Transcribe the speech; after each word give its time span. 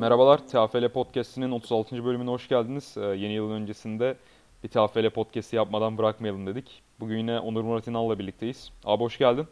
Merhabalar, 0.00 0.48
TFL 0.48 0.88
Podcast'inin 0.88 1.50
36. 1.50 2.04
bölümüne 2.04 2.30
hoş 2.30 2.48
geldiniz. 2.48 2.94
Ee, 2.96 3.00
yeni 3.00 3.32
yılın 3.32 3.50
öncesinde 3.50 4.16
bir 4.64 4.68
TFL 4.68 5.10
Podcast'i 5.10 5.56
yapmadan 5.56 5.98
bırakmayalım 5.98 6.46
dedik. 6.46 6.82
Bugün 7.00 7.18
yine 7.18 7.38
Onur 7.38 7.62
Murat 7.62 7.86
İnal'la 7.86 8.18
birlikteyiz. 8.18 8.70
Abi 8.84 9.02
hoş 9.02 9.18
geldin. 9.18 9.46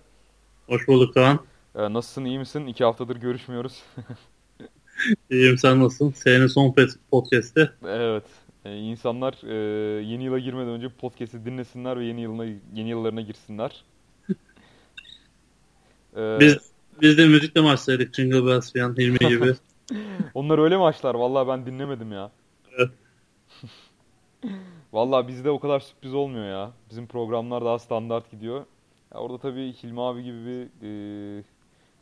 Hoş 0.66 0.88
bulduk 0.88 1.14
Kaan. 1.14 1.40
Ee, 1.74 1.92
nasılsın, 1.92 2.24
iyi 2.24 2.38
misin? 2.38 2.66
İki 2.66 2.84
haftadır 2.84 3.16
görüşmüyoruz. 3.16 3.82
İyiyim, 5.30 5.58
sen 5.58 5.80
nasılsın? 5.80 6.12
Senin 6.16 6.46
son 6.46 6.74
podcast'te. 7.10 7.70
evet, 7.84 8.24
ee, 8.64 8.76
insanlar 8.76 9.34
e, 9.48 9.54
yeni 10.02 10.24
yıla 10.24 10.38
girmeden 10.38 10.68
önce 10.68 10.88
podcast'i 10.88 11.44
dinlesinler 11.44 11.98
ve 11.98 12.04
yeni 12.04 12.20
yılına 12.20 12.44
yeni 12.74 12.88
yıllarına 12.88 13.20
girsinler. 13.20 13.84
Ee, 16.16 16.38
biz 16.40 16.56
biz 17.02 17.18
de 17.18 17.26
müzikle 17.26 17.60
maçlaydık 17.60 18.14
Jingle 18.14 18.46
Bells 18.46 18.72
falan 18.72 18.96
Hilmi 18.96 19.18
gibi. 19.28 19.54
Onlar 20.34 20.58
öyle 20.58 20.76
maçlar. 20.76 21.14
Vallahi 21.14 21.48
ben 21.48 21.66
dinlemedim 21.66 22.12
ya. 22.12 22.30
Evet. 22.78 22.90
Vallahi 24.92 25.28
bizde 25.28 25.50
o 25.50 25.60
kadar 25.60 25.80
sürpriz 25.80 26.14
olmuyor 26.14 26.44
ya. 26.44 26.70
Bizim 26.90 27.06
programlar 27.06 27.64
daha 27.64 27.78
standart 27.78 28.30
gidiyor. 28.30 28.66
Ya 29.14 29.20
orada 29.20 29.38
tabii 29.38 29.72
Hilmi 29.72 30.02
abi 30.02 30.22
gibi 30.22 30.44
bir 30.44 30.68
e, 30.82 31.42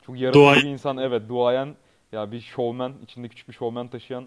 çok 0.06 0.20
yaratıcı 0.20 0.66
bir 0.66 0.72
insan. 0.72 0.96
Evet 0.96 1.28
duayen 1.28 1.74
ya 2.12 2.32
bir 2.32 2.40
showman, 2.40 2.94
içinde 3.04 3.28
küçük 3.28 3.48
bir 3.48 3.52
showman 3.52 3.88
taşıyan 3.88 4.26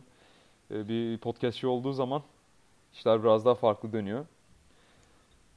e, 0.72 0.88
bir 0.88 1.18
podcastçi 1.18 1.68
olduğu 1.68 1.94
zaman 1.94 2.22
işler 2.94 3.24
biraz 3.24 3.46
daha 3.46 3.56
farklı 3.56 3.94
dönüyor. 3.94 4.26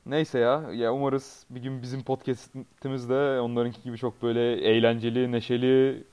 Neyse 0.07 0.39
ya, 0.39 0.71
ya 0.73 0.95
umarız 0.95 1.47
bir 1.51 1.63
gün 1.63 1.83
bizim 1.83 2.03
podcast'imiz 2.03 3.09
de 3.09 3.41
onlarınki 3.41 3.83
gibi 3.83 3.99
çok 3.99 4.23
böyle 4.23 4.53
eğlenceli, 4.53 5.33
neşeli, 5.33 6.05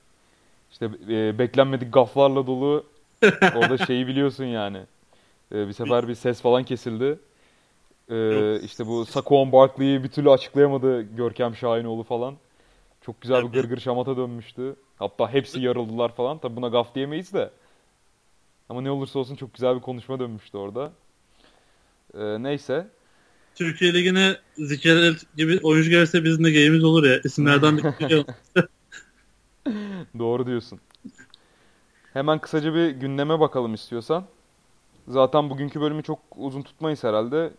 işte 0.70 0.90
e, 1.08 1.38
beklenmedik 1.38 1.92
gaflarla 1.92 2.46
dolu. 2.46 2.86
Orada 3.56 3.78
şeyi 3.78 4.06
biliyorsun 4.06 4.44
yani. 4.44 4.78
E, 5.52 5.68
bir 5.68 5.72
sefer 5.72 6.08
bir 6.08 6.14
ses 6.14 6.40
falan 6.40 6.64
kesildi. 6.64 7.18
E, 8.10 8.60
işte 8.60 8.86
bu 8.86 9.06
Saquon 9.06 9.52
Barkley'i 9.52 10.04
bir 10.04 10.08
türlü 10.08 10.30
açıklayamadı 10.30 11.02
Görkem 11.02 11.56
Şahinoğlu 11.56 12.02
falan. 12.02 12.36
Çok 13.00 13.20
güzel 13.20 13.42
bir 13.44 13.52
gırgır 13.52 13.80
şamata 13.80 14.16
dönmüştü. 14.16 14.76
Hatta 14.98 15.32
hepsi 15.32 15.60
yarıldılar 15.60 16.14
falan. 16.14 16.38
Tabi 16.38 16.56
buna 16.56 16.68
gaf 16.68 16.94
diyemeyiz 16.94 17.32
de. 17.32 17.50
Ama 18.68 18.80
ne 18.80 18.90
olursa 18.90 19.18
olsun 19.18 19.36
çok 19.36 19.54
güzel 19.54 19.76
bir 19.76 19.80
konuşma 19.80 20.20
dönmüştü 20.20 20.58
orada. 20.58 20.92
E, 22.14 22.42
neyse. 22.42 22.86
Türkiye 23.54 23.94
Ligi'ne 23.94 24.36
Ziker 24.56 25.16
gibi 25.36 25.60
oyuncu 25.62 25.90
gelirse 25.90 26.24
bizim 26.24 26.44
de 26.44 26.50
geyimiz 26.50 26.84
olur 26.84 27.04
ya. 27.04 27.20
İsimlerden 27.24 27.76
bir 27.76 27.82
Doğru 30.18 30.46
diyorsun. 30.46 30.80
Hemen 32.12 32.38
kısaca 32.38 32.74
bir 32.74 32.90
gündeme 32.90 33.40
bakalım 33.40 33.74
istiyorsan. 33.74 34.24
Zaten 35.08 35.50
bugünkü 35.50 35.80
bölümü 35.80 36.02
çok 36.02 36.18
uzun 36.36 36.62
tutmayız 36.62 37.04
herhalde. 37.04 37.52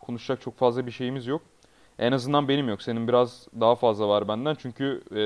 Konuşacak 0.00 0.40
çok 0.40 0.58
fazla 0.58 0.86
bir 0.86 0.90
şeyimiz 0.90 1.26
yok. 1.26 1.42
En 1.98 2.12
azından 2.12 2.48
benim 2.48 2.68
yok. 2.68 2.82
Senin 2.82 3.08
biraz 3.08 3.48
daha 3.60 3.74
fazla 3.74 4.08
var 4.08 4.28
benden. 4.28 4.54
Çünkü 4.54 5.02
e, 5.10 5.22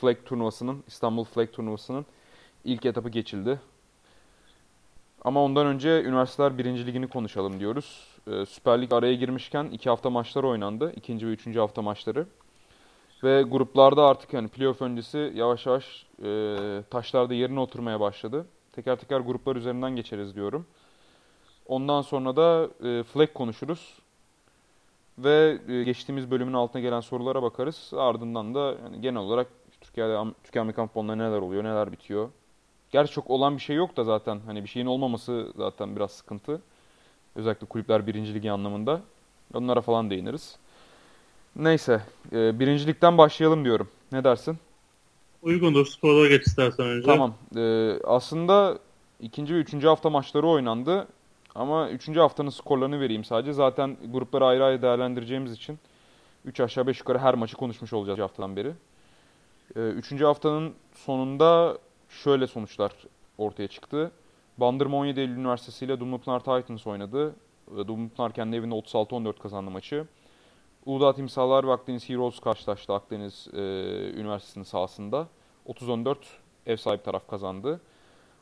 Flag 0.00 0.16
turnuvasının, 0.24 0.84
İstanbul 0.86 1.24
Flag 1.24 1.52
turnuvasının 1.52 2.06
ilk 2.64 2.86
etapı 2.86 3.08
geçildi. 3.08 3.60
Ama 5.24 5.44
ondan 5.44 5.66
önce 5.66 6.02
üniversiteler 6.02 6.58
birinci 6.58 6.86
ligini 6.86 7.08
konuşalım 7.08 7.60
diyoruz. 7.60 8.08
E, 8.26 8.46
Süper 8.46 8.82
Lig 8.82 8.92
araya 8.92 9.14
girmişken 9.14 9.64
iki 9.64 9.90
hafta 9.90 10.10
maçlar 10.10 10.44
oynandı. 10.44 10.92
ikinci 10.96 11.26
ve 11.26 11.30
üçüncü 11.30 11.58
hafta 11.58 11.82
maçları. 11.82 12.26
Ve 13.24 13.42
gruplarda 13.42 14.06
artık 14.06 14.32
yani 14.32 14.48
playoff 14.48 14.82
öncesi 14.82 15.32
yavaş 15.34 15.66
yavaş 15.66 16.06
e, 16.24 16.56
taşlarda 16.90 17.34
yerine 17.34 17.60
oturmaya 17.60 18.00
başladı. 18.00 18.46
Teker 18.72 18.96
teker 18.96 19.20
gruplar 19.20 19.56
üzerinden 19.56 19.96
geçeriz 19.96 20.34
diyorum. 20.34 20.66
Ondan 21.66 22.02
sonra 22.02 22.36
da 22.36 22.68
e, 22.88 23.02
flag 23.02 23.32
konuşuruz. 23.32 23.98
Ve 25.18 25.58
e, 25.68 25.82
geçtiğimiz 25.82 26.30
bölümün 26.30 26.52
altına 26.52 26.82
gelen 26.82 27.00
sorulara 27.00 27.42
bakarız. 27.42 27.92
Ardından 27.96 28.54
da 28.54 28.74
yani 28.84 29.00
genel 29.00 29.20
olarak 29.20 29.46
Türkiye'de 29.80 30.24
Türkiye 30.44 30.62
Amerikan 30.62 30.86
futbolunda 30.86 31.14
neler 31.14 31.38
oluyor, 31.38 31.64
neler 31.64 31.92
bitiyor. 31.92 32.28
Gerçi 32.90 33.12
çok 33.12 33.30
olan 33.30 33.56
bir 33.56 33.62
şey 33.62 33.76
yok 33.76 33.96
da 33.96 34.04
zaten. 34.04 34.40
Hani 34.46 34.62
bir 34.62 34.68
şeyin 34.68 34.86
olmaması 34.86 35.52
zaten 35.56 35.96
biraz 35.96 36.10
sıkıntı. 36.10 36.62
Özellikle 37.36 37.66
kulüpler 37.66 38.06
birinci 38.06 38.34
ligi 38.34 38.50
anlamında. 38.50 39.00
Onlara 39.54 39.80
falan 39.80 40.10
değiniriz. 40.10 40.58
Neyse. 41.56 42.00
E, 42.32 42.60
birincilikten 42.60 43.18
başlayalım 43.18 43.64
diyorum. 43.64 43.88
Ne 44.12 44.24
dersin? 44.24 44.58
Uygundur. 45.42 45.86
Skorlara 45.86 46.28
geç 46.28 46.46
istersen 46.46 46.86
önce. 46.86 47.06
Tamam. 47.06 47.34
E, 47.56 47.94
aslında 48.04 48.78
ikinci 49.20 49.54
ve 49.54 49.58
üçüncü 49.58 49.86
hafta 49.86 50.10
maçları 50.10 50.46
oynandı. 50.46 51.08
Ama 51.54 51.90
üçüncü 51.90 52.20
haftanın 52.20 52.50
skorlarını 52.50 53.00
vereyim 53.00 53.24
sadece. 53.24 53.52
Zaten 53.52 53.96
grupları 54.12 54.46
ayrı 54.46 54.64
ayrı 54.64 54.82
değerlendireceğimiz 54.82 55.52
için 55.52 55.78
3 56.44 56.60
aşağı 56.60 56.86
5 56.86 56.98
yukarı 56.98 57.18
her 57.18 57.34
maçı 57.34 57.56
konuşmuş 57.56 57.92
olacağız 57.92 58.18
haftadan 58.18 58.56
beri. 58.56 58.72
E, 59.76 59.80
üçüncü 59.80 60.24
haftanın 60.24 60.74
sonunda 60.94 61.78
şöyle 62.08 62.46
sonuçlar 62.46 62.92
ortaya 63.38 63.68
çıktı. 63.68 64.10
Bandırma 64.58 64.96
17 64.96 65.20
Eylül 65.20 65.36
Üniversitesi 65.36 65.84
ile 65.84 66.00
Dumlupınar 66.00 66.40
Titans 66.40 66.86
oynadı. 66.86 67.34
Dumlupınar 67.76 68.32
kendi 68.32 68.56
evinde 68.56 68.74
36-14 68.74 69.38
kazandı 69.38 69.70
maçı. 69.70 70.06
Uludağ 70.86 71.12
Timsahlar 71.12 71.66
ve 71.66 71.72
Akdeniz 71.72 72.08
Heroes 72.08 72.40
karşılaştı 72.40 72.92
Akdeniz 72.92 73.48
e, 73.52 73.58
Üniversitesi'nin 74.16 74.64
sahasında. 74.64 75.26
30-14 75.68 76.16
ev 76.66 76.76
sahibi 76.76 77.02
taraf 77.02 77.28
kazandı. 77.28 77.80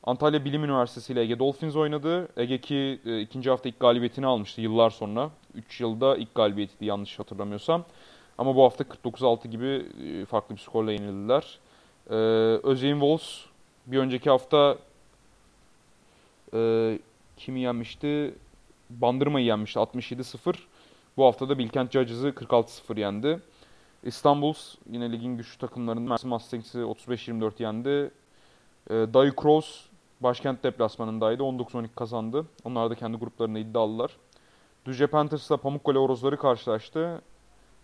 Antalya 0.02 0.44
Bilim 0.44 0.64
Üniversitesi 0.64 1.12
ile 1.12 1.20
Ege 1.20 1.38
Dolphins 1.38 1.76
oynadı. 1.76 2.28
Ege 2.36 2.60
ki 2.60 3.00
e, 3.06 3.20
ikinci 3.20 3.50
hafta 3.50 3.68
ilk 3.68 3.80
galibiyetini 3.80 4.26
almıştı 4.26 4.60
yıllar 4.60 4.90
sonra. 4.90 5.30
3 5.54 5.80
yılda 5.80 6.16
ilk 6.16 6.34
galibiyeti 6.34 6.84
yanlış 6.84 7.18
hatırlamıyorsam. 7.18 7.84
Ama 8.38 8.56
bu 8.56 8.64
hafta 8.64 8.84
49-6 8.84 9.48
gibi 9.48 9.86
e, 10.06 10.24
farklı 10.24 10.54
bir 10.54 10.60
skorla 10.60 10.92
yenildiler. 10.92 11.58
E, 12.10 12.14
Özyeğin 12.62 13.00
Wolves 13.00 13.44
bir 13.86 13.98
önceki 13.98 14.30
hafta 14.30 14.78
e, 16.54 16.98
kimi 17.36 17.60
yenmişti? 17.60 18.34
Bandırma'yı 18.90 19.46
yenmişti 19.46 19.78
67-0. 19.78 20.54
Bu 21.16 21.24
hafta 21.24 21.48
da 21.48 21.58
Bilkent 21.58 21.92
Judges'ı 21.92 22.28
46-0 22.28 23.00
yendi. 23.00 23.40
İstanbul 24.02 24.54
yine 24.90 25.12
ligin 25.12 25.36
güçlü 25.36 25.58
takımlarında 25.58 26.10
Mersin 26.10 26.30
Mustangs'i 26.30 26.78
35-24 26.78 27.62
yendi. 27.62 28.10
E, 28.90 28.94
Dayı 29.14 29.32
Cross 29.42 29.86
başkent 30.20 30.64
deplasmanındaydı. 30.64 31.42
19-12 31.42 31.88
kazandı. 31.96 32.46
Onlar 32.64 32.90
da 32.90 32.94
kendi 32.94 33.16
gruplarına 33.16 33.58
iddialılar. 33.58 34.16
Düzce 34.84 35.06
Panthers'la 35.06 35.56
Pamukkale 35.56 35.98
Orozları 35.98 36.36
karşılaştı. 36.36 37.22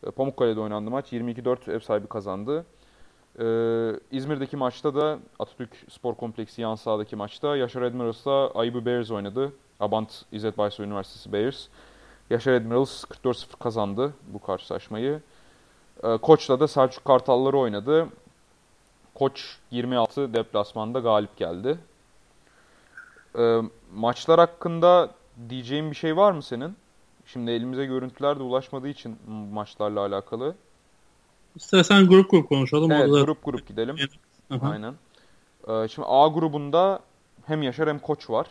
E, 0.06 0.10
Pamukkale'de 0.10 0.60
oynandı 0.60 0.90
maç. 0.90 1.12
22-4 1.12 1.72
ev 1.72 1.80
sahibi 1.80 2.06
kazandı. 2.06 2.66
Ee, 3.38 3.92
İzmir'deki 4.10 4.56
maçta 4.56 4.94
da 4.94 5.18
Atatürk 5.38 5.76
Spor 5.88 6.14
Kompleksi 6.14 6.62
yan 6.62 6.74
sahadaki 6.74 7.16
maçta 7.16 7.56
Yaşar 7.56 7.82
Admirals'la 7.82 8.50
Ayıbı 8.50 8.86
Bears 8.86 9.10
oynadı. 9.10 9.52
Abant 9.80 10.24
İzzet 10.32 10.58
Baysoy 10.58 10.86
Üniversitesi 10.86 11.32
Bears. 11.32 11.68
Yaşar 12.30 12.52
Admirals 12.52 13.04
44-0 13.04 13.58
kazandı 13.60 14.14
bu 14.28 14.38
karşılaşmayı. 14.38 15.20
Ee, 16.04 16.16
Koç'la 16.16 16.60
da 16.60 16.68
Selçuk 16.68 17.04
Kartalları 17.04 17.58
oynadı. 17.58 18.08
Koç 19.14 19.58
26 19.70 20.34
deplasmanda 20.34 21.00
galip 21.00 21.36
geldi. 21.36 21.78
Ee, 23.38 23.60
maçlar 23.94 24.40
hakkında 24.40 25.10
diyeceğin 25.48 25.90
bir 25.90 25.96
şey 25.96 26.16
var 26.16 26.32
mı 26.32 26.42
senin? 26.42 26.76
Şimdi 27.26 27.50
elimize 27.50 27.86
görüntüler 27.86 28.38
de 28.38 28.42
ulaşmadığı 28.42 28.88
için 28.88 29.18
maçlarla 29.52 30.00
alakalı. 30.00 30.54
İstersen 31.56 32.06
grup 32.06 32.30
grup 32.30 32.48
konuşalım. 32.48 32.92
Evet 32.92 33.10
orada... 33.10 33.20
grup 33.20 33.44
grup 33.44 33.68
gidelim. 33.68 33.96
Aynen. 34.60 34.94
Ee, 35.68 35.88
şimdi 35.88 36.08
A 36.10 36.28
grubunda 36.28 37.00
hem 37.46 37.62
Yaşar 37.62 37.88
hem 37.88 37.98
Koç 37.98 38.30
var. 38.30 38.46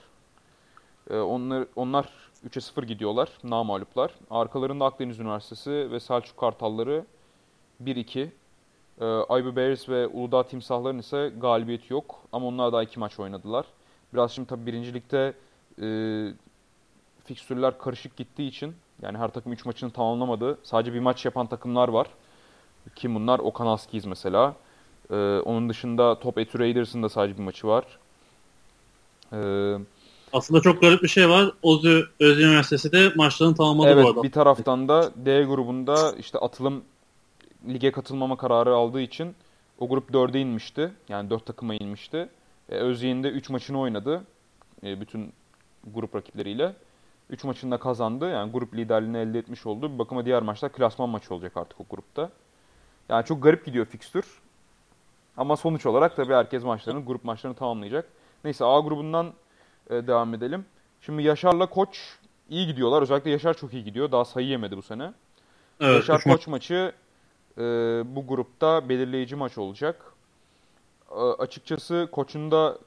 Ee, 1.10 1.18
onlar, 1.18 1.66
onlar 1.76 2.10
3'e 2.48 2.62
0 2.62 2.84
gidiyorlar. 2.84 3.30
Namaluplar. 3.44 4.12
Arkalarında 4.30 4.86
Akdeniz 4.86 5.20
Üniversitesi 5.20 5.72
ve 5.92 6.00
Selçuk 6.00 6.38
Kartalları 6.38 7.06
1-2. 7.84 8.28
Ee, 9.02 9.06
Aybu 9.06 9.56
Bears 9.56 9.90
ve 9.90 10.08
Uludağ 10.08 10.44
Timsahların 10.44 11.00
ise 11.00 11.32
galibiyeti 11.42 11.94
yok. 11.94 12.20
Ama 12.32 12.48
onlar 12.48 12.74
da 12.74 12.84
iki 12.84 13.00
maç 13.00 13.20
oynadılar. 13.20 13.66
Biraz 14.14 14.32
şimdi 14.32 14.48
tabii 14.48 14.66
birincilikte 14.66 15.34
e, 15.82 15.88
fikstürler 17.24 17.78
karışık 17.78 18.18
gittiği 18.18 18.48
için 18.48 18.76
yani 19.02 19.18
her 19.18 19.28
takım 19.28 19.54
3 19.54 19.66
maçını 19.66 19.92
tamamlamadı. 19.92 20.58
Sadece 20.64 20.94
bir 20.94 21.00
maç 21.00 21.26
yapan 21.26 21.48
takımlar 21.48 21.90
var. 21.90 22.08
Kim 22.96 23.16
bunlar? 23.16 23.40
Okan 23.40 23.68
Askiz 23.68 24.06
mesela. 24.06 24.56
Ee, 25.12 25.16
onun 25.46 25.70
dışında 25.70 26.20
Top 26.20 26.38
Etu 26.38 26.60
Raiders'ın 26.60 27.04
da 27.04 27.10
sadece 27.10 27.38
bir 27.38 27.44
maçı 27.44 27.68
var. 27.68 27.86
Ee, 29.34 29.78
Aslında 30.34 30.62
çok 30.62 30.82
garip 30.82 31.04
bir 31.04 31.08
şey 31.08 31.30
var. 31.30 31.52
Ozu 31.62 32.04
Özyeğin 32.20 32.50
Üniversitesi 32.50 32.92
de 32.92 33.12
maçlarını 33.16 33.56
tamamladı 33.56 33.90
evet, 33.90 34.06
bu 34.06 34.10
adam. 34.10 34.24
bir 34.24 34.32
taraftan 34.32 34.88
da 34.88 35.12
D 35.16 35.44
grubunda 35.44 36.14
işte 36.20 36.40
atılım 36.40 36.84
lige 37.68 37.92
katılmama 37.92 38.38
kararı 38.38 38.76
aldığı 38.76 39.02
için 39.02 39.36
o 39.80 39.90
grup 39.90 40.10
4'e 40.10 40.40
inmişti. 40.42 40.92
Yani 41.10 41.30
4 41.30 41.46
takıma 41.46 41.76
inmişti. 41.76 42.30
E, 42.70 42.76
Özyeğin 42.76 43.24
de 43.24 43.30
3 43.30 43.50
maçını 43.50 43.80
oynadı. 43.80 44.24
E, 44.84 45.02
bütün 45.02 45.34
grup 45.94 46.16
rakipleriyle. 46.16 46.74
3 47.30 47.44
maçında 47.44 47.78
kazandı. 47.78 48.30
Yani 48.30 48.52
grup 48.52 48.76
liderliğini 48.76 49.18
elde 49.18 49.40
etmiş 49.40 49.66
oldu. 49.66 49.94
Bir 49.94 50.00
bakıma 50.00 50.26
diğer 50.26 50.42
maçlar 50.42 50.72
klasman 50.72 51.10
maçı 51.10 51.34
olacak 51.34 51.58
artık 51.58 51.82
o 51.82 51.84
grupta. 51.90 52.30
Yani 53.10 53.26
çok 53.26 53.44
garip 53.44 53.66
gidiyor 53.66 53.86
fikstür. 53.86 54.26
Ama 55.38 55.58
sonuç 55.58 55.86
olarak 55.86 56.16
tabii 56.16 56.34
herkes 56.34 56.64
maçlarını, 56.64 57.06
grup 57.06 57.24
maçlarını 57.24 57.58
tamamlayacak. 57.58 58.10
Neyse 58.44 58.66
A 58.66 58.80
grubundan 58.80 59.34
e, 59.90 60.08
devam 60.08 60.34
edelim. 60.34 60.66
Şimdi 61.02 61.24
Yaşar'la 61.24 61.66
Koç 61.66 62.18
iyi 62.50 62.68
gidiyorlar. 62.68 63.02
Özellikle 63.02 63.32
Yaşar 63.32 63.54
çok 63.54 63.74
iyi 63.74 63.84
gidiyor. 63.84 64.12
Daha 64.12 64.26
sayı 64.26 64.48
yemedi 64.48 64.78
bu 64.78 64.82
sene. 64.82 65.14
Evet, 65.80 65.96
Yaşar 65.96 66.24
Koç 66.24 66.48
maçı 66.48 66.94
e, 67.58 67.62
bu 68.06 68.28
grupta 68.28 68.90
belirleyici 68.90 69.36
maç 69.36 69.58
olacak. 69.58 70.14
E, 71.12 71.16
açıkçası 71.16 72.10
Koç'un 72.12 72.52
da 72.52 72.78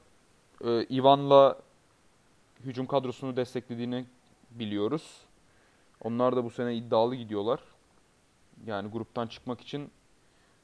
e, 0.65 0.83
Ivan'la 0.83 1.57
hücum 2.65 2.85
kadrosunu 2.85 3.35
desteklediğini 3.35 4.05
biliyoruz. 4.51 5.21
Onlar 6.01 6.35
da 6.35 6.43
bu 6.43 6.49
sene 6.49 6.75
iddialı 6.75 7.15
gidiyorlar. 7.15 7.59
Yani 8.65 8.89
gruptan 8.89 9.27
çıkmak 9.27 9.61
için 9.61 9.91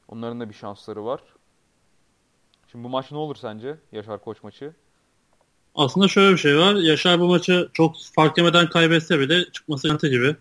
onların 0.07 0.39
da 0.39 0.50
bir 0.50 0.53
şansları 0.53 1.06
var. 1.06 1.21
Şimdi 2.71 2.83
bu 2.83 2.89
maç 2.89 3.12
ne 3.12 3.18
olur 3.18 3.35
sence? 3.35 3.77
Yaşar 3.92 4.21
Koç 4.21 4.44
maçı. 4.44 4.74
Aslında 5.75 6.07
şöyle 6.07 6.33
bir 6.33 6.38
şey 6.38 6.57
var. 6.57 6.75
Yaşar 6.75 7.19
bu 7.19 7.27
maçı 7.27 7.69
çok 7.74 7.95
fark 8.16 8.38
yemeden 8.38 8.69
kaybetse 8.69 9.19
bile 9.19 9.51
çıkması 9.51 9.88
garanti 9.88 10.10
gibi. 10.10 10.36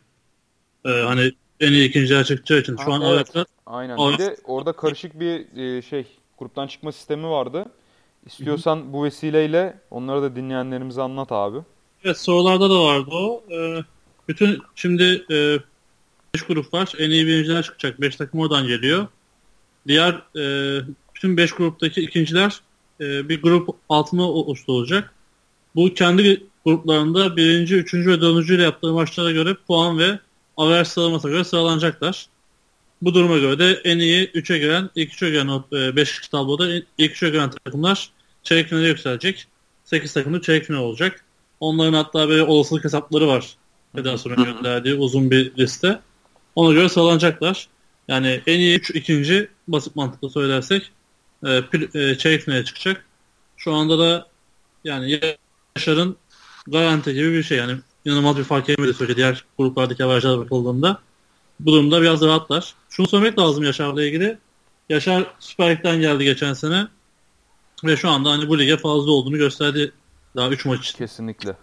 Ee, 0.84 0.88
hani 0.88 1.32
en 1.60 1.72
iyi 1.72 1.88
ikinciler 1.88 2.25
çıkacağı 2.25 2.58
için. 2.58 2.76
Şu 2.76 2.82
Ha, 2.92 2.94
an 2.94 3.02
evet. 3.02 3.12
Ajax'lar 3.14 3.46
Aynen. 3.66 3.94
Ama- 3.96 4.12
Bir 4.12 4.19
de 4.19 4.36
orada 4.44 4.72
karışık 4.72 5.20
bir 5.20 5.56
e, 5.56 5.82
şey 5.82 6.06
gruptan 6.38 6.66
çıkma 6.66 6.92
sistemi 6.92 7.28
vardı. 7.28 7.66
İstiyorsan 8.26 8.92
bu 8.92 9.04
vesileyle 9.04 9.78
onları 9.90 10.22
da 10.22 10.36
dinleyenlerimize 10.36 11.02
anlat 11.02 11.32
abi. 11.32 11.58
Evet 12.04 12.19
sorularda 12.19 12.70
da 12.70 12.84
vardı 12.84 13.10
o. 13.12 13.44
Ee, 13.50 13.84
bütün 14.28 14.58
şimdi 14.75 15.25
5 16.34 16.42
grup 16.42 16.75
var. 16.75 16.92
En 16.98 17.10
iyi 17.10 17.26
birinciler 17.26 17.62
çıkacak. 17.62 18.00
5 18.00 18.16
takım 18.16 18.40
oradan 18.40 18.66
geliyor. 18.66 19.06
Diğer 19.86 20.22
e, 20.36 20.42
bütün 21.14 21.36
5 21.36 21.52
gruptaki 21.52 22.00
ikinciler 22.00 22.60
e, 23.00 23.28
bir 23.28 23.42
grup 23.42 23.69
altına 23.88 24.22
oluşturulacak. 24.22 25.14
Bu 25.74 25.94
kendi 25.94 26.46
gruplarında 26.64 27.36
birinci, 27.36 27.74
üçüncü 27.74 28.10
ve 28.10 28.20
dördüncü 28.20 28.54
ile 28.54 28.62
yaptığı 28.62 28.92
maçlara 28.92 29.32
göre 29.32 29.56
puan 29.66 29.98
ve 29.98 30.18
averaj 30.56 30.88
sıralamasına 30.88 31.30
göre 31.30 31.44
sıralanacaklar. 31.44 32.26
Bu 33.02 33.14
duruma 33.14 33.38
göre 33.38 33.58
de 33.58 33.80
en 33.84 33.98
iyi 33.98 34.30
3'e 34.30 34.58
giren, 34.58 34.90
ilk 34.94 35.12
3'e 35.12 35.30
giren 35.30 35.96
5 35.96 36.18
kişi 36.18 36.30
tabloda 36.30 36.68
ilk 36.98 37.12
3'e 37.16 37.30
giren 37.30 37.50
takımlar 37.50 38.10
çeyrek 38.42 38.68
finale 38.68 38.88
yükselecek. 38.88 39.46
8 39.84 40.12
takımlı 40.12 40.42
çeyrek 40.42 40.64
final 40.64 40.78
olacak. 40.78 41.24
Onların 41.60 41.92
hatta 41.92 42.28
böyle 42.28 42.42
olasılık 42.42 42.84
hesapları 42.84 43.28
var. 43.28 43.56
Federasyonun 43.96 44.44
gönderdiği 44.44 44.94
uzun 44.94 45.30
bir 45.30 45.56
liste. 45.56 46.00
Ona 46.54 46.74
göre 46.74 46.88
sıralanacaklar. 46.88 47.68
Yani 48.08 48.40
en 48.46 48.58
iyi 48.58 48.78
3 48.78 48.90
ikinci 48.90 49.48
basit 49.68 49.96
mantıkla 49.96 50.28
söylersek 50.28 50.90
e, 51.42 51.46
pil- 51.46 51.98
e, 51.98 52.18
çeyrek 52.18 52.42
finale 52.42 52.64
çıkacak. 52.64 53.04
Şu 53.56 53.72
anda 53.72 53.98
da 53.98 54.28
yani 54.84 55.20
Yaşar'ın 55.78 56.16
garanti 56.66 57.14
gibi 57.14 57.32
bir 57.32 57.42
şey. 57.42 57.58
Yani 57.58 57.78
inanılmaz 58.04 58.36
bir 58.36 58.44
fark 58.44 58.69
yemedi 58.69 58.94
sürece 58.94 59.16
diğer 59.16 59.44
gruplardaki 59.58 60.04
avarajlara 60.04 60.38
bakıldığında. 60.38 61.00
Bu 61.60 61.72
durumda 61.72 62.02
biraz 62.02 62.22
rahatlar. 62.22 62.75
Şunu 62.90 63.08
söylemek 63.08 63.38
lazım 63.38 63.64
Yaşar'la 63.64 64.04
ilgili. 64.04 64.38
Yaşar 64.88 65.26
Süper 65.40 65.70
Lig'den 65.70 66.00
geldi 66.00 66.25
geçen 66.25 66.54
sene. 66.54 66.88
Ve 67.84 67.96
şu 67.96 68.08
anda 68.08 68.30
hani 68.30 68.48
bu 68.48 68.58
lige 68.58 68.76
fazla 68.76 69.10
olduğunu 69.10 69.36
gösterdi 69.36 69.92
daha 70.36 70.48
3 70.48 70.64
maç 70.64 70.80
için. 70.80 70.98
Kesinlikle. 70.98 71.56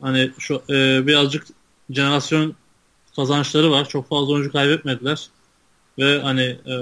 Hani 0.00 0.30
şu 0.38 0.62
e, 0.70 1.06
birazcık 1.06 1.46
jenerasyon 1.90 2.54
kazançları 3.16 3.70
var. 3.70 3.88
Çok 3.88 4.08
fazla 4.08 4.32
oyuncu 4.32 4.52
kaybetmediler. 4.52 5.28
Ve 5.98 6.20
hani 6.22 6.42
e, 6.42 6.74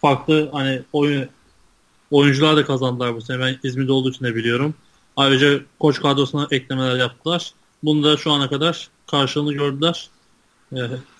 farklı 0.00 0.50
hani 0.52 0.82
oyun 0.92 1.28
oyuncular 2.10 2.56
da 2.56 2.64
kazandılar 2.64 3.14
bu 3.14 3.20
sene. 3.20 3.40
Ben 3.40 3.58
İzmir'de 3.62 3.92
olduğu 3.92 4.10
için 4.10 4.24
de 4.24 4.34
biliyorum. 4.34 4.74
Ayrıca 5.16 5.60
koç 5.80 6.00
kadrosuna 6.00 6.48
eklemeler 6.50 6.96
yaptılar. 6.96 7.52
Bunu 7.82 8.04
da 8.04 8.16
şu 8.16 8.32
ana 8.32 8.48
kadar 8.48 8.88
karşılığını 9.06 9.52
gördüler. 9.52 10.10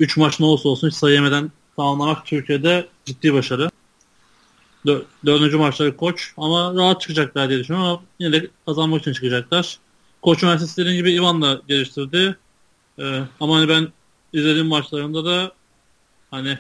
3 0.00 0.16
maç 0.16 0.40
ne 0.40 0.46
olsa 0.46 0.68
olsun 0.68 0.88
hiç 0.88 0.94
sayı 0.94 1.14
yemeden 1.14 1.52
tamamlamak 1.76 2.26
Türkiye'de 2.26 2.88
ciddi 3.04 3.34
başarı. 3.34 3.70
Dö- 4.86 5.04
dördüncü 5.26 5.56
maçları 5.56 5.96
koç 5.96 6.32
ama 6.36 6.74
rahat 6.74 7.00
çıkacaklar 7.00 7.48
diye 7.48 7.58
düşünüyorum 7.58 7.90
ama 7.90 8.02
yine 8.18 8.32
de 8.32 8.50
kazanmak 8.66 9.00
için 9.00 9.12
çıkacaklar. 9.12 9.78
Koç 10.22 10.42
Üniversitesi 10.42 10.76
dediğim 10.76 10.96
gibi 10.96 11.12
Ivan 11.12 11.42
da 11.42 11.60
geliştirdi. 11.68 12.36
Ee, 12.98 13.22
ama 13.40 13.56
hani 13.56 13.68
ben 13.68 13.88
izlediğim 14.32 14.66
maçlarında 14.66 15.24
da 15.24 15.52
hani 16.30 16.58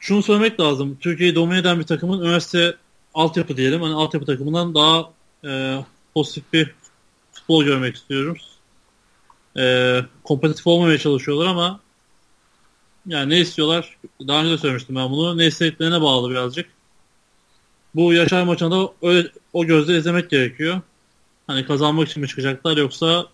şunu 0.00 0.22
söylemek 0.22 0.60
lazım. 0.60 0.98
Türkiye'yi 1.00 1.34
domine 1.34 1.58
eden 1.58 1.80
bir 1.80 1.84
takımın 1.84 2.20
üniversite 2.20 2.76
altyapı 3.14 3.56
diyelim. 3.56 3.82
Hani 3.82 3.94
altyapı 3.94 4.26
takımından 4.26 4.74
daha 4.74 5.10
e, 5.44 5.78
pozitif 6.14 6.52
bir 6.52 6.74
futbol 7.32 7.64
görmek 7.64 7.96
istiyoruz. 7.96 8.48
E, 9.58 9.98
kompetitif 10.24 10.66
olmamaya 10.66 10.98
çalışıyorlar 10.98 11.46
ama 11.46 11.80
yani 13.06 13.30
ne 13.30 13.40
istiyorlar? 13.40 13.96
Daha 14.28 14.40
önce 14.40 14.52
de 14.52 14.58
söylemiştim 14.58 14.96
ben 14.96 15.10
bunu. 15.10 15.38
Ne 15.38 15.46
istediklerine 15.46 16.00
bağlı 16.00 16.30
birazcık. 16.30 16.66
Bu 17.94 18.12
Yaşar 18.12 18.42
maçında 18.42 18.70
da 18.70 18.92
öyle, 19.02 19.28
o 19.52 19.64
gözle 19.64 19.98
izlemek 19.98 20.30
gerekiyor. 20.30 20.80
Hani 21.46 21.66
kazanmak 21.66 22.08
için 22.08 22.22
mi 22.22 22.28
çıkacaklar 22.28 22.76
yoksa 22.76 23.26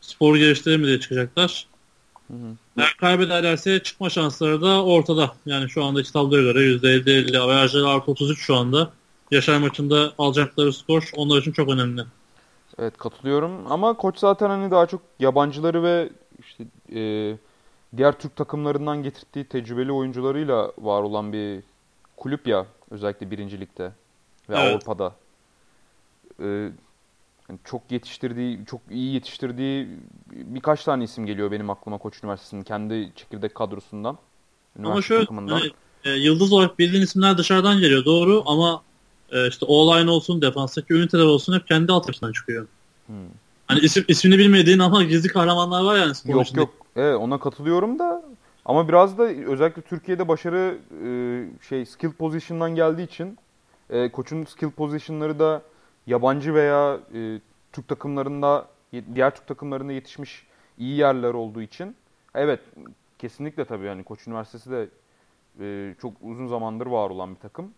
sporu 0.00 0.38
geliştirelim 0.38 0.80
mi 0.80 0.86
diye 0.86 1.00
çıkacaklar. 1.00 1.66
Hı 2.26 2.34
hı. 2.34 2.56
Eğer 2.78 2.96
kaybederlerse 2.96 3.82
çıkma 3.82 4.10
şansları 4.10 4.62
da 4.62 4.84
ortada. 4.84 5.34
Yani 5.46 5.70
şu 5.70 5.84
andaki 5.84 6.12
tabloya 6.12 6.42
göre 6.42 6.58
%50-50 6.58 7.38
averajları 7.38 7.88
artı 7.88 8.10
33 8.10 8.40
şu 8.40 8.56
anda. 8.56 8.92
Yaşar 9.30 9.58
maçında 9.58 10.12
alacakları 10.18 10.72
skor 10.72 11.10
onlar 11.16 11.38
için 11.40 11.52
çok 11.52 11.68
önemli. 11.68 12.02
Evet 12.78 12.96
katılıyorum 12.98 13.72
ama 13.72 13.92
koç 13.96 14.18
zaten 14.18 14.48
hani 14.50 14.70
daha 14.70 14.86
çok 14.86 15.02
yabancıları 15.18 15.82
ve 15.82 16.10
işte 16.38 16.64
e, 17.00 17.36
diğer 17.96 18.18
Türk 18.18 18.36
takımlarından 18.36 19.02
getirdiği 19.02 19.44
tecrübeli 19.44 19.92
oyuncularıyla 19.92 20.72
var 20.78 21.02
olan 21.02 21.32
bir 21.32 21.60
kulüp 22.16 22.46
ya 22.46 22.66
özellikle 22.90 23.30
birincilikte 23.30 23.84
ve 24.48 24.58
Evet. 24.58 24.74
Avrupa'da. 24.74 25.14
E, 26.40 26.46
yani 27.48 27.58
çok 27.64 27.82
yetiştirdiği, 27.90 28.60
çok 28.66 28.80
iyi 28.90 29.14
yetiştirdiği 29.14 29.88
birkaç 30.32 30.84
tane 30.84 31.04
isim 31.04 31.26
geliyor 31.26 31.50
benim 31.50 31.70
aklıma 31.70 31.98
Koç 31.98 32.14
Üniversitesi'nin 32.24 32.62
kendi 32.62 33.12
çekirdek 33.16 33.54
kadrosundan, 33.54 34.18
Ama 34.84 35.02
şöyle 35.02 35.20
takımından. 35.20 35.58
hani, 35.58 35.70
e, 36.04 36.10
yıldız 36.10 36.52
olarak 36.52 36.78
bildiğin 36.78 37.02
isimler 37.02 37.38
dışarıdan 37.38 37.80
geliyor 37.80 38.04
doğru 38.04 38.42
ama 38.46 38.82
e, 39.30 39.48
işte 39.48 39.66
O-line 39.66 40.10
olsun, 40.10 40.42
defanstaki 40.42 40.94
üniteler 40.94 41.24
olsun 41.24 41.54
hep 41.54 41.66
kendi 41.66 41.92
altyapısından 41.92 42.32
çıkıyor. 42.32 42.66
Hmm. 43.06 43.16
Hani 43.66 43.80
isim, 43.80 44.04
ismini 44.08 44.38
bilmediğin 44.38 44.78
ama 44.78 45.02
gizli 45.02 45.28
kahramanlar 45.28 45.84
var 45.84 45.98
yani 45.98 46.14
spor 46.14 46.34
Yok 46.34 46.46
içinde. 46.46 46.60
yok. 46.60 46.70
Evet 46.96 47.16
ona 47.16 47.40
katılıyorum 47.40 47.98
da 47.98 48.22
ama 48.64 48.88
biraz 48.88 49.18
da 49.18 49.22
özellikle 49.24 49.82
Türkiye'de 49.82 50.28
başarı 50.28 50.78
e, 51.04 51.08
şey 51.68 51.86
skill 51.86 52.12
position'dan 52.12 52.74
geldiği 52.74 53.02
için 53.02 53.38
e, 53.90 54.08
koçun 54.12 54.44
skill 54.44 54.70
position'ları 54.70 55.38
da 55.38 55.62
yabancı 56.06 56.54
veya 56.54 56.98
e, 57.14 57.40
Türk 57.72 57.88
takımlarında 57.88 58.66
diğer 59.14 59.34
Türk 59.34 59.46
takımlarında 59.46 59.92
yetişmiş 59.92 60.46
iyi 60.78 60.96
yerler 60.96 61.34
olduğu 61.34 61.62
için 61.62 61.96
evet 62.34 62.60
kesinlikle 63.18 63.64
tabii 63.64 63.86
yani 63.86 64.04
Koç 64.04 64.26
Üniversitesi 64.26 64.70
de 64.70 64.88
e, 65.60 65.94
çok 66.02 66.12
uzun 66.22 66.46
zamandır 66.46 66.86
var 66.86 67.10
olan 67.10 67.34
bir 67.34 67.40
takım. 67.40 67.70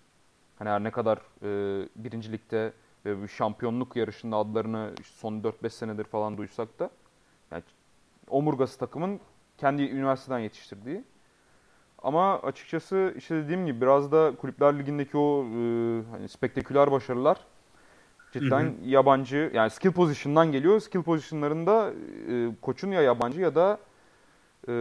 Hani 0.63 0.71
her 0.71 0.85
ne 0.85 0.91
kadar 0.91 1.19
e, 1.19 1.89
birincilikte 1.97 2.73
ve 3.05 3.23
bir 3.23 3.29
şampiyonluk 3.29 3.97
yarışında 3.97 4.37
adlarını 4.37 4.91
son 5.05 5.41
4-5 5.41 5.71
senedir 5.71 6.05
falan 6.05 6.39
duysak 6.39 6.79
da 6.79 6.91
yani 7.51 7.63
omurgası 8.29 8.79
takımın 8.79 9.21
kendi 9.59 9.83
üniversiteden 9.83 10.39
yetiştirdiği. 10.39 11.05
Ama 12.03 12.43
açıkçası 12.43 13.15
işte 13.19 13.37
dediğim 13.37 13.67
gibi 13.67 13.81
biraz 13.81 14.13
da 14.13 14.37
Kulüpler 14.37 14.79
Ligi'ndeki 14.79 15.17
o 15.17 15.45
e, 15.45 15.49
hani 16.11 16.29
spektaküler 16.29 16.91
başarılar 16.91 17.37
cidden 18.33 18.65
Hı 18.65 18.73
yabancı 18.85 19.51
yani 19.55 19.71
skill 19.71 19.93
position'dan 19.93 20.53
geliyor. 20.53 20.81
Skill 20.81 21.03
position'larında 21.03 21.93
e, 22.31 22.51
koçun 22.63 22.91
ya 22.91 23.03
yabancı 23.03 23.41
ya 23.41 23.55
da 23.55 23.79
e, 24.69 24.73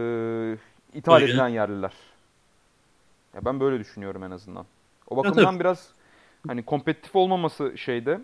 ithal 0.94 1.14
Öyle. 1.14 1.24
edilen 1.24 1.48
yerliler. 1.48 1.92
Ya 3.34 3.44
ben 3.44 3.60
böyle 3.60 3.78
düşünüyorum 3.78 4.22
en 4.22 4.30
azından. 4.30 4.66
O 5.08 5.22
tabii. 5.22 5.30
bakımdan 5.30 5.60
biraz 5.60 5.88
hani 6.46 6.62
kompetitif 6.64 7.16
olmaması 7.16 7.78
şeyde 7.78 8.20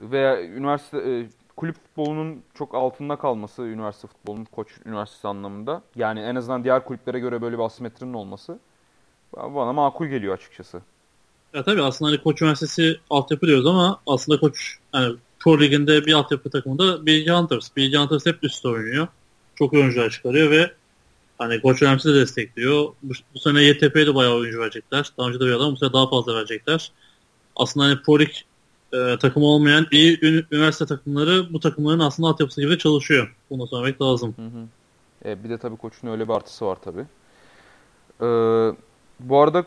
veya 0.00 0.42
üniversite 0.42 0.98
e, 0.98 1.26
kulüp 1.56 1.76
futbolunun 1.76 2.42
çok 2.54 2.74
altında 2.74 3.16
kalması 3.16 3.62
üniversite 3.62 4.08
futbolunun 4.08 4.44
koç 4.44 4.68
üniversitesi 4.86 5.28
anlamında. 5.28 5.82
Yani 5.96 6.20
en 6.20 6.34
azından 6.34 6.64
diğer 6.64 6.84
kulüplere 6.84 7.18
göre 7.18 7.42
böyle 7.42 7.58
bir 7.58 7.62
asimetrinin 7.62 8.14
olması 8.14 8.58
bana 9.36 9.72
makul 9.72 10.06
geliyor 10.06 10.34
açıkçası. 10.34 10.82
Ya 11.54 11.64
tabii 11.64 11.82
aslında 11.82 12.10
hani 12.10 12.22
Koç 12.22 12.42
Üniversitesi 12.42 13.00
altyapı 13.10 13.46
diyoruz 13.46 13.66
ama 13.66 14.00
aslında 14.06 14.40
Koç 14.40 14.78
yani 14.94 15.16
Pro 15.38 15.60
Ligi'nde 15.60 16.06
bir 16.06 16.12
altyapı 16.12 16.50
takımında 16.50 17.06
Bilgi 17.06 17.30
Hunters. 17.30 17.76
Bilgi 17.76 17.96
Hunters 17.96 18.26
hep 18.26 18.44
üstte 18.44 18.68
oynuyor. 18.68 19.08
Çok 19.54 19.72
oyuncular 19.72 20.10
çıkarıyor 20.10 20.50
ve 20.50 20.70
hani 21.38 21.60
Koç 21.62 21.82
Üniversitesi 21.82 22.14
de 22.14 22.20
destekliyor. 22.20 22.88
Bu, 23.02 23.12
bu 23.34 23.38
sene 23.38 23.62
YTP'ye 23.62 24.06
de 24.06 24.14
bayağı 24.14 24.34
oyuncu 24.34 24.60
verecekler. 24.60 25.12
Daha 25.18 25.28
önce 25.28 25.40
de 25.40 25.54
ama 25.54 25.72
bu 25.72 25.76
sene 25.76 25.92
daha 25.92 26.10
fazla 26.10 26.34
verecekler. 26.34 26.92
Aslında 27.56 27.86
hani 27.86 28.02
Pro 28.02 28.18
Lig 28.18 28.30
e, 28.92 29.18
takımı 29.18 29.46
olmayan 29.46 29.86
iyi 29.90 30.18
ün- 30.22 30.46
üniversite 30.52 30.86
takımları 30.86 31.52
bu 31.52 31.60
takımların 31.60 32.00
aslında 32.00 32.28
altyapısı 32.28 32.60
gibi 32.60 32.78
çalışıyor. 32.78 33.34
Bunu 33.50 33.66
söylemek 33.66 34.02
lazım. 34.02 34.34
Hı 34.36 34.42
hı. 34.42 35.30
E, 35.30 35.44
bir 35.44 35.50
de 35.50 35.58
tabii 35.58 35.76
koçun 35.76 36.08
öyle 36.08 36.28
bir 36.28 36.32
artısı 36.32 36.66
var 36.66 36.78
tabii. 36.84 37.04
Ee, 38.20 38.76
bu 39.20 39.40
arada 39.40 39.64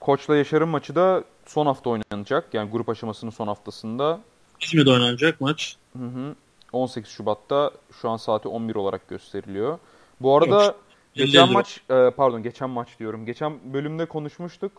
Koç'la 0.00 0.36
Yaşar'ın 0.36 0.68
maçı 0.68 0.94
da 0.94 1.24
son 1.46 1.66
hafta 1.66 1.90
oynanacak. 1.90 2.54
Yani 2.54 2.70
grup 2.70 2.88
aşamasının 2.88 3.30
son 3.30 3.46
haftasında. 3.46 4.20
İzmir'de 4.60 4.90
oynanacak 4.90 5.40
maç. 5.40 5.76
Hı 5.98 6.04
hı. 6.04 6.34
18 6.72 7.10
Şubat'ta 7.10 7.70
şu 8.00 8.08
an 8.10 8.16
saati 8.16 8.48
11 8.48 8.74
olarak 8.74 9.08
gösteriliyor. 9.08 9.78
Bu 10.20 10.36
arada 10.36 10.64
Yok, 10.64 10.76
geçen 11.16 11.46
50 11.46 11.52
maç 11.52 11.80
e, 11.90 12.10
pardon 12.10 12.42
geçen 12.42 12.70
maç 12.70 12.98
diyorum. 12.98 13.26
Geçen 13.26 13.72
bölümde 13.72 14.06
konuşmuştuk. 14.06 14.72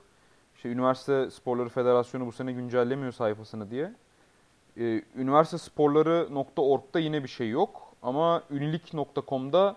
İşte 0.56 0.70
Üniversite 0.70 1.32
Sporları 1.32 1.70
Federasyonu 1.70 2.26
bu 2.26 2.32
sene 2.32 2.52
güncellemiyor 2.52 3.12
sayfasını 3.12 3.72
diye. 3.72 3.94
E, 4.78 5.04
üniversitesporları.org'da 5.16 7.00
yine 7.00 7.24
bir 7.24 7.30
şey 7.30 7.50
yok. 7.50 7.94
Ama 8.02 8.44
unilik.com'da 8.52 9.76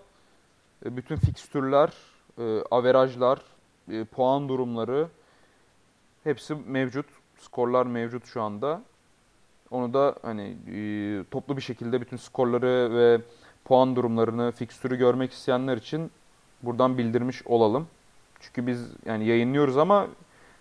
e, 0.84 0.96
bütün 0.96 1.16
fikstürler, 1.16 1.92
e, 2.38 2.42
averajlar, 2.70 3.40
e, 3.92 4.04
puan 4.04 4.48
durumları 4.48 5.08
hepsi 6.24 6.54
mevcut. 6.54 7.06
Skorlar 7.38 7.86
mevcut 7.86 8.26
şu 8.26 8.42
anda. 8.42 8.82
Onu 9.70 9.94
da 9.94 10.14
hani 10.22 10.56
e, 10.74 11.24
toplu 11.30 11.56
bir 11.56 11.62
şekilde 11.62 12.00
bütün 12.00 12.16
skorları 12.16 12.94
ve 12.94 13.20
puan 13.64 13.96
durumlarını, 13.96 14.52
fikstürü 14.52 14.96
görmek 14.96 15.32
isteyenler 15.32 15.76
için 15.76 16.10
buradan 16.62 16.98
bildirmiş 16.98 17.46
olalım. 17.46 17.86
Çünkü 18.40 18.66
biz 18.66 18.88
yani 19.06 19.26
yayınlıyoruz 19.26 19.76
ama 19.76 20.08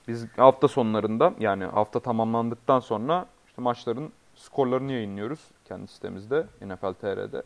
biz 0.08 0.28
hafta 0.38 0.68
sonlarında 0.68 1.34
yani 1.40 1.64
hafta 1.64 2.00
tamamlandıktan 2.00 2.80
sonra 2.80 3.26
işte 3.48 3.62
maçların 3.62 4.12
skorlarını 4.36 4.92
yayınlıyoruz 4.92 5.40
kendi 5.68 5.88
sitemizde 5.88 6.46
NFL 6.62 6.94
TR'de. 6.94 7.44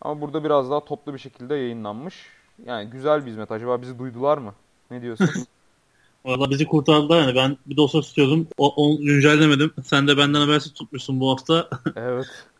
Ama 0.00 0.20
burada 0.20 0.44
biraz 0.44 0.70
daha 0.70 0.84
toplu 0.84 1.14
bir 1.14 1.18
şekilde 1.18 1.54
yayınlanmış. 1.54 2.26
Yani 2.66 2.90
güzel 2.90 3.26
bir 3.26 3.30
hizmet. 3.30 3.52
Acaba 3.52 3.82
bizi 3.82 3.98
duydular 3.98 4.38
mı? 4.38 4.54
Ne 4.90 5.02
diyorsun? 5.02 5.28
Valla 6.24 6.50
bizi 6.50 6.66
kurtardılar 6.66 7.20
yani 7.20 7.34
ben 7.34 7.56
bir 7.66 7.76
dosya 7.76 8.00
tutuyordum. 8.00 8.46
O, 8.58 8.68
onu 8.68 8.98
güncellemedim. 8.98 9.72
Sen 9.84 10.08
de 10.08 10.16
benden 10.16 10.40
habersiz 10.40 10.72
tutmuşsun 10.72 11.20
bu 11.20 11.30
hafta. 11.30 11.68
Evet. 11.96 12.26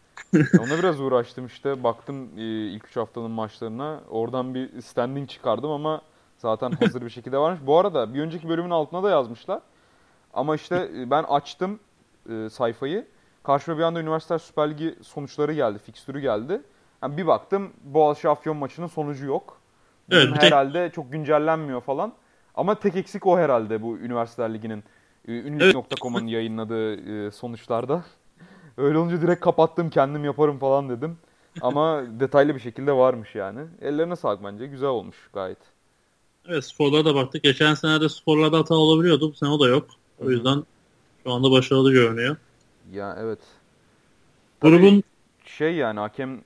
Ona 0.61 0.79
biraz 0.79 1.01
uğraştım 1.01 1.47
işte. 1.47 1.85
Baktım 1.85 2.29
e, 2.37 2.43
ilk 2.43 2.85
3 2.89 2.97
haftanın 2.97 3.31
maçlarına. 3.31 4.01
Oradan 4.11 4.55
bir 4.55 4.81
standing 4.81 5.29
çıkardım 5.29 5.71
ama 5.71 6.03
zaten 6.39 6.71
hazır 6.71 7.03
bir 7.03 7.11
şekilde 7.11 7.39
varmış. 7.39 7.61
Bu 7.67 7.79
arada 7.79 8.15
bir 8.15 8.21
önceki 8.21 8.49
bölümün 8.49 8.71
altına 8.71 9.03
da 9.03 9.11
yazmışlar. 9.11 9.61
Ama 10.35 10.55
işte 10.55 10.89
e, 10.97 11.11
ben 11.11 11.23
açtım 11.23 11.79
e, 12.31 12.49
sayfayı. 12.51 13.07
Karşıma 13.43 13.79
bir 13.79 13.83
anda 13.83 14.01
Üniversiteler 14.01 14.39
Süper 14.39 14.71
Ligi 14.71 14.95
sonuçları 15.03 15.53
geldi, 15.53 15.79
fikstürü 15.79 16.21
geldi. 16.21 16.61
Yani 17.03 17.17
bir 17.17 17.27
baktım 17.27 17.73
Boğaziçi 17.85 18.29
Afyon 18.29 18.57
maçının 18.57 18.87
sonucu 18.87 19.27
yok. 19.27 19.59
Evet, 20.11 20.29
tek- 20.35 20.43
herhalde 20.43 20.91
çok 20.95 21.13
güncellenmiyor 21.13 21.81
falan. 21.81 22.13
Ama 22.55 22.75
tek 22.75 22.97
eksik 22.97 23.27
o 23.27 23.39
herhalde 23.39 23.83
bu 23.83 23.99
Üniversiteler 23.99 24.55
Ligi'nin 24.55 24.85
ünlük.com'un 25.29 26.27
yayınladığı 26.27 26.95
e, 27.27 27.31
sonuçlarda. 27.31 28.05
Öyle 28.77 28.99
olunca 28.99 29.23
direkt 29.23 29.41
kapattım 29.41 29.91
kendim 29.91 30.25
yaparım 30.25 30.59
falan 30.59 30.89
dedim. 30.89 31.17
Ama 31.61 32.03
detaylı 32.21 32.55
bir 32.55 32.61
şekilde 32.61 32.93
varmış 32.93 33.35
yani. 33.35 33.61
Ellerine 33.83 34.17
sağlık 34.17 34.45
bence. 34.45 34.67
Güzel 34.67 34.89
olmuş 34.89 35.17
gayet. 35.33 35.59
evet 36.49 36.65
skorlara 36.65 37.05
da 37.05 37.15
baktık. 37.15 37.43
Geçen 37.43 37.75
sene 37.75 38.01
de 38.01 38.09
skorlarda 38.09 38.59
hata 38.59 38.75
olabiliyordu. 38.75 39.31
Bu 39.31 39.35
sene 39.37 39.51
o 39.51 39.61
da 39.61 39.69
yok. 39.69 39.87
O 40.19 40.31
yüzden 40.31 40.65
şu 41.25 41.33
anda 41.33 41.51
başarılı 41.51 41.93
görünüyor. 41.93 42.37
Ya 42.93 43.17
evet. 43.21 43.39
Tabii 44.61 44.77
Grubun 44.77 45.03
şey 45.45 45.75
yani 45.75 46.01
hakem 46.01 46.41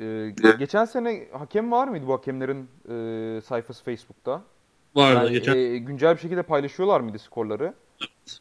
e, 0.00 0.34
geçen 0.58 0.84
sene 0.84 1.28
hakem 1.32 1.72
var 1.72 1.88
mıydı 1.88 2.06
bu 2.06 2.12
hakemlerin 2.12 2.68
e, 2.88 3.40
sayfası 3.40 3.84
Facebook'ta? 3.84 4.42
vardı. 4.94 5.24
Yani 5.24 5.32
Geçen 5.32 5.56
e, 5.56 5.78
güncel 5.78 6.14
bir 6.14 6.20
şekilde 6.20 6.42
paylaşıyorlar 6.42 7.00
mıydı 7.00 7.18
skorları? 7.18 7.74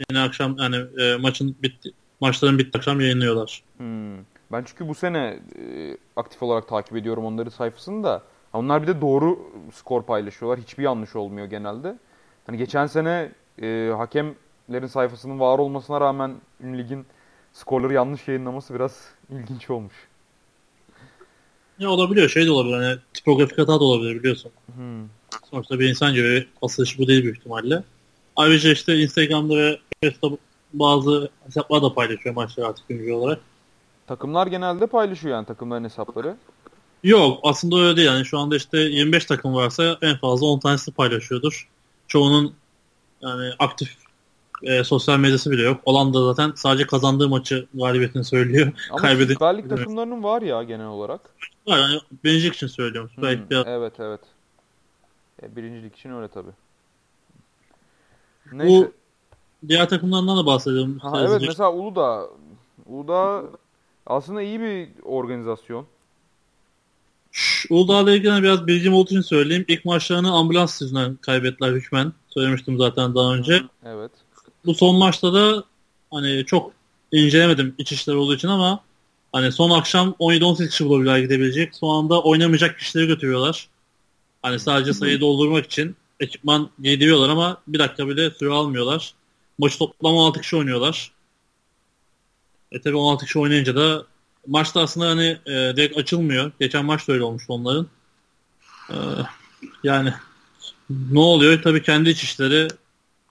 yine 0.09 0.19
akşam 0.19 0.57
yani 0.57 0.75
e, 0.75 1.15
maçın 1.17 1.55
bitti 1.63 1.91
maçların 2.25 2.59
bitti 2.59 2.77
akşam 2.77 3.01
yayınlıyorlar. 3.01 3.63
Hmm. 3.77 4.17
Ben 4.51 4.63
çünkü 4.65 4.87
bu 4.87 4.95
sene 4.95 5.39
e, 5.59 5.97
aktif 6.15 6.43
olarak 6.43 6.67
takip 6.67 6.97
ediyorum 6.97 7.25
onların 7.25 7.49
sayfasını 7.49 8.03
da. 8.03 8.23
Onlar 8.53 8.81
bir 8.81 8.87
de 8.87 9.01
doğru 9.01 9.39
skor 9.73 10.03
paylaşıyorlar. 10.03 10.59
Hiçbir 10.59 10.83
yanlış 10.83 11.15
olmuyor 11.15 11.47
genelde. 11.47 11.97
Hani 12.45 12.57
geçen 12.57 12.87
sene 12.87 13.31
e, 13.61 13.91
hakemlerin 13.97 14.87
sayfasının 14.87 15.39
var 15.39 15.59
olmasına 15.59 16.01
rağmen 16.01 16.35
Ünlü 16.61 16.77
Lig'in 16.77 17.05
skorları 17.53 17.93
yanlış 17.93 18.27
yayınlaması 18.27 18.73
biraz 18.73 19.09
ilginç 19.29 19.69
olmuş. 19.69 19.93
Ya 21.79 21.89
olabiliyor 21.89 22.29
şey 22.29 22.45
de 22.45 22.51
olabilir 22.51 22.75
hani 22.75 22.97
tipografik 23.13 23.57
hata 23.57 23.79
da 23.79 23.83
olabilir 23.83 24.19
biliyorsun. 24.19 24.51
Hmm. 24.75 25.07
Sonuçta 25.49 25.79
bir 25.79 25.89
insan 25.89 26.13
gibi 26.13 26.47
asıl 26.61 26.83
işi 26.83 26.97
bu 26.97 27.07
değil 27.07 27.23
büyük 27.23 27.37
ihtimalle. 27.37 27.83
Ayrıca 28.35 28.71
işte 28.71 28.97
Instagram'da 28.97 29.55
ve 29.57 29.79
Facebook'ta 30.03 30.37
bazı 30.79 31.29
hesaplar 31.45 31.81
da 31.81 31.93
paylaşıyor 31.93 32.35
maçları 32.35 32.67
artık 32.67 32.87
güncel 32.87 33.13
olarak. 33.13 33.39
Takımlar 34.07 34.47
genelde 34.47 34.87
paylaşıyor 34.87 35.35
yani 35.35 35.45
takımların 35.45 35.83
hesapları. 35.83 36.35
Yok 37.03 37.39
aslında 37.43 37.77
öyle 37.79 37.95
değil 37.97 38.07
yani 38.07 38.25
şu 38.25 38.37
anda 38.39 38.55
işte 38.55 38.77
25 38.77 39.25
takım 39.25 39.55
varsa 39.55 39.97
en 40.01 40.17
fazla 40.17 40.45
10 40.47 40.59
tanesi 40.59 40.91
paylaşıyordur. 40.91 41.69
Çoğunun 42.07 42.53
yani 43.21 43.51
aktif 43.59 43.97
e, 44.63 44.83
sosyal 44.83 45.19
medyası 45.19 45.51
bile 45.51 45.61
yok. 45.61 45.81
Olan 45.85 46.13
da 46.13 46.25
zaten 46.33 46.53
sadece 46.55 46.87
kazandığı 46.87 47.29
maçı 47.29 47.67
galibiyetini 47.73 48.23
söylüyor. 48.23 48.71
Ama 48.91 48.99
Kaybedin- 49.07 49.33
Süper 49.33 49.57
Lig 49.57 49.69
takımlarının 49.69 50.23
var 50.23 50.41
ya 50.41 50.63
genel 50.63 50.85
olarak. 50.87 51.21
Var 51.67 51.77
yani 51.77 51.99
birincilik 52.23 52.55
için 52.55 52.67
söylüyorum. 52.67 53.11
Süper 53.15 53.35
Hmm, 53.37 53.49
biraz- 53.49 53.67
Evet 53.67 53.93
evet. 53.99 54.21
E, 55.43 55.55
birincilik 55.55 55.95
için 55.97 56.09
öyle 56.11 56.27
tabii. 56.27 56.51
Neyse. 58.51 58.91
Diğer 59.67 59.89
takımlardan 59.89 60.37
da 60.37 60.45
bahsedelim. 60.45 60.99
Ha, 60.99 61.25
evet 61.27 61.41
mesela 61.47 61.73
Uludağ. 61.73 62.29
Uludağ 62.85 63.43
aslında 64.05 64.41
iyi 64.41 64.59
bir 64.59 64.89
organizasyon. 65.03 65.85
Uludağ'la 67.69 68.11
ilgili 68.11 68.43
biraz 68.43 68.67
bilgim 68.67 68.93
olduğu 68.93 69.09
için 69.09 69.21
söyleyeyim. 69.21 69.65
İlk 69.67 69.85
maçlarını 69.85 70.31
ambulans 70.31 70.81
yüzünden 70.81 71.15
kaybettiler 71.15 71.71
hükmen. 71.71 72.13
Söylemiştim 72.29 72.77
zaten 72.77 73.15
daha 73.15 73.35
önce. 73.35 73.63
Evet. 73.85 74.11
Bu 74.65 74.73
son 74.73 74.95
maçta 74.95 75.33
da 75.33 75.63
hani 76.11 76.45
çok 76.45 76.71
incelemedim 77.11 77.75
iç 77.77 77.91
işler 77.91 78.13
olduğu 78.13 78.35
için 78.35 78.47
ama 78.47 78.79
hani 79.31 79.51
son 79.51 79.69
akşam 79.69 80.15
17-18 80.19 80.69
kişi 80.69 80.85
bulabilirler 80.85 81.19
gidebilecek. 81.19 81.75
Son 81.75 82.03
anda 82.03 82.21
oynamayacak 82.21 82.79
kişileri 82.79 83.07
götürüyorlar. 83.07 83.67
Hani 84.41 84.59
sadece 84.59 84.93
sayıyı 84.93 85.21
doldurmak 85.21 85.65
için 85.65 85.95
ekipman 86.19 86.69
giydiriyorlar 86.79 87.29
ama 87.29 87.57
bir 87.67 87.79
dakika 87.79 88.07
bile 88.07 88.31
süre 88.31 88.49
almıyorlar. 88.49 89.13
Maçı 89.57 89.79
toplam 89.79 90.13
16 90.13 90.41
kişi 90.41 90.55
oynuyorlar. 90.55 91.11
E 92.71 92.81
tabi 92.81 92.95
16 92.95 93.25
kişi 93.25 93.39
oynayınca 93.39 93.75
da 93.75 94.05
maçta 94.47 94.81
aslında 94.81 95.09
hani 95.09 95.37
e, 95.45 95.51
direkt 95.51 95.97
açılmıyor. 95.97 96.51
Geçen 96.59 96.85
maç 96.85 97.07
da 97.07 97.13
öyle 97.13 97.23
olmuştu 97.23 97.53
onların. 97.53 97.87
E, 98.89 98.95
yani 99.83 100.13
ne 100.89 101.19
oluyor? 101.19 101.61
Tabii 101.61 101.83
kendi 101.83 102.09
iç 102.09 102.23
işleri 102.23 102.67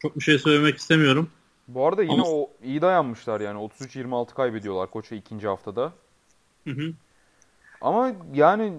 çok 0.02 0.16
bir 0.16 0.20
şey 0.20 0.38
söylemek 0.38 0.78
istemiyorum. 0.78 1.30
Bu 1.68 1.86
arada 1.86 2.02
yine 2.02 2.12
Ama- 2.12 2.26
o 2.26 2.50
iyi 2.62 2.82
dayanmışlar 2.82 3.40
yani. 3.40 3.58
33-26 3.58 4.34
kaybediyorlar 4.34 4.90
Koç'a 4.90 5.14
ikinci 5.14 5.46
haftada. 5.46 5.92
Hı 6.64 6.70
hı. 6.70 6.92
Ama 7.80 8.12
yani 8.34 8.72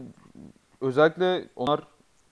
özellikle 0.82 1.46
onlar 1.56 1.82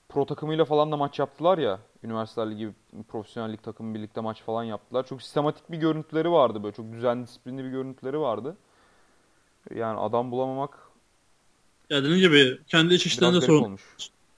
pro 0.09 0.25
takımıyla 0.25 0.65
falan 0.65 0.91
da 0.91 0.97
maç 0.97 1.19
yaptılar 1.19 1.57
ya. 1.57 1.79
Üniversiteler 2.03 2.51
Ligi, 2.51 2.69
profesyonel 3.07 3.53
lig 3.53 3.63
takımı 3.63 3.95
birlikte 3.95 4.21
maç 4.21 4.41
falan 4.41 4.63
yaptılar. 4.63 5.07
Çok 5.07 5.21
sistematik 5.21 5.71
bir 5.71 5.77
görüntüleri 5.77 6.31
vardı 6.31 6.63
böyle. 6.63 6.75
Çok 6.75 6.93
düzenli, 6.93 7.27
disiplinli 7.27 7.63
bir 7.63 7.69
görüntüleri 7.69 8.19
vardı. 8.19 8.55
Yani 9.75 9.99
adam 9.99 10.31
bulamamak 10.31 10.79
Ya 11.89 12.03
dediğim 12.03 12.19
gibi 12.19 12.59
kendi 12.67 12.93
iç 12.93 13.05
işlerinde 13.05 13.41
sorun, 13.41 13.63
olmuş. 13.63 13.83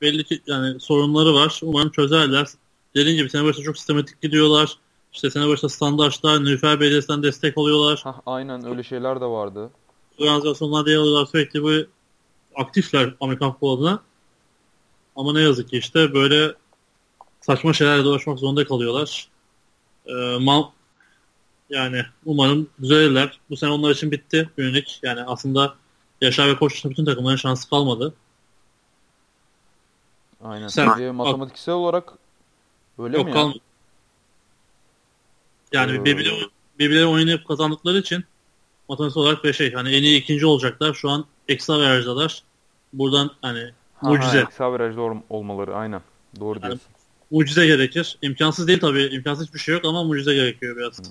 belli 0.02 0.24
ki 0.24 0.42
yani 0.48 0.80
sorunları 0.80 1.34
var. 1.34 1.60
Umarım 1.64 1.90
çözerler. 1.90 2.48
Dediğim 2.96 3.18
gibi 3.18 3.30
sene 3.30 3.44
başta 3.44 3.64
çok 3.64 3.78
sistematik 3.78 4.22
gidiyorlar. 4.22 4.78
İşte 5.14 5.30
sene 5.30 5.48
başta 5.48 5.70
standartlar, 5.70 6.44
Nilüfer 6.44 6.80
Belediyesi'nden 6.80 7.24
destek 7.24 7.58
alıyorlar. 7.58 8.02
Hah, 8.04 8.20
aynen 8.26 8.66
öyle 8.66 8.84
şeyler 8.84 9.22
de 9.22 9.26
vardı. 9.26 9.70
Organizasyonlar 10.20 10.88
yer 10.88 10.98
alıyorlar. 10.98 11.26
Sürekli 11.26 11.64
bu 11.64 11.72
aktifler 12.56 13.16
Amerikan 13.22 13.52
futbolu 13.52 13.78
adına. 13.78 14.00
Ama 15.16 15.34
ne 15.34 15.42
yazık 15.42 15.70
ki 15.70 15.78
işte 15.78 16.14
böyle 16.14 16.54
saçma 17.46 17.74
şeylerle 17.74 18.04
dolaşmak 18.04 18.40
zorunda 18.40 18.68
kalıyorlar. 18.68 19.28
E, 20.06 20.14
mal, 20.40 20.64
yani 21.70 22.02
umarım 22.26 22.70
düzelirler. 22.82 23.40
Bu 23.50 23.58
sene 23.58 23.72
onlar 23.72 23.92
için 23.92 24.12
bitti 24.12 24.50
Münih. 24.58 25.04
Yani 25.04 25.24
aslında 25.24 25.76
Yaşar 26.22 26.48
ve 26.48 26.56
Koç 26.56 26.86
bütün 26.86 27.06
takımların 27.06 27.36
şansı 27.36 27.70
kalmadı. 27.70 28.14
Aynen. 30.44 30.68
Sen, 30.68 31.00
e, 31.00 31.12
matematiksel 31.12 31.76
olarak 31.76 32.14
öyle 33.00 33.18
yok, 33.18 33.26
mi 33.26 33.34
kalmadı. 33.34 33.60
Yani 35.72 35.96
ee... 35.96 36.06
birbirleri, 36.06 36.50
birbirleri 36.80 37.06
oynayıp 37.06 37.48
kazandıkları 37.48 37.98
için 37.98 38.24
matematiksel 38.90 39.24
olarak 39.24 39.46
ve 39.46 39.54
şey 39.54 39.74
hani 39.74 39.96
en 39.96 40.04
iyi 40.04 40.22
ikinci 40.22 40.46
olacaklar. 40.46 40.94
Şu 40.94 41.10
an 41.10 41.26
eksi 41.48 41.74
averajdalar. 41.74 42.44
Buradan 42.94 43.32
hani 43.42 43.72
ha, 43.96 44.10
mucize. 44.10 44.40
Eksi 44.40 44.64
averajda 44.64 45.02
olmaları 45.30 45.76
aynen. 45.76 46.02
Doğru 46.40 46.60
yani, 46.60 46.68
diyorsun. 46.68 46.95
Mucize 47.32 47.68
gerekir. 47.68 48.18
İmkansız 48.22 48.68
değil 48.68 48.80
tabii. 48.80 49.04
İmkansız 49.04 49.48
hiçbir 49.48 49.60
şey 49.60 49.76
yok 49.76 49.86
ama 49.86 50.04
mucize 50.04 50.36
gerekiyor 50.36 50.76
biraz. 50.78 51.02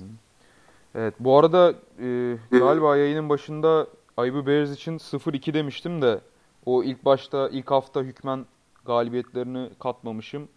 Evet 0.94 1.14
bu 1.20 1.38
arada 1.38 1.74
e, 2.02 2.36
galiba 2.50 2.96
yayının 2.96 3.28
başında 3.28 3.86
Aybu 4.16 4.46
Bears 4.46 4.70
için 4.70 4.98
0-2 4.98 5.54
demiştim 5.54 6.02
de 6.02 6.20
o 6.66 6.84
ilk 6.84 7.04
başta 7.04 7.48
ilk 7.48 7.70
hafta 7.70 8.02
hükmen 8.02 8.46
galibiyetlerini 8.84 9.70
katmamışım. 9.78 10.48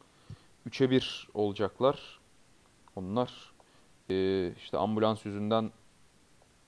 3'e 0.69 0.89
1 0.89 1.27
olacaklar. 1.33 2.19
Onlar 2.95 3.53
e, 4.09 4.47
işte 4.57 4.77
ambulans 4.77 5.25
yüzünden 5.25 5.71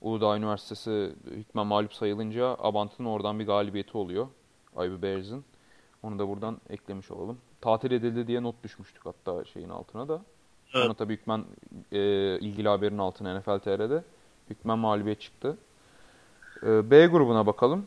Uludağ 0.00 0.36
Üniversitesi 0.36 1.12
hükmen 1.26 1.66
mağlup 1.66 1.94
sayılınca 1.94 2.56
Abant'ın 2.58 3.04
oradan 3.04 3.38
bir 3.38 3.46
galibiyeti 3.46 3.98
oluyor. 3.98 4.28
Aybu 4.76 5.02
Bears'ın. 5.02 5.44
Onu 6.02 6.18
da 6.18 6.28
buradan 6.28 6.60
eklemiş 6.70 7.10
olalım. 7.10 7.38
Tatil 7.60 7.90
edildi 7.90 8.26
diye 8.26 8.42
not 8.42 8.64
düşmüştük 8.64 9.06
hatta 9.06 9.44
şeyin 9.44 9.68
altına 9.68 10.08
da. 10.08 10.20
Sonra 10.66 10.84
evet. 10.84 10.98
tabii 10.98 11.12
hükmen 11.12 11.44
e, 11.92 11.98
ilgili 12.38 12.68
haberin 12.68 12.98
altına 12.98 13.38
NFL 13.38 13.58
TR'de 13.58 14.04
hükmen 14.50 14.78
mağlubiyet 14.78 15.20
çıktı. 15.20 15.56
E, 16.62 16.90
B 16.90 17.06
grubuna 17.06 17.46
bakalım. 17.46 17.86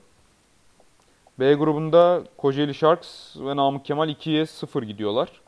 B 1.39 1.53
grubunda 1.53 2.23
Kocaeli 2.37 2.73
Sharks 2.73 3.37
ve 3.37 3.55
Namık 3.55 3.85
Kemal 3.85 4.09
2'ye 4.09 4.45
0 4.45 4.83
gidiyorlar. 4.83 5.41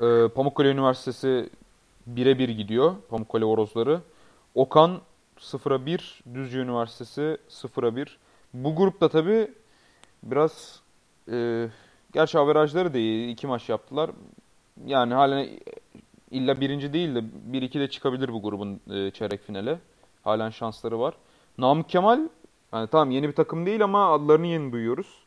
E, 0.00 0.28
Pamukkale 0.28 0.68
Üniversitesi 0.68 1.50
1'e 2.14 2.38
1 2.38 2.48
gidiyor. 2.48 2.94
Pamukkale 3.10 3.44
Orozları. 3.44 4.00
Okan 4.54 5.00
0'a 5.38 5.86
1. 5.86 6.20
Düzce 6.34 6.58
Üniversitesi 6.58 7.38
0'a 7.50 7.96
1. 7.96 8.18
Bu 8.54 8.76
grupta 8.76 9.08
tabii 9.08 9.50
biraz 10.22 10.80
e, 11.32 11.68
gerçi 12.12 12.38
averajları 12.38 12.94
da 12.94 12.98
iyi. 12.98 13.32
iki 13.32 13.46
maç 13.46 13.68
yaptılar. 13.68 14.10
Yani 14.86 15.14
halen 15.14 15.48
illa 16.30 16.60
birinci 16.60 16.92
değil 16.92 17.14
de 17.14 17.18
1-2 17.52 17.80
de 17.80 17.90
çıkabilir 17.90 18.32
bu 18.32 18.42
grubun 18.42 18.80
e, 18.90 19.10
çeyrek 19.10 19.42
finale. 19.42 19.78
Halen 20.24 20.50
şansları 20.50 21.00
var. 21.00 21.14
Namık 21.58 21.88
Kemal 21.88 22.28
yani 22.72 22.88
tamam 22.88 23.10
yeni 23.10 23.28
bir 23.28 23.34
takım 23.34 23.66
değil 23.66 23.84
ama 23.84 24.12
adlarını 24.12 24.46
yeni 24.46 24.72
duyuyoruz. 24.72 25.24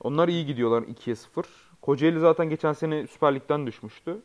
Onlar 0.00 0.28
iyi 0.28 0.46
gidiyorlar 0.46 0.82
2'ye 0.82 1.16
0. 1.16 1.46
Kocaeli 1.82 2.20
zaten 2.20 2.50
geçen 2.50 2.72
sene 2.72 3.06
Süper 3.06 3.34
Lig'den 3.34 3.66
düşmüştü. 3.66 4.22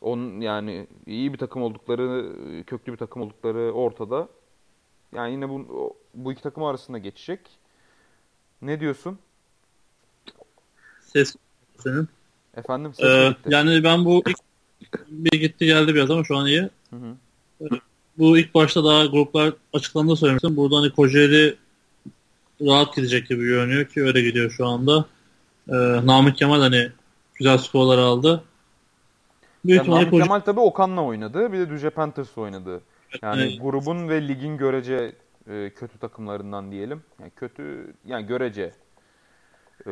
On 0.00 0.40
yani 0.40 0.86
iyi 1.06 1.32
bir 1.32 1.38
takım 1.38 1.62
oldukları, 1.62 2.34
köklü 2.66 2.92
bir 2.92 2.96
takım 2.96 3.22
oldukları 3.22 3.72
ortada. 3.72 4.28
Yani 5.12 5.32
yine 5.32 5.48
bu 5.48 5.96
bu 6.14 6.32
iki 6.32 6.42
takım 6.42 6.64
arasında 6.64 6.98
geçecek. 6.98 7.40
Ne 8.62 8.80
diyorsun? 8.80 9.18
Ses 11.12 11.34
senin. 11.78 12.08
Efendim 12.56 12.94
ses 12.94 13.06
ee, 13.06 13.36
Yani 13.48 13.84
ben 13.84 14.04
bu 14.04 14.22
ilk 14.26 14.38
bir 15.08 15.40
gitti 15.40 15.66
geldi 15.66 15.94
biraz 15.94 16.10
ama 16.10 16.24
şu 16.24 16.36
an 16.36 16.46
iyi. 16.46 16.68
Hı 16.90 16.96
hı. 16.96 17.14
Bu 18.18 18.38
ilk 18.38 18.54
başta 18.54 18.84
daha 18.84 19.06
gruplar 19.06 19.52
açıklandı 19.72 20.16
söylemiştim. 20.16 20.56
Burada 20.56 20.76
hani 20.76 20.90
Kocaeli 20.90 21.56
rahat 22.60 22.96
gidecek 22.96 23.28
gibi 23.28 23.44
görünüyor 23.44 23.84
ki 23.84 24.02
öyle 24.02 24.22
gidiyor 24.22 24.50
şu 24.50 24.66
anda. 24.66 25.04
Ee, 25.68 25.72
Namık 26.06 26.36
Kemal 26.36 26.60
hani 26.60 26.92
güzel 27.34 27.58
skorlar 27.58 27.98
aldı. 27.98 28.44
Büyük 29.64 29.78
yani 29.78 29.90
Namık 29.90 30.10
Koca... 30.10 30.24
Kemal 30.24 30.40
tabii 30.40 30.60
Okan'la 30.60 31.04
oynadı. 31.04 31.52
Bir 31.52 31.58
de 31.58 31.70
Düzce 31.70 31.90
Panthers 31.90 32.38
oynadı. 32.38 32.80
Yani 33.22 33.42
evet. 33.42 33.62
grubun 33.62 34.08
ve 34.08 34.28
ligin 34.28 34.56
görece 34.56 35.12
e, 35.50 35.70
kötü 35.70 35.98
takımlarından 35.98 36.70
diyelim. 36.70 37.02
Yani 37.20 37.30
kötü 37.36 37.94
yani 38.06 38.26
görece 38.26 38.72
e, 39.86 39.90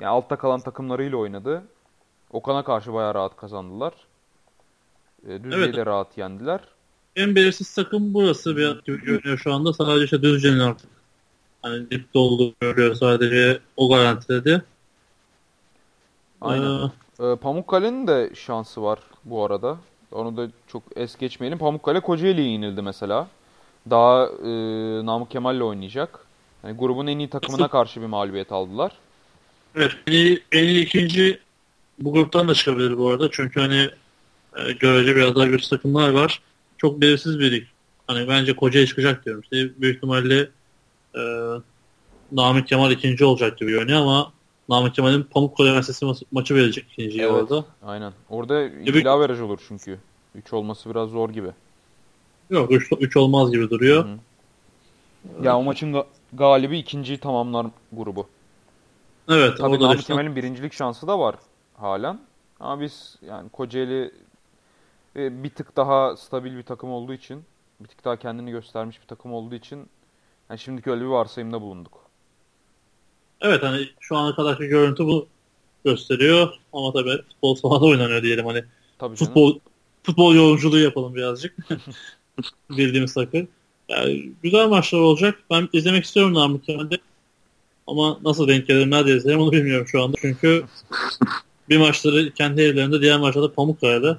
yani 0.00 0.10
altta 0.10 0.36
kalan 0.36 0.60
takımlarıyla 0.60 1.16
oynadı. 1.16 1.62
Okan'a 2.30 2.64
karşı 2.64 2.92
bayağı 2.92 3.14
rahat 3.14 3.36
kazandılar. 3.36 3.92
E, 5.28 5.44
Düzce'yi 5.44 5.64
evet. 5.64 5.76
de 5.76 5.86
rahat 5.86 6.18
yendiler. 6.18 6.60
En 7.16 7.34
belirsiz 7.34 7.74
takım 7.74 8.14
burası 8.14 8.56
bir 8.56 8.82
görünüyor 8.84 9.38
şu 9.38 9.52
anda. 9.52 9.72
Sadece 9.72 10.04
işte 10.04 10.22
Düzce'nin 10.22 10.58
artık 10.58 10.90
hani 11.62 11.90
dipte 11.90 12.18
olduğu 12.18 12.54
görüyor 12.60 12.94
sadece 12.94 13.60
o 13.76 13.88
garantiledi. 13.88 14.62
Aynen. 16.40 16.90
Ee, 17.20 17.26
e, 17.26 17.36
Pamukkale'nin 17.36 18.06
de 18.06 18.30
şansı 18.34 18.82
var 18.82 18.98
bu 19.24 19.44
arada. 19.44 19.76
Onu 20.12 20.36
da 20.36 20.48
çok 20.66 20.82
es 20.96 21.16
geçmeyelim. 21.16 21.58
Pamukkale 21.58 22.00
Kocaeli'ye 22.00 22.50
yenildi 22.50 22.82
mesela. 22.82 23.28
Daha 23.90 24.26
e, 24.26 24.50
Namık 25.06 25.30
Kemal'le 25.30 25.60
oynayacak. 25.60 26.26
Yani 26.64 26.76
grubun 26.76 27.06
en 27.06 27.18
iyi 27.18 27.30
takımına 27.30 27.68
karşı 27.68 28.00
bir 28.00 28.06
mağlubiyet 28.06 28.52
aldılar. 28.52 28.92
Evet. 29.76 29.92
En 30.06 30.12
iyi, 30.12 30.42
en 30.52 30.64
iyi 30.64 30.84
ikinci 30.84 31.38
bu 31.98 32.12
gruptan 32.12 32.48
da 32.48 32.54
çıkabilir 32.54 32.98
bu 32.98 33.08
arada. 33.08 33.28
Çünkü 33.32 33.60
hani 33.60 33.90
e, 34.56 34.72
görece 34.72 35.16
biraz 35.16 35.34
daha 35.36 35.46
güçlü 35.46 35.68
takımlar 35.68 36.10
var. 36.10 36.42
Çok 36.78 37.00
belirsiz 37.00 37.38
bir 37.38 37.52
lig. 37.52 37.64
Hani 38.06 38.28
bence 38.28 38.56
Kocaeli 38.56 38.86
çıkacak 38.86 39.24
diyorum. 39.24 39.42
İşte 39.42 39.80
büyük 39.80 39.96
ihtimalle 39.96 40.48
e, 41.14 41.22
Namık 42.32 42.68
Kemal 42.68 42.90
ikinci 42.90 43.24
olacak 43.24 43.58
gibi 43.58 43.70
görünüyor 43.70 44.00
ama 44.00 44.32
Namık 44.68 44.94
Kemal'in 44.94 45.22
Pamukkale 45.22 45.68
Üniversitesi 45.68 46.04
ma- 46.04 46.24
maçı 46.32 46.54
verecek 46.54 46.84
ikinciyi 46.92 47.22
evet, 47.22 47.32
orada. 47.32 47.64
Aynen. 47.82 48.12
Orada 48.30 48.64
ikili 48.64 49.10
averaj 49.10 49.40
olur 49.40 49.58
çünkü. 49.68 49.98
3 50.34 50.52
olması 50.52 50.90
biraz 50.90 51.10
zor 51.10 51.30
gibi. 51.30 51.48
Yok 52.50 52.72
3 53.00 53.16
olmaz 53.16 53.52
gibi 53.52 53.70
duruyor. 53.70 54.04
Hı-hı. 54.04 55.44
Ya 55.44 55.56
o 55.58 55.62
maçın 55.62 55.92
ga- 55.92 56.06
galibi 56.32 56.78
ikinciyi 56.78 57.18
tamamlar 57.18 57.66
grubu. 57.92 58.28
Evet. 59.28 59.58
Tabii 59.58 59.80
Namık 59.80 60.00
işte... 60.00 60.12
Kemal'in 60.12 60.36
birincilik 60.36 60.72
şansı 60.72 61.06
da 61.06 61.18
var 61.18 61.34
halen. 61.74 62.20
Ama 62.60 62.80
biz 62.80 63.16
yani 63.22 63.48
Kocaeli 63.48 64.12
e, 65.16 65.42
bir 65.42 65.50
tık 65.50 65.76
daha 65.76 66.16
stabil 66.16 66.56
bir 66.56 66.62
takım 66.62 66.90
olduğu 66.90 67.14
için, 67.14 67.44
bir 67.80 67.88
tık 67.88 68.04
daha 68.04 68.16
kendini 68.16 68.50
göstermiş 68.50 69.02
bir 69.02 69.06
takım 69.06 69.32
olduğu 69.32 69.54
için 69.54 69.88
yani 70.50 70.58
şimdiki 70.58 70.90
öyle 70.90 71.00
bir 71.00 71.06
varsayımda 71.06 71.62
bulunduk. 71.62 71.92
Evet 73.40 73.62
hani 73.62 73.88
şu 74.00 74.16
ana 74.16 74.34
kadarki 74.34 74.66
görüntü 74.66 75.04
bu 75.04 75.26
gösteriyor 75.84 76.52
ama 76.72 76.92
tabii 76.92 77.22
futbol 77.28 77.54
sahada 77.54 77.84
oynanıyor 77.84 78.22
diyelim 78.22 78.46
hani. 78.46 78.64
Tabii 78.98 79.16
futbol 79.16 79.58
futbol 80.02 80.34
yorumculuğu 80.34 80.78
yapalım 80.78 81.14
birazcık. 81.14 81.56
Bildiğimiz 82.70 83.14
takım. 83.14 83.48
Yani 83.88 84.32
güzel 84.42 84.68
maçlar 84.68 84.98
olacak. 84.98 85.42
Ben 85.50 85.68
izlemek 85.72 86.04
istiyorum 86.04 86.34
Namık 86.34 86.64
Kemal'de. 86.64 86.98
Ama 87.86 88.18
nasıl 88.24 88.48
denk 88.48 88.66
gelir, 88.66 88.90
nerede 88.90 89.36
onu 89.36 89.52
bilmiyorum 89.52 89.86
şu 89.86 90.02
anda. 90.02 90.16
Çünkü 90.20 90.64
bir 91.68 91.78
maçları 91.78 92.30
kendi 92.30 92.62
evlerinde, 92.62 93.00
diğer 93.00 93.18
maçlarda 93.18 93.52
Pamukkale'de. 93.52 94.16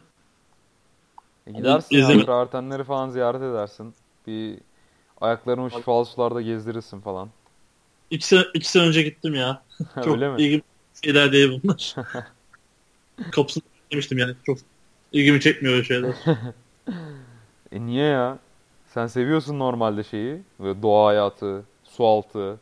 E 1.47 1.51
gidersin 1.51 1.95
İzleme... 1.95 2.19
ya, 2.19 2.25
travertenleri 2.25 2.83
falan 2.83 3.09
ziyaret 3.09 3.41
edersin. 3.41 3.93
Bir 4.27 4.57
ayaklarını 5.21 5.71
şifalı 5.71 6.05
sularda 6.05 6.41
gezdirirsin 6.41 7.01
falan. 7.01 7.29
İki 8.09 8.27
sene, 8.27 8.43
iki 8.53 8.69
sene 8.71 8.83
önce 8.83 9.01
gittim 9.01 9.35
ya. 9.35 9.63
Çok 9.95 10.07
Öyle 10.07 10.29
mi? 10.29 10.41
ilgim 10.41 10.61
şeyler 11.03 11.31
değil 11.31 11.61
bunlar. 11.63 11.95
Kapısını 13.31 13.63
demiştim 13.91 14.17
yani. 14.17 14.35
Çok 14.45 14.57
ilgimi 15.11 15.41
çekmiyor 15.41 15.75
öyle 15.75 15.83
şeyler. 15.83 16.15
e 17.71 17.85
niye 17.85 18.05
ya? 18.05 18.39
Sen 18.93 19.07
seviyorsun 19.07 19.59
normalde 19.59 20.03
şeyi. 20.03 20.41
Böyle 20.59 20.81
doğa 20.81 21.07
hayatı, 21.07 21.63
su 21.83 22.05
altı. 22.05 22.59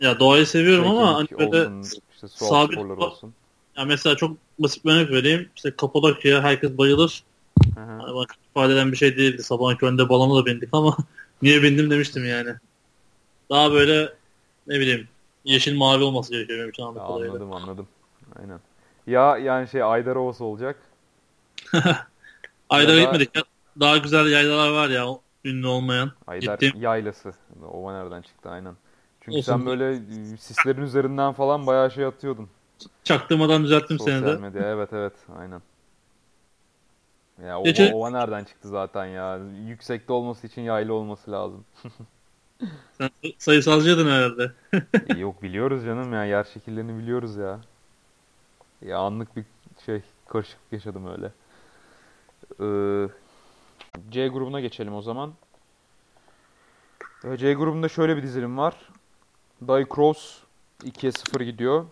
Ya 0.00 0.20
doğayı 0.20 0.46
seviyorum 0.46 0.84
Trekking 0.84 1.02
ama 1.02 1.14
hani 1.14 1.28
böyle 1.38 1.68
olsun, 1.68 2.00
işte 2.14 2.28
sabit 2.28 2.78
olsun. 2.78 3.34
Ya 3.76 3.84
mesela 3.84 4.16
çok 4.16 4.36
basit 4.58 4.84
bir 4.84 4.90
örnek 4.90 5.10
vereyim. 5.10 5.48
İşte 5.56 5.76
Kapadokya 5.76 6.42
herkes 6.42 6.78
bayılır. 6.78 7.24
Hani 7.74 8.14
bak 8.14 8.34
ifade 8.50 8.72
eden 8.72 8.92
bir 8.92 8.96
şey 8.96 9.16
değildi. 9.16 9.42
Sabahın 9.42 9.76
köründe 9.76 10.08
balona 10.08 10.42
da 10.42 10.46
bindik 10.46 10.68
ama 10.72 10.96
niye 11.42 11.62
bindim 11.62 11.90
demiştim 11.90 12.24
yani. 12.24 12.54
Daha 13.50 13.72
böyle 13.72 14.12
ne 14.66 14.80
bileyim 14.80 15.08
yeşil 15.44 15.76
mavi 15.76 16.02
olması 16.02 16.32
gerekiyor 16.32 16.58
benim 16.58 16.70
için 16.70 16.82
anladım. 16.82 17.02
Anladım 17.02 17.52
anladım. 17.52 17.88
Aynen. 18.40 18.60
Ya 19.06 19.38
yani 19.38 19.68
şey 19.68 19.82
Aydarovası 19.82 20.44
olacak. 20.44 20.76
Aydar'a 22.70 22.96
da... 22.96 23.00
gitmedik. 23.00 23.30
Daha 23.80 23.96
güzel 23.96 24.26
yaylalar 24.26 24.70
var 24.70 24.88
ya 24.88 25.06
ünlü 25.44 25.66
olmayan. 25.66 26.12
Aydar 26.26 26.58
Gittim. 26.58 26.80
yaylası. 26.80 27.32
Ova 27.72 28.02
nereden 28.02 28.22
çıktı 28.22 28.50
aynen. 28.50 28.74
Çünkü 29.20 29.38
Olsun. 29.38 29.42
sen 29.42 29.66
böyle 29.66 29.92
e, 30.34 30.36
sislerin 30.36 30.82
üzerinden 30.82 31.32
falan 31.32 31.66
bayağı 31.66 31.90
şey 31.90 32.04
atıyordun. 32.04 32.48
Çaktırmadan 33.04 33.64
düzelttim 33.64 33.98
Sosyal 33.98 34.26
seni 34.26 34.26
de. 34.26 34.40
medya 34.40 34.70
evet 34.72 34.92
evet 34.92 35.14
aynen. 35.36 35.62
Ya 37.42 37.58
ova, 37.60 37.74
Gece- 37.74 37.88
ova 37.88 38.10
nereden 38.10 38.44
çıktı 38.44 38.68
zaten 38.68 39.06
ya? 39.06 39.36
Yüksekte 39.66 40.12
olması 40.12 40.46
için 40.46 40.62
yaylı 40.62 40.94
olması 40.94 41.32
lazım. 41.32 41.64
Sen 42.98 43.10
sayısalcıydın 43.38 44.06
herhalde. 44.06 44.52
E, 45.06 45.12
Yok 45.14 45.42
biliyoruz 45.42 45.84
canım 45.84 46.12
ya 46.12 46.24
yer 46.24 46.44
şekillerini 46.44 46.98
biliyoruz 46.98 47.36
ya. 47.36 47.60
Ya 48.82 48.98
anlık 48.98 49.36
bir 49.36 49.44
şey 49.86 50.02
karışıklık 50.28 50.72
yaşadım 50.72 51.06
öyle. 51.06 51.32
Ee, 52.60 53.08
C 54.10 54.28
grubuna 54.28 54.60
geçelim 54.60 54.94
o 54.94 55.02
zaman. 55.02 55.34
Ee, 57.24 57.36
C 57.36 57.54
grubunda 57.54 57.88
şöyle 57.88 58.16
bir 58.16 58.22
dizilim 58.22 58.58
var. 58.58 58.74
Die 59.60 59.86
Cross 59.94 60.42
2'ye 60.84 61.12
0 61.12 61.40
gidiyor. 61.40 61.86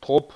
Top 0.00 0.32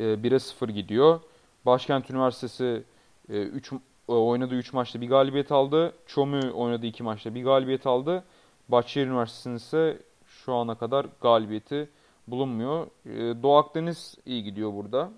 e, 0.00 0.04
1'e 0.04 0.38
0 0.38 0.68
gidiyor. 0.68 1.20
Başkent 1.66 2.10
Üniversitesi 2.10 2.82
3 3.28 3.72
oynadığı 4.08 4.54
3 4.54 4.72
maçta 4.72 5.00
bir 5.00 5.08
galibiyet 5.08 5.52
aldı. 5.52 5.92
Çomü 6.06 6.50
oynadığı 6.50 6.86
2 6.86 7.02
maçta 7.02 7.34
bir 7.34 7.44
galibiyet 7.44 7.86
aldı. 7.86 8.24
Bahçeşehir 8.68 9.06
Üniversitesi'nin 9.06 9.56
ise 9.56 9.98
şu 10.26 10.54
ana 10.54 10.74
kadar 10.74 11.06
galibiyeti 11.20 11.88
bulunmuyor. 12.26 12.86
Ee, 13.06 13.42
Doğu 13.42 13.56
Akdeniz 13.56 14.14
iyi 14.26 14.44
gidiyor 14.44 14.72
burada. 14.72 15.10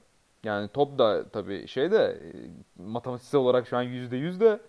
Yani 0.45 0.69
top 0.69 0.99
da 0.99 1.29
tabii 1.29 1.69
şey 1.69 1.91
de 1.91 2.21
e, 2.25 2.83
matematiksel 2.83 3.41
olarak 3.41 3.69
şu 3.69 3.77
an 3.77 3.85
%100 3.85 4.41
de 4.41 4.61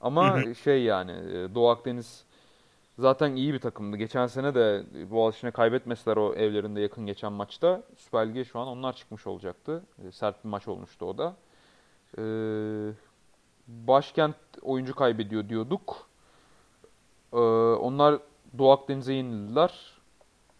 ama 0.00 0.54
şey 0.64 0.82
yani 0.82 1.12
e, 1.12 1.54
Doğu 1.54 1.68
Akdeniz 1.68 2.24
zaten 3.00 3.36
iyi 3.36 3.54
bir 3.54 3.58
takımdı. 3.58 3.96
Geçen 3.96 4.26
sene 4.26 4.54
de 4.54 4.84
Boğaziçi'ne 5.10 5.50
kaybetmeseler 5.50 6.16
o 6.16 6.34
evlerinde 6.34 6.80
yakın 6.80 7.06
geçen 7.06 7.32
maçta 7.32 7.82
Süper 7.96 8.28
Lig'e 8.28 8.44
şu 8.44 8.58
an 8.58 8.68
onlar 8.68 8.96
çıkmış 8.96 9.26
olacaktı. 9.26 9.84
E, 10.06 10.12
Sert 10.12 10.44
bir 10.44 10.48
maç 10.48 10.68
olmuştu 10.68 11.06
o 11.06 11.18
da. 11.18 11.36
Ee, 12.18 12.92
Başkent 13.68 14.36
oyuncu 14.62 14.94
kaybediyor 14.94 15.48
diyorduk. 15.48 16.08
Ee, 17.32 17.36
onlar 17.36 18.20
Doğu 18.58 18.70
Akdeniz'e 18.70 19.12
yenildiler. 19.12 19.92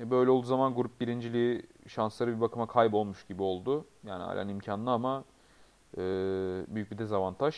E, 0.00 0.10
böyle 0.10 0.30
olduğu 0.30 0.46
zaman 0.46 0.74
grup 0.74 1.00
birinciliği 1.00 1.66
şansları 1.88 2.36
bir 2.36 2.40
bakıma 2.40 2.66
kaybolmuş 2.66 3.26
gibi 3.26 3.42
oldu. 3.42 3.84
Yani 4.04 4.22
halen 4.22 4.48
imkanlı 4.48 4.90
ama 4.90 5.24
e, 5.96 6.00
büyük 6.68 6.90
bir 6.90 6.98
dezavantaj. 6.98 7.56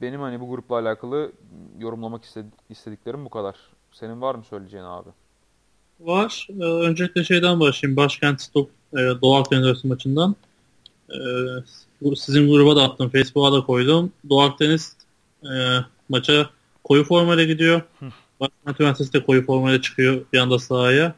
Benim 0.00 0.20
hani 0.20 0.40
bu 0.40 0.48
grupla 0.48 0.78
alakalı 0.78 1.32
yorumlamak 1.78 2.24
iste- 2.24 2.50
istediklerim 2.70 3.24
bu 3.24 3.30
kadar. 3.30 3.56
Senin 3.92 4.20
var 4.20 4.34
mı 4.34 4.44
söyleyeceğin 4.44 4.84
abi? 4.84 5.08
Var. 6.00 6.48
Ee, 6.60 6.64
öncelikle 6.64 7.24
şeyden 7.24 7.60
başlayayım. 7.60 7.96
Başkent 7.96 8.52
Top 8.54 8.70
e, 8.92 8.96
Doğu 8.96 9.36
Akdeniz 9.36 9.66
arası 9.66 9.88
maçından. 9.88 10.36
Bu 12.02 12.16
sizin 12.16 12.50
gruba 12.50 12.76
da 12.76 12.82
attım. 12.82 13.10
Facebook'a 13.10 13.52
da 13.52 13.60
koydum. 13.60 14.12
Doğu 14.28 14.40
Akdeniz 14.40 14.96
e, 15.44 15.50
maça 16.08 16.50
koyu 16.84 17.04
formayla 17.04 17.44
gidiyor. 17.44 17.82
Başkent 18.40 18.80
Üniversitesi 18.80 19.12
de 19.12 19.24
koyu 19.24 19.46
formayla 19.46 19.80
çıkıyor 19.82 20.24
bir 20.32 20.38
anda 20.38 20.58
sahaya. 20.58 21.14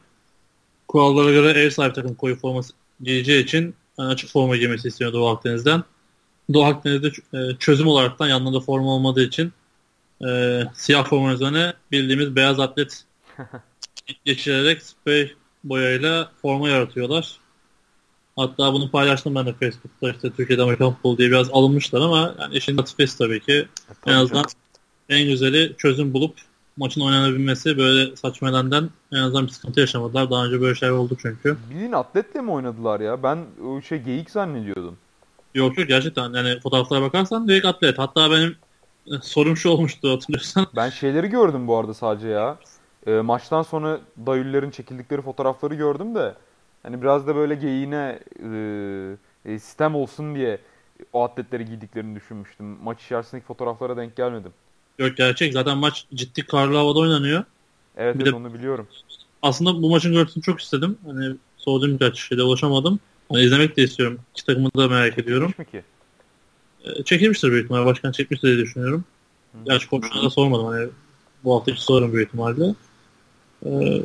Kurallara 0.87 1.31
göre 1.31 1.59
ev 1.59 1.69
sahibi 1.69 1.93
takım 1.93 2.15
koyu 2.15 2.35
forması 2.35 2.73
giyeceği 3.01 3.43
için 3.43 3.75
açık 3.97 4.29
forma 4.29 4.57
giymesi 4.57 4.87
istiyor 4.87 5.13
Doğu 5.13 5.29
Akdeniz'den. 5.29 5.83
Doğu 6.53 6.63
Akdeniz'de 6.63 7.11
e, 7.33 7.55
çözüm 7.59 7.87
olaraktan 7.87 8.27
yanında 8.27 8.53
da 8.53 8.59
forma 8.59 8.91
olmadığı 8.91 9.23
için 9.23 9.53
e, 10.27 10.61
siyah 10.73 11.05
formanın 11.05 11.35
üzerine 11.35 11.73
bildiğimiz 11.91 12.35
beyaz 12.35 12.59
atlet 12.59 13.03
geçirerek 14.25 14.83
sprey 14.83 15.33
boyayla 15.63 16.31
forma 16.41 16.69
yaratıyorlar. 16.69 17.37
Hatta 18.35 18.73
bunu 18.73 18.91
paylaştım 18.91 19.35
ben 19.35 19.45
de 19.45 19.53
Facebook'ta 19.53 20.11
işte 20.11 20.31
Türkiye'de 20.31 20.61
Amerikan 20.61 20.93
futbolu 20.93 21.17
diye 21.17 21.29
biraz 21.29 21.49
alınmışlar 21.51 22.01
ama 22.01 22.35
yani 22.39 22.55
işin 22.55 22.77
latifesi 22.77 23.17
tabii 23.17 23.39
ki 23.39 23.67
en 24.05 24.13
azından 24.13 24.45
en 25.09 25.27
güzeli 25.27 25.75
çözüm 25.77 26.13
bulup 26.13 26.35
maçın 26.77 27.01
oynanabilmesi 27.01 27.77
böyle 27.77 28.15
saçma 28.15 28.49
nedenden 28.49 28.89
en 29.11 29.17
azından 29.17 29.45
bir 29.45 29.51
sıkıntı 29.51 29.79
yaşamadılar. 29.79 30.31
Daha 30.31 30.45
önce 30.45 30.61
böyle 30.61 30.75
şeyler 30.75 30.93
oldu 30.93 31.17
çünkü. 31.21 31.57
Bildiğin 31.69 31.91
atletle 31.91 32.41
mi 32.41 32.51
oynadılar 32.51 32.99
ya? 32.99 33.23
Ben 33.23 33.45
o 33.65 33.81
şey 33.81 34.01
geyik 34.01 34.29
zannediyordum. 34.29 34.97
Yok 35.53 35.77
yok 35.77 35.87
gerçekten 35.87 36.33
yani 36.33 36.59
fotoğraflara 36.59 37.01
bakarsan 37.01 37.47
direkt 37.47 37.65
atlet. 37.65 37.99
Hatta 37.99 38.31
benim 38.31 38.57
e, 39.07 39.11
sorum 39.21 39.57
şu 39.57 39.69
olmuştu 39.69 40.11
hatırlıyorsan. 40.11 40.67
Ben 40.75 40.89
şeyleri 40.89 41.27
gördüm 41.27 41.67
bu 41.67 41.77
arada 41.77 41.93
sadece 41.93 42.27
ya. 42.27 42.57
E, 43.07 43.11
maçtan 43.21 43.61
sonra 43.61 44.01
dayüllerin 44.25 44.71
çekildikleri 44.71 45.21
fotoğrafları 45.21 45.75
gördüm 45.75 46.15
de 46.15 46.35
hani 46.83 47.01
biraz 47.01 47.27
da 47.27 47.35
böyle 47.35 47.55
geyiğine 47.55 48.19
e, 49.45 49.53
e, 49.53 49.59
sistem 49.59 49.95
olsun 49.95 50.35
diye 50.35 50.59
o 51.13 51.23
atletleri 51.23 51.65
giydiklerini 51.65 52.15
düşünmüştüm. 52.15 52.65
Maç 52.65 53.03
içerisindeki 53.03 53.45
fotoğraflara 53.47 53.97
denk 53.97 54.15
gelmedim. 54.15 54.53
Yok 54.99 55.17
gerçek 55.17 55.53
zaten 55.53 55.77
maç 55.77 56.07
ciddi 56.13 56.45
karlı 56.45 56.77
havada 56.77 56.99
oynanıyor. 56.99 57.43
Evet, 57.95 58.15
Bir 58.15 58.21
evet 58.21 58.33
de- 58.33 58.33
onu 58.33 58.53
biliyorum. 58.53 58.87
Aslında 59.41 59.81
bu 59.81 59.89
maçın 59.89 60.13
görüntüsünü 60.13 60.43
çok 60.43 60.61
istedim. 60.61 60.97
Hani 61.05 61.35
sorduğum 61.57 61.93
birkaç 61.93 62.19
şeyde 62.19 62.43
ulaşamadım. 62.43 62.99
İzlemek 63.41 63.77
de 63.77 63.83
istiyorum. 63.83 64.19
İki 64.33 64.45
takımı 64.45 64.69
da 64.77 64.87
merak 64.87 65.19
ediyorum. 65.19 65.53
Çekilmiş 65.57 65.73
mi 65.73 65.81
ki? 65.81 65.83
Ee, 66.83 67.03
çekilmiştir 67.03 67.51
büyük 67.51 67.63
ihtimalle. 67.63 67.85
Başkan 67.85 68.11
çekmiştir 68.11 68.47
diye 68.47 68.57
düşünüyorum. 68.57 69.05
Gerçi 69.65 69.89
koçlara 69.89 70.23
da 70.23 70.29
sormadım. 70.29 70.65
Hani 70.65 70.89
bu 71.43 71.55
hafta 71.55 71.71
hiç 71.71 71.79
sorarım 71.79 72.13
büyük 72.13 72.27
ihtimalle. 72.27 72.75
Ee, 73.65 74.01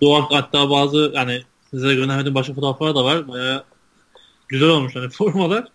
Doğu 0.00 0.22
hatta 0.30 0.70
bazı 0.70 1.12
yani 1.14 1.42
size 1.70 1.94
göndermediğim 1.94 2.34
başka 2.34 2.54
fotoğraflar 2.54 2.94
da 2.94 3.04
var. 3.04 3.28
Bayağı 3.28 3.64
güzel 4.48 4.68
olmuş 4.68 4.96
hani 4.96 5.08
formalar. 5.10 5.68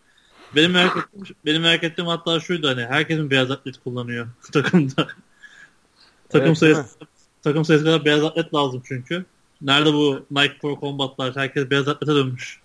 Benim 0.56 0.72
merak 0.72 0.98
ettiğim, 0.98 1.36
benim 1.46 1.62
merak 1.62 1.84
ettiğim 1.84 2.08
hatta 2.08 2.40
şuydu 2.40 2.68
hani 2.68 2.86
herkesin 2.86 3.30
beyaz 3.30 3.52
atlet 3.52 3.78
kullanıyor 3.84 4.28
takımda. 4.52 5.08
takım 6.30 6.48
Evet, 6.48 6.58
sayısı 6.58 6.86
takım 7.42 7.66
sayısı 7.66 7.86
kadar 7.86 8.06
beyaz 8.06 8.24
atlet 8.24 8.54
lazım 8.54 8.82
çünkü. 8.86 9.26
Nerede 9.62 9.94
bu 9.94 10.26
Nike 10.32 10.58
Pro 10.62 10.80
Combat'lar? 10.80 11.36
Herkes 11.36 11.70
beyaz 11.70 11.88
atlete 11.88 12.16
dönmüş. 12.16 12.60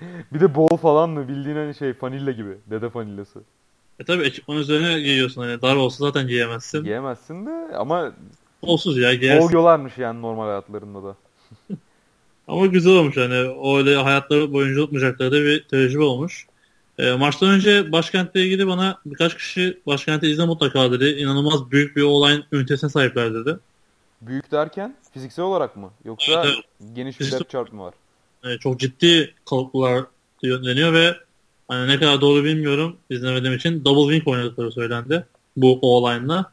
Bir 0.32 0.40
de 0.40 0.54
bol 0.54 0.76
falan 0.76 1.10
mı? 1.10 1.28
Bildiğin 1.28 1.56
hani 1.56 1.74
şey 1.74 1.92
fanilla 1.92 2.30
gibi. 2.30 2.58
Dede 2.70 2.90
fanillası. 2.90 3.40
E 4.00 4.04
tabi 4.04 4.22
ekipman 4.22 4.56
üzerine 4.56 5.00
giyiyorsun 5.00 5.42
hani 5.42 5.62
dar 5.62 5.76
olsa 5.76 6.06
zaten 6.06 6.28
giyemezsin. 6.28 6.84
Giyemezsin 6.84 7.46
de 7.46 7.76
ama 7.76 8.12
Olsuz 8.62 8.98
ya 8.98 9.10
bol 9.12 9.16
giyersin. 9.16 9.48
giyiyorlarmış 9.48 9.98
yani 9.98 10.22
normal 10.22 10.44
hayatlarında 10.46 11.02
da. 11.02 11.16
Ama 12.48 12.66
güzel 12.66 12.92
olmuş 12.92 13.16
hani 13.16 13.34
öyle 13.78 13.96
hayatları 13.96 14.52
boyunca 14.52 14.80
unutmayacakları 14.80 15.32
da 15.32 15.36
bir 15.36 15.64
tecrübe 15.68 16.02
olmuş. 16.02 16.46
E, 16.98 17.12
maçtan 17.12 17.48
önce 17.48 17.92
başkentle 17.92 18.42
ilgili 18.44 18.66
bana 18.66 18.98
birkaç 19.06 19.36
kişi 19.36 19.78
başkenti 19.86 20.26
izle 20.26 20.44
mutlaka 20.44 20.92
dedi. 20.92 21.04
İnanılmaz 21.04 21.70
büyük 21.70 21.96
bir 21.96 22.02
olayın 22.02 22.44
ünitesine 22.52 22.90
sahipler 22.90 23.34
dedi. 23.34 23.58
Büyük 24.22 24.52
derken 24.52 24.96
fiziksel 25.12 25.44
olarak 25.44 25.76
mı? 25.76 25.90
Yoksa 26.04 26.44
Evet, 26.44 26.54
geniş 26.94 27.20
bir 27.20 27.32
depth 27.32 27.48
chart 27.48 27.72
mı 27.72 27.82
var? 27.82 27.94
E, 28.44 28.58
çok 28.58 28.80
ciddi 28.80 29.34
kalıplar 29.46 30.04
yönleniyor 30.42 30.92
ve 30.92 31.16
hani 31.68 31.88
ne 31.88 31.98
kadar 31.98 32.20
doğru 32.20 32.44
bilmiyorum 32.44 32.96
izlemediğim 33.10 33.56
için 33.56 33.84
double 33.84 34.14
wing 34.14 34.28
oynadıkları 34.28 34.72
söylendi 34.72 35.26
bu 35.56 35.78
o 35.82 35.88
olayla. 35.96 36.52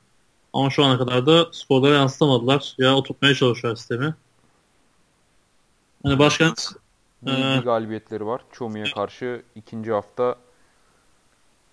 Ama 0.53 0.69
şu 0.69 0.83
ana 0.83 0.97
kadar 0.97 1.25
da 1.25 1.47
skorlara 1.51 1.95
yansıtamadılar. 1.95 2.75
Ya 2.77 2.95
oturtmaya 2.95 3.35
çalışıyor 3.35 3.75
sistemi. 3.75 4.15
Hani 6.03 6.19
Ee, 7.27 7.59
bir 7.59 7.65
galibiyetleri 7.65 8.25
var. 8.25 8.41
Çomi'ye 8.51 8.85
karşı 8.95 9.41
ikinci 9.55 9.91
hafta 9.91 10.35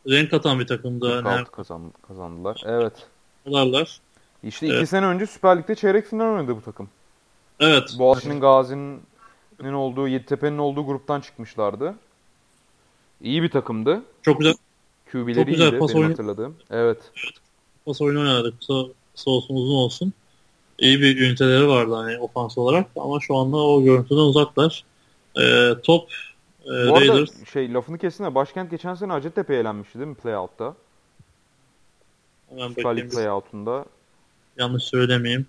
renk 0.08 0.34
atan 0.34 0.60
bir 0.60 0.66
takımdı. 0.66 1.12
Hani 1.14 1.22
46 1.22 1.50
kazan, 1.50 1.92
kazandılar. 2.08 2.62
Evet. 2.66 3.06
herhalde. 3.44 3.84
İşte 4.42 4.66
Evet. 4.66 4.76
iki 4.76 4.86
sene 4.86 5.06
önce 5.06 5.26
Süper 5.26 5.58
Lig'de 5.58 5.74
çeyrek 5.74 6.06
final 6.06 6.32
oynadı 6.32 6.56
bu 6.56 6.60
takım. 6.60 6.88
Evet. 7.60 7.96
Boğaziçi'nin 7.98 8.40
Gazi'nin 8.40 9.02
olduğu, 9.64 10.08
Yeditepe'nin 10.08 10.58
olduğu 10.58 10.86
gruptan 10.86 11.20
çıkmışlardı. 11.20 11.94
İyi 13.20 13.42
bir 13.42 13.50
takımdı. 13.50 14.02
Çok 14.22 14.38
güzel 14.38 14.54
QB'leri 15.12 15.34
Çok 15.34 15.46
güzel 15.46 15.66
iyiydi 15.66 15.78
pas 15.78 15.90
benim 15.90 16.00
oyunu- 16.00 16.12
hatırladığım. 16.12 16.56
Evet. 16.70 16.98
pas 17.86 18.00
oyunu 18.00 18.20
oynadık. 18.20 18.58
Kısa, 18.58 18.82
kısa 19.14 19.30
olsun 19.30 19.54
uzun 19.54 19.74
olsun. 19.74 20.12
İyi 20.78 21.00
bir 21.00 21.20
üniteleri 21.20 21.68
vardı 21.68 21.94
hani 21.94 22.18
ofans 22.18 22.58
olarak 22.58 22.86
ama 22.96 23.20
şu 23.20 23.36
anda 23.36 23.56
o 23.56 23.82
görüntüden 23.82 24.20
uzaklar. 24.20 24.84
Ee, 25.40 25.70
top 25.84 26.10
e, 26.64 26.66
Bu 26.66 26.72
arada 26.72 27.00
Raiders 27.00 27.50
şey 27.52 27.74
lafını 27.74 27.98
kesin 27.98 28.24
de 28.24 28.34
Başkent 28.34 28.70
geçen 28.70 28.94
sene 28.94 29.12
Hacettepe'ye 29.12 29.60
elenmişti 29.60 29.98
değil 29.98 30.08
mi 30.08 30.14
playout'ta? 30.14 30.74
hemen 32.50 32.68
Süper. 32.68 32.96
Lig 32.96 33.12
playout'unda. 33.12 33.84
Yanlış 34.58 34.84
söylemeyeyim. 34.84 35.46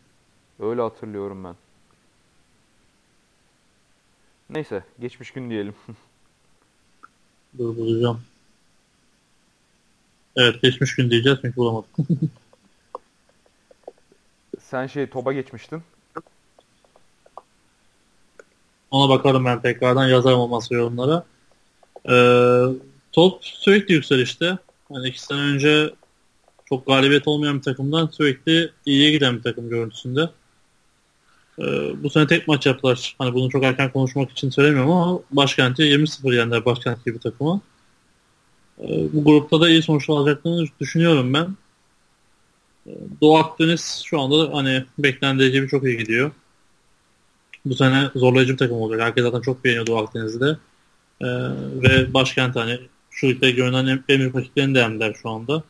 Öyle 0.60 0.82
hatırlıyorum 0.82 1.44
ben. 1.44 1.56
Neyse 4.50 4.84
geçmiş 5.00 5.32
gün 5.32 5.50
diyelim. 5.50 5.76
Dur 7.58 7.78
bulacağım. 7.78 8.22
Evet 10.36 10.62
geçmiş 10.62 10.96
gün 10.96 11.10
diyeceğiz 11.12 11.40
çünkü 11.42 11.56
bulamadık. 11.56 11.90
Sen 14.60 14.88
şey 14.88 15.10
toba 15.10 15.34
geçmiştin. 15.34 15.84
Ona 18.92 19.10
bakarım 19.10 19.46
ben 19.46 19.62
tekrardan 19.62 20.08
yazarım 20.08 20.40
olmazsa 20.40 20.76
yorumlara. 20.76 21.26
Ee, 22.10 22.90
Top 23.12 23.46
sürekli 23.46 23.94
yükselişte. 23.94 24.58
Hani 24.92 25.08
iki 25.08 25.22
sene 25.22 25.40
önce 25.40 25.94
çok 26.66 26.88
galibiyet 26.88 27.28
olmayan 27.28 27.58
bir 27.58 27.62
takımdan 27.64 28.08
sürekli 28.08 28.72
iyiye 28.86 29.12
giden 29.12 29.38
bir 29.38 29.44
takım 29.44 29.70
görüntüsünde. 29.70 30.30
Ee, 31.60 32.04
bu 32.04 32.10
sene 32.10 32.28
tek 32.28 32.48
maç 32.48 32.66
yaptılar. 32.66 33.16
Hani 33.20 33.34
bunu 33.34 33.50
çok 33.50 33.64
erken 33.64 33.92
konuşmak 33.92 34.32
için 34.32 34.50
söylemiyorum 34.50 34.92
ama 34.92 35.20
başkenti 35.32 35.84
20-0 35.84 36.36
yendiler 36.36 36.66
başkent 36.66 37.06
gibi 37.06 37.20
takımı. 37.20 37.62
Ee, 38.80 39.08
bu 39.14 39.24
grupta 39.24 39.62
da 39.62 39.70
iyi 39.70 39.82
sonuçlar 39.82 40.16
alacaklarını 40.16 40.68
düşünüyorum 40.80 41.34
ben. 41.34 41.56
Ee, 42.88 42.92
Doğu 43.22 43.38
Akdeniz 43.38 44.02
şu 44.06 44.20
anda 44.20 44.58
hani 44.58 44.86
beklendiği 45.00 45.52
gibi 45.52 45.68
çok 45.68 45.84
iyi 45.84 45.98
gidiyor. 45.98 46.32
Bu 47.66 47.76
sene 47.76 48.10
zorlayıcı 48.16 48.54
bir 48.54 48.58
takım 48.58 48.78
olacak. 48.78 49.02
Herkes 49.02 49.24
zaten 49.24 49.42
çok 49.42 49.64
beğeniyor 49.64 49.88
Doğu 49.88 49.98
Akdeniz'de. 49.98 50.58
Ee, 51.22 51.28
ve 51.84 52.14
başkent 52.14 52.56
hani 52.56 52.80
şu 53.12 53.28
ligde 53.28 53.52
görünen 53.52 53.88
en 53.88 54.04
en 54.10 54.20
büyük 54.20 54.36
rakiplerini 54.36 54.76
de 54.76 54.80
yendiler 54.80 55.14
şu 55.22 55.30
anda. 55.30 55.64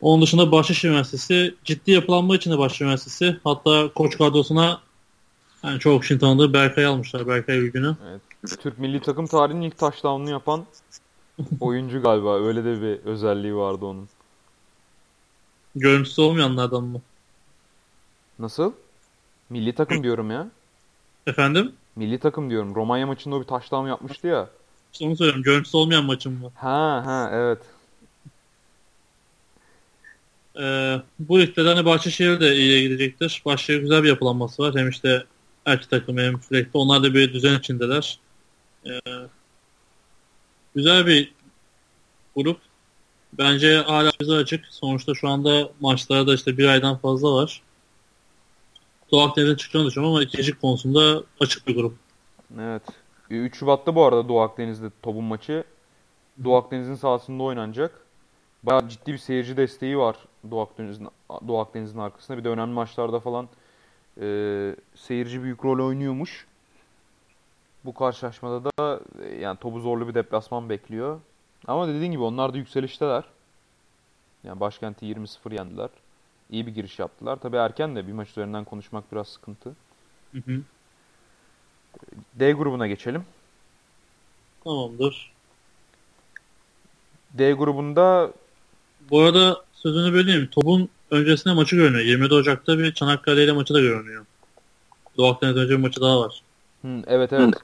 Onun 0.00 0.22
dışında 0.22 0.52
Bahçeşehir 0.52 0.92
Üniversitesi 0.92 1.54
ciddi 1.64 1.90
yapılanma 1.90 2.36
içinde 2.36 2.58
Bahçeşehir 2.58 2.86
Üniversitesi. 2.86 3.36
Hatta 3.44 3.88
koç 3.94 4.18
kadrosuna 4.18 4.80
yani 5.64 5.80
çok 5.80 6.02
kişinin 6.02 6.18
tanıdığı 6.18 6.52
Berkay'ı 6.52 6.88
almışlar. 6.88 7.28
Berkay 7.28 7.58
Ülgün'ü. 7.58 7.96
Evet. 8.10 8.20
Türk 8.60 8.78
milli 8.78 9.00
takım 9.00 9.26
tarihinin 9.26 9.62
ilk 9.62 9.78
touchdown'unu 9.78 10.30
yapan 10.30 10.64
oyuncu 11.60 12.02
galiba. 12.02 12.40
Öyle 12.40 12.64
de 12.64 12.82
bir 12.82 13.04
özelliği 13.04 13.56
vardı 13.56 13.84
onun. 13.84 14.08
Görüntüsü 15.76 16.22
olmayanlardan 16.22 16.84
mı? 16.84 17.00
Nasıl? 18.38 18.72
Milli 19.50 19.74
takım 19.74 20.02
diyorum 20.02 20.30
ya. 20.30 20.48
Efendim? 21.26 21.72
Milli 21.96 22.18
takım 22.18 22.50
diyorum. 22.50 22.74
Romanya 22.74 23.06
maçında 23.06 23.34
o 23.34 23.40
bir 23.40 23.46
touchdown 23.46 23.88
yapmıştı 23.88 24.26
ya. 24.26 24.48
İşte 24.92 25.06
onu 25.06 25.16
söylüyorum. 25.16 25.42
Görüntüsü 25.42 25.76
olmayan 25.76 26.04
maçım 26.04 26.40
mı? 26.40 26.50
Ha 26.54 27.02
ha 27.06 27.30
evet. 27.32 27.58
Ee, 30.60 30.96
bu 31.18 31.40
ligde 31.40 31.64
de 31.64 31.68
hani 31.68 31.84
Bahçeşehir 31.84 32.40
de 32.40 32.56
iyiye 32.56 32.82
gidecektir. 32.82 33.42
Bahçeşehir 33.46 33.80
güzel 33.80 34.02
bir 34.02 34.08
yapılanması 34.08 34.62
var. 34.62 34.74
Hem 34.76 34.88
işte 34.88 35.24
erkek 35.66 35.90
takım 35.90 36.18
hem 36.18 36.42
sürekli. 36.42 36.70
Onlar 36.74 37.02
da 37.02 37.14
bir 37.14 37.32
düzen 37.32 37.58
içindeler. 37.58 38.18
Ee, 38.86 38.90
güzel 40.74 41.06
bir 41.06 41.32
grup. 42.36 42.60
Bence 43.32 43.76
hala 43.76 44.10
bize 44.20 44.32
açık. 44.32 44.64
Sonuçta 44.70 45.14
şu 45.14 45.28
anda 45.28 45.70
maçlarda 45.80 46.34
işte 46.34 46.58
bir 46.58 46.68
aydan 46.68 46.98
fazla 46.98 47.32
var. 47.34 47.62
Doğu 49.12 49.20
Akdeniz'in 49.20 49.56
çıkacağını 49.56 49.86
düşünüyorum 49.86 50.14
ama 50.14 50.24
ikinci 50.24 50.58
konusunda 50.58 51.22
açık 51.40 51.68
bir 51.68 51.74
grup. 51.74 51.94
Evet. 52.60 52.82
3 53.30 53.56
Şubat'ta 53.56 53.94
bu 53.94 54.04
arada 54.04 54.28
Doğu 54.28 54.40
Akdeniz'de 54.40 54.90
topun 55.02 55.24
maçı. 55.24 55.64
Doğu 56.44 56.56
Akdeniz'in 56.56 56.94
sahasında 56.94 57.42
oynanacak. 57.42 58.05
Bayağı 58.62 58.88
ciddi 58.88 59.12
bir 59.12 59.18
seyirci 59.18 59.56
desteği 59.56 59.98
var 59.98 60.16
Doğu 60.50 60.60
Akdeniz'in 60.60 61.08
Doğu 61.48 61.58
Akdeniz'in 61.58 61.98
arkasında. 61.98 62.38
Bir 62.38 62.44
de 62.44 62.48
önemli 62.48 62.72
maçlarda 62.72 63.20
falan 63.20 63.48
e, 64.20 64.76
seyirci 64.94 65.42
büyük 65.42 65.64
rol 65.64 65.86
oynuyormuş. 65.86 66.46
Bu 67.84 67.94
karşılaşmada 67.94 68.64
da 68.64 69.00
e, 69.24 69.34
yani 69.34 69.58
topu 69.58 69.80
zorlu 69.80 70.08
bir 70.08 70.14
deplasman 70.14 70.68
bekliyor. 70.68 71.20
Ama 71.66 71.88
dediğin 71.88 72.12
gibi 72.12 72.22
onlar 72.22 72.52
da 72.52 72.58
yükselişteler. 72.58 73.24
Yani 74.44 74.60
başkenti 74.60 75.06
20-0 75.06 75.54
yendiler. 75.54 75.90
İyi 76.50 76.66
bir 76.66 76.74
giriş 76.74 76.98
yaptılar. 76.98 77.36
Tabii 77.36 77.56
erken 77.56 77.96
de 77.96 78.06
bir 78.06 78.12
maç 78.12 78.28
üzerinden 78.28 78.64
konuşmak 78.64 79.12
biraz 79.12 79.28
sıkıntı. 79.28 79.72
Hı 80.32 80.38
hı. 80.38 80.62
D 82.34 82.52
grubuna 82.52 82.86
geçelim. 82.86 83.24
Tamamdır. 84.64 85.32
D 87.30 87.52
grubunda 87.52 88.32
Bu 89.10 89.20
arada 89.20 89.64
sözünü 89.72 90.12
böleyim. 90.12 90.46
Topun 90.46 90.88
öncesinde 91.10 91.54
maçı 91.54 91.76
görünüyor. 91.76 92.04
27 92.04 92.34
Ocak'ta 92.34 92.78
bir 92.78 92.94
Çanakkale 92.94 93.44
ile 93.44 93.52
maçı 93.52 93.74
da 93.74 93.80
görünüyor. 93.80 94.26
Doğu 95.16 95.26
Akdeniz 95.26 95.56
önce 95.56 95.70
bir 95.70 95.82
maçı 95.82 96.00
daha 96.00 96.20
var. 96.20 96.42
Hı, 96.82 97.02
evet 97.06 97.32
evet. 97.32 97.54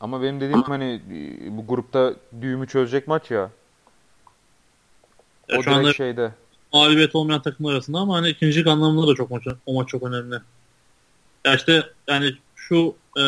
Ama 0.00 0.22
benim 0.22 0.40
dediğim 0.40 0.62
hani 0.62 1.02
e, 1.44 1.56
bu 1.56 1.66
grupta 1.66 2.14
düğümü 2.40 2.66
çözecek 2.66 3.08
maç 3.08 3.30
ya. 3.30 3.50
Ya 5.48 5.58
O 5.58 5.62
şu 5.62 5.72
anda 5.72 5.92
şeyde. 5.92 6.32
mağlubiyet 6.72 7.14
olmayan 7.14 7.42
takımlar 7.42 7.72
arasında 7.72 7.98
ama 7.98 8.16
hani 8.16 8.28
ikincilik 8.28 8.66
anlamında 8.66 9.08
da 9.08 9.14
çok 9.14 9.30
maç, 9.30 9.42
o 9.66 9.74
maç 9.74 9.88
çok 9.88 10.02
önemli. 10.02 10.36
Ya 11.44 11.54
işte 11.54 11.86
yani 12.08 12.34
şu 12.56 12.94
e, 13.18 13.20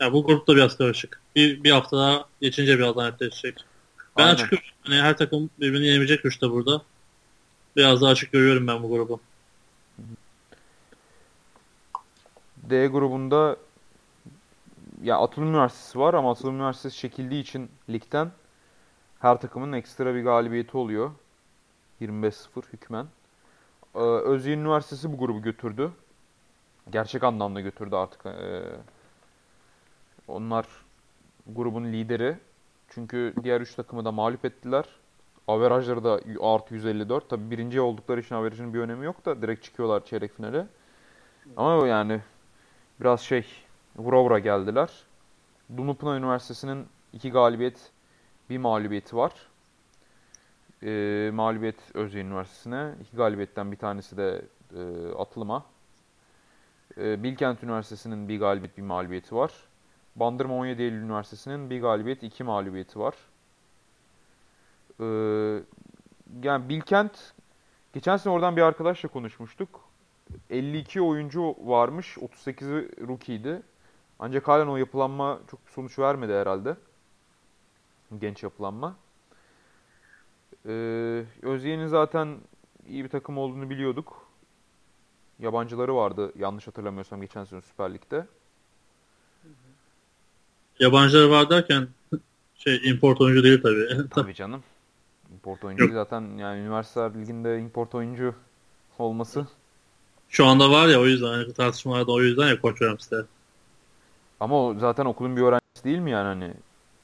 ya 0.00 0.12
bu 0.12 0.24
grupta 0.26 0.56
biraz 0.56 0.76
karışık. 0.76 1.20
Bir, 1.36 1.64
bir 1.64 1.70
hafta 1.70 1.98
daha 1.98 2.24
geçince 2.40 2.78
biraz 2.78 2.96
daha 2.96 3.06
netleşecek. 3.06 3.64
Ben 4.18 4.22
Aynen. 4.22 4.34
açık. 4.34 4.73
Hani 4.84 5.02
her 5.02 5.16
takım 5.16 5.50
birbirini 5.60 5.86
yenebilecek 5.86 6.22
güçte 6.22 6.50
burada. 6.50 6.82
Biraz 7.76 8.02
daha 8.02 8.10
açık 8.10 8.32
görüyorum 8.32 8.66
ben 8.66 8.82
bu 8.82 8.88
grubu. 8.88 9.20
D 12.56 12.86
grubunda 12.86 13.56
ya 15.02 15.18
Atılım 15.18 15.48
Üniversitesi 15.48 15.98
var 15.98 16.14
ama 16.14 16.30
Atılım 16.30 16.54
Üniversitesi 16.54 16.96
çekildiği 16.96 17.42
için 17.42 17.70
ligden 17.90 18.30
her 19.20 19.40
takımın 19.40 19.72
ekstra 19.72 20.14
bir 20.14 20.22
galibiyeti 20.22 20.76
oluyor. 20.76 21.10
25-0 22.00 22.62
hükmen. 22.72 23.06
Ee, 23.94 23.98
Özyeğin 23.98 24.60
Üniversitesi 24.60 25.12
bu 25.12 25.18
grubu 25.18 25.42
götürdü. 25.42 25.90
Gerçek 26.90 27.24
anlamda 27.24 27.60
götürdü 27.60 27.96
artık. 27.96 28.26
Ee, 28.26 28.62
onlar 30.28 30.66
grubun 31.46 31.84
lideri. 31.84 32.38
Çünkü 32.94 33.34
diğer 33.42 33.60
üç 33.60 33.74
takımı 33.74 34.04
da 34.04 34.12
mağlup 34.12 34.44
ettiler. 34.44 34.84
Averajları 35.48 36.04
da 36.04 36.20
artı 36.40 36.74
154. 36.74 37.30
Tabii 37.30 37.50
birinci 37.50 37.80
oldukları 37.80 38.20
için 38.20 38.34
averajın 38.34 38.74
bir 38.74 38.78
önemi 38.78 39.04
yok 39.04 39.24
da 39.26 39.42
direkt 39.42 39.64
çıkıyorlar 39.64 40.04
çeyrek 40.04 40.36
finale. 40.36 40.66
Ama 41.56 41.86
yani 41.86 42.20
biraz 43.00 43.20
şey 43.20 43.46
vura 43.96 44.22
vura 44.22 44.38
geldiler. 44.38 44.90
Dumlupınar 45.76 46.18
Üniversitesi'nin 46.18 46.86
iki 47.12 47.30
galibiyet, 47.30 47.90
bir 48.50 48.58
mağlubiyeti 48.58 49.16
var. 49.16 49.32
Ee, 50.82 51.30
mağlubiyet 51.34 51.80
Özyeğin 51.94 52.26
Üniversitesi'ne. 52.26 52.94
İki 53.02 53.16
galibiyetten 53.16 53.72
bir 53.72 53.76
tanesi 53.76 54.16
de 54.16 54.42
e, 54.76 55.12
atılıma. 55.18 55.64
Ee, 56.98 57.22
Bilkent 57.22 57.64
Üniversitesi'nin 57.64 58.28
bir 58.28 58.38
galibiyet, 58.40 58.78
bir 58.78 58.82
mağlubiyeti 58.82 59.34
var. 59.34 59.52
Bandırma 60.16 60.54
17 60.54 60.82
Eylül 60.82 61.02
Üniversitesi'nin 61.02 61.70
bir 61.70 61.80
galibiyet, 61.80 62.22
iki 62.22 62.44
mağlubiyeti 62.44 62.98
var. 62.98 63.14
Ee, 65.00 65.04
yani 66.42 66.68
Bilkent, 66.68 67.32
geçen 67.92 68.16
sene 68.16 68.32
oradan 68.32 68.56
bir 68.56 68.62
arkadaşla 68.62 69.08
konuşmuştuk. 69.08 69.80
52 70.50 71.02
oyuncu 71.02 71.56
varmış, 71.58 72.16
38'i 72.16 73.06
rookie'ydi. 73.08 73.62
Ancak 74.18 74.48
halen 74.48 74.66
o 74.66 74.76
yapılanma 74.76 75.40
çok 75.50 75.60
sonuç 75.66 75.98
vermedi 75.98 76.32
herhalde. 76.32 76.76
Genç 78.18 78.42
yapılanma. 78.42 78.96
Ee, 80.66 81.24
Özyeğin'in 81.42 81.86
zaten 81.86 82.38
iyi 82.86 83.04
bir 83.04 83.08
takım 83.08 83.38
olduğunu 83.38 83.70
biliyorduk. 83.70 84.26
Yabancıları 85.38 85.96
vardı 85.96 86.32
yanlış 86.38 86.66
hatırlamıyorsam 86.66 87.20
geçen 87.20 87.44
sene 87.44 87.60
Süper 87.60 87.94
Lig'de. 87.94 88.26
Yabancılar 90.80 91.28
var 91.28 91.50
derken 91.50 91.88
şey 92.54 92.80
import 92.84 93.20
oyuncu 93.20 93.44
değil 93.44 93.62
tabii. 93.62 94.08
Tabii 94.10 94.34
canım. 94.34 94.62
Import 95.32 95.64
oyuncu 95.64 95.92
zaten 95.92 96.38
yani 96.38 96.60
üniversiteler 96.60 97.14
liginde 97.14 97.58
import 97.58 97.94
oyuncu 97.94 98.34
olması. 98.98 99.46
Şu 100.28 100.46
anda 100.46 100.70
var 100.70 100.88
ya 100.88 101.00
o 101.00 101.06
yüzden 101.06 101.26
hani 101.26 101.52
tartışmalarda 101.52 102.12
o 102.12 102.20
yüzden 102.20 102.48
ya 102.48 102.60
Koç 102.60 102.82
Rams'te. 102.82 103.16
Ama 104.40 104.64
o 104.64 104.74
zaten 104.78 105.04
okulun 105.04 105.36
bir 105.36 105.42
öğrencisi 105.42 105.84
değil 105.84 105.98
mi 105.98 106.10
yani 106.10 106.26
hani? 106.26 106.54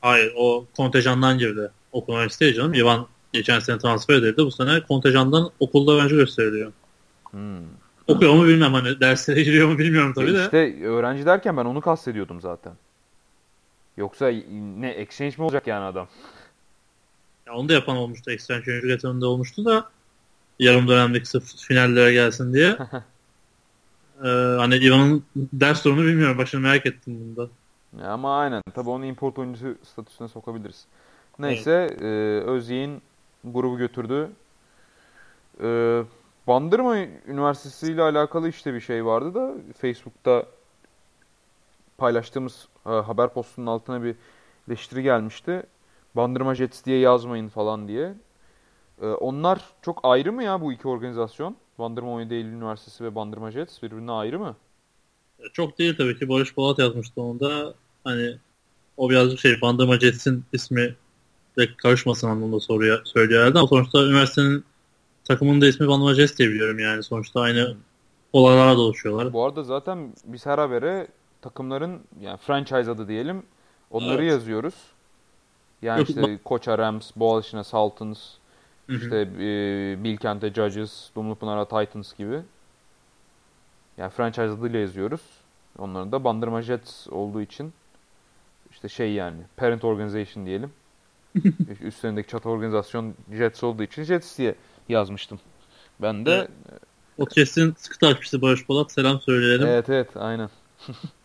Hayır 0.01 0.33
o 0.37 0.67
kontenjandan 0.77 1.39
girdi. 1.39 1.71
Okul 1.93 2.13
üniversiteye 2.13 2.55
canım. 2.55 2.75
Ivan 2.75 3.07
geçen 3.33 3.59
sene 3.59 3.79
transfer 3.79 4.15
edildi. 4.15 4.45
Bu 4.45 4.51
sene 4.51 4.81
kontenjandan 4.81 5.51
okulda 5.61 5.93
öğrenci 5.93 6.15
gösteriliyor. 6.15 6.73
Hmm. 7.31 7.59
Okuyor 8.07 8.35
mu 8.35 8.47
bilmem 8.47 8.75
hani 8.75 9.01
derslere 9.01 9.43
giriyor 9.43 9.69
mu 9.69 9.79
bilmiyorum 9.79 10.13
tabii 10.15 10.35
de. 10.35 10.43
İşte 10.43 10.85
öğrenci 10.85 11.27
derken 11.27 11.57
ben 11.57 11.65
onu 11.65 11.81
kastediyordum 11.81 12.41
zaten. 12.41 12.73
Yoksa 14.01 14.31
ne 14.79 14.91
exchange 14.91 15.35
mi 15.39 15.45
olacak 15.45 15.67
yani 15.67 15.85
adam? 15.85 16.09
Ya 17.47 17.55
onu 17.55 17.69
da 17.69 17.73
yapan 17.73 17.97
olmuştu. 17.97 18.31
Exchange 18.31 18.81
getiriminde 18.87 19.27
olmuştu 19.27 19.65
da 19.65 19.91
yarım 20.59 20.89
dönemlik 20.89 21.27
sırf 21.27 21.57
finallere 21.57 22.13
gelsin 22.13 22.53
diye. 22.53 22.69
ee, 24.25 24.29
hani 24.59 24.77
Ivan'ın 24.77 25.25
ders 25.37 25.85
durumunu 25.85 26.07
bilmiyorum. 26.07 26.39
Başını 26.39 26.61
merak 26.61 26.87
ettim 26.87 27.21
bunda. 27.21 27.49
Ya 28.03 28.13
ama 28.13 28.39
aynen. 28.39 28.63
Tabii 28.75 28.91
onu 28.91 29.05
import 29.05 29.39
oyuncusu 29.39 29.75
statüsüne 29.93 30.29
sokabiliriz. 30.29 30.87
Neyse 31.39 31.97
e, 32.01 32.07
Özyeğin 32.51 33.03
grubu 33.45 33.79
götürdü. 33.79 34.31
E, 35.63 36.03
Bandırma 36.47 36.97
Üniversitesi 37.27 37.93
ile 37.93 38.03
alakalı 38.03 38.49
işte 38.49 38.75
bir 38.75 38.81
şey 38.81 39.05
vardı 39.05 39.35
da 39.35 39.55
Facebook'ta 39.81 40.47
paylaştığımız 42.01 42.69
e, 42.87 42.91
haber 42.91 43.33
postunun 43.33 43.67
altına 43.67 44.03
bir 44.03 44.17
eleştiri 44.69 45.03
gelmişti. 45.03 45.63
Bandırma 46.17 46.55
Jets 46.55 46.85
diye 46.85 46.99
yazmayın 46.99 47.49
falan 47.49 47.89
diye. 47.89 48.15
Ee, 49.03 49.07
onlar 49.07 49.61
çok 49.83 50.01
ayrı 50.03 50.33
mı 50.33 50.45
ya 50.45 50.61
bu 50.61 50.73
iki 50.73 50.89
organizasyon? 50.89 51.57
Bandırma 51.79 52.11
17 52.11 52.35
Eylül 52.35 52.53
Üniversitesi 52.53 53.05
ve 53.05 53.15
Bandırma 53.15 53.51
Jets 53.51 53.83
birbirine 53.83 54.13
ayrı 54.13 54.39
mı? 54.39 54.57
Çok 55.53 55.79
değil 55.79 55.97
tabii 55.97 56.19
ki. 56.19 56.29
Barış 56.29 56.55
Polat 56.55 56.79
yazmıştı 56.79 57.23
onda. 57.23 57.75
Hani 58.05 58.39
o 58.97 59.11
birazcık 59.11 59.41
şey 59.41 59.61
Bandırma 59.61 59.99
Jets'in 59.99 60.45
ismi 60.53 60.97
de 61.59 61.77
karışmasın 61.77 62.29
anlamında 62.29 62.61
soruyor, 62.61 63.05
söylüyor 63.05 63.41
herhalde 63.41 63.59
ama 63.59 63.69
sonuçta 63.69 64.07
üniversitenin 64.07 64.65
takımının 65.25 65.61
da 65.61 65.69
ismi 65.69 65.89
Bandırma 65.89 66.15
Jets 66.15 66.39
diye 66.39 66.49
biliyorum 66.49 66.79
yani. 66.79 67.03
Sonuçta 67.03 67.41
aynı 67.41 67.77
olaylara 68.33 68.77
da 68.77 68.81
oluşuyorlar. 68.81 69.33
Bu 69.33 69.45
arada 69.45 69.63
zaten 69.63 70.15
biz 70.25 70.47
her 70.47 70.59
habere 70.59 71.09
takımların 71.43 72.01
yani 72.21 72.37
franchise 72.37 72.91
adı 72.91 73.09
diyelim 73.09 73.43
onları 73.91 74.23
Evet. 74.23 74.33
yazıyoruz. 74.33 74.75
Yani 75.83 76.03
işte 76.09 76.39
Koça 76.45 76.79
Rams, 76.79 77.11
Boğaziçi'ne 77.17 77.65
hı. 78.87 78.95
işte 78.97 79.17
e, 79.39 80.05
Bilkent'e 80.05 80.53
Judges, 80.55 81.11
Dumlupınar'a 81.17 81.65
Titans 81.65 82.17
gibi. 82.17 82.41
Yani 83.99 84.11
franchise 84.11 84.43
adıyla 84.49 84.79
yazıyoruz. 84.79 85.21
Onların 85.79 86.13
da 86.13 86.25
Bandırma 86.25 86.63
Jets 86.63 87.09
olduğu 87.09 87.43
için 87.43 87.73
işte 88.71 88.89
şey 88.89 89.13
yani 89.13 89.39
parent 89.57 89.85
organization 89.85 90.47
diyelim. 90.47 90.73
Üstlerindeki 91.81 92.29
çatı 92.29 92.49
organizasyon 92.49 93.15
Jets 93.33 93.65
olduğu 93.65 93.83
için 93.83 94.03
Jets 94.03 94.39
diye 94.39 94.55
yazmıştım. 94.89 95.41
Ben 96.03 96.27
de 96.27 96.35
Evet. 96.35 96.51
O 97.19 97.25
kesin 97.25 97.75
sıkı 97.79 97.99
takipçisi 97.99 98.43
Barış 98.43 98.67
Polat. 98.67 98.93
Selam 98.93 99.21
söyleyelim. 99.21 99.67
evet 99.67 99.89
evet 99.89 100.17
aynen. 100.17 100.51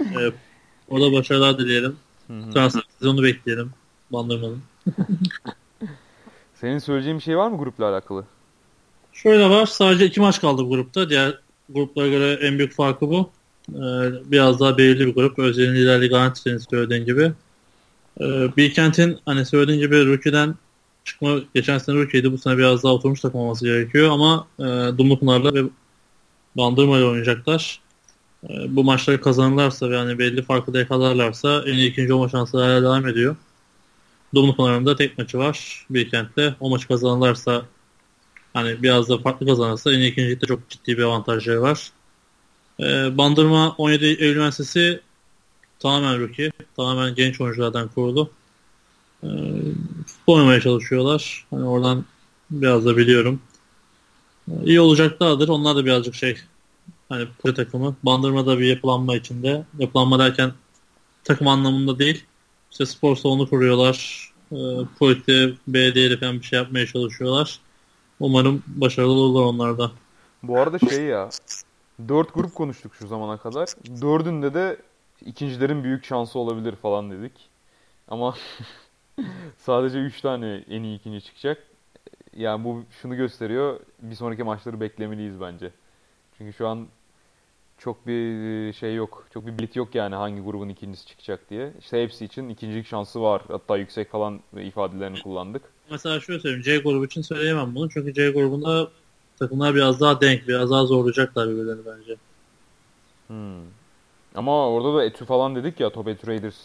Ee, 0.00 0.32
orada 0.88 1.12
başarılar 1.12 1.58
dileyelim. 1.58 1.96
Transfer 2.28 2.82
sezonu 2.98 3.22
bekleyelim. 3.22 3.70
Bandırmanın. 4.12 4.62
Senin 6.54 6.78
söyleyeceğin 6.78 7.18
bir 7.18 7.22
şey 7.22 7.36
var 7.36 7.50
mı 7.50 7.58
grupla 7.58 7.90
alakalı? 7.90 8.24
Şöyle 9.12 9.50
var. 9.50 9.66
Sadece 9.66 10.06
iki 10.06 10.20
maç 10.20 10.40
kaldı 10.40 10.64
bu 10.64 10.68
grupta. 10.68 11.10
Diğer 11.10 11.38
gruplara 11.68 12.08
göre 12.08 12.38
en 12.46 12.58
büyük 12.58 12.72
farkı 12.72 13.10
bu. 13.10 13.30
Ee, 13.68 13.80
biraz 14.24 14.60
daha 14.60 14.78
belirli 14.78 15.06
bir 15.06 15.14
grup. 15.14 15.38
Özel'in 15.38 15.74
liderliği 15.74 16.10
garanti 16.10 16.40
senin 16.40 16.58
söylediğin 16.58 17.04
gibi. 17.04 17.32
Ee, 18.20 18.56
Bilkent'in 18.56 19.18
hani 19.26 19.46
söylediğin 19.46 19.80
gibi 19.80 20.06
Rookie'den 20.06 20.54
çıkma 21.04 21.38
geçen 21.54 21.78
sene 21.78 21.96
Rookie'ydi. 21.96 22.32
Bu 22.32 22.38
sene 22.38 22.58
biraz 22.58 22.82
daha 22.82 22.92
oturmuş 22.92 23.20
takım 23.20 23.40
olması 23.40 23.64
gerekiyor. 23.64 24.10
Ama 24.10 24.46
e, 24.58 24.64
Dumlupınar'la 24.98 25.54
ve 25.54 25.62
Bandırma'yla 26.56 27.06
oynayacaklar. 27.06 27.80
E, 28.44 28.76
bu 28.76 28.84
maçları 28.84 29.20
kazanırlarsa 29.20 29.90
ve 29.90 29.96
hani 29.96 30.18
belli 30.18 30.42
farkı 30.42 30.74
da 30.74 30.78
yakalarlarsa 30.78 31.62
en 31.66 31.74
iyi 31.74 31.90
ikinci 31.90 32.12
olma 32.12 32.28
şansı 32.28 32.58
hala 32.58 32.82
devam 32.82 33.08
ediyor. 33.08 33.36
Dumlupınar'ın 34.34 34.86
da 34.86 34.96
tek 34.96 35.18
maçı 35.18 35.38
var 35.38 35.86
Bilkent'le. 35.90 36.54
O 36.60 36.70
maçı 36.70 36.88
kazanırlarsa 36.88 37.62
hani 38.52 38.82
biraz 38.82 39.08
da 39.08 39.18
farklı 39.18 39.46
kazanırsa 39.46 39.92
en 39.92 39.98
iyi 39.98 40.12
ikincilikte 40.12 40.46
çok 40.46 40.68
ciddi 40.70 40.98
bir 40.98 41.02
avantajları 41.02 41.62
var. 41.62 41.92
Ee, 42.80 43.18
Bandırma 43.18 43.74
17 43.78 44.04
Eylül 44.04 44.36
Üniversitesi 44.36 45.00
tamamen 45.78 46.20
rookie. 46.20 46.50
Tamamen 46.76 47.14
genç 47.14 47.40
oyunculardan 47.40 47.88
kurulu. 47.88 48.30
Ee, 49.22 49.28
futbol 50.06 50.34
oynamaya 50.34 50.60
çalışıyorlar. 50.60 51.46
Hani 51.50 51.64
oradan 51.64 52.04
biraz 52.50 52.86
da 52.86 52.96
biliyorum. 52.96 53.40
Ee, 54.50 54.52
iyi 54.64 54.80
olacaklardır. 54.80 55.48
Onlar 55.48 55.76
da 55.76 55.84
birazcık 55.84 56.14
şey 56.14 56.36
hani 57.08 57.28
proje 57.38 57.54
takımı. 57.54 57.96
Bandırma'da 58.02 58.58
bir 58.58 58.64
yapılanma 58.64 59.16
içinde. 59.16 59.64
Yapılanma 59.78 60.18
derken 60.18 60.52
takım 61.24 61.48
anlamında 61.48 61.98
değil. 61.98 62.24
İşte 62.70 62.86
spor 62.86 63.16
salonu 63.16 63.48
kuruyorlar. 63.48 64.26
E, 64.52 64.56
Polite, 64.98 65.52
belediyeyle 65.68 66.16
falan 66.16 66.38
bir 66.38 66.42
şey 66.42 66.58
yapmaya 66.58 66.86
çalışıyorlar. 66.86 67.60
Umarım 68.20 68.62
başarılı 68.66 69.12
olurlar 69.12 69.42
onlar 69.42 69.78
da. 69.78 69.90
Bu 70.42 70.58
arada 70.58 70.78
şey 70.78 71.04
ya, 71.04 71.30
dört 72.08 72.34
grup 72.34 72.54
konuştuk 72.54 72.94
şu 72.94 73.06
zamana 73.08 73.36
kadar. 73.36 73.68
Dördünde 74.02 74.54
de 74.54 74.76
ikincilerin 75.26 75.84
büyük 75.84 76.04
şansı 76.04 76.38
olabilir 76.38 76.76
falan 76.76 77.10
dedik. 77.10 77.32
Ama 78.08 78.34
sadece 79.58 79.98
üç 79.98 80.20
tane 80.20 80.64
en 80.68 80.82
iyi 80.82 80.98
ikinci 80.98 81.24
çıkacak. 81.24 81.62
Yani 82.36 82.64
bu 82.64 82.84
şunu 83.02 83.16
gösteriyor, 83.16 83.80
bir 84.02 84.14
sonraki 84.14 84.42
maçları 84.42 84.80
beklemeliyiz 84.80 85.40
bence. 85.40 85.70
Çünkü 86.38 86.52
şu 86.52 86.68
an 86.68 86.86
çok 87.78 88.06
bir 88.06 88.72
şey 88.72 88.94
yok, 88.94 89.26
çok 89.34 89.46
bir 89.46 89.58
bilet 89.58 89.76
yok 89.76 89.94
yani 89.94 90.14
hangi 90.14 90.42
grubun 90.42 90.68
ikincisi 90.68 91.06
çıkacak 91.06 91.50
diye. 91.50 91.72
İşte 91.80 92.02
hepsi 92.02 92.24
için 92.24 92.48
ikincilik 92.48 92.86
şansı 92.86 93.22
var. 93.22 93.42
Hatta 93.48 93.76
yüksek 93.76 94.10
falan 94.10 94.40
ifadelerini 94.62 95.22
kullandık. 95.22 95.62
Mesela 95.90 96.20
şöyle 96.20 96.40
söyleyeyim. 96.40 96.62
C 96.62 96.78
grubu 96.78 97.04
için 97.04 97.22
söyleyemem 97.22 97.74
bunu. 97.74 97.90
Çünkü 97.90 98.14
C 98.14 98.30
grubunda 98.30 98.88
takımlar 99.38 99.74
biraz 99.74 100.00
daha 100.00 100.20
denk, 100.20 100.48
biraz 100.48 100.70
daha 100.70 100.86
zorlayacaklar 100.86 101.48
birbirlerini 101.48 101.82
bence. 101.86 102.16
Hmm. 103.26 103.64
Ama 104.34 104.68
orada 104.70 104.94
da 104.98 105.04
Etü 105.04 105.24
falan 105.24 105.56
dedik 105.56 105.80
ya 105.80 105.90
Top 105.90 106.08
Etü 106.08 106.26
Raiders 106.26 106.56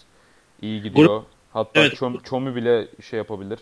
iyi 0.62 0.82
gidiyor. 0.82 1.24
Hatta 1.54 1.82
Evet. 1.82 1.94
Çom- 1.94 2.24
Çomi 2.24 2.56
bile 2.56 2.88
şey 3.10 3.18
yapabilir. 3.18 3.60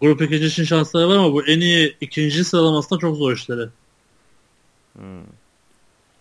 Grup 0.00 0.22
ikinci 0.22 0.46
için 0.46 0.64
şansları 0.64 1.08
var 1.08 1.16
ama 1.16 1.32
bu 1.32 1.46
en 1.46 1.60
iyi 1.60 1.96
ikinci 2.00 2.44
sıralamasında 2.44 2.98
çok 2.98 3.16
zor 3.16 3.32
işleri. 3.32 3.68
Hmm. 4.96 5.22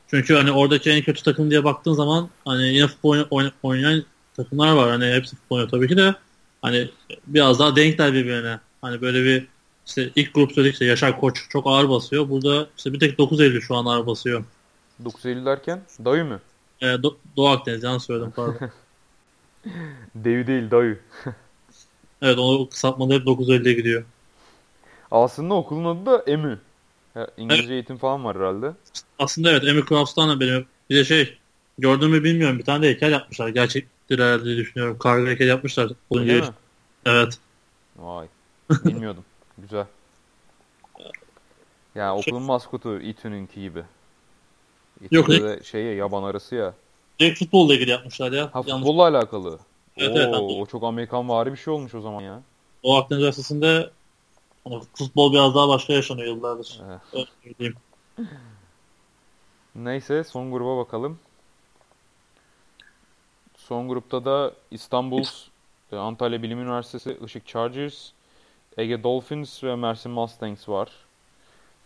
Çünkü 0.08 0.34
hani 0.36 0.52
oradaki 0.52 0.90
en 0.90 1.02
kötü 1.04 1.24
takım 1.24 1.50
diye 1.50 1.64
baktığın 1.64 1.94
zaman 1.94 2.30
hani 2.46 2.64
yine 2.68 2.88
futbol 2.88 3.18
oyn- 3.18 3.52
oynayan 3.64 4.04
takımlar 4.36 4.74
var. 4.76 4.90
Hani 4.90 5.06
hepsi 5.06 5.36
futbol 5.36 5.56
oynuyor 5.56 5.70
tabii 5.72 5.88
ki 5.88 5.98
de 5.98 6.16
hani 6.62 6.90
biraz 7.28 7.60
daha 7.60 7.76
denkler 7.76 8.14
birbirine. 8.14 8.60
Hani 8.82 9.02
böyle 9.02 9.24
bir 9.24 9.48
işte 9.88 10.10
ilk 10.16 10.34
grup 10.34 10.52
söyledik 10.52 10.74
işte 10.74 10.86
Yaşar 10.86 11.20
Koç 11.20 11.38
çok 11.50 11.68
ağır 11.68 11.90
basıyor. 11.90 12.30
Burada 12.30 12.68
işte 12.78 12.94
bir 12.94 13.00
tek 13.00 13.18
9 13.18 13.42
Eylül 13.42 13.62
şu 13.62 13.76
an 13.76 13.86
ağır 13.86 14.08
basıyor. 14.08 14.44
9 15.06 15.26
Eylül 15.26 15.46
derken 15.46 15.82
Dayı 16.06 16.26
mı? 16.26 16.40
Ee, 16.82 16.86
Do- 16.86 17.16
Doğu 17.38 17.48
Akdeniz 17.48 17.84
yanlış 17.84 18.04
söyledim 18.04 18.32
pardon. 18.36 18.56
Devi 20.16 20.48
değil 20.48 20.72
Dayı. 20.72 21.00
evet 22.22 22.38
onu 22.38 22.70
kısaltmalı 22.70 23.14
hep 23.14 23.26
9 23.26 23.50
Eylül'e 23.50 23.74
gidiyor. 23.74 24.04
Aslında 25.12 25.54
okulun 25.54 25.86
adı 25.86 26.06
da 26.06 26.24
EMÜ. 26.28 26.60
Ya, 27.16 27.28
İngilizce 27.38 27.74
eğitim 27.74 27.98
falan 27.98 28.26
var 28.26 28.38
herhalde. 28.38 28.74
Aslında 29.20 29.52
evet 29.52 29.90
Crafts'tan 29.90 30.30
da 30.30 30.40
benim 30.40 30.66
bir 30.90 30.96
de 30.96 31.04
şey 31.06 31.38
gördüğümü 31.78 32.24
bilmiyorum 32.24 32.60
bir 32.60 32.66
tane 32.66 32.84
de 32.84 32.88
heykel 32.88 33.12
yapmışlar. 33.12 33.50
Gerçektir 33.50 34.20
herhalde 34.20 34.46
diye 34.46 34.58
düşünüyorum. 34.58 34.98
Karga 35.00 35.28
heykel 35.28 35.48
yapmışlar. 35.48 35.92
Öyle 36.16 36.42
mi? 36.42 36.48
Evet. 37.06 37.40
Vay. 37.96 38.28
Bilmiyordum. 38.72 39.24
Güzel. 39.58 39.86
Ya 41.96 42.16
okulun 42.16 42.42
maskotu 42.42 43.00
İTÜ'nünki 43.00 43.62
gibi. 43.62 43.84
Yok, 45.12 45.30
İTÜ'de 45.30 45.44
de 45.44 45.64
şey 45.64 45.84
ya, 45.84 45.94
yaban 45.94 46.24
arısı 46.24 46.56
ya. 46.56 46.74
Direkt 47.20 47.40
futbolla 47.40 47.74
ilgili 47.74 47.90
yapmışlar 47.90 48.32
ya. 48.32 48.50
Ha 48.54 48.62
futbolla 48.62 49.04
alakalı. 49.04 49.60
Evet, 49.98 50.18
Oo, 50.18 50.20
evet, 50.20 50.34
o 50.34 50.66
çok 50.66 50.84
Amerikan 50.84 51.30
vari 51.30 51.52
bir 51.52 51.58
şey 51.58 51.74
olmuş 51.74 51.96
o 51.96 52.02
zaman 52.02 52.22
ya. 52.22 52.42
Doğu 52.84 52.98
Akdeniz 52.98 53.20
Üniversitesi'nde 53.22 53.90
hani 54.64 54.82
futbol 54.94 55.34
biraz 55.34 55.56
daha 55.56 55.68
başka 55.68 55.94
yaşanıyor 55.94 56.28
yıllardır. 56.28 56.82
Evet. 56.88 57.02
Öyle 57.14 57.26
söyleyeyim. 57.44 57.76
Neyse 59.76 60.24
son 60.24 60.52
gruba 60.52 60.78
bakalım. 60.78 61.20
Son 63.58 63.88
grupta 63.88 64.26
da 64.26 64.54
İstanbul, 64.72 65.24
e, 65.92 65.96
Antalya 65.96 66.44
Bilim 66.44 66.60
Üniversitesi, 66.62 67.18
Işık 67.26 67.48
Chargers, 67.48 68.10
Ege 68.78 69.04
Dolphins 69.04 69.64
ve 69.64 69.76
Mersin 69.76 70.12
Mustangs 70.12 70.70
var. 70.70 70.92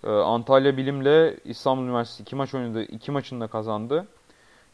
E, 0.04 0.10
Antalya 0.10 0.78
Bilim'le 0.78 1.38
İstanbul 1.46 1.84
Üniversitesi 1.84 2.24
iki 2.24 2.36
maç 2.36 2.54
oynadı. 2.54 2.84
iki 2.84 3.12
maçını 3.12 3.42
da 3.42 3.48
kazandı. 3.48 4.08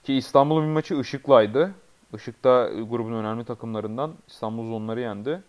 Ki 0.03 0.13
İstanbul'un 0.13 0.63
bir 0.63 0.73
maçı 0.73 0.95
Işık'laydı. 0.95 1.71
Işık 2.15 2.43
da 2.43 2.69
grubun 2.89 3.13
önemli 3.13 3.45
takımlarından. 3.45 4.13
İstanbul 4.27 4.73
onları 4.73 4.99
yendi. 4.99 5.41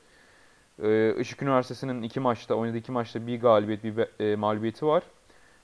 E, 0.83 1.15
Işık 1.19 1.43
Üniversitesi'nin 1.43 2.03
iki 2.03 2.21
maçta 2.21 2.55
oynadığı 2.55 2.77
iki 2.79 2.93
maçta 2.93 3.27
bir 3.27 3.41
galibiyet 3.41 3.85
bir 3.85 4.25
e, 4.25 4.37
mağlubiyeti 4.37 4.87
var. 4.87 5.03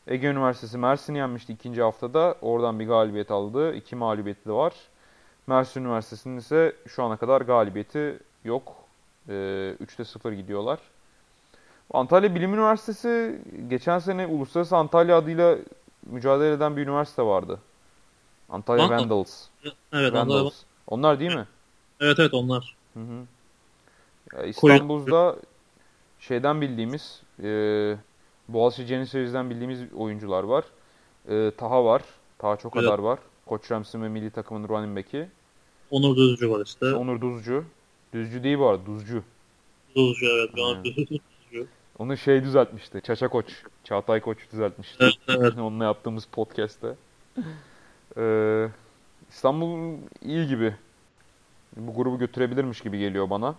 Ege 0.06 0.26
Üniversitesi 0.26 0.78
Mersin'i 0.78 1.18
yenmişti 1.18 1.52
ikinci 1.52 1.82
haftada. 1.82 2.34
Oradan 2.42 2.80
bir 2.80 2.86
galibiyet 2.86 3.30
aldı. 3.30 3.74
İki 3.74 3.96
mağlubiyeti 3.96 4.48
de 4.48 4.52
var. 4.52 4.74
Mersin 5.46 5.80
Üniversitesi'nin 5.84 6.38
ise 6.38 6.76
şu 6.88 7.02
ana 7.02 7.16
kadar 7.16 7.40
galibiyeti 7.40 8.18
yok. 8.44 8.76
Ee, 9.28 9.32
3'te 9.84 10.04
0 10.04 10.32
gidiyorlar. 10.32 10.78
Antalya 11.92 12.34
Bilim 12.34 12.54
Üniversitesi 12.54 13.38
geçen 13.68 13.98
sene 13.98 14.26
Uluslararası 14.26 14.76
Antalya 14.76 15.16
adıyla 15.16 15.56
mücadele 16.06 16.52
eden 16.52 16.76
bir 16.76 16.82
üniversite 16.82 17.22
vardı. 17.22 17.58
Antalya 18.48 18.84
Vandal. 18.84 18.98
Vandals. 18.98 19.46
Evet, 19.92 20.12
Vandals. 20.12 20.54
Onlar 20.86 21.20
değil 21.20 21.34
mi? 21.34 21.46
evet 22.00 22.18
evet 22.18 22.34
onlar. 22.34 22.76
Hı 22.94 23.00
hı. 23.00 23.24
Ya 24.36 24.44
İstanbul'da 24.44 25.36
şeyden 26.20 26.60
bildiğimiz 26.60 27.22
e, 27.42 27.48
Boğaziçi 28.48 28.86
Janissary'den 28.86 29.50
bildiğimiz 29.50 29.92
oyuncular 29.92 30.42
var. 30.44 30.64
E, 31.28 31.50
Taha 31.56 31.84
var. 31.84 32.02
Taha 32.38 32.56
çok 32.56 32.76
Evet. 32.76 32.84
kadar 32.84 32.98
var. 32.98 33.18
Koç 33.46 33.70
Rams'in 33.70 34.02
ve 34.02 34.08
milli 34.08 34.30
takımın 34.30 34.68
running 34.68 34.96
back'i. 34.96 35.28
Onur 35.90 36.16
Düzcü 36.16 36.50
var 36.50 36.66
işte. 36.66 36.94
Onur 36.94 37.20
Duzcu. 37.20 37.64
Düzcü 38.12 38.42
değil 38.42 38.58
bu 38.58 38.68
arada. 38.68 38.86
Duzcu. 38.86 39.22
Bozuluyor 39.96 40.48
evet. 40.56 40.80
Hmm. 41.50 41.60
Onu 41.98 42.16
şey 42.16 42.44
düzeltmişti. 42.44 43.00
Çaça 43.04 43.28
Koç. 43.28 43.46
Çağatay 43.84 44.20
Koç 44.20 44.38
düzeltmişti. 44.52 44.96
Evet, 45.04 45.14
evet. 45.28 45.52
Onunla 45.58 45.84
yaptığımız 45.84 46.24
podcast'te. 46.24 46.94
Ee, 48.16 48.68
İstanbul 49.30 49.98
iyi 50.22 50.46
gibi. 50.48 50.74
Bu 51.76 51.94
grubu 51.94 52.18
götürebilirmiş 52.18 52.80
gibi 52.80 52.98
geliyor 52.98 53.30
bana. 53.30 53.54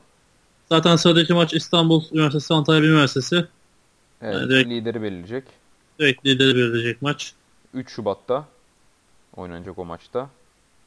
Zaten 0.71 0.95
sıradaki 0.95 1.33
maç 1.33 1.53
İstanbul 1.53 2.03
Üniversitesi 2.11 2.53
Antalya 2.53 2.81
Üniversitesi. 2.89 3.35
Evet, 4.21 4.33
Yani 4.35 4.49
direkt- 4.49 4.69
lideri 4.69 5.01
belirleyecek. 5.01 5.43
Direkt 5.99 6.25
lideri 6.25 6.55
belirleyecek 6.55 7.01
maç. 7.01 7.33
3 7.73 7.91
Şubat'ta 7.91 8.45
oynanacak 9.35 9.79
o 9.79 9.85
maçta. 9.85 10.29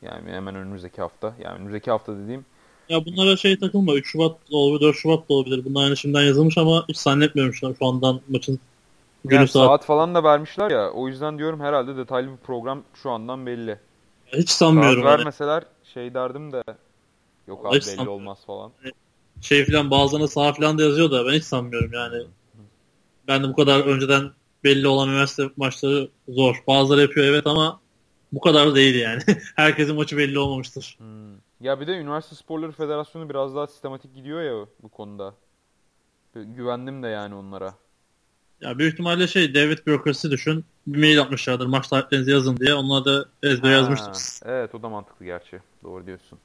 Yani 0.03 0.31
hemen 0.33 0.55
önümüzdeki 0.55 1.01
hafta. 1.01 1.35
Yani 1.43 1.55
önümüzdeki 1.57 1.91
hafta 1.91 2.17
dediğim 2.19 2.45
Ya 2.89 3.05
bunlara 3.07 3.37
şey 3.37 3.59
takılma. 3.59 3.95
3 3.95 4.07
Şubat 4.13 4.53
da 4.53 4.57
olabilir, 4.57 4.89
4 4.89 4.97
Şubat 4.97 5.29
da 5.29 5.35
olabilir. 5.35 5.65
Bunlar 5.65 5.85
yani 5.85 5.97
şimdiden 5.97 6.23
yazılmış 6.23 6.59
ama 6.59 6.85
hiç 6.89 6.97
zannetmiyorum 6.99 7.55
şu, 7.55 7.75
şu 7.79 7.87
andan 7.87 8.21
maçın 8.29 8.61
günü 9.25 9.35
yani 9.39 9.49
saat. 9.49 9.67
saat 9.67 9.85
falan 9.85 10.15
da 10.15 10.25
vermişler 10.25 10.71
ya. 10.71 10.91
O 10.91 11.09
yüzden 11.09 11.39
diyorum 11.39 11.61
herhalde 11.61 11.97
detaylı 11.97 12.31
bir 12.33 12.37
program 12.37 12.83
şu 13.03 13.11
andan 13.11 13.47
belli. 13.47 13.79
Hiç 14.27 14.51
Saat 14.51 14.59
sanmıyorum. 14.59 15.03
hani. 15.05 15.19
vermeseler 15.19 15.65
şey 15.95 16.15
derdim 16.15 16.53
de 16.53 16.63
yok 17.49 17.67
abi 17.67 17.75
belli 17.75 17.81
san- 17.81 18.07
olmaz 18.07 18.39
falan. 18.47 18.71
Şey 19.45 19.65
filan 19.65 19.91
bazılarına 19.91 20.29
sağ 20.29 20.53
filan 20.53 20.79
da 20.79 20.83
yazıyor 20.83 21.11
da 21.11 21.27
ben 21.27 21.33
hiç 21.33 21.45
sanmıyorum 21.45 21.93
yani. 21.93 22.27
Ben 23.29 23.43
de 23.43 23.49
bu 23.49 23.57
kadar 23.57 23.81
önceden 23.81 24.31
belli 24.65 24.89
olan 24.89 25.09
üniversite 25.09 25.51
maçları 25.57 26.09
zor. 26.29 26.63
Bazıları 26.67 27.01
yapıyor 27.01 27.27
evet 27.27 27.47
ama 27.47 27.81
bu 28.33 28.41
kadar 28.41 28.75
değil 28.75 28.95
yani. 28.95 29.23
Herkesin 29.57 29.97
maçı 29.97 30.17
belli 30.17 30.39
olmamıştır. 30.39 30.97
Hmm. 30.99 31.35
Ya 31.61 31.81
bir 31.81 31.87
de 31.87 31.93
Üniversite 31.93 32.37
Sporları 32.37 32.73
Federasyonu 32.73 33.31
biraz 33.31 33.55
daha 33.55 33.67
sistematik 33.67 34.15
gidiyor 34.15 34.43
ya 34.43 34.67
bu 34.83 34.89
konuda. 34.89 35.35
Güvendim 36.35 37.03
de 37.03 37.09
yani 37.09 37.35
onlara. 37.35 37.75
Ya 38.61 38.79
büyük 38.79 38.93
ihtimalle 38.93 39.27
şey 39.27 39.55
devlet 39.55 39.87
bürokrasi 39.87 40.31
düşün. 40.31 40.65
Bir 40.87 40.99
mail 40.99 41.21
atmışlardır 41.21 41.67
maç 41.67 41.89
tarihlerinizi 41.89 42.31
yazın 42.31 42.57
diye. 42.57 42.75
Onlar 42.75 43.05
da 43.05 43.25
ezbere 43.43 43.73
Ha, 43.73 43.79
yazmıştır. 43.79 44.49
Evet 44.49 44.75
o 44.75 44.83
da 44.83 44.89
mantıklı 44.89 45.25
gerçi. 45.25 45.61
Doğru 45.83 46.07
diyorsun. 46.07 46.39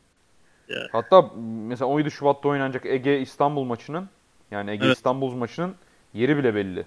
Ya. 0.70 0.88
Hatta 0.92 1.30
mesela 1.68 1.88
17 1.90 2.12
Şubat'ta 2.12 2.50
oynanacak 2.50 2.86
Ege 2.86 3.20
İstanbul 3.20 3.64
maçının 3.64 4.10
yani 4.52 4.72
Ege 4.72 4.86
Evet. 4.86 4.98
İstanbul 4.98 5.32
maçının 5.36 5.76
yeri 6.14 6.38
bile 6.38 6.56
belli. 6.56 6.86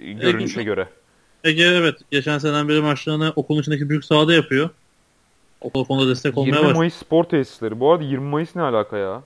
E, 0.00 0.12
Görünüşe 0.12 0.60
Ege- 0.60 0.64
göre. 0.64 0.88
Ege 1.44 1.62
evet 1.62 1.94
geçen 2.10 2.38
seneden 2.38 2.68
beri 2.68 2.80
maçlarını 2.80 3.32
okulun 3.36 3.60
içindeki 3.60 3.88
büyük 3.88 4.04
sahada 4.04 4.34
yapıyor. 4.34 4.70
Okul 5.60 5.84
konuda 5.84 6.10
destek 6.10 6.38
olmaya 6.38 6.46
20 6.46 6.58
başladı. 6.58 6.74
Mayıs 6.78 6.94
spor 6.94 7.24
tesisleri. 7.24 7.80
Bu 7.80 7.92
arada 7.92 8.04
20 8.04 8.24
Mayıs 8.28 8.56
ne 8.56 8.62
alaka 8.62 8.96
ya? 8.98 9.22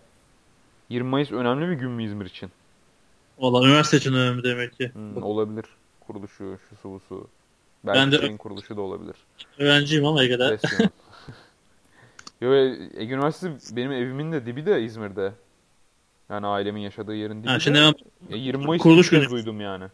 20 0.88 1.08
Mayıs 1.08 1.32
önemli 1.32 1.68
bir 1.68 1.74
gün 1.74 1.90
mü 1.90 2.04
İzmir 2.04 2.26
için? 2.26 2.50
Valla 3.38 3.66
üniversite 3.66 3.96
için 3.96 4.14
önemli 4.14 4.44
demek 4.44 4.78
ki. 4.78 4.90
Hmm, 4.94 5.22
olabilir. 5.22 5.64
Kuruluşu, 6.06 6.58
şu 6.70 6.76
su 6.82 6.90
bu 6.90 7.00
su. 7.08 7.28
Belki 7.84 7.98
Ben 8.00 8.12
de- 8.12 8.36
kuruluşu 8.36 8.76
da 8.76 8.80
olabilir. 8.80 9.16
Öğrenciyim 9.58 10.06
ama 10.06 10.24
Ege'de. 10.24 10.58
Yo, 12.44 12.52
Ege 12.96 13.14
Üniversitesi 13.14 13.76
benim 13.76 13.92
evimin 13.92 14.32
de 14.32 14.46
dibi 14.46 14.66
de 14.66 14.82
İzmir'de. 14.82 15.32
Yani 16.30 16.46
ailemin 16.46 16.80
yaşadığı 16.80 17.14
yerin 17.14 17.40
dibi 17.42 17.48
Ha, 17.48 17.54
de. 17.54 17.60
şimdi 17.60 17.78
hemen 17.78 17.94
Ya 18.30 18.36
20 18.36 18.66
Mayıs 18.66 18.82
kuruluş 18.82 19.10
günü. 19.10 19.30
duydum 19.30 19.60
yani. 19.60 19.84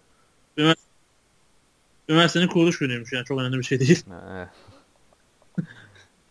üniversitenin 2.09 2.49
kuruluş 2.49 2.79
günüymüş 2.79 3.13
yani 3.13 3.25
çok 3.25 3.41
önemli 3.41 3.59
bir 3.59 3.63
şey 3.63 3.81
değil. 3.81 4.05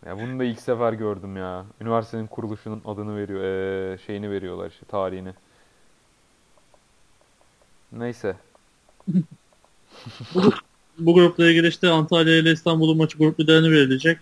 Ya 0.05 0.17
bunu 0.17 0.39
da 0.39 0.43
ilk 0.43 0.59
sefer 0.59 0.93
gördüm 0.93 1.37
ya. 1.37 1.65
Üniversitenin 1.81 2.27
kuruluşunun 2.27 2.81
adını 2.85 3.17
veriyor. 3.17 3.43
Ee, 3.43 3.97
şeyini 3.97 4.31
veriyorlar 4.31 4.69
işte 4.69 4.85
tarihini. 4.85 5.33
Neyse. 7.91 8.35
Bu 10.99 11.13
grupla 11.13 11.49
ilgili 11.49 11.67
işte 11.67 11.89
Antalya 11.89 12.37
ile 12.37 12.51
İstanbul'un 12.51 12.97
maçı 12.97 13.17
grup 13.17 13.39
liderini 13.39 13.71
verilecek. 13.71 14.17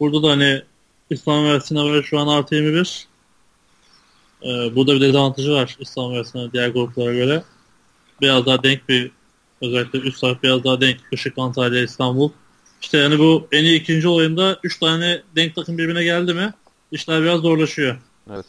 Burada 0.00 0.22
da 0.22 0.30
hani 0.30 0.62
İstanbul 1.10 1.40
Üniversitesi'ne 1.40 1.88
göre 1.88 2.02
şu 2.02 2.18
an 2.18 2.26
artı 2.26 2.54
21. 2.54 3.06
Ee, 4.42 4.46
burada 4.76 4.94
bir 4.94 5.00
dezavantajı 5.00 5.52
var 5.52 5.76
İstanbul 5.80 6.10
Üniversitesi'ne 6.10 6.52
diğer 6.52 6.68
gruplara 6.68 7.14
göre. 7.14 7.42
Biraz 8.20 8.46
daha 8.46 8.62
denk 8.62 8.88
bir 8.88 9.10
özellikle 9.62 9.98
üst 9.98 10.20
taraf 10.20 10.42
biraz 10.42 10.64
daha 10.64 10.80
denk. 10.80 10.96
Işık 11.12 11.38
Antalya 11.38 11.82
İstanbul. 11.82 12.30
İşte 12.82 12.98
yani 12.98 13.18
bu 13.18 13.48
en 13.52 13.64
iyi 13.64 13.80
ikinci 13.80 14.08
oyunda 14.08 14.58
3 14.62 14.78
tane 14.78 15.22
denk 15.36 15.54
takım 15.54 15.78
birbirine 15.78 16.04
geldi 16.04 16.34
mi 16.34 16.52
işler 16.92 17.22
biraz 17.22 17.40
zorlaşıyor. 17.40 17.96
Evet. 18.30 18.46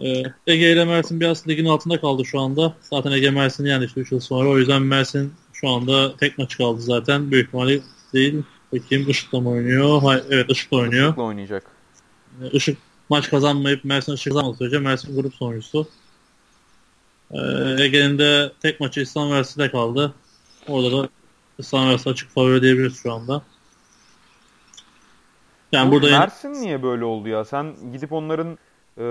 Ee, 0.00 0.22
Ege 0.46 0.72
ile 0.72 0.84
Mersin 0.84 1.20
biraz 1.20 1.48
ligin 1.48 1.64
altında 1.64 2.00
kaldı 2.00 2.24
şu 2.24 2.40
anda. 2.40 2.74
Zaten 2.80 3.12
Ege 3.12 3.30
Mersin 3.30 3.64
yani 3.64 3.84
işte 3.84 4.00
3 4.00 4.12
yıl 4.12 4.20
sonra. 4.20 4.48
O 4.48 4.58
yüzden 4.58 4.82
Mersin 4.82 5.34
şu 5.52 5.68
anda 5.68 6.16
tek 6.16 6.38
maç 6.38 6.56
kaldı 6.56 6.80
zaten. 6.80 7.30
Büyük 7.30 7.46
ihtimalle 7.46 7.80
değil. 8.14 8.42
Bakayım 8.72 9.10
Işık'la 9.10 9.40
mı 9.40 9.50
oynuyor? 9.50 10.02
Hayır, 10.02 10.24
evet 10.30 10.50
Işık'la 10.50 10.76
oynuyor. 10.76 11.06
Işık'la 11.06 11.22
oynayacak. 11.22 11.66
Ee, 12.42 12.50
Işık 12.50 12.78
maç 13.08 13.30
kazanmayıp 13.30 13.84
Mersin 13.84 14.12
Işık 14.12 14.32
kazanmadığı 14.32 14.56
sürece 14.56 14.78
Mersin 14.78 15.16
grup 15.16 15.34
sonuncusu. 15.34 15.88
Ee, 17.30 17.38
Ege'nin 17.78 18.18
de 18.18 18.52
tek 18.62 18.80
maçı 18.80 19.00
İslam 19.00 19.26
Üniversitesi'de 19.26 19.70
kaldı. 19.70 20.14
Orada 20.68 20.98
da 21.02 21.08
İslam 21.58 21.82
Üniversitesi 21.82 22.12
açık 22.12 22.30
favori 22.30 22.62
diyebiliriz 22.62 22.96
şu 23.02 23.12
anda. 23.12 23.42
Yani 25.72 25.88
Bu 25.90 25.92
burada 25.92 26.18
Mersin 26.18 26.52
niye 26.52 26.82
böyle 26.82 27.04
oldu 27.04 27.28
ya? 27.28 27.44
Sen 27.44 27.92
gidip 27.92 28.12
onların 28.12 28.58
e, 28.98 29.04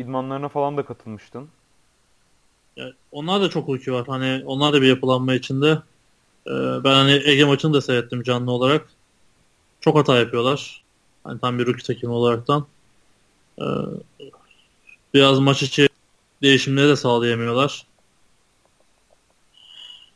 idmanlarına 0.00 0.48
falan 0.48 0.76
da 0.76 0.84
katılmıştın. 0.84 1.48
Yani 2.76 2.92
onlar 3.12 3.40
da 3.40 3.50
çok 3.50 3.68
ülke 3.68 3.92
var. 3.92 4.06
Hani 4.06 4.42
onlar 4.46 4.72
da 4.72 4.82
bir 4.82 4.88
yapılanma 4.88 5.34
içinde. 5.34 5.78
Ee, 6.46 6.84
ben 6.84 6.94
hani 6.94 7.22
Ege 7.24 7.44
maçını 7.44 7.74
da 7.74 7.80
seyrettim 7.82 8.22
canlı 8.22 8.50
olarak. 8.52 8.88
Çok 9.80 9.98
hata 9.98 10.16
yapıyorlar. 10.18 10.82
Hani 11.24 11.40
tam 11.40 11.58
bir 11.58 11.66
rookie 11.66 11.82
takımı 11.82 12.14
olaraktan. 12.14 12.66
Ee, 13.60 13.64
biraz 15.14 15.38
maç 15.38 15.62
içi 15.62 15.88
değişimleri 16.42 16.88
de 16.88 16.96
sağlayamıyorlar. 16.96 17.86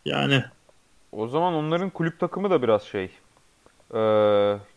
Yani 0.05 0.45
O 1.13 1.29
zaman 1.29 1.55
onların 1.55 1.91
kulüp 1.91 2.21
takımı 2.21 2.51
da 2.51 2.63
biraz 2.63 2.83
şey. 2.83 3.05
e, 3.95 4.01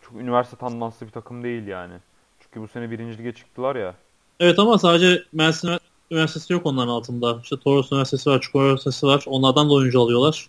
çok 0.01 0.13
üniversite 0.21 0.57
tandanslı 0.57 1.05
bir 1.07 1.11
takım 1.11 1.43
değil 1.43 1.67
yani. 1.67 1.93
Çünkü 2.39 2.61
bu 2.61 2.67
sene 2.67 2.91
birinci 2.91 3.17
lige 3.17 3.33
çıktılar 3.33 3.75
ya. 3.75 3.95
evet 4.39 4.59
ama 4.59 4.77
sadece 4.77 5.23
Mersin 5.33 5.69
Üniversitesi 6.11 6.53
yok 6.53 6.65
onların 6.65 6.87
altında. 6.91 7.39
İşte 7.43 7.59
Toros 7.59 7.91
Üniversitesi 7.91 8.29
var, 8.29 8.41
Çukurova 8.41 8.65
Üniversitesi 8.67 9.05
var. 9.07 9.23
Onlardan 9.27 9.69
da 9.69 9.73
oyuncu 9.73 10.01
alıyorlar. 10.01 10.47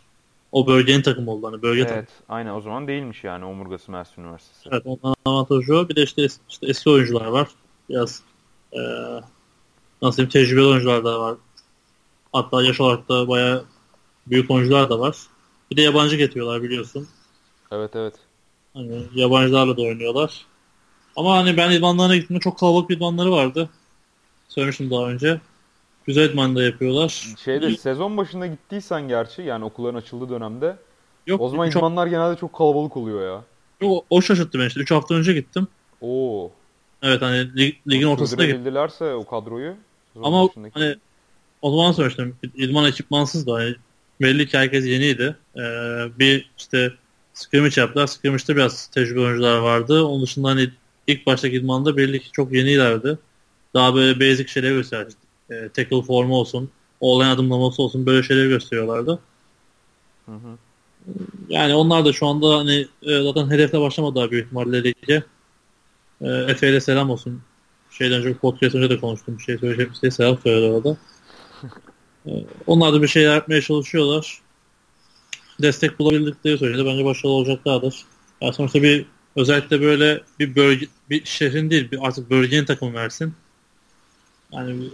O 0.55 0.67
bölgenin 0.67 1.03
takımı 1.03 1.31
oldu. 1.31 1.47
Hani 1.47 1.63
bölge 1.63 1.83
takımı. 1.83 1.99
Evet, 1.99 2.09
aynen 2.29 2.55
o 2.55 2.61
zaman 2.61 2.89
değilmiş 2.89 3.25
yani 3.25 3.45
Omurgası 3.45 3.93
Mersin 3.93 4.23
Üniversitesi. 4.23 4.69
Evet 4.73 4.83
onların 4.87 5.15
avantajı 5.25 5.77
o. 5.77 5.89
Bir 5.89 5.97
de 5.97 6.03
işte, 6.03 6.27
işte 6.49 6.67
eski 6.67 6.91
oyuncular 6.91 7.27
var. 7.27 7.49
Biraz 7.89 8.23
eee 8.73 9.21
nasıl 10.03 10.17
diyeyim 10.17 10.31
tecrübeli 10.31 10.67
oyuncular 10.67 11.05
da 11.05 11.21
var. 11.21 11.37
Hatta 12.33 12.63
yaş 12.63 12.81
olarak 12.81 13.09
da 13.09 13.29
bayağı 13.29 13.65
büyük 14.27 14.51
oyuncular 14.51 14.91
da 14.91 15.01
var. 15.01 15.17
Bir 15.71 15.77
de 15.77 15.83
yabancı 15.83 16.17
getiriyorlar 16.17 16.63
biliyorsun. 16.63 17.09
Evet 17.73 17.97
evet. 17.97 18.15
Hani 18.75 19.03
yabancılarla 19.15 19.77
da 19.77 19.83
oynuyorlar. 19.83 20.47
Ama 21.17 21.37
hani 21.37 21.57
ben 21.57 21.71
idmanlarına 21.71 22.17
gittiğimde 22.17 22.43
çok 22.43 22.59
kalabalık 22.59 22.91
bir 22.91 22.97
idmanları 22.97 23.33
vardı. 23.33 23.71
Söylemiştim 24.49 24.91
daha 24.91 25.09
önce. 25.09 25.41
Güzel 26.07 26.31
idman 26.31 26.57
da 26.57 26.63
yapıyorlar. 26.63 27.35
Şeyde 27.45 27.77
sezon 27.77 28.17
başında 28.17 28.47
gittiysen 28.47 29.09
gerçi 29.09 29.43
yani 29.43 29.65
okulların 29.65 29.99
açıldığı 29.99 30.29
dönemde 30.29 30.77
Yok, 31.27 31.41
o 31.41 31.49
zaman 31.49 31.71
idmanlar 31.71 32.07
genelde 32.07 32.37
çok 32.37 32.53
kalabalık 32.53 32.97
oluyor 32.97 33.27
ya. 33.27 33.45
o, 33.89 34.05
o 34.11 34.23
şaşırttı 34.23 34.59
beni 34.59 34.67
işte. 34.67 34.81
3 34.81 34.91
hafta 34.91 35.15
önce 35.15 35.33
gittim. 35.33 35.69
Oo. 36.01 36.51
Evet 37.03 37.23
hani 37.23 37.37
lig- 37.39 37.77
ligin 37.89 38.07
ortasında 38.07 38.45
gittim. 38.45 38.77
O 39.01 39.27
kadroyu. 39.27 39.75
Ama 40.23 40.49
başındaki- 40.49 40.79
hani 40.81 40.97
o 41.63 41.71
zaman 41.71 41.93
söylemiştim. 41.93 42.37
İdman 42.55 42.85
ekipmansız 42.85 43.47
da 43.47 43.53
hani 43.55 43.75
belli 44.21 44.47
ki 44.47 44.59
herkes 44.59 44.87
yeniydi. 44.87 45.37
Ee, 45.57 45.61
bir 46.19 46.51
işte 46.59 46.93
scrimmage 47.35 47.81
yaptılar. 47.81 48.07
Scrimmage'de 48.07 48.57
biraz 48.57 48.87
tecrübeli 48.87 49.25
oyuncular 49.25 49.59
vardı. 49.59 50.05
Onun 50.05 50.23
dışında 50.23 50.49
hani 50.49 50.71
ilk 51.07 51.27
baştaki 51.27 51.57
idmanda 51.57 51.97
belli 51.97 52.21
ki 52.21 52.33
çok 52.33 52.53
yenilerdi. 52.53 53.19
Daha 53.75 53.95
böyle 53.95 54.21
basic 54.21 54.49
şeyler 54.49 54.71
gösterdi. 54.71 55.15
Ee, 55.55 55.69
tackle 55.69 56.03
formu 56.03 56.37
olsun, 56.37 56.71
olay 57.01 57.31
adımlaması 57.31 57.83
olsun 57.83 58.07
böyle 58.07 58.23
şeyler 58.23 58.47
gösteriyorlardı. 58.47 59.19
Hı 60.27 60.33
hı. 60.33 60.59
Yani 61.49 61.75
onlar 61.75 62.05
da 62.05 62.13
şu 62.13 62.27
anda 62.27 62.59
hani 62.59 62.87
e, 63.03 63.23
zaten 63.23 63.51
hedefle 63.51 63.81
başlamadılar 63.81 64.31
büyük 64.31 64.47
ihtimalle 64.47 64.85
lige. 64.85 65.25
E, 66.21 66.29
Efe 66.29 66.69
ile 66.69 66.81
selam 66.81 67.11
olsun. 67.11 67.43
Şeyden 67.91 68.19
önce 68.19 68.35
podcast 68.35 68.75
önce 68.75 68.91
de 68.91 69.01
konuştum. 69.01 69.39
Bir 69.39 69.43
şey 69.43 69.59
söyleyecek 69.59 69.91
bir 69.91 69.97
şey 69.97 70.11
selam 70.11 70.39
söyledi 70.39 70.73
orada. 70.73 70.97
E, 72.27 72.31
onlar 72.67 72.93
da 72.93 73.03
bir 73.03 73.09
şeyler 73.09 73.35
yapmaya 73.35 73.63
çalışıyorlar. 73.63 74.41
Destek 75.63 75.99
bulabildikleri 75.99 76.59
sürece 76.59 76.87
bence 76.87 77.05
başarılı 77.05 77.33
olacaklardır. 77.33 78.05
Ya 78.41 78.53
sonuçta 78.53 78.83
bir 78.83 79.07
özellikle 79.37 79.81
böyle 79.81 80.23
bir 80.39 80.57
bölge 80.57 80.87
bir 81.11 81.25
şehrin 81.25 81.71
değil 81.71 81.91
bir 81.91 82.07
artık 82.07 82.31
bölgenin 82.31 82.65
takımı 82.65 82.95
versin. 82.95 83.35
yani 84.53 84.91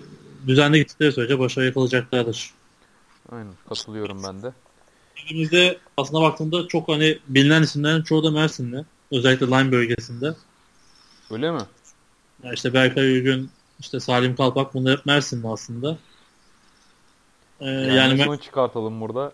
düzenli 0.47 0.79
gittikleri 0.79 1.13
sürece 1.13 1.39
başarı 1.39 1.65
yakalayacaklardır. 1.65 2.51
Aynen 3.33 3.53
katılıyorum 3.69 4.23
ben 4.25 4.43
de. 4.43 4.53
Ligimizde 5.19 5.79
aslında 5.97 6.23
baktığımda 6.23 6.69
çok 6.69 6.89
hani 6.89 7.19
bilinen 7.29 7.63
isimlerin 7.63 8.03
çoğu 8.03 8.25
da 8.25 8.31
Mersin'de. 8.31 8.85
Özellikle 9.13 9.47
line 9.47 9.73
bölgesinde. 9.73 10.35
Öyle 11.31 11.51
mi? 11.53 11.61
Yani 12.43 12.55
işte 12.55 12.75
Berkay 12.75 13.05
Ülgün, 13.17 13.51
işte 13.81 14.01
Salim 14.01 14.37
Kalpak 14.37 14.75
bunlar 14.75 14.99
hep 14.99 15.07
Mersin'de 15.07 15.49
aslında. 15.49 15.99
Ee, 17.61 17.67
Yani, 17.67 17.95
yani 17.95 18.21
Mer- 18.21 18.25
sonuç 18.25 18.43
çıkartalım 18.43 19.01
burada. 19.01 19.33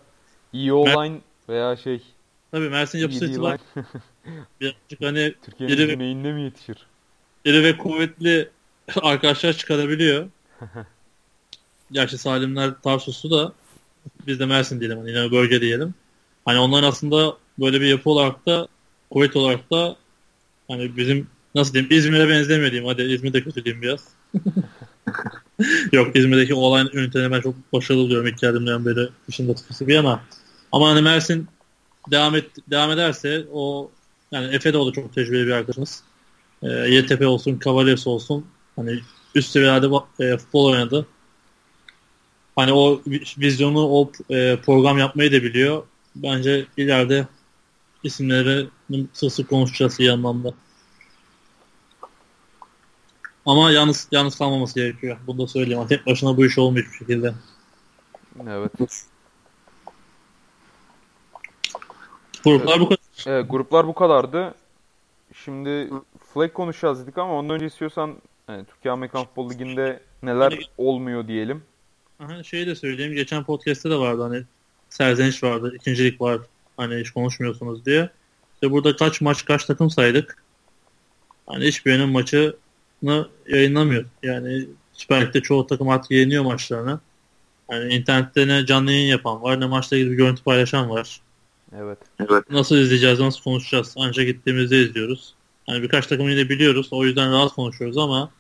İyi 0.53 0.73
online 0.73 1.21
veya 1.49 1.77
şey 1.77 2.03
tabii 2.51 2.69
Mersin 2.69 2.99
yapısı 2.99 3.27
itibariyle 3.27 3.63
birazcık 4.61 5.01
hani 5.01 5.35
Türkiye'nin 5.43 5.87
güneyinde 5.89 6.33
mi 6.33 6.43
yetişir? 6.43 6.87
iri 7.45 7.63
ve 7.63 7.77
kuvvetli 7.77 8.51
arkadaşlar 9.03 9.53
çıkarabiliyor. 9.53 10.27
Gerçi 11.93 12.19
Salimler 12.19 12.71
Tarsus'u 12.83 13.31
da 13.31 13.53
biz 14.27 14.41
de 14.41 14.47
Mersin 14.47 14.81
diyelim. 14.81 14.99
Hani 14.99 15.11
yine 15.11 15.31
bölge 15.31 15.61
diyelim. 15.61 15.95
Hani 16.45 16.59
onların 16.59 16.89
aslında 16.89 17.37
böyle 17.59 17.81
bir 17.81 17.87
yapı 17.87 18.11
olarak 18.11 18.47
da 18.47 18.69
kuvvet 19.11 19.37
olarak 19.37 19.71
da 19.71 19.97
hani 20.69 20.97
bizim 20.97 21.27
nasıl 21.55 21.75
diyeyim 21.75 21.93
İzmir'e 21.93 22.29
benzemiyor 22.29 22.71
diyeyim. 22.71 22.89
Hadi 22.89 23.03
İzmir'de 23.03 23.43
kötü 23.43 23.65
diyeyim 23.65 23.83
biraz. 23.83 24.01
Yok 25.93 26.17
İzmir'deki 26.17 26.55
olay 26.55 26.87
ünitelerini 26.93 27.33
ben 27.33 27.41
çok 27.41 27.55
başarılı 27.73 28.03
buluyorum 28.03 28.27
ilk 28.27 28.39
geldiğimden 28.39 28.87
beri 28.87 29.09
işin 29.29 29.49
latifesi 29.49 29.87
bir 29.89 29.95
yana. 29.95 30.21
Ama 30.73 30.91
hani 30.91 31.03
Mersin 31.03 31.49
devam 32.11 32.35
et, 32.35 32.51
devam 32.71 32.91
ederse 32.91 33.47
o 33.53 33.91
yani 34.33 34.55
Efe 34.55 34.73
de 34.73 34.79
o 34.79 34.87
da 34.87 34.93
çok 34.93 35.15
tecrübeli 35.15 35.47
bir 35.47 35.53
arkadaşımız. 35.53 36.03
E, 36.63 36.69
YTP 36.69 37.27
olsun, 37.27 37.61
Cavaliers 37.65 38.07
olsun 38.07 38.47
hani 38.77 39.01
üst 39.35 39.51
seviyelerde 39.51 39.87
e, 40.21 40.37
futbol 40.37 40.65
oynadı. 40.65 41.07
Hani 42.57 42.73
o 42.73 43.01
vizyonu, 43.39 43.89
o 43.89 44.11
e, 44.31 44.57
program 44.57 44.99
yapmayı 44.99 45.33
da 45.33 45.43
biliyor. 45.43 45.83
Bence 46.17 46.67
ileride 46.77 47.27
isimleri 48.03 48.69
sık 49.13 49.51
konuşacağız 49.51 50.01
iyi 50.01 50.13
anlamda. 50.13 50.55
Ama 53.47 53.71
yalnız 53.71 54.09
yalnız 54.13 54.39
kalmaması 54.39 54.75
gerekiyor. 54.75 55.17
Bunu 55.27 55.39
da 55.39 55.47
söyleyeyim. 55.47 55.79
Hani 55.79 55.89
Tek 55.89 56.07
başına 56.07 56.37
bu 56.37 56.47
iş 56.47 56.59
olmuyor 56.59 56.87
hiçbir 56.87 56.99
şekilde. 56.99 57.35
Evet. 58.49 58.73
Gruplar 62.45 62.81
bu 62.81 62.89
kadar. 62.89 62.99
Evet, 63.27 63.51
gruplar 63.51 63.87
bu 63.87 63.95
kadardı. 63.95 64.55
Şimdi 65.45 65.91
flag 66.35 66.53
konuşacağız 66.53 67.03
dedik 67.03 67.19
ama 67.19 67.35
ondan 67.35 67.55
önce 67.55 67.67
istiyorsan 67.67 68.17
yani 68.49 68.65
Türkiye 68.65 68.93
Amerikan 68.93 69.25
Futbol 69.25 69.51
Ligi'nde 69.51 70.01
neler 70.23 70.71
olmuyor 70.79 71.29
diyelim. 71.29 71.63
Aha, 72.21 72.43
şeyi 72.43 72.67
de 72.67 72.75
söyleyeyim. 72.75 73.15
Geçen 73.15 73.45
podcast'te 73.45 73.91
de 73.91 73.97
vardı 73.97 74.23
hani 74.23 74.43
serzeniş 74.91 75.43
vardı. 75.43 75.73
ikincilik 75.77 76.21
var. 76.21 76.41
Hani 76.77 77.01
hiç 77.01 77.11
konuşmuyorsunuz 77.11 77.87
diye. 77.87 78.11
İşte 78.55 78.71
burada 78.71 78.97
kaç 78.97 79.21
maç 79.21 79.45
kaç 79.45 79.65
takım 79.65 79.91
saydık. 79.91 80.43
Hani 81.47 81.67
hiçbirinin 81.67 82.09
maçını 82.09 83.29
yayınlamıyor. 83.49 84.05
Yani 84.23 84.67
Süper 84.93 85.27
Lig'de 85.27 85.41
çoğu 85.41 85.67
takım 85.67 85.89
artık 85.89 86.11
yayınlıyor 86.11 86.45
maçlarını. 86.45 87.01
Hani 87.69 87.95
internette 87.95 88.49
ne 88.49 88.67
canlı 88.67 88.93
yayın 88.93 89.09
yapan 89.09 89.43
var 89.43 89.61
ne 89.61 89.67
maçla 89.67 89.97
ilgili 89.97 90.11
bir 90.11 90.17
görüntü 90.17 90.43
paylaşan 90.43 90.91
var. 90.91 91.21
Evet. 91.77 91.99
Nasıl 92.51 92.77
izleyeceğiz, 92.77 93.21
nasıl 93.21 93.43
konuşacağız? 93.43 93.95
Ancak 93.97 94.27
gittiğimizde 94.27 94.81
izliyoruz. 94.83 95.35
Hani 95.67 95.83
birkaç 95.83 96.07
takımı 96.07 96.31
yine 96.31 96.49
biliyoruz. 96.49 96.89
O 96.91 97.05
yüzden 97.05 97.33
rahat 97.33 97.53
konuşuyoruz 97.53 97.99
ama 97.99 98.31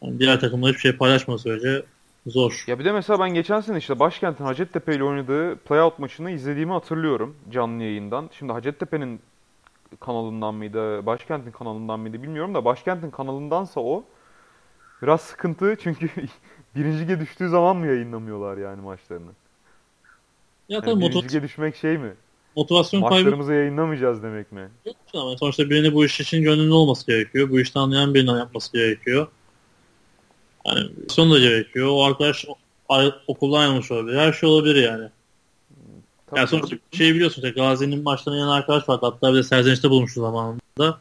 hani 0.00 0.18
diğer 0.18 0.40
takımlar 0.40 0.70
hiçbir 0.70 0.80
şey 0.80 0.92
paylaşmadığı 0.92 1.38
sürece 1.38 1.82
zor. 2.26 2.64
Ya 2.66 2.78
bir 2.78 2.84
de 2.84 2.92
mesela 2.92 3.20
ben 3.20 3.34
geçen 3.34 3.60
sene 3.60 3.78
işte 3.78 3.98
Başkent'in 3.98 4.44
Hacettepe 4.44 4.94
ile 4.96 5.04
oynadığı 5.04 5.56
playout 5.56 5.98
maçını 5.98 6.30
izlediğimi 6.30 6.72
hatırlıyorum 6.72 7.36
canlı 7.52 7.82
yayından. 7.82 8.30
Şimdi 8.32 8.52
Hacettepe'nin 8.52 9.20
kanalından 10.00 10.54
mıydı, 10.54 11.06
Başkent'in 11.06 11.50
kanalından 11.50 12.00
mıydı 12.00 12.22
bilmiyorum 12.22 12.54
da 12.54 12.64
Başkent'in 12.64 13.10
kanalındansa 13.10 13.80
o 13.80 14.04
biraz 15.02 15.20
sıkıntı 15.20 15.76
çünkü 15.82 16.08
birinci 16.76 16.98
lige 17.00 17.20
düştüğü 17.20 17.48
zaman 17.48 17.76
mı 17.76 17.86
yayınlamıyorlar 17.86 18.56
yani 18.56 18.80
maçlarını? 18.82 19.30
Ya 20.68 20.74
Yani 20.76 20.84
tabii 20.84 21.04
motiv- 21.04 21.24
lige 21.24 21.42
düşmek 21.42 21.76
şey 21.76 21.98
mi? 21.98 22.12
motivasyon 22.56 23.00
kaybı 23.00 23.14
Maçlarımızı 23.14 23.52
yayınlamayacağız 23.52 24.22
demek 24.22 24.52
mi? 24.52 24.68
yok 24.86 24.96
ama 25.14 25.36
sonuçta 25.36 25.70
birinin 25.70 25.94
bu 25.94 26.04
iş 26.04 26.20
için 26.20 26.42
gönüllü 26.42 26.72
olması 26.72 27.06
gerekiyor. 27.06 27.50
Bu 27.50 27.60
işten 27.60 27.80
anlayan 27.80 28.14
birinin 28.14 28.36
yapması 28.36 28.72
gerekiyor. 28.72 29.26
Yani 30.66 30.90
son 31.08 31.30
da 31.30 31.38
gerekiyor. 31.38 31.88
O 31.90 32.04
arkadaş 32.04 32.46
okuldan 33.26 33.60
ayrılmış 33.60 33.90
olabilir. 33.90 34.18
Her 34.18 34.32
şey 34.32 34.48
olabilir 34.48 34.82
yani. 34.82 35.08
Tabii 36.26 36.38
Yani 36.38 36.48
sonuçta 36.48 36.76
şey 36.92 37.14
biliyorsun 37.14 37.42
işte 37.42 37.60
Gazi'nin 37.60 38.02
maçlarına 38.02 38.40
yan 38.40 38.48
arkadaş 38.48 38.88
vardı. 38.88 39.06
Hatta 39.06 39.32
bir 39.32 39.38
de 39.38 39.42
serzenişte 39.42 39.90
bulmuştu 39.90 40.20
zamanında. 40.20 41.00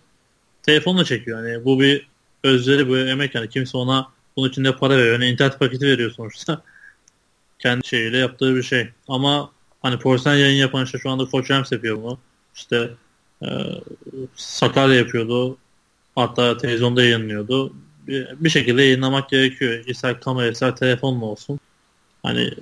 Telefonla 0.64 1.06
çekiyor. 1.06 1.48
Yani 1.48 1.66
bu 1.66 1.80
bir 1.80 2.08
özveri, 2.44 2.90
bu 2.90 2.98
emek 2.98 3.36
yani. 3.36 3.50
Kimse 3.50 3.78
ona 3.78 4.08
bunun 4.38 4.50
için 4.50 4.64
de 4.66 4.76
para 4.76 4.98
veriyor. 4.98 5.14
Yani 5.14 5.30
internet 5.30 5.60
paketi 5.60 5.86
veriyor 5.86 6.12
sonuçta. 6.12 6.62
Kendi 7.60 7.88
şeyiyle 7.88 8.18
yaptığı 8.18 8.56
bir 8.56 8.64
şey. 8.64 8.90
Ama 9.08 9.52
hani 9.82 10.00
profesyonel 10.00 10.40
yayın 10.40 10.58
yapan 10.58 10.86
işte 10.86 10.98
şu 11.00 11.10
anda 11.10 11.26
Koç 11.26 11.52
Ems 11.52 11.72
yapıyor 11.72 12.04
bunu. 12.04 12.18
İşte 12.56 12.90
e, 13.44 13.48
Sakarya 14.36 14.96
yapıyordu. 14.96 15.58
Hatta 16.16 16.58
televizyonda 16.58 17.04
yayınlıyordu. 17.04 17.74
Bir, 18.08 18.36
bir 18.40 18.50
şekilde 18.50 18.82
yayınlamak 18.82 19.30
gerekiyor. 19.30 19.84
İster 19.86 20.20
kamera, 20.20 20.48
ister 20.48 20.76
telefonla 20.76 21.26
olsun. 21.26 21.60
Hani 22.24 22.42
e, 22.42 22.54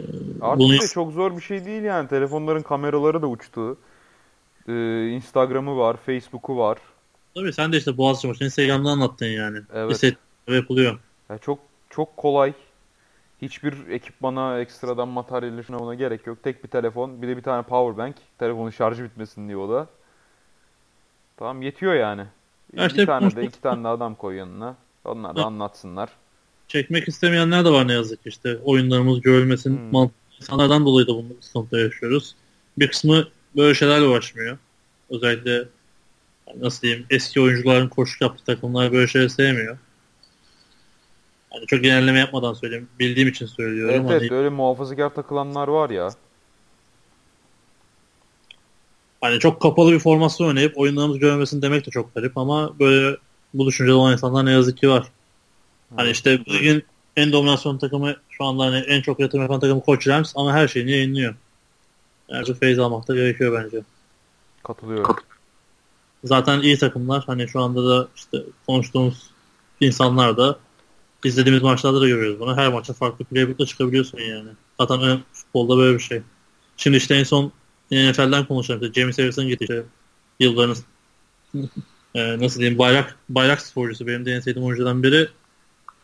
Artık 0.42 0.60
bunu 0.60 0.74
de 0.74 0.88
çok 0.88 1.12
zor 1.12 1.38
bir 1.38 1.42
şey 1.42 1.66
değil 1.66 1.84
yani. 1.84 2.10
Telefonların 2.10 2.62
kameraları 2.62 3.22
da 3.22 3.28
uçtu. 3.28 3.78
Ee, 4.68 5.08
Instagram'ı 5.08 5.78
var, 5.78 5.98
Facebook'u 6.06 6.58
var. 6.58 6.78
Tabii 7.36 7.54
sen 7.54 7.74
de 7.74 7.78
işte 7.78 7.98
Boğaziçi 7.98 8.28
maçını 8.28 8.46
Instagram'dan 8.46 8.90
anlattın 8.90 9.26
yani. 9.26 9.60
Evet. 9.74 10.04
Evet. 10.04 10.18
yapılıyor. 10.48 11.00
Yani 11.30 11.40
çok 11.40 11.60
çok 11.90 12.18
kolay. 12.18 12.54
Hiçbir 13.42 13.88
ekipmana, 13.90 14.60
ekstradan 14.60 15.08
materyal 15.08 15.64
şuna 15.64 15.80
buna 15.80 15.96
gerek 15.96 16.28
yok. 16.28 16.44
Tek 16.44 16.64
bir 16.64 16.70
telefon, 16.70 17.22
bir 17.22 17.28
de 17.28 17.38
bir 17.38 17.42
tane 17.42 17.64
power 17.64 17.98
bank. 17.98 18.16
Telefonun 18.40 18.70
şarjı 18.70 19.04
bitmesin 19.04 19.48
diye 19.48 19.58
o 19.58 19.70
da. 19.70 19.88
Tamam 21.38 21.62
yetiyor 21.62 21.94
yani. 21.94 22.26
Ya 22.74 22.88
işte 22.88 23.02
bir 23.02 23.06
tane 23.06 23.36
de 23.36 23.46
iki 23.46 23.62
tane 23.62 23.84
de 23.84 23.88
adam 23.88 24.16
koy 24.16 24.36
yanına. 24.36 24.76
Onlar 25.06 25.36
da 25.36 25.42
Hı. 25.42 25.46
anlatsınlar. 25.46 26.10
Çekmek 26.68 27.08
istemeyenler 27.08 27.66
de 27.66 27.70
var 27.70 27.88
ne 27.88 27.94
yazık 27.94 28.24
ki 28.24 28.30
işte. 28.30 28.58
Oyunlarımız 28.64 29.22
görülmesin. 29.22 29.78
Hmm. 29.78 29.92
mantıklı 29.92 30.24
insanlardan 30.42 30.86
dolayı 30.86 31.08
da 31.08 31.16
bunu 31.16 31.28
sıkıntı 31.42 31.78
yaşıyoruz. 31.78 32.36
Bir 32.78 32.88
kısmı 32.88 33.28
böyle 33.56 33.74
şeylerle 33.74 34.06
uğraşmıyor. 34.06 34.58
Özellikle 35.10 35.64
nasıl 36.56 36.82
diyeyim 36.82 37.06
eski 37.10 37.42
oyuncuların 37.42 37.90
koşuk 37.90 38.22
yaptığı 38.22 38.46
takımlar 38.46 38.92
böyle 38.92 39.08
şeyleri 39.08 39.30
sevmiyor. 39.30 39.78
Yani 41.54 41.66
çok 41.68 41.84
genelleme 41.84 42.20
yapmadan 42.20 42.54
söyleyeyim. 42.54 42.90
Bildiğim 43.00 43.30
için 43.30 43.46
söylüyorum. 43.46 43.96
Evet 43.96 44.10
Hani 44.10 44.18
evet 44.18 44.32
öyle 44.32 44.50
muhafazakar 44.50 45.10
takılanlar 45.10 45.68
var 45.68 45.90
ya. 45.90 46.10
Hani 49.22 49.40
çok 49.40 49.62
kapalı 49.62 49.92
bir 49.92 50.00
formasyon 50.00 50.48
oynayıp 50.48 50.78
oyunlarımız 50.78 51.20
görmesin 51.20 51.62
demek 51.62 51.86
de 51.86 51.92
çok 51.92 52.16
garip 52.16 52.38
ama 52.38 52.80
böyle 52.80 53.18
bu 53.54 53.68
düşüncede 53.68 53.94
olan 53.94 54.14
insanlar 54.14 54.46
ne 54.46 54.52
yazık 54.52 54.78
ki 54.78 54.90
var. 54.90 55.08
Hani 55.96 56.10
işte 56.10 56.46
bu 56.46 56.54
ligin 56.54 56.84
en 57.16 57.32
dominasyon 57.32 57.78
takımı 57.78 58.16
şu 58.30 58.44
anda 58.44 58.64
hani 58.64 58.78
en 58.78 59.02
çok 59.02 59.20
yatırım 59.20 59.42
yapan 59.42 59.60
takımı 59.60 59.82
Koç 59.82 60.08
Rams 60.08 60.34
ama 60.36 60.54
her 60.54 60.68
şeyini 60.68 60.92
yayınlıyor. 60.92 61.36
Yani 62.30 62.48
bu 62.48 62.54
feyz 62.54 62.80
almak 62.80 63.08
da 63.08 63.16
gerekiyor 63.16 63.64
bence. 63.64 63.84
Katılıyorum. 64.64 65.16
Zaten 66.24 66.62
iyi 66.62 66.78
takımlar 66.78 67.24
hani 67.28 67.48
şu 67.48 67.62
anda 67.62 67.88
da 67.90 68.08
işte 68.16 68.38
konuştuğumuz 68.68 69.30
insanlar 69.82 70.38
da 70.38 70.60
izlediğimiz 71.24 71.64
maçlarda 71.64 72.02
da 72.02 72.08
görüyoruz 72.08 72.40
bunu. 72.40 72.58
Her 72.58 72.74
maça 72.74 72.94
farklı 72.94 73.26
playbook'la 73.26 73.66
çıkabiliyorsun 73.66 74.18
yani. 74.20 74.50
Zaten 74.80 75.02
ön- 75.02 75.24
futbolda 75.34 75.78
böyle 75.78 75.98
bir 75.98 76.04
şey. 76.04 76.22
Şimdi 76.78 76.98
işte 76.98 77.16
en 77.16 77.24
son 77.24 77.52
NFL'den 77.92 78.46
konuşalım. 78.46 78.82
İşte 78.84 79.02
James 79.02 79.20
Harrison 79.20 79.48
gitti 79.48 79.64
işte 79.64 79.84
yılların 80.40 80.76
e, 82.16 82.40
nasıl 82.40 82.60
diyeyim 82.60 82.80
bayrak 82.80 83.16
bayrak 83.30 83.62
sporcusu 83.62 84.08
benim 84.08 84.26
de 84.26 84.32
en 84.32 84.40
sevdiğim 84.40 84.68
oyuncudan 84.68 85.04
biri. 85.04 85.28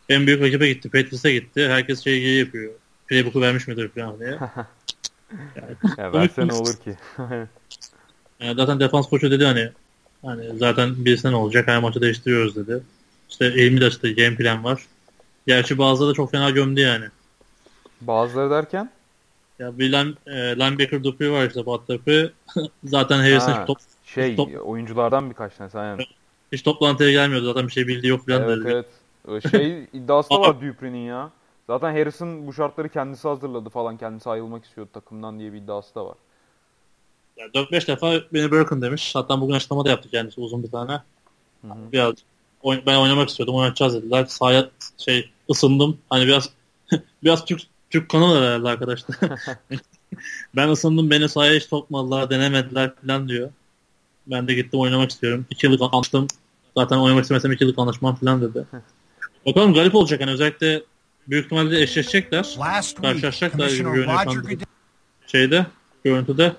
En 0.08 0.26
büyük 0.26 0.42
rakibe 0.42 0.68
gitti. 0.68 0.90
Patriots'a 0.90 1.30
gitti. 1.30 1.68
Herkes 1.68 2.04
şey 2.04 2.34
yapıyor. 2.34 2.72
Playbook'u 3.08 3.40
vermiş 3.40 3.68
midir 3.68 3.88
falan 3.88 4.20
diye. 4.20 4.38
Ya 5.98 6.12
verse 6.12 6.46
ne 6.48 6.52
olur 6.52 6.74
ki? 6.76 6.96
Yani 8.40 8.56
zaten 8.56 8.80
defans 8.80 9.08
koçu 9.08 9.30
dedi 9.30 9.44
hani 9.44 9.70
hani 10.24 10.58
zaten 10.58 11.04
birisine 11.04 11.30
ne 11.30 11.36
olacak 11.36 11.68
her 11.68 11.78
maçı 11.78 12.00
değiştiriyoruz 12.00 12.56
dedi. 12.56 12.82
İşte 13.30 13.44
Elmi 13.44 13.80
de 13.80 13.88
işte 13.88 14.12
game 14.12 14.36
plan 14.36 14.64
var. 14.64 14.82
Gerçi 15.46 15.78
bazıları 15.78 16.10
da 16.10 16.14
çok 16.14 16.30
fena 16.30 16.50
gömdü 16.50 16.80
yani. 16.80 17.04
Bazıları 18.00 18.50
derken? 18.50 18.90
Ya 19.58 19.78
bir 19.78 19.92
line, 19.92 20.12
e, 20.26 20.36
linebacker 20.56 21.26
var 21.26 21.48
işte 21.48 21.66
Bat 21.66 21.80
zaten 22.84 23.18
Harrison 23.18 23.52
Ha. 23.52 23.60
hiç, 23.60 23.66
top, 23.66 23.78
Şey 24.14 24.36
Top- 24.36 24.60
oyunculardan 24.64 25.30
birkaç 25.30 25.54
tanesi 25.54 25.78
aynen. 25.78 25.98
hiç 26.52 26.62
toplantıya 26.62 27.10
gelmiyordu. 27.10 27.46
Zaten 27.46 27.66
bir 27.66 27.72
şey 27.72 27.86
bildiği 27.86 28.08
yok 28.08 28.26
falan 28.26 28.42
Evet 28.42 28.58
dedi. 28.58 28.68
evet. 29.28 29.44
Ee, 29.44 29.48
Şey 29.50 29.82
iddiası 29.92 30.30
da 30.30 30.40
var 30.40 30.60
Dupree'nin 30.60 30.98
ya. 31.06 31.30
Zaten 31.66 31.92
Harrison 31.92 32.46
bu 32.46 32.52
şartları 32.52 32.88
kendisi 32.88 33.28
hazırladı 33.28 33.68
falan. 33.68 33.96
Kendisi 33.96 34.30
ayrılmak 34.30 34.64
istiyordu 34.64 34.90
takımdan 34.92 35.38
diye 35.38 35.52
bir 35.52 35.58
iddiası 35.58 35.94
da 35.94 36.06
var. 36.06 36.16
Yani 37.36 37.50
4-5 37.50 37.86
defa 37.86 38.12
beni 38.32 38.50
bırakın 38.50 38.82
demiş. 38.82 39.14
Hatta 39.14 39.40
bugün 39.40 39.54
açıklama 39.54 39.84
da 39.84 39.90
yaptı 39.90 40.08
kendisi 40.10 40.40
uzun 40.40 40.62
bir 40.62 40.70
tane. 40.70 40.92
Hı 41.62 41.68
hı. 41.68 41.92
Biraz 41.92 42.14
oyn- 42.62 42.82
ben 42.86 42.96
oynamak 42.96 43.28
istiyordum 43.28 43.54
oynatacağız 43.54 43.94
dediler. 43.94 44.24
Sahaya 44.24 44.68
şey 44.98 45.30
ısındım. 45.50 45.98
Hani 46.10 46.26
biraz 46.26 46.50
biraz 47.24 47.44
Türk 47.44 47.60
Türk 47.90 48.14
var 48.14 48.42
herhalde 48.44 48.68
arkadaşlar. 48.68 49.16
ben 50.56 50.68
ısındım 50.68 51.10
beni 51.10 51.28
sahaya 51.28 51.54
hiç 51.54 51.64
sokmadılar 51.64 52.30
denemediler 52.30 52.94
falan 52.94 53.28
diyor. 53.28 53.50
Ben 54.26 54.48
de 54.48 54.54
gittim 54.54 54.80
oynamak 54.80 55.10
istiyorum. 55.10 55.46
2 55.50 55.66
yıllık 55.66 55.82
anlaştım. 55.82 56.26
Zaten 56.76 56.96
oynamak 56.96 57.22
istemesem 57.22 57.52
2 57.52 57.64
yıllık 57.64 57.78
anlaşmam 57.78 58.14
falan 58.14 58.42
dedi. 58.42 58.66
Bakalım 59.46 59.74
garip 59.74 59.94
olacak 59.94 60.20
hani 60.20 60.30
özellikle 60.30 60.82
büyük 61.28 61.44
ihtimalle 61.44 61.82
eşleşecekler. 61.82 62.56
Karşılaşacaklar 63.02 63.70
gibi 63.70 64.58
Şeyde 65.26 65.66
görüntüde. 66.04 66.52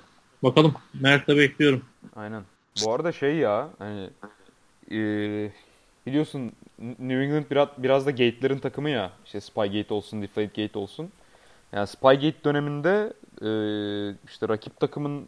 Bakalım. 0.43 0.73
Merakla 0.93 1.37
bekliyorum. 1.37 1.81
Aynen. 2.15 2.43
Bu 2.85 2.93
arada 2.93 3.11
şey 3.11 3.35
ya 3.35 3.69
hani 3.79 4.09
e, 4.91 4.97
biliyorsun 6.05 6.51
New 6.79 7.23
England 7.23 7.45
biraz 7.51 7.67
biraz 7.77 8.05
da 8.05 8.11
Gate'lerin 8.11 8.59
takımı 8.59 8.89
ya. 8.89 9.11
İşte 9.25 9.41
Spygate 9.41 9.93
olsun, 9.93 10.21
Deflategate 10.21 10.79
olsun. 10.79 11.09
Yani 11.71 11.87
Spygate 11.87 12.43
döneminde 12.43 13.13
e, 13.41 13.49
işte 14.27 14.49
rakip 14.49 14.79
takımın 14.79 15.25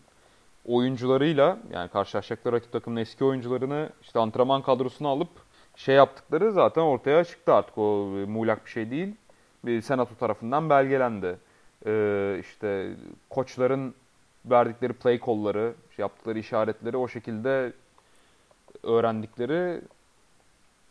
oyuncularıyla 0.66 1.58
yani 1.72 1.90
karşılaşacakları 1.90 2.56
rakip 2.56 2.72
takımın 2.72 3.02
eski 3.02 3.26
oyuncularını 3.26 3.90
işte 4.02 4.20
antrenman 4.20 4.62
kadrosuna 4.62 5.08
alıp 5.08 5.30
şey 5.76 5.96
yaptıkları 5.96 6.52
zaten 6.52 6.82
ortaya 6.82 7.24
çıktı 7.24 7.54
artık 7.54 7.78
o 7.78 8.10
e, 8.18 8.26
muğlak 8.26 8.66
bir 8.66 8.72
şey 8.72 8.92
değil. 8.92 9.16
Bir 9.66 9.82
senato 9.82 10.16
tarafından 10.16 10.70
belgelendi. 10.70 11.38
E, 11.86 12.38
işte 12.40 12.96
koçların 13.30 13.96
verdikleri 14.46 14.94
play 14.94 15.20
call'ları, 15.26 15.74
yaptıkları 15.98 16.40
işaretleri 16.40 16.98
o 16.98 17.08
şekilde 17.08 17.74
öğrendikleri 18.84 19.82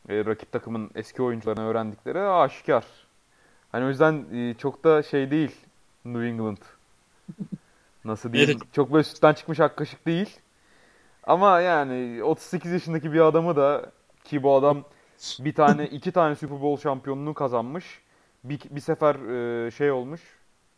e, 0.09 0.25
rakip 0.25 0.53
takımın 0.53 0.91
eski 0.95 1.23
oyuncularına 1.23 1.63
öğrendikleri 1.67 2.21
aşikar. 2.21 2.85
Hani 3.73 3.85
o 3.85 3.89
yüzden 3.89 4.25
e, 4.35 4.55
çok 4.55 4.85
da 4.85 5.03
şey 5.03 5.31
değil 5.31 5.57
New 6.05 6.29
England. 6.29 6.57
Nasıl 8.05 8.33
diyeyim? 8.33 8.51
Evet. 8.51 8.75
Çok 8.75 8.93
böyle 8.93 9.05
sütten 9.05 9.33
çıkmış 9.33 9.61
ak 9.61 9.77
kaşık 9.77 10.07
değil. 10.07 10.41
Ama 11.25 11.61
yani 11.61 12.25
38 12.25 12.73
yaşındaki 12.73 13.13
bir 13.13 13.21
adamı 13.21 13.57
da 13.57 13.93
ki 14.25 14.43
bu 14.43 14.55
adam 14.55 14.85
bir 15.39 15.55
tane 15.55 15.87
iki 15.87 16.13
tane 16.13 16.35
Super 16.35 16.63
Bowl 16.63 16.83
şampiyonluğu 16.83 17.35
kazanmış. 17.35 18.01
Bir, 18.45 18.61
bir 18.71 18.81
sefer 18.81 19.15
e, 19.67 19.71
şey 19.71 19.91
olmuş. 19.91 20.21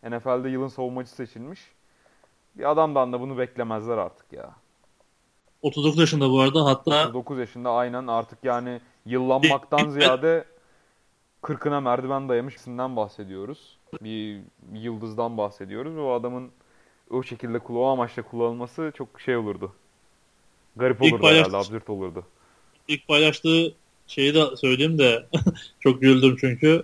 NFL'de 0.03 0.49
yılın 0.49 0.69
savunmacısı 0.69 1.17
seçilmiş. 1.17 1.61
Bir 2.55 2.71
adamdan 2.71 3.13
da 3.13 3.21
bunu 3.21 3.39
beklemezler 3.39 3.99
artık 3.99 4.33
ya. 4.33 4.51
39 5.63 5.99
yaşında 5.99 6.31
bu 6.31 6.41
arada 6.41 6.65
hatta 6.65 7.15
9 7.15 7.39
yaşında 7.39 7.71
aynen 7.71 8.07
artık 8.07 8.45
yani 8.45 8.81
yıllanmaktan 9.07 9.89
ziyade 9.89 10.45
40'ına 11.43 11.81
merdiven 11.81 12.29
dayamışsından 12.29 12.97
bahsediyoruz. 12.97 13.79
Bir 14.01 14.41
yıldızdan 14.73 15.39
bahsediyoruz 15.39 15.99
o 15.99 16.13
adamın 16.13 16.51
o 17.11 17.23
şekilde 17.23 17.59
o 17.59 17.87
amaçla 17.87 18.23
kullanılması 18.23 18.93
çok 18.97 19.21
şey 19.21 19.37
olurdu. 19.37 19.73
Garip 20.77 21.03
İlk 21.03 21.13
olurdu 21.15 21.23
paylaş- 21.27 21.39
herhalde, 21.39 21.57
absürt 21.57 21.91
olurdu. 21.91 22.25
ilk 22.89 23.09
paylaştığı 23.09 23.75
şeyi 24.07 24.35
de 24.35 24.57
söyleyeyim 24.57 24.99
de 24.99 25.27
çok 25.81 26.01
güldüm 26.01 26.37
çünkü. 26.41 26.83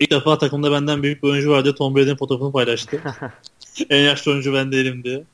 İlk 0.00 0.10
defa 0.10 0.38
takımda 0.38 0.72
benden 0.72 1.02
büyük 1.02 1.22
bir 1.22 1.28
oyuncu 1.28 1.50
var 1.50 1.64
diye 1.64 1.74
Tom 1.74 1.96
Brady'nin 1.96 2.16
fotoğrafını 2.16 2.52
paylaştı. 2.52 3.00
en 3.90 4.02
yaşlı 4.02 4.30
oyuncu 4.32 4.54
ben 4.54 4.72
değilim 4.72 5.04
diye. 5.04 5.24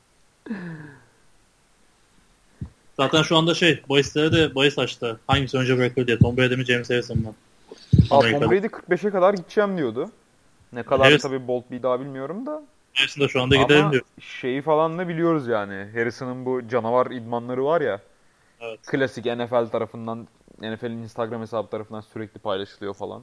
Zaten 2.97 3.23
şu 3.23 3.37
anda 3.37 3.55
şey 3.55 3.83
bahislere 3.89 4.33
de 4.33 4.55
bahis 4.55 4.79
açtı. 4.79 5.21
Hangisi 5.27 5.57
önce 5.59 5.79
bırakır 5.79 6.07
diye. 6.07 6.19
Tom 6.19 6.37
Brady 6.37 6.57
mi 6.57 6.65
James 6.65 6.91
Harrison 6.91 7.19
mı? 7.19 7.35
Tom. 8.09 8.23
Brady 8.23 8.67
45'e 8.67 9.11
kadar 9.11 9.35
gideceğim 9.35 9.79
diyordu. 9.79 10.11
Ne 10.73 10.83
kadar 10.83 11.11
Evet. 11.11 11.23
tabii 11.23 11.49
bold 11.49 11.63
bir 11.71 11.83
daha 11.83 12.01
bilmiyorum 12.01 12.47
da. 12.47 12.63
Harrison 12.95 13.25
da 13.25 13.29
şu 13.29 13.43
anda 13.43 13.57
gidelim 13.57 13.83
Ama 13.83 13.93
diyor. 13.93 14.03
şeyi 14.21 14.63
falan 14.63 14.99
da 14.99 15.09
biliyoruz 15.09 15.49
yani. 15.49 15.89
Harrison'ın 15.95 16.47
bu 16.47 16.69
canavar 16.69 17.11
idmanları 17.11 17.65
var 17.65 17.81
ya. 17.81 18.01
Evet. 18.61 18.81
Klasik 18.87 19.25
NFL 19.27 19.67
tarafından, 19.67 20.29
NFL'in 20.61 21.03
Instagram 21.03 21.41
hesabı 21.41 21.71
tarafından 21.71 22.01
sürekli 22.01 22.39
paylaşılıyor 22.41 22.95
falan. 22.95 23.23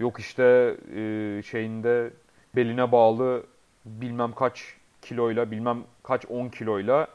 Yok 0.00 0.20
işte 0.20 0.76
e, 0.96 1.42
şeyinde 1.50 2.10
beline 2.56 2.92
bağlı 2.92 3.46
bilmem 3.84 4.32
kaç 4.32 4.74
kiloyla, 5.02 5.50
bilmem 5.50 5.84
kaç 6.02 6.26
10 6.28 6.48
kiloyla 6.48 7.08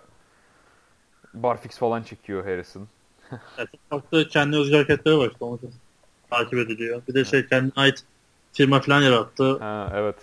barfix 1.34 1.78
falan 1.78 2.04
çekiyor 2.04 2.44
Harrison. 2.46 2.88
Evet, 3.58 3.70
farklı 3.90 4.28
kendi 4.28 4.58
özgür 4.58 4.76
hareketleri 4.76 5.18
var 5.18 5.30
işte 5.32 5.46
onu 5.46 5.60
takip 6.30 6.54
ediliyor. 6.54 7.02
Bir 7.08 7.14
de 7.14 7.26
şey 7.26 7.46
kendine 7.48 7.72
ait 7.76 8.04
firma 8.54 8.80
falan 8.80 9.02
yarattı. 9.02 9.58
Ha 9.58 9.92
evet. 9.96 10.16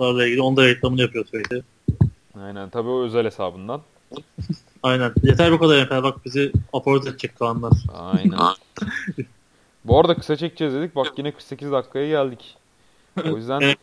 Bunlarla 0.00 0.26
ilgili 0.26 0.42
onda 0.42 0.66
reklamını 0.66 1.00
yapıyor 1.00 1.26
sürekli. 1.26 1.62
Aynen. 2.42 2.70
Tabii 2.70 2.88
o 2.88 3.02
özel 3.02 3.24
hesabından. 3.24 3.82
Aynen. 4.82 5.12
Yeter 5.22 5.52
bu 5.52 5.58
kadar 5.58 5.78
yeter. 5.78 6.02
Bak 6.02 6.24
bizi 6.24 6.52
aport 6.72 7.06
edecek 7.06 7.38
Kaanlar. 7.38 7.72
Aynen. 7.94 8.38
Bu 9.84 10.00
arada 10.00 10.14
kısa 10.14 10.36
çekeceğiz 10.36 10.74
dedik. 10.74 10.96
Bak 10.96 11.12
yine 11.16 11.32
48 11.32 11.72
dakikaya 11.72 12.08
geldik. 12.08 12.56
O 13.24 13.36
yüzden 13.36 13.60
Evet. 13.60 13.78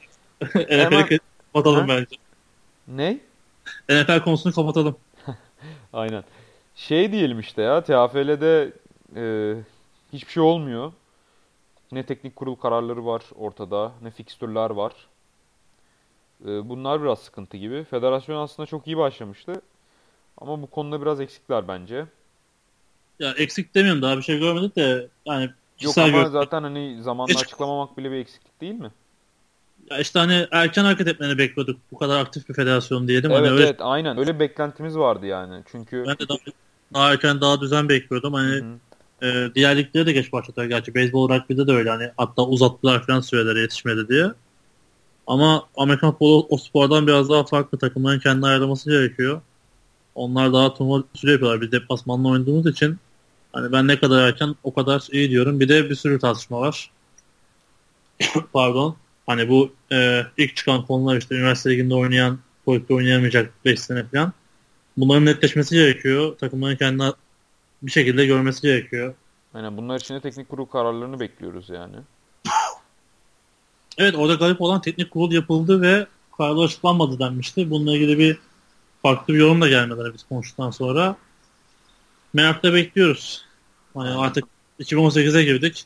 NFL'i 0.92 1.20
kapatalım 1.54 1.88
Ha? 1.90 1.96
bence. 1.96 2.16
ne? 2.88 3.20
NFL 3.90 4.24
konusunu 4.24 4.54
kapatalım. 4.54 4.96
Aynen. 5.94 6.24
Şey 6.76 7.12
diyelim 7.12 7.40
işte 7.40 7.62
ya 7.62 7.82
TFL'de 7.82 8.74
e, 9.16 9.54
hiçbir 10.14 10.32
şey 10.32 10.44
olmuyor. 10.44 10.92
Ne 11.92 12.06
teknik 12.06 12.36
kurul 12.36 12.56
kararları 12.56 13.06
var 13.06 13.24
ortada, 13.36 13.92
ne 14.02 14.12
fikstürler 14.12 14.70
var. 14.70 14.94
E, 16.46 16.70
bunlar 16.70 17.02
biraz 17.02 17.20
sıkıntı 17.20 17.58
gibi. 17.58 17.84
Federasyon 17.84 18.38
aslında 18.44 18.68
çok 18.68 18.88
iyi 18.88 18.98
başlamıştı. 18.98 19.54
Ama 20.38 20.62
bu 20.62 20.68
konuda 20.68 21.02
biraz 21.02 21.22
eksikler 21.22 21.68
bence. 21.68 22.06
Ya 23.20 23.32
eksik 23.32 23.76
demiyorum 23.76 24.02
daha 24.02 24.18
bir 24.18 24.22
şey 24.22 24.40
görmedik 24.40 24.76
de 24.76 25.08
yani 25.26 25.50
Yok 25.82 25.98
ama 25.98 26.08
gör- 26.08 26.26
zaten 26.26 26.64
hani 26.64 27.04
zamanla 27.04 27.34
Hiç- 27.34 27.42
açıklamamak 27.42 27.98
bile 27.98 28.12
bir 28.12 28.18
eksiklik 28.18 28.62
değil 28.62 28.74
mi? 28.74 28.92
Ya 29.92 30.00
işte 30.00 30.20
hani 30.20 30.48
erken 30.52 30.84
hareket 30.84 31.08
etmeni 31.08 31.38
bekliyorduk. 31.38 31.80
Bu 31.92 31.98
kadar 31.98 32.20
aktif 32.20 32.50
bir 32.50 32.54
federasyon 32.54 33.08
diyelim. 33.08 33.32
hani 33.32 33.40
Evet 33.40 33.52
öyle, 33.52 33.64
evet 33.64 33.78
aynen. 33.80 34.18
Öyle 34.18 34.36
bir 34.36 34.40
beklentimiz 34.40 34.98
vardı 34.98 35.26
yani. 35.26 35.64
Çünkü 35.72 36.04
Ben 36.08 36.16
de 36.20 36.30
daha, 36.30 36.38
daha 36.94 37.12
erken 37.12 37.42
daha 37.42 37.62
düzen 37.62 37.90
bekliyordum. 37.90 38.34
Hani 38.34 38.56
Hı 38.56 38.66
hı. 39.22 39.28
e, 39.28 39.56
diğer 39.56 39.78
ligleri 39.78 40.06
de 40.06 40.12
geç 40.12 40.34
başlatıyor. 40.34 40.68
Gerçi 40.68 40.96
beyzbol 40.96 41.30
rugby'de 41.30 41.68
de 41.68 41.72
öyle. 41.72 41.90
Hani 41.90 42.12
hatta 42.18 42.42
uzattılar 42.46 43.06
falan 43.06 43.20
süreleri 43.20 43.60
yetişmedi 43.60 44.08
diye. 44.08 44.26
Ama 45.28 45.68
Amerikan 45.78 46.12
futbolu 46.12 46.48
o 46.50 46.58
spordan 46.58 47.08
biraz 47.08 47.30
daha 47.30 47.44
farklı. 47.44 47.78
Takımların 47.78 48.20
kendini 48.20 48.46
ayarlaması 48.46 48.90
gerekiyor. 48.90 49.42
Onlar 50.16 50.54
daha 50.54 50.74
turnuva 50.74 51.04
süre 51.14 51.32
yapıyorlar. 51.32 51.62
Biz 51.62 51.72
deplasmanla 51.72 52.30
oynadığımız 52.30 52.66
için 52.66 52.98
hani 53.54 53.72
ben 53.72 53.88
ne 53.88 54.00
kadar 54.00 54.28
erken 54.28 54.56
o 54.64 54.74
kadar 54.74 55.08
iyi 55.12 55.30
diyorum. 55.30 55.60
Bir 55.60 55.70
de 55.70 55.90
bir 55.90 55.96
sürü 55.96 56.20
tartışma 56.20 56.60
var. 56.60 56.92
Pardon. 58.54 58.96
Hani 59.26 59.50
bu 59.50 59.72
e, 59.92 60.26
ilk 60.38 60.56
çıkan 60.56 60.86
konular 60.86 61.18
işte 61.18 61.36
üniversite 61.36 61.70
liginde 61.70 61.96
oynayan, 61.96 62.40
politikte 62.66 62.94
oynayamayacak 62.94 63.54
5 63.66 63.80
sene 63.80 64.04
falan. 64.04 64.34
Bunların 64.98 65.26
netleşmesi 65.26 65.76
gerekiyor. 65.76 66.38
Takımların 66.38 66.76
kendini 66.76 67.12
bir 67.82 67.92
şekilde 67.92 68.26
görmesi 68.26 68.62
gerekiyor. 68.62 69.16
Aynen 69.54 69.78
bunlar 69.78 70.00
için 70.00 70.16
de 70.16 70.22
teknik 70.22 70.50
kurul 70.50 70.66
kararlarını 70.66 71.20
bekliyoruz 71.20 71.70
yani. 71.70 71.96
Evet 73.98 74.16
orada 74.16 74.34
garip 74.34 74.62
olan 74.62 74.82
teknik 74.82 75.12
kurul 75.12 75.32
yapıldı 75.32 75.82
ve 75.82 76.08
kararlar 76.38 76.66
açıklanmadı 76.66 77.20
denmişti. 77.20 77.70
Bununla 77.70 77.96
ilgili 77.96 78.20
bir 78.20 78.38
farklı 79.02 79.34
bir 79.34 79.40
yorum 79.40 79.62
da 79.62 79.70
gelmedi 79.70 80.02
hani 80.02 80.14
biz 80.14 80.24
konuştuktan 80.24 80.72
sonra. 80.72 81.16
Merakla 82.34 82.74
bekliyoruz. 82.74 83.46
Hani 83.94 84.10
artık 84.10 84.44
2018'e 84.80 85.44
girdik. 85.44 85.86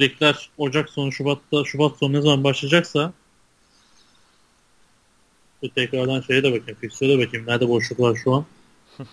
Ligler 0.00 0.50
Ocak 0.58 0.90
sonu 0.90 1.12
Şubat'ta 1.12 1.64
Şubat 1.64 1.98
sonu 1.98 2.12
ne 2.12 2.20
zaman 2.20 2.44
başlayacaksa 2.44 3.12
bir 5.62 5.70
tekrardan 5.70 6.20
şeye 6.20 6.42
de 6.42 6.52
bakayım. 6.52 6.80
Fixer'e 6.80 7.08
de 7.08 7.26
bakayım. 7.26 7.46
Nerede 7.46 7.68
boşluk 7.68 8.00
var 8.00 8.20
şu 8.24 8.34
an? 8.34 8.44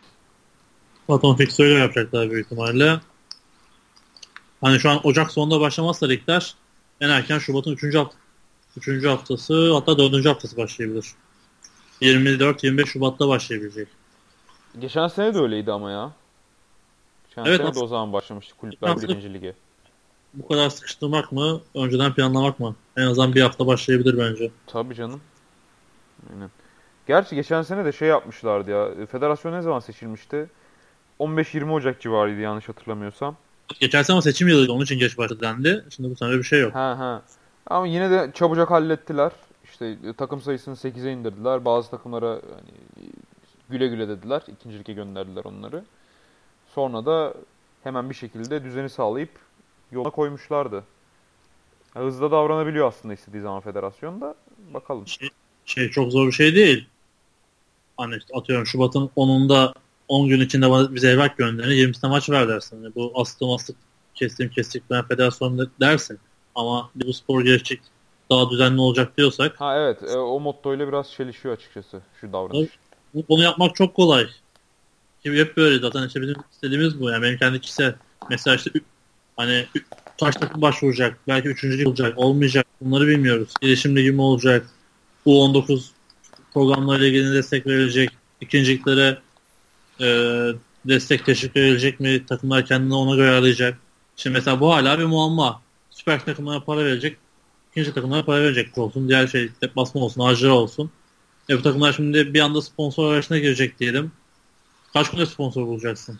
Zaten 1.09 1.35
fixer'e 1.35 1.73
yapacaklar 1.73 2.31
büyük 2.31 2.45
ihtimalle. 2.45 2.99
Hani 4.61 4.79
şu 4.79 4.89
an 4.89 5.07
Ocak 5.07 5.31
sonunda 5.31 5.59
başlamazsa 5.59 6.07
ligler 6.07 6.55
en 7.01 7.09
erken 7.09 7.39
Şubat'ın 7.39 7.71
3. 7.71 7.95
hafta 7.95 8.15
3. 8.87 9.05
haftası 9.05 9.73
hatta 9.73 9.97
4. 9.97 10.25
haftası 10.25 10.57
başlayabilir. 10.57 11.05
24-25 12.01 12.85
Şubat'ta 12.85 13.27
başlayabilecek. 13.27 13.87
Geçen 14.79 15.07
sene 15.07 15.33
de 15.33 15.39
öyleydi 15.39 15.71
ama 15.71 15.91
ya. 15.91 16.11
Geçen 17.29 17.45
Evet, 17.45 17.57
sene 17.61 17.75
de 17.75 17.79
o 17.79 17.87
zaman 17.87 18.13
başlamıştı 18.13 18.55
kulüpler 18.57 19.01
1. 19.01 19.33
lige. 19.33 19.55
bu 20.33 20.47
kadar 20.47 20.69
sıkıştırmak 20.69 21.31
mı, 21.31 21.61
önceden 21.75 22.13
planlamak 22.13 22.59
mı? 22.59 22.75
En 22.97 23.05
azından 23.05 23.35
bir 23.35 23.41
hafta 23.41 23.67
başlayabilir 23.67 24.17
bence. 24.17 24.51
Tabii 24.67 24.95
canım. 24.95 25.21
Aynen. 26.33 26.49
Gerçi 27.07 27.35
geçen 27.35 27.61
sene 27.61 27.85
de 27.85 27.91
şey 27.91 28.07
yapmışlardı 28.07 28.71
ya. 28.71 29.05
Federasyon 29.05 29.53
ne 29.53 29.61
zaman 29.61 29.79
seçilmişti? 29.79 30.49
15-20 31.19 31.71
Ocak 31.71 32.01
civarıydı 32.01 32.39
yanlış 32.39 32.69
hatırlamıyorsam. 32.69 33.35
Geçen 33.79 34.03
sene 34.03 34.21
seçim 34.21 34.47
yılıydı 34.47 34.71
onun 34.71 34.83
için 34.83 34.99
geç 34.99 35.17
başladı 35.17 35.41
dendi. 35.41 35.85
Şimdi 35.89 36.09
bu 36.09 36.15
sene 36.15 36.31
bir 36.31 36.43
şey 36.43 36.59
yok. 36.59 36.75
Ha 36.75 36.99
ha. 36.99 37.21
Ama 37.67 37.87
yine 37.87 38.11
de 38.11 38.31
çabucak 38.33 38.71
hallettiler. 38.71 39.31
İşte 39.63 39.97
takım 40.17 40.41
sayısını 40.41 40.75
8'e 40.75 41.11
indirdiler. 41.11 41.65
Bazı 41.65 41.89
takımlara 41.89 42.29
hani 42.29 43.09
güle 43.69 43.87
güle 43.87 44.07
dediler. 44.07 44.41
İkinci 44.47 44.79
lige 44.79 44.93
gönderdiler 44.93 45.45
onları. 45.45 45.83
Sonra 46.75 47.05
da 47.05 47.33
hemen 47.83 48.09
bir 48.09 48.15
şekilde 48.15 48.63
düzeni 48.63 48.89
sağlayıp 48.89 49.29
yola 49.91 50.09
koymuşlardı. 50.09 50.83
Hızlı 51.93 52.31
davranabiliyor 52.31 52.87
aslında 52.87 53.13
istediği 53.13 53.41
zaman 53.41 53.61
federasyon 53.61 54.21
da. 54.21 54.35
Bakalım. 54.73 55.07
Şey, 55.07 55.29
şey 55.65 55.89
çok 55.89 56.11
zor 56.11 56.27
bir 56.27 56.31
şey 56.31 56.55
değil. 56.55 56.87
Hani 57.97 58.15
atıyorum 58.33 58.65
Şubat'ın 58.65 59.09
10'unda 59.17 59.73
10 60.09 60.27
gün 60.27 60.39
içinde 60.39 60.69
bana 60.69 60.95
bize 60.95 61.09
evrak 61.09 61.37
gönderin 61.37 61.93
20'sine 61.93 62.09
maç 62.09 62.29
ver 62.29 62.47
dersin. 62.47 62.83
Yani 62.83 62.95
bu 62.95 63.11
astım 63.15 63.51
astık 63.51 63.75
kestim 64.15 64.49
kestik 64.49 64.83
ben 64.89 65.07
federasyon 65.07 65.69
dersin. 65.79 66.19
Ama 66.55 66.89
bu 66.95 67.13
spor 67.13 67.41
gelişecek 67.41 67.81
daha 68.31 68.49
düzenli 68.49 68.81
olacak 68.81 69.17
diyorsak. 69.17 69.61
Ha 69.61 69.77
evet 69.77 70.03
e, 70.03 70.17
o 70.17 70.39
mottoyla 70.39 70.87
biraz 70.87 71.11
çelişiyor 71.11 71.53
açıkçası 71.53 72.01
şu 72.21 72.33
davranış. 72.33 72.69
Bu, 73.13 73.23
bunu 73.29 73.43
yapmak 73.43 73.75
çok 73.75 73.95
kolay. 73.95 74.27
Ki 75.23 75.33
hep 75.33 75.57
böyle 75.57 75.79
zaten 75.79 76.07
işte 76.07 76.21
bizim 76.21 76.35
istediğimiz 76.51 76.99
bu. 76.99 77.09
Yani 77.09 77.23
benim 77.23 77.37
kendi 77.37 77.61
kişisel 77.61 77.95
mesela 78.29 78.55
işte 78.55 78.71
hani 79.37 79.65
kaç 80.19 80.35
takım 80.35 80.61
başvuracak, 80.61 81.17
belki 81.27 81.47
üçüncü 81.47 81.87
olacak, 81.87 82.13
olmayacak 82.17 82.65
bunları 82.81 83.07
bilmiyoruz. 83.07 83.53
İletişim 83.61 83.95
ligi 83.95 84.11
mi 84.11 84.21
olacak, 84.21 84.69
U19 85.25 85.89
programlarıyla 86.53 87.07
ilgili 87.07 87.33
destek 87.33 87.67
verilecek, 87.67 88.09
ikinciliklere 88.41 89.17
e, 90.01 90.05
destek 90.85 91.25
teşvik 91.25 91.55
verilecek 91.55 91.99
mi, 91.99 92.25
takımlar 92.25 92.65
kendini 92.65 92.93
ona 92.93 93.15
göre 93.15 93.29
arayacak. 93.29 93.77
Şimdi 94.15 94.33
mesela 94.33 94.59
bu 94.59 94.73
hala 94.73 94.99
bir 94.99 95.03
muamma. 95.03 95.61
Süper 95.89 96.25
takımlara 96.25 96.63
para 96.63 96.85
verecek, 96.85 97.17
ikinci 97.71 97.93
takımlara 97.93 98.25
para 98.25 98.41
verecek 98.41 98.77
olsun, 98.77 99.09
diğer 99.09 99.27
şey 99.27 99.49
basma 99.75 100.01
olsun, 100.01 100.21
harcı 100.21 100.53
olsun. 100.53 100.91
E 101.49 101.57
bu 101.57 101.61
takımlar 101.61 101.93
şimdi 101.93 102.33
bir 102.33 102.39
anda 102.39 102.61
sponsor 102.61 103.09
arayışına 103.09 103.37
girecek 103.37 103.79
diyelim. 103.79 104.11
Kaç 104.93 105.11
günde 105.11 105.25
sponsor 105.25 105.67
bulacaksın? 105.67 106.19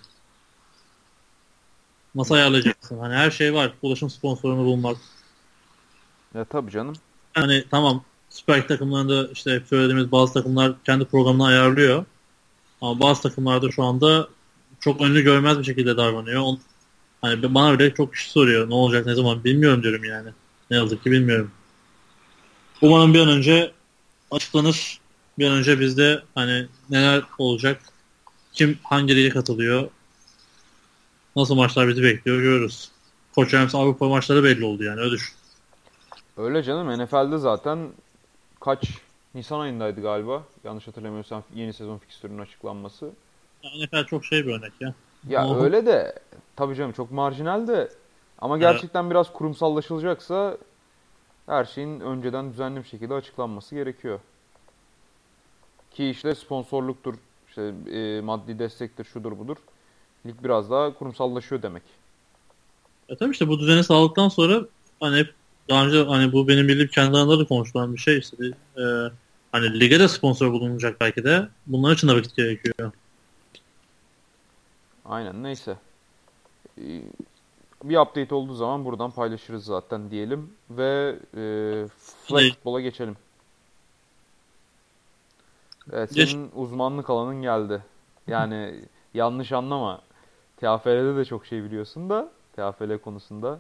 Nasıl 2.16 2.36
ayarlayacaksın? 2.36 3.00
Hani 3.00 3.16
her 3.16 3.32
şey 3.32 3.54
var. 3.54 3.74
Ulaşım 3.82 4.10
sponsorunu 4.10 4.66
bulmak. 4.66 4.98
Ya 6.36 6.46
tabii 6.46 6.72
canım. 6.72 6.96
Hani 7.34 7.64
tamam 7.72 8.04
Süper 8.30 8.68
takımlarında 8.68 9.28
işte 9.32 9.62
söylediğimiz 9.70 10.12
bazı 10.12 10.34
takımlar 10.34 10.74
kendi 10.86 11.06
programını 11.06 11.46
ayarlıyor. 11.46 12.06
Ama 12.82 13.00
bazı 13.00 13.22
takımlarda 13.22 13.72
şu 13.72 13.84
anda 13.84 14.28
çok 14.80 15.02
önünü 15.02 15.22
görmez 15.22 15.60
bir 15.60 15.64
şekilde 15.64 15.98
davranıyor. 15.98 16.42
On, 16.42 16.60
hani 17.22 17.54
bana 17.56 17.80
bile 17.80 17.94
çok 17.94 18.14
kişi 18.14 18.30
soruyor 18.30 18.70
ne 18.70 18.74
olacak 18.74 19.06
ne 19.06 19.16
zaman 19.16 19.44
bilmiyorum 19.44 19.84
diyorum 19.84 20.04
yani. 20.04 20.30
Ne 20.72 20.78
yazık 20.78 21.04
ki 21.04 21.12
bilmiyorum. 21.12 21.52
Umarım 22.82 23.14
bir 23.14 23.20
an 23.20 23.30
önce 23.30 23.72
açıklanır. 24.32 25.00
Bir 25.40 25.48
an 25.48 25.54
önce 25.54 25.80
bizde 25.80 26.24
hani 26.36 26.68
neler 26.90 27.24
olacak 27.38 27.82
kim 28.54 28.80
hangi 28.84 29.16
lige 29.16 29.30
katılıyor 29.30 29.90
nasıl 31.36 31.56
maçlar 31.56 31.88
bizi 31.88 32.04
bekliyor 32.04 32.38
görürüz. 32.42 32.92
Koç 33.36 33.54
Avrupa 33.54 34.10
maçları 34.10 34.44
belli 34.44 34.66
oldu 34.66 34.84
yani 34.84 35.02
öyle 35.02 35.12
düşün. 35.12 35.36
Öyle 36.38 36.64
canım 36.64 37.04
NFL'de 37.04 37.38
zaten 37.38 37.90
kaç 38.60 38.90
Nisan 39.36 39.60
ayındaydı 39.60 40.02
galiba. 40.02 40.44
Yanlış 40.64 40.88
hatırlamıyorsam 40.88 41.44
yeni 41.56 41.74
sezon 41.74 41.98
fikstürünün 41.98 42.40
açıklanması. 42.40 43.12
Yani 43.64 43.86
NFL 43.86 44.06
çok 44.06 44.26
şey 44.26 44.46
bir 44.46 44.54
örnek 44.54 44.74
ya. 44.80 44.94
Ya 45.28 45.48
Oha. 45.48 45.64
öyle 45.64 45.86
de 45.86 46.20
tabii 46.56 46.76
canım 46.76 46.92
çok 46.92 47.12
marjinal 47.12 47.68
de 47.68 47.90
ama 48.40 48.58
gerçekten 48.58 49.02
evet. 49.02 49.12
biraz 49.12 49.34
kurumsallaşılacaksa 49.34 50.58
her 51.46 51.66
şeyin 51.66 52.00
önceden 52.00 52.52
düzenli 52.52 52.80
bir 52.80 52.88
şekilde 52.88 53.14
açıklanması 53.14 53.76
gerekiyor. 53.76 54.20
Ki 55.92 56.10
işte 56.10 56.36
sponsorluktur, 56.36 57.16
işte 57.48 57.74
e, 57.92 58.22
maddi 58.22 58.60
destektir, 58.60 59.06
şudur 59.06 59.40
budur. 59.40 59.58
Lig 60.26 60.36
biraz 60.44 60.72
daha 60.72 60.94
kurumsallaşıyor 60.94 61.62
demek. 61.62 61.84
E 63.10 63.18
tabii 63.18 63.32
işte 63.32 63.48
bu 63.48 63.60
düzeni 63.60 63.84
sağladıktan 63.84 64.30
sonra 64.30 64.62
hani 65.00 65.18
hep 65.18 65.34
daha 65.70 65.86
önce 65.86 66.04
hani 66.04 66.34
bu 66.34 66.48
benim 66.48 66.68
bildiğim 66.68 66.90
kendi 66.90 67.18
alanında 67.18 67.40
da 67.40 67.48
konuşulan 67.48 67.94
bir 67.94 68.00
şey 68.00 68.18
işte. 68.18 68.38
E, 68.78 68.84
hani 69.52 69.80
lige 69.80 70.00
de 70.00 70.08
sponsor 70.08 70.52
bulunacak 70.52 71.02
belki 71.02 71.24
de. 71.24 71.48
Bunlar 71.68 71.94
için 71.94 72.08
de 72.08 72.16
vakit 72.16 72.36
gerekiyor. 72.36 72.92
Aynen 75.06 75.44
neyse. 75.44 75.78
Ee, 76.78 77.02
bir 77.84 77.98
update 77.98 78.36
olduğu 78.36 78.54
zaman 78.54 78.86
buradan 78.86 79.12
paylaşırız 79.12 79.66
zaten 79.66 80.12
diyelim. 80.12 80.54
Ve 80.70 81.16
e, 81.36 81.44
flag 82.26 82.50
futbola 82.50 82.82
geçelim. 82.82 83.18
Evet 85.94 86.14
senin 86.14 86.44
Geç. 86.44 86.54
uzmanlık 86.56 87.10
alanın 87.10 87.42
geldi. 87.42 87.84
Yani 88.28 88.76
yanlış 89.14 89.52
anlama. 89.52 90.02
TFL'de 90.58 91.18
de 91.18 91.26
çok 91.26 91.46
şey 91.46 91.64
biliyorsun 91.64 92.10
da 92.10 92.32
TFL 92.56 92.98
konusunda. 92.98 93.60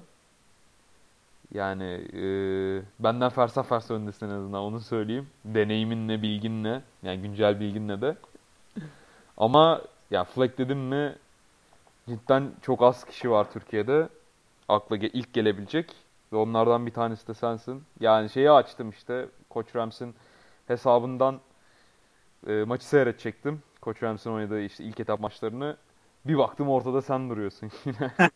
Yani 1.54 1.84
e, 2.14 2.24
benden 3.00 3.30
fersa 3.30 3.64
fersa 3.64 3.94
öndesin 3.94 4.26
en 4.26 4.30
azından 4.30 4.62
onu 4.62 4.80
söyleyeyim. 4.80 5.30
Deneyiminle, 5.46 6.22
bilginle, 6.22 6.82
yani 7.04 7.22
güncel 7.22 7.60
bilginle 7.60 8.02
de. 8.02 8.18
Ama 9.38 9.82
ya 10.12 10.24
flag 10.24 10.58
dedim 10.58 10.80
mi 10.80 11.16
cidden 12.10 12.52
çok 12.62 12.84
az 12.84 13.06
kişi 13.06 13.32
var 13.32 13.52
Türkiye'de. 13.54 14.10
Akla 14.70 14.98
ge- 14.98 15.12
ilk 15.14 15.34
gelebilecek. 15.34 15.96
Ve 16.34 16.38
onlardan 16.38 16.86
bir 16.88 16.94
tanesi 16.94 17.28
de 17.30 17.34
sensin. 17.34 17.84
Yani 18.00 18.30
şeyi 18.30 18.52
açtım 18.52 18.90
işte. 18.90 19.28
Koç 19.50 19.76
Rams'in 19.76 20.16
hesabından 20.68 21.42
e, 22.48 22.64
maçı 22.64 22.86
seyredecektim. 22.86 23.64
Koç 23.82 24.04
Rams'in 24.04 24.30
oynadığı 24.32 24.62
işte 24.62 24.84
ilk 24.84 25.00
etap 25.00 25.20
maçlarını. 25.20 25.78
Bir 26.26 26.38
baktım 26.38 26.70
ortada 26.70 27.02
sen 27.02 27.30
duruyorsun 27.30 27.72
yine. 27.86 28.12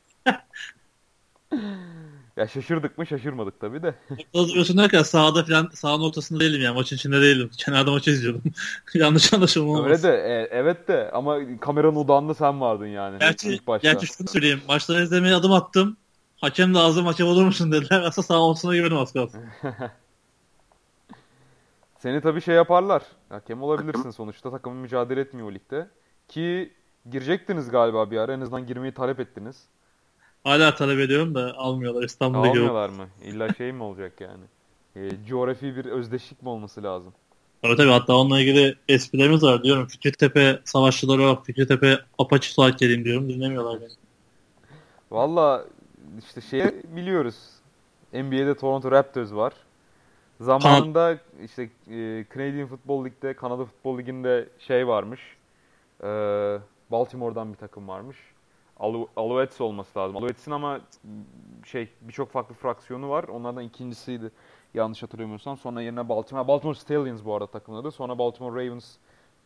ya 2.37 2.47
şaşırdık 2.47 2.97
mı 2.97 3.05
şaşırmadık 3.05 3.59
tabii 3.59 3.83
de. 3.83 3.95
Duruyorsun 4.33 4.77
derken 4.77 5.03
sahada 5.03 5.43
falan 5.45 5.69
sahanın 5.73 6.03
ortasında 6.03 6.39
değilim 6.39 6.61
yani 6.61 6.75
maçın 6.75 6.95
içinde 6.95 7.21
değilim. 7.21 7.49
Kenarda 7.57 7.91
maçı 7.91 8.11
izliyordum. 8.11 8.41
Yanlış 8.93 9.33
anlaşılma. 9.33 9.83
Öyle 9.83 10.03
de 10.03 10.09
e, 10.09 10.47
evet 10.51 10.87
de 10.87 11.11
ama 11.13 11.59
kameranın 11.59 11.95
odağında 11.95 12.33
sen 12.33 12.61
vardın 12.61 12.87
yani. 12.87 13.19
Gerçi, 13.19 13.59
gerçi 13.81 14.07
şunu 14.07 14.27
söyleyeyim. 14.27 14.61
Maçları 14.67 15.03
izlemeye 15.03 15.35
adım 15.35 15.51
attım. 15.51 15.97
Hakem 16.37 16.73
de 16.73 16.79
ağzım 16.79 17.05
hakem 17.05 17.27
olur 17.27 17.45
musun 17.45 17.71
dediler. 17.71 18.01
Aslında 18.01 18.27
sağ 18.27 18.39
olsuna 18.39 18.75
güvenim 18.75 18.97
az 18.97 19.13
kalsın. 19.13 19.41
Seni 21.99 22.21
tabii 22.21 22.41
şey 22.41 22.55
yaparlar. 22.55 23.03
Hakem 23.29 23.61
olabilirsin 23.63 24.11
sonuçta. 24.11 24.51
Takımın 24.51 24.77
mücadele 24.77 25.21
etmiyor 25.21 25.47
o 25.47 25.53
ligde. 25.53 25.87
Ki 26.27 26.73
girecektiniz 27.11 27.69
galiba 27.69 28.11
bir 28.11 28.17
ara. 28.17 28.33
En 28.33 28.41
azından 28.41 28.67
girmeyi 28.67 28.93
talep 28.93 29.19
ettiniz. 29.19 29.63
Hala 30.43 30.75
talep 30.75 30.99
ediyorum 30.99 31.35
da 31.35 31.53
almıyorlar 31.57 32.03
İstanbul'da 32.03 32.47
Almıyorlar 32.47 32.89
mı? 32.89 33.07
İlla 33.23 33.53
şey 33.53 33.71
mi 33.71 33.83
olacak 33.83 34.13
yani? 34.21 34.43
E, 34.95 35.25
coğrafi 35.27 35.75
bir 35.75 35.85
özdeşlik 35.85 36.43
mi 36.43 36.49
olması 36.49 36.83
lazım? 36.83 37.13
Evet 37.63 37.77
tabii 37.77 37.89
hatta 37.89 38.15
onunla 38.15 38.39
ilgili 38.39 38.75
esprilerimiz 38.89 39.43
var 39.43 39.63
diyorum. 39.63 39.87
Fikirtepe 39.87 40.59
savaşçıları 40.63 41.21
olarak 41.21 41.45
Fikirtepe 41.45 41.99
Apache 42.17 42.49
Suat 42.49 42.79
geleyim 42.79 43.05
diyorum. 43.05 43.29
Dinlemiyorlar 43.29 43.81
beni. 43.81 43.89
Valla 45.11 45.65
işte 46.19 46.41
şey 46.41 46.63
biliyoruz. 46.95 47.35
NBA'de 48.13 48.57
Toronto 48.57 48.91
Raptors 48.91 49.33
var. 49.33 49.53
Zamanında 50.41 51.17
işte 51.43 51.63
e, 51.63 52.25
Canadian 52.35 52.67
Football 52.67 53.05
League'de, 53.05 53.33
Kanada 53.33 53.65
Football 53.65 53.97
Ligi'nde 53.97 54.49
şey 54.59 54.87
varmış. 54.87 55.21
E, 56.03 56.07
Baltimore'dan 56.91 57.53
bir 57.53 57.57
takım 57.57 57.87
varmış. 57.87 58.17
Alu 58.77 59.09
Alouettes 59.15 59.61
olması 59.61 59.99
lazım. 59.99 60.17
Alouettes'in 60.17 60.51
ama 60.51 60.81
şey 61.65 61.89
birçok 62.01 62.31
farklı 62.31 62.55
fraksiyonu 62.55 63.09
var. 63.09 63.23
Onlardan 63.23 63.63
ikincisiydi 63.63 64.31
yanlış 64.73 65.03
hatırlamıyorsam. 65.03 65.57
Sonra 65.57 65.81
yerine 65.81 66.09
Baltimore, 66.09 66.47
Baltimore 66.47 66.77
Stallions 66.77 67.25
bu 67.25 67.35
arada 67.35 67.47
takımın 67.47 67.79
adı. 67.79 67.91
Sonra 67.91 68.17
Baltimore 68.17 68.65
Ravens 68.65 68.95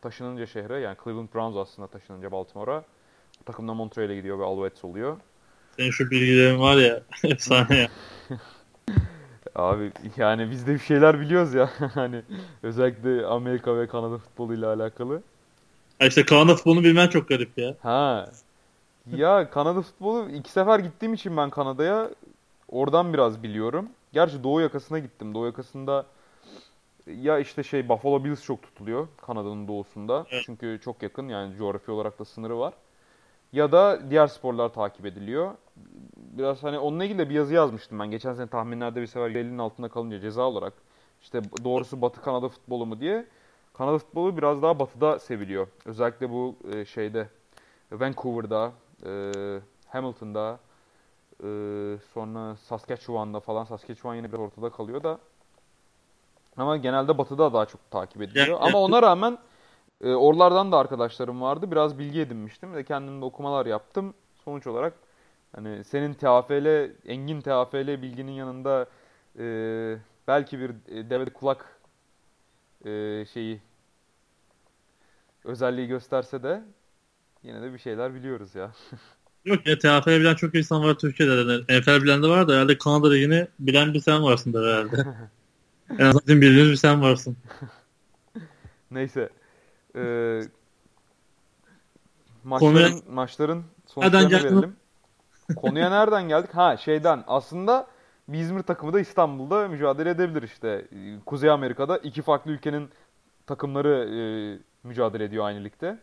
taşınınca 0.00 0.46
şehre 0.46 0.80
yani 0.80 0.96
Cleveland 1.04 1.28
Browns 1.34 1.56
aslında 1.56 1.88
taşınınca 1.88 2.32
Baltimore'a. 2.32 2.84
Takımda 3.46 3.74
Montreal'e 3.74 4.16
gidiyor 4.16 4.38
ve 4.38 4.44
Alouettes 4.44 4.84
oluyor. 4.84 5.16
Senin 5.76 5.90
şu 5.90 6.10
bilgilerin 6.10 6.60
var 6.60 6.76
ya 6.76 7.02
efsane 7.24 7.76
ya. 7.76 7.88
Abi 9.54 9.92
yani 10.16 10.50
biz 10.50 10.66
de 10.66 10.74
bir 10.74 10.78
şeyler 10.78 11.20
biliyoruz 11.20 11.54
ya. 11.54 11.70
hani 11.94 12.22
özellikle 12.62 13.26
Amerika 13.26 13.76
ve 13.76 13.86
Kanada 13.86 14.18
futboluyla 14.18 14.72
alakalı. 14.72 15.22
Ha 15.98 16.06
işte 16.06 16.24
Kanada 16.24 16.56
futbolunu 16.56 16.84
bilmen 16.84 17.08
çok 17.08 17.28
garip 17.28 17.58
ya. 17.58 17.74
Ha. 17.82 18.30
Ya 19.16 19.50
Kanada 19.50 19.82
futbolu 19.82 20.30
iki 20.30 20.50
sefer 20.50 20.78
gittiğim 20.78 21.14
için 21.14 21.36
ben 21.36 21.50
Kanada'ya 21.50 22.10
Oradan 22.68 23.12
biraz 23.12 23.42
biliyorum. 23.42 23.88
Gerçi 24.12 24.42
Doğu 24.42 24.60
yakasına 24.60 24.98
gittim. 24.98 25.34
Doğu 25.34 25.46
yakasında 25.46 26.06
ya 27.06 27.38
işte 27.38 27.62
şey 27.62 27.88
Buffalo 27.88 28.24
Bills 28.24 28.44
çok 28.44 28.62
tutuluyor 28.62 29.08
Kanada'nın 29.16 29.68
doğusunda. 29.68 30.26
Evet. 30.30 30.42
Çünkü 30.46 30.80
çok 30.84 31.02
yakın 31.02 31.28
yani 31.28 31.56
coğrafi 31.56 31.90
olarak 31.90 32.18
da 32.18 32.24
sınırı 32.24 32.58
var. 32.58 32.74
Ya 33.52 33.72
da 33.72 34.10
diğer 34.10 34.26
sporlar 34.26 34.68
takip 34.68 35.06
ediliyor. 35.06 35.54
Biraz 36.16 36.62
hani 36.62 36.78
onunla 36.78 37.04
ilgili 37.04 37.18
de 37.18 37.28
bir 37.28 37.34
yazı 37.34 37.54
yazmıştım 37.54 37.98
ben. 37.98 38.10
Geçen 38.10 38.34
sene 38.34 38.46
tahminlerde 38.46 39.00
bir 39.00 39.06
sefer 39.06 39.30
elinin 39.30 39.58
altında 39.58 39.88
kalınca 39.88 40.20
ceza 40.20 40.42
olarak. 40.42 40.72
İşte 41.22 41.42
doğrusu 41.64 42.02
Batı 42.02 42.20
Kanada 42.20 42.48
futbolu 42.48 42.86
mu 42.86 43.00
diye. 43.00 43.26
Kanada 43.74 43.98
futbolu 43.98 44.36
biraz 44.36 44.62
daha 44.62 44.78
batıda 44.78 45.18
seviliyor. 45.18 45.66
Özellikle 45.84 46.30
bu 46.30 46.56
e, 46.72 46.84
şeyde 46.84 47.28
Vancouver'da, 47.92 48.72
e, 49.06 49.32
Hamilton'da, 49.88 50.58
e, 51.40 51.48
sonra 52.14 52.56
Saskatchewan'da 52.56 53.40
falan. 53.40 53.64
Saskatchewan 53.64 54.14
yine 54.14 54.32
biraz 54.32 54.40
ortada 54.40 54.70
kalıyor 54.70 55.02
da. 55.02 55.18
Ama 56.56 56.76
genelde 56.76 57.18
batıda 57.18 57.52
daha 57.52 57.66
çok 57.66 57.90
takip 57.90 58.22
ediliyor. 58.22 58.58
Ama 58.60 58.78
ona 58.78 59.02
rağmen 59.02 59.38
e, 60.00 60.14
oralardan 60.14 60.72
da 60.72 60.78
arkadaşlarım 60.78 61.40
vardı. 61.40 61.70
Biraz 61.70 61.98
bilgi 61.98 62.20
edinmiştim 62.20 62.74
ve 62.74 62.84
kendim 62.84 63.20
de 63.20 63.24
okumalar 63.24 63.66
yaptım. 63.66 64.14
Sonuç 64.44 64.66
olarak 64.66 64.92
hani 65.56 65.84
senin 65.84 66.14
TAFL, 66.14 66.90
engin 67.06 67.40
TAFL 67.40 68.02
bilginin 68.02 68.32
yanında 68.32 68.86
e, 69.38 69.44
belki 70.28 70.60
bir 70.60 70.70
e, 70.70 71.10
devede 71.10 71.30
kulak 71.30 71.80
e, 72.84 73.24
şeyi 73.32 73.60
özelliği 75.44 75.88
gösterse 75.88 76.42
de 76.42 76.62
yine 77.42 77.62
de 77.62 77.72
bir 77.72 77.78
şeyler 77.78 78.14
biliyoruz 78.14 78.54
ya. 78.54 78.72
Yok 79.44 79.66
ya 79.66 79.78
TFL 79.78 80.08
bilen 80.08 80.34
çok 80.34 80.54
insan 80.54 80.84
var 80.84 80.94
Türkiye'de. 80.94 81.32
Yani 81.32 81.80
NFL 81.80 82.02
bilen 82.02 82.22
de 82.22 82.28
var 82.28 82.48
da 82.48 82.52
herhalde 82.52 82.78
Kanada 82.78 83.10
Ligi'ni 83.10 83.48
bilen 83.58 83.94
bir 83.94 84.00
sen 84.00 84.22
varsındır 84.22 84.68
herhalde. 84.68 84.96
en 85.98 86.04
azından 86.04 86.22
bizim 86.26 86.40
bildiğimiz 86.40 86.70
bir 86.70 86.76
sen 86.76 87.02
varsın. 87.02 87.36
Neyse. 88.90 89.28
Ee, 89.96 90.40
maçların, 92.44 93.02
maçların 93.10 93.64
Nereden 93.96 94.20
sonuçlarını 94.20 94.56
verelim. 94.56 94.76
Konuya 95.56 95.90
nereden 95.90 96.28
geldik? 96.28 96.54
Ha 96.54 96.76
şeyden 96.76 97.24
aslında 97.26 97.86
bir 98.28 98.38
İzmir 98.38 98.62
takımı 98.62 98.92
da 98.92 99.00
İstanbul'da 99.00 99.68
mücadele 99.68 100.10
edebilir 100.10 100.42
işte. 100.42 100.88
Kuzey 101.26 101.50
Amerika'da 101.50 101.98
iki 101.98 102.22
farklı 102.22 102.50
ülkenin 102.50 102.90
takımları 103.46 104.08
e, 104.14 104.20
mücadele 104.88 105.24
ediyor 105.24 105.44
aynı 105.44 105.64
ligde. 105.64 105.98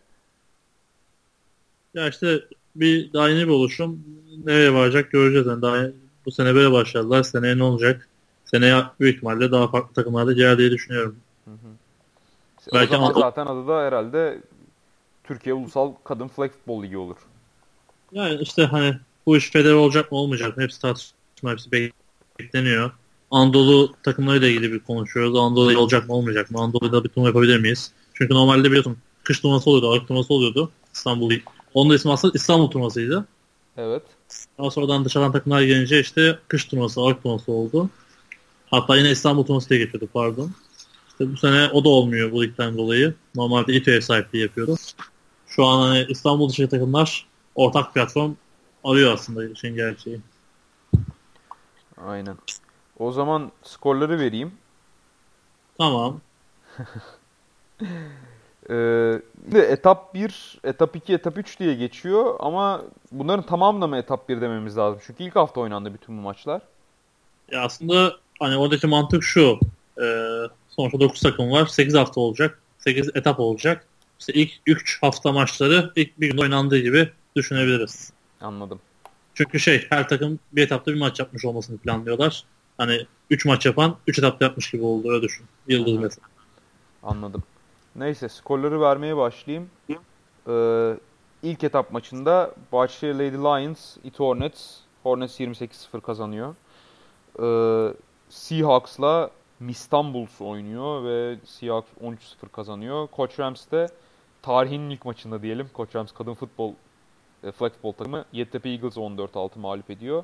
Ya 1.96 2.10
işte 2.10 2.39
bir 2.76 3.14
daha 3.14 3.30
yeni 3.30 3.48
bir 3.48 3.52
oluşum. 3.54 4.00
Nereye 4.46 4.74
varacak 4.74 5.12
göreceğiz. 5.12 5.48
Yani 5.48 5.62
daha 5.62 5.88
bu 6.26 6.32
sene 6.32 6.56
böyle 6.56 6.72
başladılar. 6.72 7.24
Seneye 7.24 7.58
ne 7.58 7.64
olacak? 7.64 8.08
Seneye 8.46 8.84
büyük 9.00 9.16
ihtimalle 9.16 9.52
daha 9.52 9.68
farklı 9.68 9.93
takımlarda 9.93 10.34
girer 10.34 10.58
diye 10.58 10.72
düşünüyorum. 10.72 11.16
Belki 12.74 12.93
o 12.93 12.96
zaman 12.98 13.10
ama- 13.10 13.20
zaten 13.20 13.46
adı 13.46 13.68
da 13.68 13.82
herhalde 13.82 14.41
Türkiye 15.24 15.56
Ulusal 15.56 15.93
Kadın 16.04 16.28
Flag 16.28 16.52
Futbol 16.52 16.84
Ligi 16.84 16.98
olur. 16.98 17.18
Yani 18.12 18.41
işte 18.41 18.66
hani 18.66 18.96
bu 19.26 19.38
iş 19.38 19.52
federe 19.52 19.74
olacak 19.74 20.12
mı 20.12 20.18
olmayacak 20.18 20.58
mı? 20.58 20.64
Hepsi 20.64 20.82
tartışma, 20.82 21.52
hepsi 21.52 21.91
bekleniyor. 22.39 22.91
Anadolu 23.32 23.93
takımlarıyla 24.04 24.48
ilgili 24.48 24.72
bir 24.72 24.80
konuşuyoruz. 24.80 25.38
Anadolu 25.38 25.80
olacak 25.80 26.10
mı 26.10 26.16
olmayacak 26.16 26.52
mı? 26.52 26.62
Anadolu'da 26.62 27.04
bir 27.04 27.10
turnuva 27.10 27.28
yapabilir 27.28 27.60
miyiz? 27.60 27.91
Çünkü 28.14 28.34
normalde 28.34 28.64
biliyorsun 28.68 28.98
kış 29.24 29.39
turnuvası 29.39 29.70
oluyordu, 29.70 29.91
Aralık 29.91 30.08
turnuvası 30.08 30.34
oluyordu. 30.34 30.72
İstanbul 30.93 31.32
Onun 31.76 31.89
da 31.89 31.95
ismi 31.95 32.11
aslında 32.11 32.32
İstanbul 32.36 32.67
turnuvasıydı. 32.71 33.26
Evet. 33.78 34.03
Daha 34.57 34.71
sonradan 34.71 35.05
dışarıdan 35.05 35.32
takımlar 35.32 35.61
gelince 35.61 35.99
işte 35.99 36.39
kış 36.47 36.65
turnuvası, 36.65 37.01
Aralık 37.01 37.23
turnuvası 37.23 37.51
oldu. 37.51 37.89
Hatta 38.65 38.97
yine 38.97 39.11
İstanbul 39.11 39.43
turnuvası 39.43 39.69
diye 39.69 39.80
geçiyordu 39.80 40.09
pardon. 40.13 40.51
İşte 41.07 41.34
bu 41.34 41.38
sene 41.38 41.69
o 41.73 41.84
da 41.84 41.89
olmuyor 41.89 42.32
bu 42.32 42.43
ligden 42.43 42.78
dolayı. 42.78 43.13
Normalde 43.36 43.73
İTÜ 43.73 43.91
ev 43.91 44.01
sahipliği 44.01 44.41
yapıyordu. 44.41 44.76
Şu 45.47 45.65
an 45.65 45.88
hani 45.88 46.05
İstanbul 46.09 46.49
dışı 46.49 46.69
takımlar 46.69 47.28
ortak 47.55 47.93
platform 47.93 48.34
arıyor 48.84 49.13
aslında 49.13 49.49
işin 49.49 49.76
gerçeği. 49.76 50.21
Aynen. 51.97 52.38
O 52.99 53.11
zaman 53.11 53.51
skorları 53.63 54.19
vereyim. 54.19 54.51
Tamam. 55.78 56.21
Ee, 58.70 59.22
etap 59.55 60.13
1, 60.13 60.59
etap 60.63 60.95
2, 60.95 61.13
etap 61.13 61.38
3 61.38 61.59
diye 61.59 61.74
geçiyor 61.74 62.36
ama 62.39 62.82
bunların 63.11 63.45
tamamına 63.45 63.88
mı 63.88 63.97
etap 63.97 64.30
1 64.30 64.41
dememiz 64.41 64.78
lazım? 64.78 64.99
Çünkü 65.05 65.24
ilk 65.24 65.36
hafta 65.36 65.61
oynandı 65.61 65.93
bütün 65.93 66.18
bu 66.18 66.22
maçlar. 66.22 66.61
Ya 67.51 67.61
aslında 67.61 68.13
hani 68.39 68.57
oradaki 68.57 68.88
mantık 68.88 69.24
şu. 69.24 69.59
E, 70.01 70.05
sonuçta 70.70 70.99
9 70.99 71.22
takım 71.22 71.51
var. 71.51 71.66
8 71.66 71.95
hafta 71.95 72.22
olacak. 72.22 72.59
8 72.78 73.09
etap 73.16 73.39
olacak. 73.39 73.86
İşte 74.20 74.34
ilk 74.34 74.51
3 74.68 75.03
hafta 75.03 75.32
maçları 75.32 75.91
ilk 75.95 76.20
bir 76.20 76.32
gün 76.32 76.38
oynandığı 76.38 76.80
gibi 76.80 77.09
düşünebiliriz. 77.36 78.13
Anladım. 78.41 78.80
Çünkü 79.34 79.59
şey 79.59 79.86
her 79.89 80.09
takım 80.09 80.39
bir 80.51 80.63
etapta 80.63 80.93
bir 80.93 80.99
maç 80.99 81.20
yapmış 81.20 81.45
olmasını 81.45 81.78
planlıyorlar. 81.78 82.43
Hani 82.78 83.05
3 83.30 83.45
maç 83.45 83.66
yapan 83.66 83.97
3 84.07 84.20
etapta 84.20 84.45
yapmış 84.45 84.72
gibi 84.72 84.84
oldu 84.84 85.11
öyle 85.11 85.22
düşün. 85.22 85.45
Yıldız 85.68 85.93
Aha. 85.93 86.01
mesela. 86.01 86.28
Anladım. 87.03 87.43
Neyse 87.96 88.30
skorları 88.30 88.82
vermeye 88.82 89.18
başlayayım. 89.18 89.70
Ee, 90.48 90.98
ilk 91.43 91.64
etap 91.64 91.91
maçında 91.91 92.52
Bahçeşehir 92.72 93.14
Lady 93.14 93.38
Lions, 93.38 93.98
It 94.04 94.20
Hornets. 94.20 94.78
Hornets 95.04 95.39
28-0 95.39 96.02
kazanıyor. 96.02 96.56
Ee, 97.39 97.93
Seahawks'la 98.30 99.32
Mistan 99.60 100.14
Bulls 100.14 100.41
oynuyor 100.41 101.04
ve 101.04 101.38
Seahawks 101.46 101.89
13-0 102.04 102.50
kazanıyor. 102.52 103.08
Koç 103.08 103.39
Rams 103.39 103.72
de 103.72 103.88
tarihinin 104.41 104.89
ilk 104.89 105.06
maçında 105.06 105.41
diyelim. 105.41 105.70
Koç 105.74 105.96
Rams 105.96 106.12
kadın 106.12 106.34
futbol 106.34 106.74
e, 107.43 107.52
flag 107.52 107.72
futbol 107.72 107.91
takımı 107.91 108.26
Yeditepe 108.34 108.70
Eagles 108.70 108.98
14-6 108.98 109.60
mağlup 109.60 109.91
ediyor. 109.91 110.24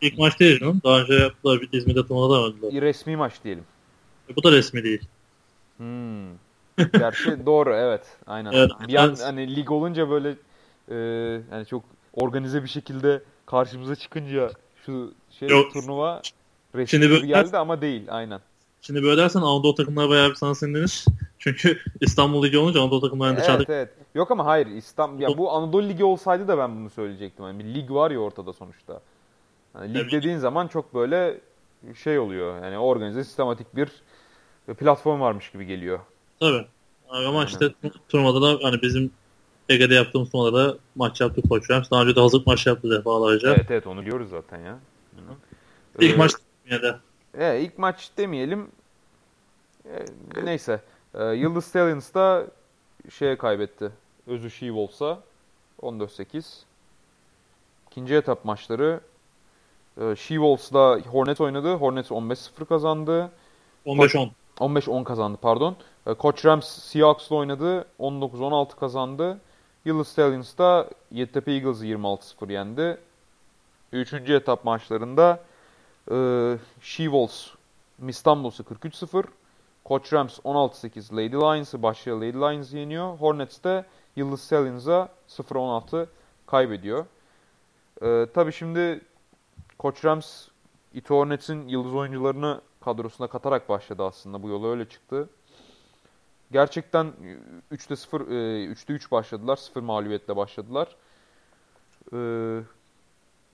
İlk 0.00 0.18
maç 0.18 0.40
değil 0.40 0.60
canım. 0.60 0.80
Daha 0.84 1.00
önce 1.00 1.14
yaptılar. 1.14 1.60
Bir 1.60 1.78
İzmir'de 1.78 2.06
turnuvada 2.06 2.42
oynadılar. 2.42 2.82
Resmi 2.82 3.16
maç 3.16 3.32
diyelim. 3.44 3.64
Bu 4.36 4.42
da 4.42 4.52
resmi 4.52 4.84
değil. 4.84 5.02
Hmm. 5.76 6.28
Gerçi 6.92 7.46
doğru 7.46 7.74
evet 7.74 8.02
aynen. 8.26 8.52
Evet, 8.52 8.70
bir 8.88 8.94
an 8.94 9.14
hani 9.22 9.56
lig 9.56 9.70
olunca 9.70 10.10
böyle 10.10 10.34
e, 10.88 10.94
yani 11.52 11.66
çok 11.66 11.84
organize 12.14 12.62
bir 12.62 12.68
şekilde 12.68 13.22
karşımıza 13.46 13.96
çıkınca 13.96 14.50
şu 14.86 15.12
şey 15.30 15.48
Yok. 15.48 15.72
turnuva 15.72 16.22
resmi 16.74 16.88
Şimdi 16.88 17.10
böyle- 17.10 17.26
geldi 17.26 17.58
ama 17.58 17.80
değil 17.80 18.02
aynen. 18.08 18.40
Şimdi 18.82 19.02
böyle 19.02 19.22
dersen 19.22 19.40
Anadolu 19.40 19.74
takımları 19.74 20.08
bayağı 20.08 20.30
bir 20.30 20.34
sana 20.34 20.54
sinirlenir. 20.54 21.04
Çünkü 21.38 21.78
İstanbul 22.00 22.44
Ligi 22.44 22.58
olunca 22.58 22.80
Anadolu 22.82 23.00
takımlarının 23.00 23.40
dışarıda 23.40 23.72
Evet 23.72 23.88
evet. 23.96 24.06
Yok 24.14 24.30
ama 24.30 24.46
hayır 24.46 24.66
İstanbul 24.66 25.20
ya 25.22 25.38
bu 25.38 25.52
Anadolu 25.52 25.88
Ligi 25.88 26.04
olsaydı 26.04 26.48
da 26.48 26.58
ben 26.58 26.76
bunu 26.76 26.90
söyleyecektim. 26.90 27.44
Yani 27.44 27.58
bir 27.58 27.74
lig 27.74 27.90
var 27.90 28.10
ya 28.10 28.18
ortada 28.18 28.52
sonuçta. 28.52 29.00
Yani 29.74 29.94
lig 29.94 30.00
Evet. 30.00 30.12
dediğin 30.12 30.38
zaman 30.38 30.68
çok 30.68 30.94
böyle 30.94 31.40
şey 32.02 32.18
oluyor. 32.18 32.64
Yani 32.64 32.78
organize 32.78 33.24
sistematik 33.24 33.76
bir 33.76 33.88
platform 34.78 35.20
varmış 35.20 35.50
gibi 35.50 35.66
geliyor. 35.66 35.98
Tabii. 36.44 36.66
Ama 37.08 37.44
işte 37.44 37.74
turnuvada 38.08 38.42
da 38.42 38.64
hani 38.64 38.82
bizim 38.82 39.10
Ege'de 39.68 39.94
yaptığımız 39.94 40.30
turnuvada 40.30 40.68
da 40.68 40.78
maç 40.94 41.20
yaptık 41.20 41.48
Koç 41.48 41.70
Rams. 41.70 41.90
Daha 41.90 42.02
önce 42.02 42.16
de 42.16 42.20
hazırlık 42.20 42.46
maç 42.46 42.66
yaptı 42.66 42.90
defalarca. 42.90 43.50
Evet 43.54 43.70
evet 43.70 43.86
onu 43.86 44.00
biliyoruz 44.02 44.30
zaten 44.30 44.58
ya. 44.60 44.78
İlk 46.00 46.14
Ee, 46.14 46.16
maç 46.16 46.32
yine 46.66 46.82
de. 46.82 46.96
E, 47.34 47.60
ilk 47.60 47.78
maç 47.78 48.10
demeyelim. 48.18 48.68
E, 49.84 50.04
neyse. 50.44 50.80
E, 51.14 51.24
Yıldız 51.24 51.64
Stallions 51.64 52.14
da 52.14 52.46
şeye 53.10 53.38
kaybetti. 53.38 53.90
Özü 54.26 54.50
She-Wolves'a 54.50 55.20
14-8. 55.82 56.44
İkinci 57.90 58.14
etap 58.14 58.44
maçları 58.44 59.00
e, 59.96 60.00
She-Wolves'la 60.00 61.00
Hornets 61.00 61.40
oynadı. 61.40 61.74
Hornets 61.74 62.10
15-0 62.10 62.64
kazandı. 62.64 63.30
15-10. 63.86 64.30
15-10 64.58 65.04
kazandı 65.04 65.38
pardon. 65.42 65.76
E, 66.06 66.14
Koç 66.14 66.44
Rams 66.44 66.68
Seahawks'la 66.68 67.36
oynadı. 67.36 67.84
19-16 68.00 68.76
kazandı. 68.76 69.40
Yıldız 69.84 70.08
Stallions 70.08 70.58
da 70.58 70.90
Yeditepe 71.10 71.52
Eagles'ı 71.52 71.86
26-0 71.86 72.52
yendi. 72.52 72.98
Üçüncü 73.92 74.34
etap 74.34 74.64
maçlarında 74.64 75.40
e, 76.10 76.14
She-Wolves 76.80 77.50
Istanbul'su 78.08 78.62
43-0. 78.62 79.24
Koç 79.84 80.12
Rams 80.12 80.38
16-8 80.38 81.12
Lady 81.12 81.34
Lions'ı 81.34 81.82
başlayan 81.82 82.20
Lady 82.20 82.32
Lions 82.32 82.72
yeniyor. 82.72 83.18
Hornets 83.18 83.64
de 83.64 83.84
Yıldız 84.16 84.40
Stallions'a 84.40 85.08
0-16 85.28 86.06
kaybediyor. 86.46 87.06
E, 88.02 88.26
tabii 88.34 88.52
şimdi 88.52 89.00
Koç 89.78 90.04
Rams 90.04 90.48
Ito 90.94 91.18
Hornets'in 91.18 91.68
yıldız 91.68 91.94
oyuncularını 91.94 92.60
kadrosuna 92.84 93.26
katarak 93.26 93.68
başladı 93.68 94.02
aslında. 94.04 94.42
Bu 94.42 94.48
yola 94.48 94.68
öyle 94.68 94.88
çıktı. 94.88 95.28
Gerçekten 96.52 97.12
3'te 97.72 97.96
0 97.96 98.20
e, 98.20 98.24
3'te 98.72 98.92
3 98.92 99.10
başladılar. 99.10 99.56
0 99.56 99.82
mağlubiyetle 99.82 100.36
başladılar. 100.36 100.88
E, 102.12 102.18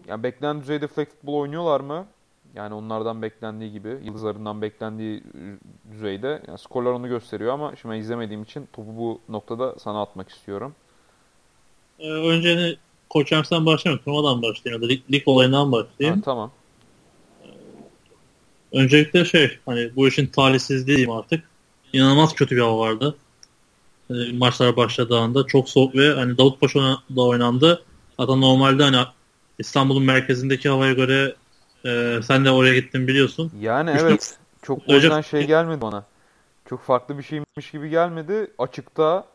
yani 0.07 0.23
beklenen 0.23 0.61
düzeyde 0.61 0.87
flag 0.87 1.09
futbol 1.09 1.35
oynuyorlar 1.35 1.81
mı? 1.81 2.07
Yani 2.55 2.75
onlardan 2.75 3.23
beklendiği 3.23 3.73
gibi, 3.73 3.89
yıldızlarından 3.89 4.63
beklendiği 4.63 5.23
düzeyde. 5.93 6.43
Yani 6.49 6.59
skorlar 6.59 6.93
onu 6.93 7.09
gösteriyor 7.09 7.53
ama 7.53 7.77
şimdi 7.77 7.95
ben 7.95 8.01
izlemediğim 8.01 8.43
için 8.43 8.69
topu 8.73 8.97
bu 8.99 9.21
noktada 9.29 9.79
sana 9.79 10.03
atmak 10.03 10.29
istiyorum. 10.29 10.75
Ee, 11.99 12.11
önce 12.11 12.55
hani 12.55 12.77
Koç 13.11 13.33
Hams'tan 13.33 13.67
başlayalım. 13.67 14.03
Turnuvadan 14.05 14.43
başlayalım. 14.43 14.89
Lig, 14.89 15.03
lig 15.13 15.29
olayından 15.29 15.73
başlayayım. 15.73 16.17
Ha, 16.17 16.25
tamam. 16.25 16.51
Öncelikle 18.73 19.25
şey 19.25 19.59
hani 19.67 19.91
bu 19.97 20.09
işin 20.09 20.27
talihsizliği 20.27 20.97
diyeyim 20.97 21.11
artık. 21.11 21.45
İnanılmaz 21.93 22.35
kötü 22.35 22.57
bir 22.57 22.61
hava 22.61 22.79
vardı. 22.79 23.17
Yani 24.11 24.33
maçlar 24.33 24.77
başladığında 24.77 25.47
çok 25.47 25.69
soğuk 25.69 25.95
ve 25.95 26.15
hani 26.15 26.39
Davutpaşa'da 26.39 27.23
oynandı. 27.23 27.83
Zaten 28.21 28.41
normalde 28.41 28.83
hani 28.83 28.97
İstanbul'un 29.59 30.03
merkezindeki 30.03 30.69
havaya 30.69 30.93
göre 30.93 31.35
e, 31.85 32.21
sen 32.23 32.45
de 32.45 32.51
oraya 32.51 32.75
gittin 32.75 33.09
biliyorsun. 33.09 33.53
Yani 33.61 33.97
evet. 34.01 34.39
Çok 34.63 34.89
o 34.89 34.95
yüzden 34.95 35.21
şey 35.21 35.47
gelmedi 35.47 35.81
bana. 35.81 36.05
Çok 36.69 36.83
farklı 36.83 37.19
bir 37.19 37.23
şeymiş 37.23 37.71
gibi 37.73 37.91
gelmedi. 37.91 38.51
Açıkta 38.59 39.27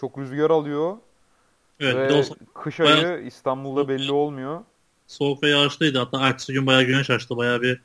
çok 0.00 0.18
rüzgar 0.18 0.50
alıyor. 0.50 0.96
Evet, 1.80 2.12
ve 2.30 2.34
kış 2.54 2.80
ayı 2.80 3.04
bayağı, 3.04 3.20
İstanbul'da 3.20 3.88
belli 3.88 4.12
olmuyor. 4.12 4.60
Soğuk 5.06 5.42
ve 5.42 5.48
yağışlıydı. 5.48 5.98
Hatta 5.98 6.20
ertesi 6.20 6.52
gün 6.52 6.66
bayağı 6.66 6.82
güneş 6.82 7.10
açtı. 7.10 7.36
Bayağı 7.36 7.62
bir 7.62 7.80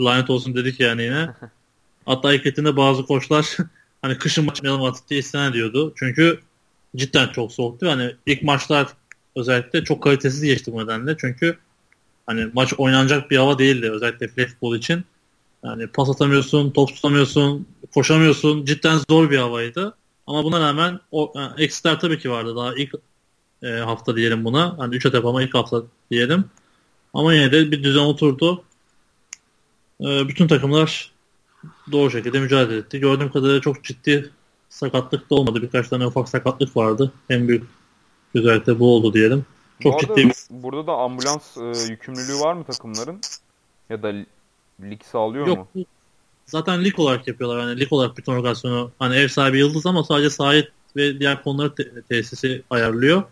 lanet 0.00 0.30
olsun 0.30 0.54
dedik 0.54 0.80
yani 0.80 1.02
yine. 1.02 1.28
Hatta 2.06 2.34
ilk 2.34 2.46
etinde 2.46 2.76
bazı 2.76 3.06
koçlar 3.06 3.56
hani 4.02 4.18
kışın 4.18 4.44
maçmayalım 4.44 4.82
artık 4.82 5.10
diye 5.10 5.20
isyan 5.20 5.50
ediyordu. 5.50 5.92
Çünkü 5.96 6.40
cidden 6.96 7.28
çok 7.28 7.52
soğuktu. 7.52 7.88
Hani 7.88 8.14
ilk 8.26 8.42
maçlar 8.42 8.88
özellikle 9.36 9.84
çok 9.84 10.02
kalitesiz 10.02 10.42
geçti 10.42 10.72
bu 10.72 10.84
nedenle. 10.84 11.16
Çünkü 11.20 11.58
hani 12.26 12.48
maç 12.54 12.74
oynanacak 12.78 13.30
bir 13.30 13.36
hava 13.36 13.58
değildi 13.58 13.90
özellikle 13.90 14.46
futbol 14.46 14.76
için. 14.76 15.04
Yani 15.64 15.86
pas 15.86 16.08
atamıyorsun, 16.10 16.70
top 16.70 16.88
tutamıyorsun, 16.88 17.66
koşamıyorsun. 17.94 18.64
Cidden 18.64 19.00
zor 19.10 19.30
bir 19.30 19.38
havaydı. 19.38 19.96
Ama 20.26 20.44
buna 20.44 20.60
rağmen 20.60 21.00
o 21.10 21.32
yani 21.36 21.52
eksiler 21.58 22.00
tabii 22.00 22.18
ki 22.18 22.30
vardı. 22.30 22.56
Daha 22.56 22.74
ilk 22.74 22.94
e, 23.62 23.68
hafta 23.68 24.16
diyelim 24.16 24.44
buna. 24.44 24.78
Hani 24.78 24.96
3 24.96 25.06
etap 25.06 25.24
ama 25.24 25.42
ilk 25.42 25.54
hafta 25.54 25.82
diyelim. 26.10 26.44
Ama 27.14 27.34
yine 27.34 27.52
de 27.52 27.70
bir 27.70 27.84
düzen 27.84 28.00
oturdu. 28.00 28.64
E, 30.00 30.28
bütün 30.28 30.48
takımlar 30.48 31.12
doğru 31.92 32.10
şekilde 32.10 32.40
mücadele 32.40 32.78
etti. 32.78 33.00
Gördüğüm 33.00 33.32
kadarıyla 33.32 33.60
çok 33.60 33.84
ciddi 33.84 34.30
sakatlık 34.68 35.30
da 35.30 35.34
olmadı. 35.34 35.62
Birkaç 35.62 35.88
tane 35.88 36.06
ufak 36.06 36.28
sakatlık 36.28 36.76
vardı. 36.76 37.12
En 37.30 37.48
büyük 37.48 37.64
özellikle 38.34 38.78
bu 38.78 38.94
oldu 38.94 39.14
diyelim. 39.14 39.44
Çok 39.80 39.94
bu 39.94 40.00
ciddi 40.00 40.28
bir... 40.28 40.34
Burada 40.50 40.86
da 40.86 40.92
ambulans 40.92 41.56
e, 41.56 41.92
yükümlülüğü 41.92 42.40
var 42.40 42.54
mı 42.54 42.64
takımların? 42.64 43.20
Ya 43.90 44.02
da 44.02 44.12
lig 44.82 45.02
sağlıyor 45.02 45.46
Yok, 45.46 45.74
mu? 45.74 45.84
Zaten 46.46 46.84
lig 46.84 46.98
olarak 46.98 47.28
yapıyorlar. 47.28 47.60
Yani 47.60 47.80
lig 47.80 47.92
olarak 47.92 48.16
bütün 48.16 48.32
organizasyonu 48.32 48.90
hani 48.98 49.16
ev 49.16 49.28
sahibi 49.28 49.58
Yıldız 49.58 49.86
ama 49.86 50.04
sadece 50.04 50.30
sahip 50.30 50.72
ve 50.96 51.20
diğer 51.20 51.42
konuları 51.42 51.74
te- 51.74 52.02
tesisi 52.08 52.62
ayarlıyor. 52.70 53.22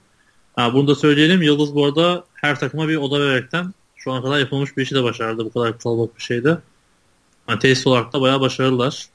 Ha, 0.57 0.75
bunu 0.75 0.89
da 0.89 0.95
söyleyelim. 0.95 1.43
Yıldız 1.43 1.75
bu 1.75 1.85
arada 1.85 2.25
her 2.35 2.61
takıma 2.61 2.89
bir 2.89 2.97
oda 2.97 3.21
vererekten 3.21 3.75
şu 4.05 4.13
ana 4.13 4.23
kadar 4.23 4.39
yapılmış 4.39 4.77
bir 4.77 4.83
işi 4.83 4.95
de 4.95 5.03
başardı. 5.03 5.45
Bu 5.45 5.53
kadar 5.53 5.79
kalabalık 5.79 6.17
bir 6.17 6.23
şeyde. 6.23 6.59
Yani 7.49 7.59
tesis 7.59 7.87
olarak 7.87 8.13
da 8.13 8.21
bayağı 8.21 8.41
başarılılar. 8.41 9.07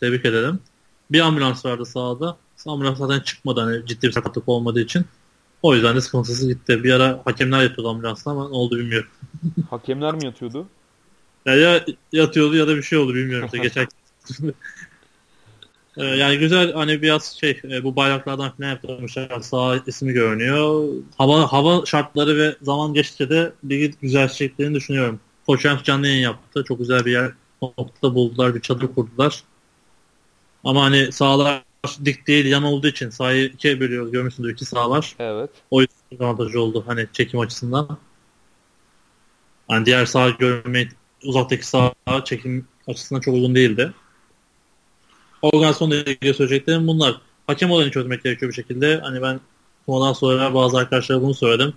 Tebrik 0.00 0.24
ederim. 0.24 0.58
Bir 1.10 1.20
ambulans 1.20 1.64
vardı 1.64 1.86
sahada. 1.86 2.36
Ambulans 2.66 2.98
zaten 2.98 3.20
çıkmadı 3.20 3.60
hani 3.60 3.86
ciddi 3.86 4.06
bir 4.06 4.12
sakatlık 4.12 4.48
olmadığı 4.48 4.80
için. 4.80 5.04
O 5.62 5.74
yüzden 5.74 5.96
de 5.96 6.00
sıkıntısız 6.00 6.48
gitti. 6.48 6.84
Bir 6.84 6.92
ara 6.92 7.22
hakemler 7.24 7.62
yatıyordu 7.62 7.90
ambulansla 7.90 8.30
ama 8.30 8.48
ne 8.48 8.54
oldu 8.54 8.78
bilmiyorum. 8.78 9.10
Hakemler 9.70 10.14
mi 10.14 10.24
yatıyordu? 10.24 10.66
Ya, 11.46 11.54
ya 11.54 11.84
yatıyordu 12.12 12.56
ya 12.56 12.68
da 12.68 12.76
bir 12.76 12.82
şey 12.82 12.98
oldu 12.98 13.14
bilmiyorum. 13.14 13.46
İşte 13.46 13.58
geçen 13.58 13.86
ee, 15.96 16.04
yani 16.04 16.38
güzel 16.38 16.72
hani 16.72 17.02
biraz 17.02 17.36
şey 17.40 17.60
e, 17.64 17.84
bu 17.84 17.96
bayraklardan 17.96 18.50
falan 18.50 18.68
yaptırmışlar. 18.68 19.40
Sağ 19.40 19.76
ismi 19.86 20.12
görünüyor. 20.12 20.88
Hava 21.18 21.52
hava 21.52 21.86
şartları 21.86 22.38
ve 22.38 22.56
zaman 22.62 22.94
geçtikçe 22.94 23.30
de 23.30 23.52
ligi 23.64 23.94
güzelleşeceklerini 24.02 24.74
düşünüyorum. 24.74 25.20
Koç 25.46 25.66
canlı 25.84 26.06
yayın 26.06 26.22
yaptı. 26.22 26.64
Çok 26.68 26.78
güzel 26.78 27.04
bir 27.04 27.12
yer 27.12 27.32
nokta 27.62 28.14
buldular. 28.14 28.54
Bir 28.54 28.60
çadır 28.60 28.94
kurdular. 28.94 29.42
Ama 30.64 30.84
hani 30.84 31.12
sağlar 31.12 31.62
dik 32.04 32.26
değil 32.26 32.46
yan 32.46 32.62
olduğu 32.62 32.86
için 32.86 33.10
sahayı 33.10 33.44
ikiye 33.44 33.80
bölüyoruz. 33.80 34.12
Görmüşsündür 34.12 34.52
iki 34.52 34.64
sağ 34.64 34.90
var. 34.90 35.16
Evet. 35.18 35.50
O 35.70 35.80
yüzden 35.80 36.24
avantajı 36.24 36.60
oldu 36.60 36.84
hani 36.86 37.06
çekim 37.12 37.40
açısından. 37.40 37.98
Hani 39.68 39.86
diğer 39.86 40.06
sağ 40.06 40.30
görmeyi 40.30 40.88
uzaktaki 41.24 41.66
sağ 41.66 41.94
çekim 42.24 42.68
açısından 42.88 43.20
çok 43.20 43.34
uygun 43.34 43.54
değildi. 43.54 43.92
Organizasyonla 45.42 45.96
ilgili 45.96 46.34
söyleyeceklerim 46.34 46.86
bunlar. 46.86 47.20
Hakem 47.46 47.70
olayını 47.70 47.90
çözmek 47.90 48.24
gerekiyor 48.24 48.50
bir 48.50 48.56
şekilde. 48.56 49.00
Hani 49.02 49.22
ben 49.22 49.40
ondan 49.86 50.12
sonra 50.12 50.54
bazı 50.54 50.78
arkadaşlara 50.78 51.22
bunu 51.22 51.34
söyledim. 51.34 51.74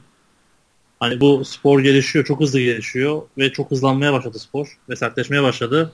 Hani 0.99 1.21
bu 1.21 1.45
spor 1.45 1.79
gelişiyor, 1.79 2.25
çok 2.25 2.39
hızlı 2.39 2.59
gelişiyor 2.59 3.21
ve 3.37 3.51
çok 3.51 3.71
hızlanmaya 3.71 4.13
başladı 4.13 4.39
spor 4.39 4.77
ve 4.89 4.95
sertleşmeye 4.95 5.43
başladı. 5.43 5.91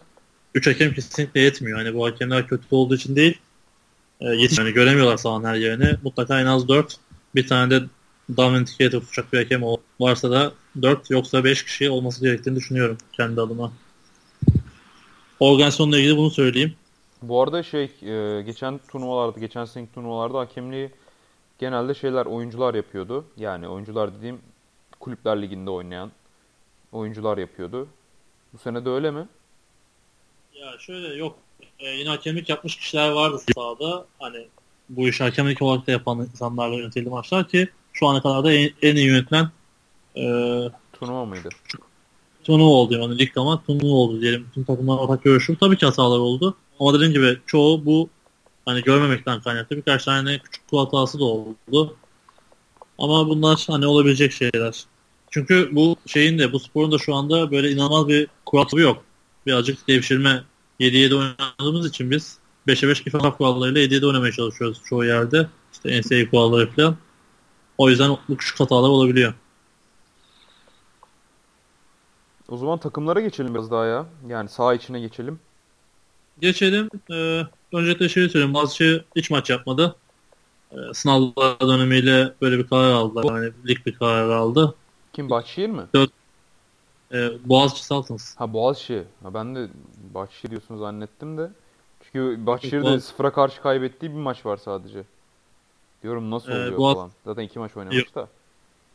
Üç 0.56 0.68
hakem 0.68 0.94
kesinlikle 0.94 1.40
yetmiyor. 1.40 1.78
Hani 1.78 1.94
bu 1.94 2.06
hakemler 2.06 2.48
kötü 2.48 2.64
olduğu 2.72 2.96
için 2.96 3.16
değil, 3.16 3.38
e, 4.22 4.26
yetiş 4.28 4.58
yani 4.58 4.72
göremiyorlar 4.72 5.18
sahanın 5.18 5.46
her 5.46 5.56
yerini. 5.56 5.98
Mutlaka 6.04 6.42
en 6.42 6.46
az 6.46 6.68
dört, 6.68 6.98
bir 7.36 7.48
tane 7.48 7.72
de 7.72 7.84
down 8.38 8.56
indicator 8.56 9.02
tutacak 9.02 9.34
bir 9.34 9.38
hakem 9.38 9.62
varsa 10.00 10.32
da 10.32 10.54
dört 10.82 11.10
yoksa 11.10 11.44
beş 11.44 11.64
kişi 11.64 11.90
olması 11.90 12.22
gerektiğini 12.22 12.56
düşünüyorum 12.56 12.98
kendi 13.14 13.42
adıma. 13.42 13.72
Organizasyonla 15.40 15.98
ilgili 15.98 16.18
bunu 16.18 16.32
söyleyeyim. 16.32 16.74
Bu 17.22 17.42
arada 17.42 17.64
şey 17.64 17.84
e, 17.84 18.42
geçen 18.42 18.78
turnuvalarda, 18.78 19.40
geçen 19.40 19.66
seneki 19.66 19.94
turnuvalarda 19.94 20.40
hakemliği 20.40 20.90
genelde 21.60 21.94
şeyler 21.94 22.26
oyuncular 22.26 22.74
yapıyordu. 22.74 23.26
Yani 23.38 23.68
oyuncular 23.68 24.16
dediğim 24.16 24.40
kulüpler 25.00 25.42
liginde 25.42 25.70
oynayan 25.70 26.12
oyuncular 26.92 27.38
yapıyordu. 27.38 27.88
Bu 28.54 28.58
sene 28.58 28.86
de 28.86 28.90
öyle 28.90 29.12
mi? 29.12 29.28
Ya 30.54 30.78
şöyle 30.80 31.16
yok. 31.16 31.36
Ee, 31.80 31.90
yine 31.90 32.10
hakemlik 32.10 32.50
yapmış 32.50 32.76
kişiler 32.76 33.12
vardı 33.12 33.42
sahada. 33.56 34.06
Hani 34.20 34.48
bu 34.90 35.08
işi 35.08 35.24
hakemlik 35.24 35.62
olarak 35.62 35.88
da 35.88 35.92
yapan 35.92 36.20
insanlarla 36.20 36.76
yönetildi 36.76 37.10
maçlar 37.10 37.48
ki 37.48 37.70
şu 37.94 38.08
ana 38.08 38.22
kadar 38.22 38.44
da 38.44 38.54
en, 38.54 38.70
en 38.82 38.96
iyi 38.96 39.08
yönetilen 39.08 39.50
e, 40.18 40.24
turnuva 40.94 41.26
mıydı? 41.26 41.50
Turnuva 42.44 42.70
oldu 42.70 42.94
yani 42.94 43.20
lig 43.20 43.38
ama 43.38 43.64
turnuva 43.64 43.96
oldu 43.96 44.22
diyelim. 44.22 44.48
Tüm 44.54 44.64
takımlar 44.64 44.98
ortak 44.98 45.24
görüşüm. 45.24 45.56
Tabii 45.56 45.78
ki 45.78 45.86
hatalar 45.86 46.20
oldu. 46.20 46.58
Ama 46.82 46.94
dediğim 46.94 47.14
gibi 47.14 47.40
çoğu 47.46 47.86
bu 47.86 48.10
hani 48.66 48.82
görmemekten 48.82 49.42
kaynaklı. 49.42 49.78
Birkaç 49.78 50.06
tane 50.06 50.40
küçük 50.40 50.68
kul 50.68 50.86
hatası 50.86 51.20
da 51.20 51.24
oldu. 51.24 51.96
Ama 52.98 53.30
bunlar 53.30 53.66
hani 53.68 53.86
olabilecek 53.86 54.32
şeyler. 54.32 54.84
Çünkü 55.30 55.70
bu 55.72 55.96
şeyin 56.08 56.40
de 56.40 56.54
bu 56.54 56.60
sporun 56.60 56.92
da 56.92 56.98
şu 56.98 57.16
anda 57.16 57.52
böyle 57.52 57.72
inanılmaz 57.72 58.08
bir 58.08 58.28
kuralı 58.46 58.82
yok. 58.82 59.04
Birazcık 59.46 59.88
devşirme 59.88 60.44
7-7 60.80 61.16
oynadığımız 61.16 61.90
için 61.90 62.12
biz 62.12 62.38
5'e 62.68 62.90
5 62.90 63.02
FIFA 63.02 63.38
kurallarıyla 63.38 63.82
7-7 63.82 64.06
oynamaya 64.06 64.32
çalışıyoruz 64.32 64.82
çoğu 64.86 65.06
yerde. 65.06 65.48
İşte 65.74 66.02
NCAA 66.02 66.30
kuralları 66.30 66.72
falan. 66.72 66.98
O 67.78 67.90
yüzden 67.90 68.18
bu 68.30 68.38
küçük 68.38 68.60
hatalar 68.60 68.90
olabiliyor. 68.90 69.34
O 72.50 72.58
zaman 72.58 72.80
takımlara 72.80 73.22
geçelim 73.22 73.56
biraz 73.56 73.72
daha 73.72 73.86
ya. 73.86 74.06
Yani 74.28 74.50
sağ 74.50 74.74
içine 74.74 75.00
geçelim. 75.00 75.40
Geçelim. 76.42 76.90
Ee, 77.12 77.42
öncelikle 77.74 78.10
şey 78.10 78.30
söyleyeyim. 78.30 78.54
Boğaziçi 78.54 79.04
hiç 79.16 79.30
maç 79.30 79.50
yapmadı. 79.50 79.96
Ee, 80.72 80.76
sınavlar 80.94 81.60
dönemiyle 81.60 82.34
böyle 82.42 82.58
bir 82.58 82.68
karar 82.68 82.92
aldılar. 82.92 83.36
Yani 83.36 83.52
lig 83.68 83.86
bir 83.86 83.96
karar 83.96 84.30
aldı. 84.30 84.76
Kim 85.14 85.30
Bahçeşehir 85.30 85.70
mi? 85.70 85.82
Dört, 85.96 86.12
e, 87.14 87.30
Boğaziçi 87.46 87.86
Saltans. 87.86 88.36
Ha 88.36 88.54
Boğaziçi. 88.54 89.04
Ha, 89.24 89.34
ben 89.34 89.56
de 89.56 89.68
Bahçeşehir 90.14 90.50
diyorsun 90.50 90.78
zannettim 90.78 91.38
de. 91.38 91.50
Çünkü 92.04 92.46
Bahçeşehir'de 92.46 93.00
sıfıra 93.00 93.34
karşı 93.34 93.62
kaybettiği 93.62 94.12
bir 94.12 94.18
maç 94.18 94.46
var 94.46 94.58
sadece. 94.58 95.04
Diyorum 96.04 96.32
nasıl 96.32 96.52
ee, 96.52 96.56
oluyor 96.56 96.74
ee, 96.74 96.78
Boğaz... 96.78 96.96
falan. 96.96 97.12
Zaten 97.26 97.44
iki 97.44 97.60
maç 97.60 97.78
oynamış 97.78 97.98
Yok. 97.98 98.16
da. 98.16 98.28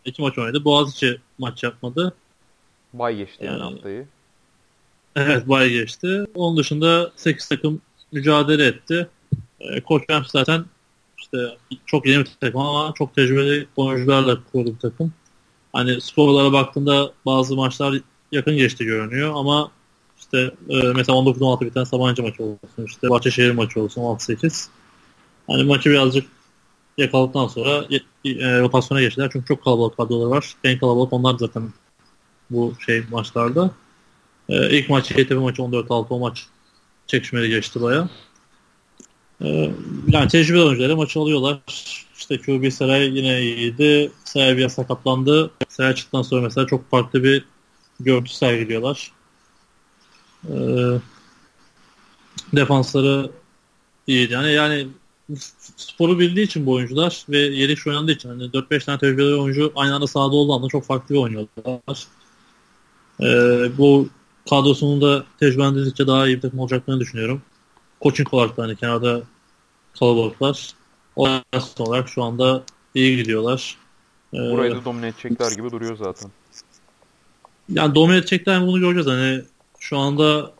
İki 0.04 0.22
maç 0.22 0.38
oynadı. 0.38 0.64
Boğaziçi 0.64 1.20
maç 1.38 1.64
yapmadı. 1.64 2.14
Bay 2.92 3.16
geçti 3.16 3.44
yani, 3.44 3.60
yani 3.60 3.72
haftayı. 3.72 4.06
Evet 5.16 5.48
bay 5.48 5.70
geçti. 5.70 6.24
Onun 6.34 6.56
dışında 6.56 7.12
8 7.16 7.48
takım 7.48 7.80
mücadele 8.12 8.66
etti. 8.66 9.08
E, 9.60 9.80
Koç 9.80 10.02
Rams 10.10 10.30
zaten 10.30 10.64
işte 11.18 11.38
çok 11.86 12.06
yeni 12.06 12.20
bir 12.20 12.30
takım 12.40 12.60
ama 12.60 12.94
çok 12.98 13.14
tecrübeli 13.14 13.66
oyuncularla 13.76 14.38
kurulu 14.52 14.74
bir 14.74 14.78
takım. 14.78 15.12
Hani 15.72 16.00
skorlara 16.00 16.52
baktığında 16.52 17.12
bazı 17.26 17.56
maçlar 17.56 17.94
yakın 18.32 18.56
geçti 18.56 18.84
görünüyor 18.84 19.32
ama 19.34 19.70
işte 20.18 20.54
e, 20.68 20.76
mesela 20.76 21.18
19-16 21.18 21.60
biten 21.60 21.84
Sabancı 21.84 22.22
maçı 22.22 22.42
olsun, 22.42 22.84
işte 22.86 23.10
Bahçeşehir 23.10 23.50
maçı 23.50 23.80
olsun 23.80 24.02
6-8. 24.02 24.68
Hani 25.46 25.64
maçı 25.64 25.90
birazcık 25.90 26.26
yakaladıktan 26.98 27.46
sonra 27.46 27.84
e, 28.24 28.60
rotasyona 28.60 29.00
geçtiler. 29.00 29.30
Çünkü 29.32 29.46
çok 29.46 29.64
kalabalık 29.64 29.96
kadroları 29.96 30.30
var. 30.30 30.54
En 30.64 30.78
kalabalık 30.78 31.12
onlar 31.12 31.38
zaten 31.38 31.72
bu 32.50 32.74
şey 32.86 33.02
maçlarda. 33.10 33.70
E, 34.48 34.78
ilk 34.78 34.88
maç 34.88 35.10
YTP 35.10 35.32
maçı 35.32 35.62
14-6 35.62 36.06
o 36.10 36.18
maç 36.18 36.46
çekişmeli 37.06 37.48
geçti 37.48 37.82
baya. 37.82 38.08
E, 39.44 39.72
yani 40.08 40.28
tecrübeli 40.28 40.62
oyuncuları 40.62 40.96
maçı 40.96 41.20
alıyorlar. 41.20 41.60
İşte 42.18 42.38
QB 42.40 42.70
Saray 42.72 43.18
yine 43.18 43.40
iyiydi. 43.40 44.12
Saray 44.24 44.56
biraz 44.56 44.72
sakatlandı. 44.72 45.50
Saray 45.68 45.94
çıktıktan 45.94 46.22
sonra 46.22 46.42
mesela 46.42 46.66
çok 46.66 46.90
farklı 46.90 47.24
bir 47.24 47.44
görüntü 48.00 48.32
sergiliyorlar. 48.32 49.12
E, 50.44 50.54
defansları 52.52 53.30
iyiydi. 54.06 54.32
Yani 54.32 54.52
yani 54.52 54.88
sporu 55.76 56.18
bildiği 56.18 56.44
için 56.44 56.66
bu 56.66 56.72
oyuncular 56.72 57.24
ve 57.28 57.38
yeri 57.38 57.76
şu 57.76 57.90
oynandığı 57.90 58.12
için 58.12 58.28
hani 58.28 58.42
4-5 58.42 58.84
tane 58.84 58.98
tecrübeli 58.98 59.34
oyuncu 59.34 59.72
aynı 59.76 59.94
anda 59.94 60.06
sahada 60.06 60.36
olduğu 60.36 60.52
anda 60.52 60.68
çok 60.68 60.84
farklı 60.84 61.14
bir 61.14 61.20
oynuyorlar. 61.20 62.06
Ee, 63.20 63.78
bu 63.78 64.08
kadrosunun 64.50 65.00
da 65.00 65.24
tecrübelendirdikçe 65.40 66.06
daha 66.06 66.26
iyi 66.26 66.36
bir 66.36 66.40
takım 66.40 66.58
olacaklarını 66.58 67.00
düşünüyorum. 67.00 67.42
Coaching 68.02 68.34
olarak 68.34 68.56
da 68.56 68.62
hani 68.62 68.76
kenarda 68.76 69.22
kalabalıklar. 69.98 70.70
Oynasın 71.16 71.84
olarak 71.84 72.08
şu 72.08 72.22
anda 72.22 72.62
iyi 72.94 73.16
gidiyorlar. 73.16 73.76
Ee, 74.34 74.36
Burayı 74.36 74.74
da 74.74 74.84
domine 74.84 75.08
edecekler 75.08 75.52
gibi 75.52 75.70
duruyor 75.70 75.96
zaten. 75.96 76.30
Yani 77.68 77.94
domine 77.94 78.16
edecekler 78.16 78.66
bunu 78.66 78.80
göreceğiz. 78.80 79.06
Hani 79.06 79.42
şu 79.78 79.98
anda 79.98 80.52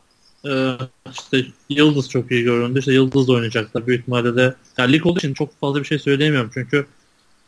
e, 0.45 0.77
işte 1.11 1.45
Yıldız 1.69 2.09
çok 2.09 2.31
iyi 2.31 2.43
göründü. 2.43 2.79
İşte 2.79 2.93
Yıldız 2.93 3.27
da 3.27 3.31
oynayacaklar. 3.31 3.87
Büyük 3.87 4.01
ihtimalle 4.01 4.35
de 4.35 4.55
yani 4.77 4.93
lig 4.93 5.05
olduğu 5.05 5.19
için 5.19 5.33
çok 5.33 5.59
fazla 5.59 5.79
bir 5.79 5.85
şey 5.85 5.99
söyleyemiyorum. 5.99 6.51
Çünkü 6.53 6.87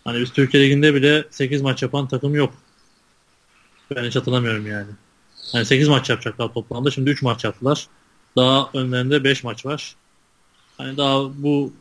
hani 0.04 0.22
biz 0.22 0.34
Türkiye 0.34 0.64
Ligi'nde 0.64 0.96
bile 0.96 1.26
8 1.30 1.62
maç 1.62 1.84
yapan 1.84 2.08
takım 2.08 2.36
yok. 2.36 2.54
Ben 3.96 4.04
hiç 4.04 4.16
hatırlamıyorum 4.16 4.68
yani. 4.68 4.88
Yani 5.54 5.66
8 5.66 5.88
maç 5.88 6.10
yapacaklar 6.10 6.54
toplamda. 6.54 6.92
Şimdi 6.92 7.10
3 7.10 7.22
maç 7.22 7.44
yaptılar. 7.44 7.88
Daha 8.36 8.70
önlerinde 8.74 9.24
5 9.24 9.44
maç 9.44 9.66
var. 9.66 9.96
Hani 10.78 10.98
daha 10.98 11.44
bu 11.44 11.74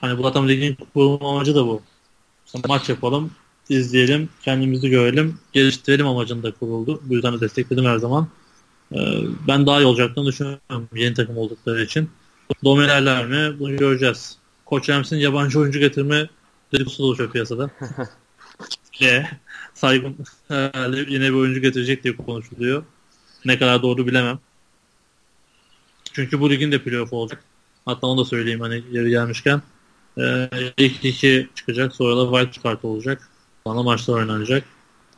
hani 0.00 0.18
bu 0.18 0.22
zaten 0.22 0.48
ligin 0.48 0.76
kurulma 0.94 1.30
amacı 1.30 1.54
da 1.54 1.66
bu. 1.66 1.82
Maç 2.68 2.88
yapalım, 2.88 3.30
izleyelim, 3.68 4.28
kendimizi 4.42 4.90
görelim, 4.90 5.38
geliştirelim 5.52 6.06
amacında 6.06 6.52
kuruldu. 6.52 7.00
Bu 7.04 7.14
yüzden 7.14 7.34
de 7.34 7.40
destekledim 7.40 7.84
her 7.84 7.98
zaman. 7.98 8.28
Ee, 8.92 8.96
ben 9.48 9.66
daha 9.66 9.80
iyi 9.80 9.86
olacaklarını 9.86 10.28
düşünüyorum 10.28 10.88
yeni 10.94 11.14
takım 11.14 11.36
oldukları 11.38 11.82
için. 11.82 12.10
Dominerler 12.64 13.26
mi? 13.26 13.58
Bunu 13.58 13.76
göreceğiz. 13.76 14.36
Koç 14.66 14.88
Rams'in 14.90 15.16
yabancı 15.16 15.60
oyuncu 15.60 15.78
getirme 15.78 16.28
dedikodusu 16.72 17.04
oluşuyor 17.04 17.30
piyasada. 17.30 17.70
Ve 19.02 19.26
saygın 19.78 20.16
herhalde 20.48 20.96
yine 20.96 21.24
bir 21.24 21.34
oyuncu 21.34 21.60
getirecek 21.60 22.04
diye 22.04 22.16
konuşuluyor. 22.16 22.84
Ne 23.44 23.58
kadar 23.58 23.82
doğru 23.82 24.06
bilemem. 24.06 24.38
Çünkü 26.12 26.40
bu 26.40 26.50
ligin 26.50 26.72
de 26.72 26.82
playoff 26.82 27.12
olacak. 27.12 27.44
Hatta 27.84 28.06
onu 28.06 28.20
da 28.20 28.24
söyleyeyim 28.24 28.60
hani 28.60 28.82
yeri 28.90 29.10
gelmişken. 29.10 29.62
Ee, 30.18 30.50
ilk 30.76 31.04
iki 31.04 31.48
çıkacak. 31.54 31.94
Sonra 31.94 32.16
da 32.16 32.44
wild 32.44 32.64
card 32.64 32.82
olacak. 32.82 33.28
Bana 33.66 33.82
maçlar 33.82 34.14
oynanacak. 34.14 34.64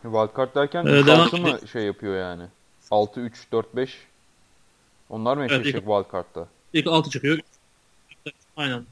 Wild 0.02 0.36
card 0.36 0.54
derken 0.54 0.86
ee, 0.86 1.06
devam... 1.06 1.40
mı 1.40 1.58
şey 1.72 1.82
yapıyor 1.82 2.16
yani? 2.16 2.44
6, 2.90 3.20
3, 3.20 3.34
4, 3.52 3.76
5 3.76 3.98
onlar 5.10 5.36
mı 5.36 5.44
eşleşecek 5.44 5.74
evet, 5.74 5.84
wildcard'da? 5.84 6.48
İlk 6.72 6.86
6 6.86 7.10
çıkıyor. 7.10 7.38
Aynen. 8.56 8.84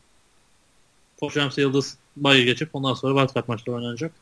Koç 1.21 1.37
Ramsey 1.37 1.65
Yıldız 1.65 1.99
bayı 2.17 2.45
geçip 2.45 2.69
ondan 2.73 2.95
sonra 2.95 3.21
wildcard 3.21 3.49
maçları 3.49 3.77
oynanacak. 3.77 4.13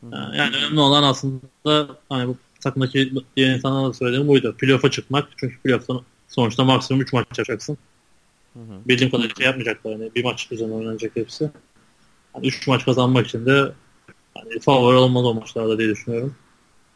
Hı. 0.00 0.36
Yani 0.36 0.56
önemli 0.56 0.80
olan 0.80 1.02
aslında 1.02 1.88
hani 2.08 2.28
bu 2.28 2.36
takımdaki 2.60 3.12
diğer 3.36 3.54
insanlara 3.54 3.88
da 3.88 3.92
söylediğim 3.92 4.28
buydu. 4.28 4.54
Playoff'a 4.58 4.90
çıkmak. 4.90 5.28
Çünkü 5.36 5.58
playoff'tan 5.58 6.02
sonuçta 6.28 6.64
maksimum 6.64 7.02
3 7.02 7.12
maç 7.12 7.26
yapacaksın. 7.26 7.78
Hı 8.52 8.58
hı. 8.58 8.88
Bildiğim 8.88 9.10
kadarıyla 9.10 9.34
şey 9.34 9.46
yapmayacaklar. 9.46 9.90
Yani 9.90 10.10
bir 10.14 10.24
maç 10.24 10.48
üzerine 10.52 10.74
oynanacak 10.74 11.16
hepsi. 11.16 11.50
Yani 12.34 12.46
3 12.46 12.66
maç 12.66 12.84
kazanmak 12.84 13.26
için 13.26 13.46
de 13.46 13.72
yani 14.36 14.60
favori 14.60 14.96
olmalı 14.96 15.28
o 15.28 15.34
maçlarda 15.34 15.78
diye 15.78 15.88
düşünüyorum. 15.88 16.34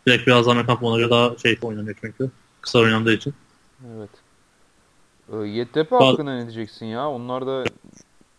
Direkt 0.07 0.27
biraz 0.27 0.49
Amerikan 0.49 0.75
futboluna 0.75 1.11
daha 1.11 1.39
şey 1.39 1.59
oynanıyor 1.63 1.97
çünkü. 2.01 2.31
Kısa 2.61 2.79
oynandığı 2.79 3.13
için. 3.13 3.35
Evet. 3.97 4.11
Ee, 5.33 5.37
Yeditepe 5.37 5.97
hakkında 5.97 6.35
ne 6.35 6.43
diyeceksin 6.43 6.87
ya? 6.87 7.11
Onlar 7.11 7.47
da 7.47 7.65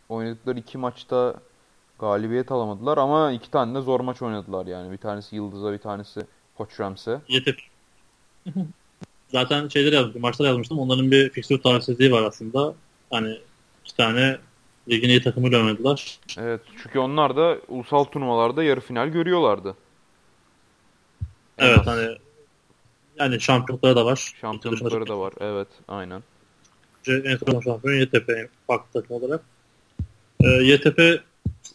oynadıkları 0.09 0.59
iki 0.59 0.78
maçta 0.78 1.36
galibiyet 1.99 2.51
alamadılar 2.51 2.97
ama 2.97 3.31
iki 3.31 3.51
tane 3.51 3.75
de 3.75 3.81
zor 3.81 3.99
maç 3.99 4.21
oynadılar 4.21 4.65
yani. 4.65 4.91
Bir 4.91 4.97
tanesi 4.97 5.35
Yıldız'a 5.35 5.73
bir 5.73 5.77
tanesi 5.77 6.21
Koçrams'e. 6.57 7.21
Yeditepe. 7.27 7.61
Zaten 9.31 9.67
şeyler 9.67 9.93
yazmıştım, 9.93 10.21
maçlar 10.21 10.45
yazmıştım. 10.45 10.79
Onların 10.79 11.11
bir 11.11 11.29
fikstür 11.29 11.61
tarihsizliği 11.61 12.11
var 12.11 12.23
aslında. 12.23 12.75
Hani 13.09 13.39
iki 13.85 13.95
tane 13.97 14.37
ligin 14.89 15.09
iyi 15.09 15.21
takımıyla 15.21 15.59
oynadılar. 15.59 16.19
Evet 16.37 16.61
çünkü 16.83 16.99
onlar 16.99 17.35
da 17.35 17.57
ulusal 17.67 18.03
turnuvalarda 18.03 18.63
yarı 18.63 18.79
final 18.79 19.07
görüyorlardı. 19.07 19.75
Evet 21.57 21.79
az. 21.79 21.87
hani 21.87 22.17
yani 23.19 23.41
şampiyonlukları 23.41 23.95
da 23.95 24.05
var. 24.05 24.33
Şampiyonlukları 24.41 25.07
da 25.07 25.19
var. 25.19 25.33
Evet 25.39 25.67
aynen. 25.87 26.23
En 27.07 27.37
son 27.37 27.61
şampiyon 27.61 28.01
YTP 28.01 28.31
farklı 28.67 29.01
takım 29.01 29.15
olarak. 29.15 29.41
E, 30.39 30.47
ee, 30.47 30.63
YTP 30.63 31.23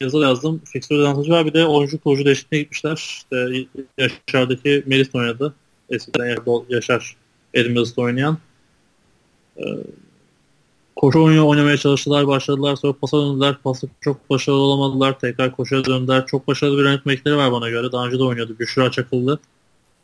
yazı 0.00 0.18
yazdım. 0.18 0.62
Fiksör 0.64 0.98
avantajı 0.98 1.32
var. 1.32 1.46
Bir 1.46 1.52
de 1.52 1.66
oyuncu 1.66 2.00
kurucu 2.00 2.24
değişikliğine 2.24 2.62
gitmişler. 2.62 2.96
İşte 2.96 3.66
Yaşar'daki 3.98 4.82
Melis 4.86 5.14
oynadı. 5.14 5.54
Eskiden 5.90 6.36
Yaşar 6.68 7.16
Edinburgh'da 7.54 8.02
oynayan. 8.02 8.38
E, 9.56 9.64
koşu 10.96 11.22
oyunu 11.22 11.48
oynamaya 11.48 11.76
çalıştılar, 11.76 12.26
başladılar. 12.26 12.76
Sonra 12.76 12.92
pasa 12.92 13.18
döndüler. 13.18 13.56
Pası 13.64 13.88
çok 14.00 14.30
başarılı 14.30 14.60
olamadılar. 14.60 15.18
Tekrar 15.18 15.52
koşuya 15.56 15.84
döndüler. 15.84 16.26
Çok 16.26 16.48
başarılı 16.48 16.78
bir 16.78 16.84
yönetmekleri 16.84 17.36
var 17.36 17.52
bana 17.52 17.70
göre. 17.70 17.92
Daha 17.92 18.06
önce 18.06 18.18
de 18.18 18.22
oynuyordu. 18.22 18.56
Büşra 18.58 18.90
Çakıllı. 18.90 19.38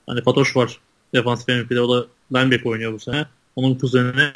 Hani 0.07 0.22
Patoş 0.22 0.57
var. 0.57 0.80
Defansif 1.14 1.49
MVP'de. 1.49 1.80
O 1.80 1.97
da 1.97 2.07
linebacker 2.34 2.70
oynuyor 2.70 2.93
bu 2.93 2.99
sene. 2.99 3.26
Onun 3.57 3.74
kuzenine 3.74 4.32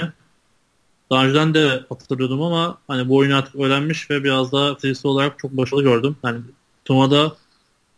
daha 1.11 1.25
önceden 1.25 1.55
de 1.55 1.85
hatırlıyordum 1.89 2.43
ama 2.43 2.79
hani 2.89 3.09
bu 3.09 3.17
oyunu 3.17 3.37
artık 3.37 3.55
öğrenmiş 3.55 4.11
ve 4.11 4.25
biraz 4.25 4.53
daha 4.53 4.75
fiziksel 4.75 5.11
olarak 5.11 5.39
çok 5.39 5.53
başarılı 5.53 5.83
gördüm. 5.83 6.17
Hani 6.22 6.41
turnuvada 6.84 7.37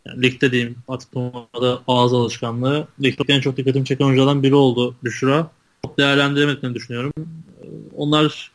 yani 0.05 0.23
ligde 0.23 0.51
diyeyim 0.51 0.75
artık 0.87 1.11
turnuvada 1.11 1.81
ağız 1.87 2.13
alışkanlığı. 2.13 2.87
Ligde 3.01 3.33
en 3.33 3.41
çok 3.41 3.57
dikkatimi 3.57 3.85
çeken 3.85 4.05
oyunculardan 4.05 4.43
biri 4.43 4.55
oldu 4.55 4.95
Büşra. 5.03 5.51
Çok 5.85 5.97
değerlendiremediğini 5.97 6.75
düşünüyorum. 6.75 7.13
Onlar 7.95 8.51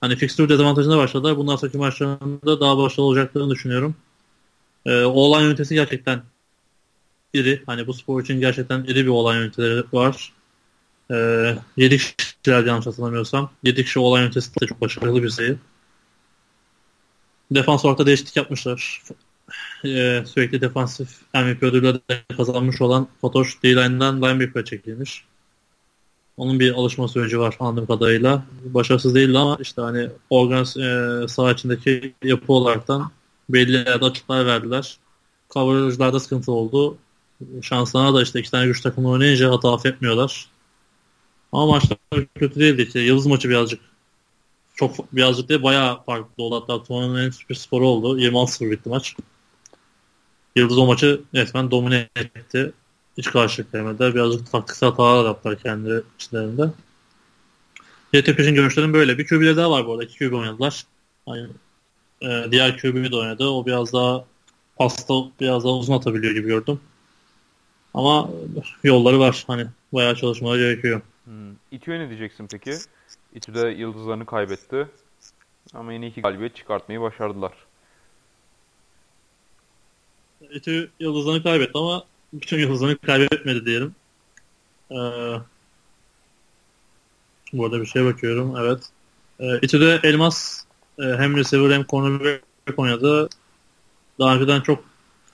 hani 0.00 0.16
fixture 0.16 0.48
dezavantajına 0.48 0.98
başladılar. 0.98 1.36
Bundan 1.36 1.56
sonraki 1.56 1.78
maçlarında 1.78 2.60
daha 2.60 2.78
başarılı 2.78 3.06
olacaklarını 3.06 3.50
düşünüyorum. 3.50 3.94
Ee, 4.86 5.04
Oğlan 5.04 5.44
ünitesi 5.44 5.74
gerçekten 5.74 6.22
iri. 7.34 7.62
Hani 7.66 7.86
bu 7.86 7.94
spor 7.94 8.22
için 8.22 8.40
gerçekten 8.40 8.84
iri 8.84 9.04
bir 9.04 9.10
olay 9.10 9.38
yöneticileri 9.38 9.84
var. 9.92 10.32
Ee, 11.10 11.58
7 11.76 11.98
kişiler 11.98 12.64
yanlış 12.64 12.86
hatırlamıyorsam. 12.86 13.50
7 13.62 13.84
kişi 13.84 13.98
olay 13.98 14.22
yöneticisi 14.22 14.60
de 14.60 14.66
çok 14.66 14.80
başarılı 14.80 15.22
bir 15.22 15.28
sayı. 15.28 15.58
Defans 17.50 17.84
orta 17.84 18.06
değişiklik 18.06 18.36
yapmışlar. 18.36 19.02
Ee, 19.84 20.22
sürekli 20.26 20.60
defansif 20.60 21.08
MVP 21.34 21.62
ödülü 21.62 21.94
de 22.10 22.22
kazanmış 22.36 22.80
olan 22.80 23.08
Fatoş 23.20 23.62
D-Line'dan 23.62 24.22
linebacker 24.22 24.64
çekilmiş. 24.64 25.24
Onun 26.36 26.60
bir 26.60 26.72
alışma 26.72 27.08
süreci 27.08 27.38
var 27.38 27.56
anladığım 27.60 27.86
kadarıyla. 27.86 28.44
Başarısız 28.64 29.14
değildi 29.14 29.38
ama 29.38 29.58
işte 29.60 29.82
hani 29.82 30.08
organ 30.30 30.62
e, 30.62 31.28
saha 31.28 31.52
içindeki 31.52 32.14
yapı 32.24 32.52
olaraktan 32.52 33.10
belli 33.48 33.90
açıklar 33.90 34.46
verdiler. 34.46 34.98
Coverage'larda 35.50 36.20
sıkıntı 36.20 36.52
oldu 36.52 36.98
şanslarına 37.62 38.14
da 38.14 38.22
işte 38.22 38.40
iki 38.40 38.50
tane 38.50 38.66
güç 38.66 38.80
takımı 38.80 39.08
oynayınca 39.08 39.50
hata 39.50 39.74
affetmiyorlar. 39.74 40.48
Ama 41.52 41.66
maçlar 41.66 41.98
kötü 42.34 42.60
değildi. 42.60 42.82
İşte 42.82 43.00
Yıldız 43.00 43.26
maçı 43.26 43.48
birazcık 43.48 43.80
çok 44.74 45.12
birazcık 45.12 45.48
değil 45.48 45.62
bayağı 45.62 46.02
farklı 46.04 46.42
oldu. 46.42 46.60
Hatta 46.60 46.82
turnuvanın 46.82 47.26
en 47.26 47.30
sürpriz 47.30 47.58
sporu 47.58 47.88
oldu. 47.88 48.20
26-0 48.20 48.70
bitti 48.70 48.88
maç. 48.88 49.16
Yıldız 50.56 50.78
o 50.78 50.86
maçı 50.86 51.20
resmen 51.34 51.70
domine 51.70 52.08
etti. 52.16 52.72
Hiç 53.18 53.30
karşılık 53.30 53.74
vermediler. 53.74 54.14
Birazcık 54.14 54.52
taktiksel 54.52 54.90
hatalar 54.90 55.24
yaptılar 55.24 55.58
kendi 55.58 56.02
içlerinde. 56.18 56.70
YTP'nin 58.12 58.54
görüşlerim 58.54 58.92
böyle. 58.92 59.18
Bir 59.18 59.26
QB'leri 59.26 59.56
daha 59.56 59.70
var 59.70 59.86
bu 59.86 59.92
arada. 59.92 60.04
İki 60.04 60.18
QB 60.18 60.32
oynadılar. 60.32 60.84
Yani, 61.26 61.48
e, 62.22 62.46
diğer 62.50 62.78
QB 62.78 63.12
de 63.12 63.16
oynadı. 63.16 63.48
O 63.48 63.66
biraz 63.66 63.92
daha 63.92 64.24
pasta 64.76 65.14
biraz 65.40 65.64
daha 65.64 65.72
uzun 65.72 65.94
atabiliyor 65.94 66.34
gibi 66.34 66.48
gördüm. 66.48 66.80
Ama 67.94 68.30
yolları 68.84 69.20
var. 69.20 69.44
Hani 69.46 69.66
bayağı 69.92 70.16
çalışmalar 70.16 70.58
gerekiyor. 70.58 71.00
Hmm. 71.30 71.54
İTÜ'ye 71.70 71.98
ne 72.00 72.08
diyeceksin 72.08 72.46
peki? 72.50 72.74
İTÜ 73.34 73.54
de 73.54 73.68
yıldızlarını 73.68 74.26
kaybetti. 74.26 74.88
Ama 75.74 75.92
yine 75.92 76.06
iki 76.06 76.20
galibiyet 76.20 76.56
çıkartmayı 76.56 77.00
başardılar. 77.00 77.52
İTÜ 80.50 80.90
yıldızlarını 81.00 81.42
kaybetti 81.42 81.72
ama 81.74 82.04
bütün 82.32 82.58
yıldızlarını 82.58 82.98
kaybetmedi 82.98 83.66
diyelim. 83.66 83.94
Ee, 84.90 84.96
Burada 87.52 87.80
bir 87.80 87.86
şey 87.86 88.04
bakıyorum. 88.04 88.56
Evet. 88.56 88.82
E, 89.40 89.58
İTÜ'de 89.58 90.00
Elmas 90.02 90.64
e, 90.98 91.02
hem 91.02 91.36
receiver 91.36 91.74
hem 91.74 91.84
cornerback 91.84 92.44
oynadı. 92.76 93.28
Daha 94.18 94.36
önceden 94.36 94.60
çok 94.60 94.84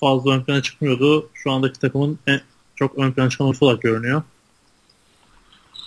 fazla 0.01 0.33
ön 0.33 0.43
plana 0.43 0.63
çıkmıyordu. 0.63 1.31
Şu 1.35 1.51
andaki 1.53 1.81
takımın 1.81 2.19
en, 2.27 2.41
çok 2.75 2.99
ön 2.99 3.13
plana 3.13 3.31
çıkan 3.31 3.47
olarak 3.47 3.83
görünüyor. 3.83 4.23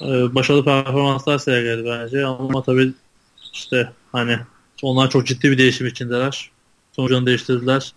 E, 0.02 0.36
başarılı 0.36 0.66
performanslar 0.66 1.38
sergiledi 1.38 1.86
bence 1.86 2.26
ama 2.26 2.64
tabii 2.64 2.94
işte 3.54 3.92
hani 4.12 4.40
onlar 4.82 5.10
çok 5.10 5.28
ciddi 5.28 5.52
bir 5.52 5.58
değişim 5.58 5.88
içindeler. 5.88 6.52
Sonucunu 6.92 7.26
değiştirdiler. 7.26 7.94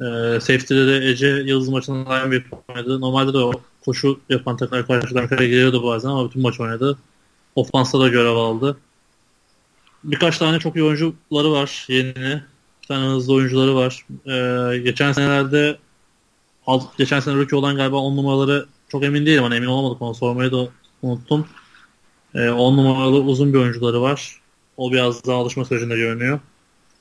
E, 0.00 0.04
safety'de 0.40 0.86
de 0.86 1.06
Ece 1.10 1.26
Yıldız 1.26 1.68
maçında 1.68 2.10
daim 2.10 2.32
bir 2.32 2.44
oynadı. 2.68 3.00
Normalde 3.00 3.32
de 3.32 3.38
o 3.38 3.52
koşu 3.84 4.20
yapan 4.28 4.56
takımlar 4.56 4.86
karşıdan 4.86 5.28
kare 5.28 5.46
geliyordu 5.48 5.84
bazen 5.84 6.08
ama 6.08 6.28
bütün 6.28 6.42
maç 6.42 6.60
oynadı. 6.60 6.98
Ofansta 7.54 8.00
da 8.00 8.08
görev 8.08 8.36
aldı. 8.36 8.78
Birkaç 10.04 10.38
tane 10.38 10.58
çok 10.58 10.76
iyi 10.76 10.84
oyuncuları 10.84 11.52
var 11.52 11.86
yeni. 11.88 12.42
Bir 12.82 12.86
tane 12.88 13.06
hızlı 13.06 13.34
oyuncuları 13.34 13.74
var. 13.74 14.06
Ee, 14.26 14.78
geçen 14.78 15.12
senelerde 15.12 15.78
geçen 16.98 17.20
sene 17.20 17.34
rookie 17.34 17.56
olan 17.58 17.76
galiba 17.76 17.96
10 17.96 18.16
numaraları 18.16 18.66
çok 18.88 19.04
emin 19.04 19.26
değilim. 19.26 19.42
Hani 19.42 19.54
emin 19.54 19.66
olamadık 19.66 20.02
onu 20.02 20.14
sormayı 20.14 20.52
da 20.52 20.68
unuttum. 21.02 21.48
10 22.34 22.40
ee, 22.40 22.46
numaralı 22.50 23.20
uzun 23.20 23.52
bir 23.52 23.58
oyuncuları 23.58 24.02
var. 24.02 24.40
O 24.76 24.92
biraz 24.92 25.26
daha 25.26 25.36
alışma 25.36 25.64
sürecinde 25.64 25.96
görünüyor. 25.96 26.40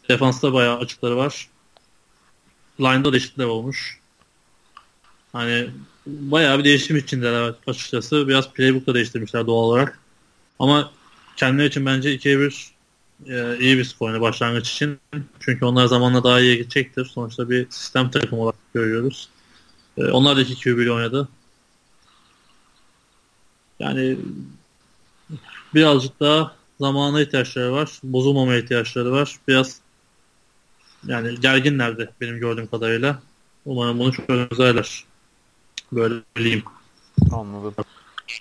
Defansta 0.10 0.54
bayağı 0.54 0.78
açıkları 0.78 1.18
var. 1.18 1.50
Line'da 2.80 3.14
da 3.14 3.18
eşitler 3.18 3.46
olmuş. 3.46 4.00
Hani 5.34 5.70
bayağı 6.08 6.60
bir 6.60 6.64
değişim 6.64 6.98
içindeler 6.98 7.54
açıkçası. 7.68 8.28
Biraz 8.28 8.54
playbook 8.54 8.88
da 8.88 8.94
değiştirmişler 8.94 9.48
doğal 9.48 9.64
olarak. 9.64 10.00
Ama 10.60 10.92
kendileri 11.38 11.68
için 11.68 11.86
bence 11.86 12.16
2'ye 12.16 12.40
1 12.40 12.76
e, 13.28 13.58
iyi 13.60 13.78
bir 13.78 13.84
skor 13.84 14.22
başlangıç 14.22 14.72
için. 14.72 15.00
Çünkü 15.40 15.66
onlar 15.66 15.86
zamanla 15.86 16.24
daha 16.24 16.40
iyi 16.40 16.58
gidecektir. 16.58 17.06
Sonuçta 17.06 17.50
bir 17.50 17.68
sistem 17.70 18.12
takım 18.12 18.40
olarak 18.40 18.74
görüyoruz. 18.74 19.30
E, 19.98 20.04
onlar 20.04 20.38
da 20.38 20.42
2 20.42 20.56
QB 20.56 20.80
ile 20.80 20.92
oynadı. 20.92 21.28
Yani 23.80 24.18
birazcık 25.76 26.20
daha 26.20 26.56
zamana 26.80 27.22
ihtiyaçları 27.22 27.72
var. 27.72 28.00
Bozulmamaya 28.04 28.60
ihtiyaçları 28.60 29.12
var. 29.12 29.40
Biraz 29.48 29.80
yani 31.08 31.40
gerginlerdi 31.40 32.10
benim 32.22 32.40
gördüğüm 32.40 32.68
kadarıyla. 32.68 33.20
Umarım 33.66 34.00
bunu 34.00 34.12
çözerler. 34.14 35.06
Böyle 35.92 36.16
bileyim. 36.38 36.64
Anladım. 37.32 37.74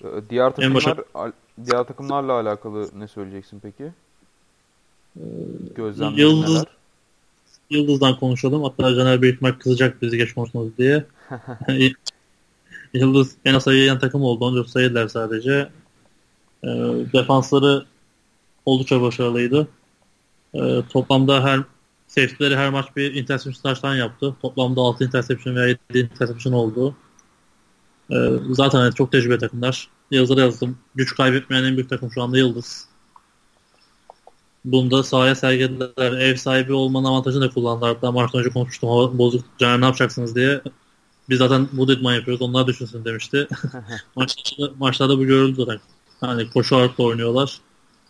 Ee, 0.04 0.06
diğer 0.30 0.50
takımlar 0.50 0.98
diğer 1.64 1.84
takımlarla 1.84 2.32
alakalı 2.32 2.90
ne 2.98 3.08
söyleyeceksin 3.08 3.60
peki? 3.60 3.92
Gözlemler 5.76 6.18
Yıldız, 6.18 6.50
neler? 6.50 6.66
Yıldız'dan 7.70 8.18
konuşalım. 8.18 8.62
Hatta 8.62 8.94
Caner 8.94 9.22
Büyükmek 9.22 9.60
kızacak 9.60 10.02
bizi 10.02 10.16
geç 10.16 10.34
konuşmadı 10.34 10.72
diye. 10.78 11.04
Yıldız 12.94 13.36
en 13.44 13.54
az 13.54 13.62
sayı 13.62 13.78
yiyen 13.78 13.98
takım 13.98 14.22
oldu. 14.22 14.44
14 14.44 14.68
sayılar 14.68 15.08
sadece. 15.08 15.68
E, 16.64 16.68
defansları 17.12 17.84
oldukça 18.64 19.02
başarılıydı. 19.02 19.68
E, 20.54 20.82
toplamda 20.92 21.44
her 21.44 21.60
safety'leri 22.06 22.56
her 22.56 22.70
maç 22.70 22.96
bir 22.96 23.14
interception 23.14 23.62
taştan 23.62 23.94
yaptı. 23.94 24.36
Toplamda 24.42 24.80
6 24.80 25.04
interception 25.04 25.56
veya 25.56 25.68
7 25.68 25.78
interception 25.98 26.52
oldu. 26.52 26.96
E, 28.10 28.16
zaten 28.50 28.90
çok 28.90 29.12
tecrübe 29.12 29.38
takımlar. 29.38 29.88
Yıldız'a 30.10 30.40
yazdım. 30.40 30.78
Güç 30.94 31.14
kaybetmeyen 31.14 31.64
en 31.64 31.76
büyük 31.76 31.90
takım 31.90 32.12
şu 32.12 32.22
anda 32.22 32.38
Yıldız. 32.38 32.88
Bunda 34.64 35.02
sahaya 35.02 35.34
sergilediler. 35.34 36.12
Ev 36.12 36.36
sahibi 36.36 36.72
olmanın 36.72 37.04
avantajını 37.04 37.42
da 37.42 37.50
kullandılar. 37.50 37.94
Hatta 37.94 38.12
maçtan 38.12 38.40
önce 38.40 38.50
konuşmuştum. 38.50 38.88
Hava 38.88 39.18
bozuk. 39.18 39.44
Caner 39.58 39.80
ne 39.80 39.84
yapacaksınız 39.84 40.36
diye. 40.36 40.60
Biz 41.28 41.38
zaten 41.38 41.68
bu 41.72 41.92
idman 41.92 42.14
yapıyoruz. 42.14 42.42
Onlar 42.42 42.66
düşünsün 42.66 43.04
demişti. 43.04 43.48
maçlarda, 44.16 44.72
maçlarda 44.78 45.18
bu 45.18 45.24
görüldü 45.24 45.56
zaten. 45.56 45.80
Hani 46.20 46.50
koşu 46.50 46.76
ağırlıkla 46.76 47.04
oynuyorlar. 47.04 47.60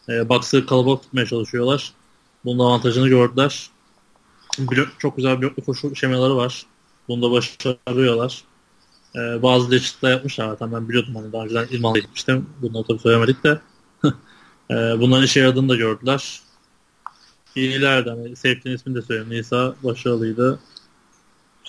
E, 0.09 0.29
box'ı 0.29 0.67
kalabalık 0.67 1.03
tutmaya 1.03 1.27
çalışıyorlar. 1.27 1.93
Bunun 2.45 2.65
avantajını 2.65 3.09
gördüler. 3.09 3.71
Blok, 4.59 4.89
çok 4.99 5.17
güzel 5.17 5.43
bloklu 5.43 5.65
koşu 5.65 5.97
şemaları 5.97 6.37
var. 6.37 6.67
Bunda 7.09 7.31
başarıyorlar. 7.31 8.45
Ee, 9.17 9.43
bazı 9.43 9.71
değişiklikler 9.71 10.11
yapmışlar 10.11 10.49
zaten 10.49 10.73
ben 10.73 10.89
biliyordum 10.89 11.15
hani 11.15 11.33
daha 11.33 11.45
önceden 11.45 11.67
ilmanla 11.71 11.99
gitmiştim. 11.99 12.47
Bunları 12.63 12.85
tabii 12.85 12.99
söylemedik 12.99 13.45
de. 13.45 13.61
ee, 14.71 14.75
bunların 14.75 15.25
işe 15.25 15.41
yaradığını 15.41 15.69
da 15.69 15.77
gördüler 15.77 16.41
iyilerdi. 17.55 18.11
Hani 18.11 18.37
Safety'nin 18.37 18.75
ismini 18.75 18.97
de 18.97 19.03
söyleyeyim. 19.03 19.31
Nisa 19.31 19.75
başarılıydı. 19.83 20.59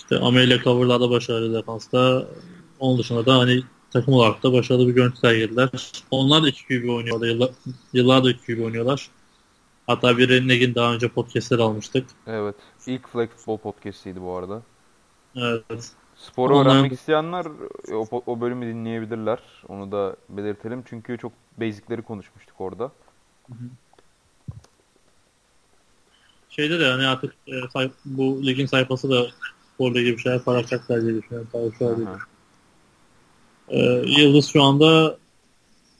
İşte 0.06 0.18
Amelia 0.18 0.58
cover'larda 0.58 1.10
başarılı 1.10 1.58
defansta. 1.58 2.26
Onun 2.78 2.98
dışında 2.98 3.26
da 3.26 3.38
hani 3.38 3.62
takım 3.90 4.14
olarak 4.14 4.42
da 4.42 4.52
başarılı 4.52 4.88
bir 4.88 4.92
görüntü 4.92 5.16
sergilediler. 5.16 5.70
Onlar 6.10 6.42
da 6.42 6.48
2 6.48 6.66
QB 6.66 6.88
oynuyorlar. 6.88 7.28
Yıllar, 7.28 7.50
yıllardır 7.92 8.30
2 8.30 8.46
QB 8.46 8.64
oynuyorlar. 8.64 9.08
Hatta 9.86 10.18
biri 10.18 10.48
Negin 10.48 10.74
daha 10.74 10.94
önce 10.94 11.08
podcastler 11.08 11.58
almıştık. 11.58 12.06
Evet. 12.26 12.54
İlk 12.86 13.08
Flag 13.08 13.28
Football 13.28 13.72
podcastiydi 13.72 14.22
bu 14.22 14.36
arada. 14.36 14.62
Evet. 15.36 15.92
Sporu 16.16 16.56
Ondan... 16.56 16.72
öğrenmek 16.72 16.92
isteyenler 16.92 17.46
o, 17.92 18.22
o 18.26 18.40
bölümü 18.40 18.66
dinleyebilirler. 18.66 19.38
Onu 19.68 19.92
da 19.92 20.16
belirtelim. 20.28 20.84
Çünkü 20.88 21.18
çok 21.18 21.32
basicleri 21.60 22.02
konuşmuştuk 22.02 22.60
orada. 22.60 22.84
Hı 23.48 23.54
hı 23.54 23.68
şeyde 26.56 26.80
de 26.80 26.90
hani 26.90 27.06
artık 27.06 27.34
e, 27.48 27.52
bu 28.04 28.46
ligin 28.46 28.66
sayfası 28.66 29.10
da 29.10 29.26
sporla 29.76 30.00
ilgili 30.00 30.16
bir 30.16 30.22
şeyler 30.22 30.42
paylaşacaklar 30.42 31.02
diye 31.02 31.14
düşünüyorum. 31.14 31.48
Paylaşıyorlar 31.52 32.18
e, 33.68 33.80
Yıldız 34.06 34.46
şu 34.46 34.62
anda 34.62 35.18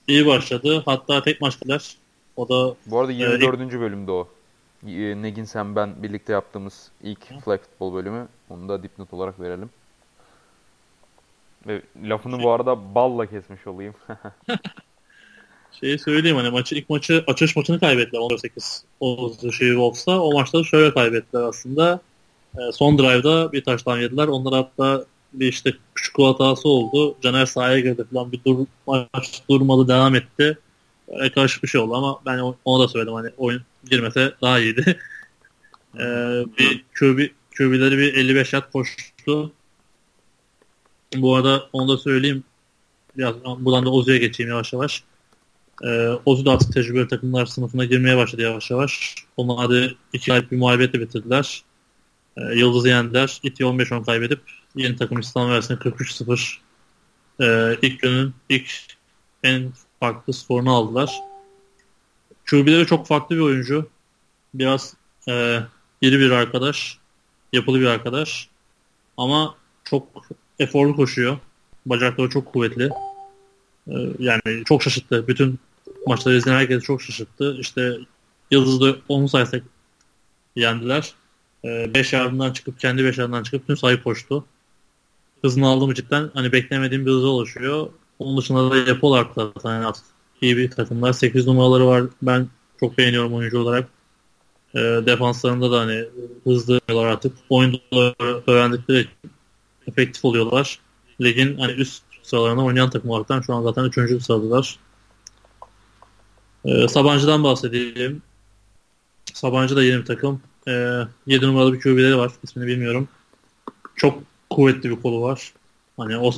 iyi 0.06 0.26
başladı. 0.26 0.82
Hatta 0.86 1.22
tek 1.22 1.40
maçlar. 1.40 1.96
O 2.36 2.48
da 2.48 2.76
Bu 2.86 2.98
arada 3.00 3.12
24. 3.12 3.74
E, 3.74 3.80
bölümde 3.80 4.12
o. 4.12 4.28
Negin 4.82 5.44
sen 5.44 5.76
ben 5.76 6.02
birlikte 6.02 6.32
yaptığımız 6.32 6.90
ilk 7.02 7.30
Hı. 7.30 7.38
flag 7.38 7.60
futbol 7.60 7.94
bölümü. 7.94 8.28
Onu 8.50 8.68
da 8.68 8.82
dipnot 8.82 9.12
olarak 9.12 9.40
verelim. 9.40 9.70
Ve 11.66 11.82
lafını 12.02 12.42
bu 12.42 12.50
arada 12.50 12.94
balla 12.94 13.26
kesmiş 13.26 13.66
olayım. 13.66 13.94
şeyi 15.80 15.98
söyleyeyim 15.98 16.36
hani 16.36 16.50
maçı 16.50 16.74
ilk 16.74 16.90
maçı 16.90 17.24
açış 17.26 17.56
maçını 17.56 17.80
kaybettiler 17.80 18.20
18 18.20 18.84
o 19.00 19.32
şey 19.40 19.68
Wolves'ta. 19.68 20.20
O 20.20 20.32
maçta 20.32 20.64
şöyle 20.64 20.94
kaybettiler 20.94 21.42
aslında. 21.42 22.00
E, 22.58 22.72
son 22.72 22.98
drive'da 22.98 23.52
bir 23.52 23.64
taştan 23.64 23.98
yediler. 23.98 24.28
Onlar 24.28 24.54
hatta 24.54 25.04
bir 25.32 25.48
işte 25.48 25.72
küçük 25.94 26.18
hatası 26.18 26.68
oldu. 26.68 27.16
Caner 27.22 27.46
sahaya 27.46 27.80
girdi 27.80 28.04
falan 28.12 28.32
bir 28.32 28.40
dur, 28.46 28.66
maç 28.86 29.42
durmadı 29.50 29.88
devam 29.88 30.14
etti. 30.14 30.58
Böyle 31.08 31.32
karışık 31.32 31.62
bir 31.62 31.68
şey 31.68 31.80
oldu 31.80 31.94
ama 31.94 32.20
ben 32.26 32.54
ona 32.64 32.84
da 32.84 32.88
söyledim 32.88 33.14
hani 33.14 33.30
oyun 33.36 33.62
girmese 33.90 34.34
daha 34.42 34.60
iyiydi. 34.60 34.98
ee, 35.94 36.44
bir 36.58 36.84
QB, 36.98 37.18
QB'leri 37.58 37.98
bir 37.98 38.14
55 38.14 38.52
yard 38.52 38.72
koştu. 38.72 39.52
Bu 41.16 41.36
arada 41.36 41.68
onu 41.72 41.88
da 41.88 41.98
söyleyeyim. 41.98 42.44
Biraz 43.16 43.34
buradan 43.44 43.86
da 43.86 43.90
Ozu'ya 43.90 44.18
geçeyim 44.18 44.50
yavaş 44.50 44.72
yavaş. 44.72 45.04
E, 45.84 46.08
Ozu 46.24 46.46
da 46.46 46.52
artık 46.52 46.72
tecrübeli 46.72 47.08
takımlar 47.08 47.46
sınıfına 47.46 47.84
girmeye 47.84 48.16
başladı 48.16 48.42
yavaş 48.42 48.70
yavaş. 48.70 49.14
Onlar 49.36 49.70
da 49.70 49.88
iki 50.12 50.32
ay 50.32 50.50
bir 50.50 50.56
muhalefetle 50.56 51.00
bitirdiler. 51.00 51.62
E, 52.36 52.40
Yıldız'ı 52.54 52.88
yendiler. 52.88 53.40
İTİ 53.42 53.64
15-10 53.64 54.04
kaybedip 54.04 54.40
yeni 54.74 54.96
takım 54.96 55.18
İslam 55.20 55.50
versiyonu 55.50 55.82
43-0 55.82 56.56
e, 57.40 57.78
ilk 57.82 58.00
günün 58.00 58.34
ilk 58.48 58.70
en 59.42 59.72
farklı 60.00 60.32
skorunu 60.32 60.74
aldılar. 60.74 61.20
QB'leri 62.50 62.86
çok 62.86 63.06
farklı 63.06 63.36
bir 63.36 63.40
oyuncu. 63.40 63.88
Biraz 64.54 64.94
e, 65.28 65.60
iri 66.00 66.18
bir 66.18 66.30
arkadaş. 66.30 66.98
Yapılı 67.52 67.80
bir 67.80 67.86
arkadaş. 67.86 68.48
Ama 69.16 69.54
çok 69.84 70.08
eforlu 70.58 70.96
koşuyor. 70.96 71.38
Bacakları 71.86 72.28
çok 72.28 72.52
kuvvetli. 72.52 72.90
E, 73.88 73.94
yani 74.18 74.64
çok 74.64 74.82
şaşırttı. 74.82 75.28
Bütün 75.28 75.58
maçları 76.06 76.36
izleyen 76.36 76.56
herkes 76.58 76.82
çok 76.82 77.02
şaşırttı. 77.02 77.56
İşte 77.60 77.98
Yıldız'da 78.50 78.96
onu 79.08 79.28
saysak 79.28 79.62
yendiler. 80.56 81.14
5 81.66 82.12
ee, 82.12 82.16
yardımdan 82.16 82.52
çıkıp 82.52 82.80
kendi 82.80 83.04
5 83.04 83.18
yardımdan 83.18 83.42
çıkıp 83.42 83.66
tüm 83.66 83.76
sayı 83.76 84.02
koştu. 84.02 84.44
Hızını 85.42 85.66
aldı 85.66 85.86
mı 85.86 85.94
cidden 85.94 86.30
hani 86.34 86.52
beklemediğim 86.52 87.06
bir 87.06 87.10
hızı 87.10 87.28
oluşuyor. 87.28 87.88
Onun 88.18 88.36
dışında 88.36 88.70
da 88.70 88.76
yapı 88.76 89.06
olarak 89.06 89.30
zaten 89.34 89.82
yani 89.82 89.94
iyi 90.40 90.56
bir 90.56 90.70
takımlar. 90.70 91.12
8 91.12 91.46
numaraları 91.46 91.86
var. 91.86 92.04
Ben 92.22 92.48
çok 92.80 92.98
beğeniyorum 92.98 93.34
oyuncu 93.34 93.58
olarak. 93.58 93.88
E, 94.74 94.78
defanslarında 94.78 95.70
da 95.70 95.80
hani 95.80 96.04
hızlı 96.44 96.80
artık. 96.88 97.36
Oyunda 97.48 97.78
öğrendikleri 98.46 99.08
efektif 99.88 100.24
oluyorlar. 100.24 100.78
Ligin 101.20 101.58
hani 101.58 101.72
üst 101.72 102.02
sıralarına 102.22 102.64
oynayan 102.64 102.90
takım 102.90 103.10
olarak 103.10 103.44
şu 103.44 103.54
an 103.54 103.62
zaten 103.62 103.84
3. 103.84 104.22
sıradılar. 104.22 104.78
Ee, 106.64 106.88
Sabancı'dan 106.88 107.44
bahsedeyim. 107.44 108.22
Sabancı 109.34 109.76
da 109.76 109.82
yeni 109.82 110.00
bir 110.00 110.04
takım. 110.04 110.42
Ee, 110.68 111.02
7 111.26 111.46
numaralı 111.46 111.72
bir 111.72 111.80
QB'leri 111.80 112.18
var. 112.18 112.32
İsmini 112.42 112.66
bilmiyorum. 112.66 113.08
Çok 113.96 114.22
kuvvetli 114.50 114.90
bir 114.90 115.02
kolu 115.02 115.22
var. 115.22 115.52
Hani 115.96 116.18
o, 116.18 116.30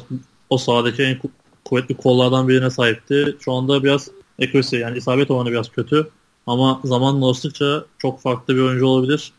o 0.50 0.58
sahadaki 0.58 1.02
en 1.02 1.16
ku- 1.16 1.30
kuvvetli 1.64 1.96
kollardan 1.96 2.48
birine 2.48 2.70
sahipti. 2.70 3.36
Şu 3.40 3.52
anda 3.52 3.84
biraz 3.84 4.10
accuracy 4.42 4.76
yani 4.76 4.98
isabet 4.98 5.30
oranı 5.30 5.50
biraz 5.50 5.70
kötü. 5.70 6.10
Ama 6.46 6.80
zamanla 6.84 7.26
alıştıkça 7.26 7.84
çok 7.98 8.20
farklı 8.20 8.56
bir 8.56 8.60
oyuncu 8.60 8.86
olabilir. 8.86 9.32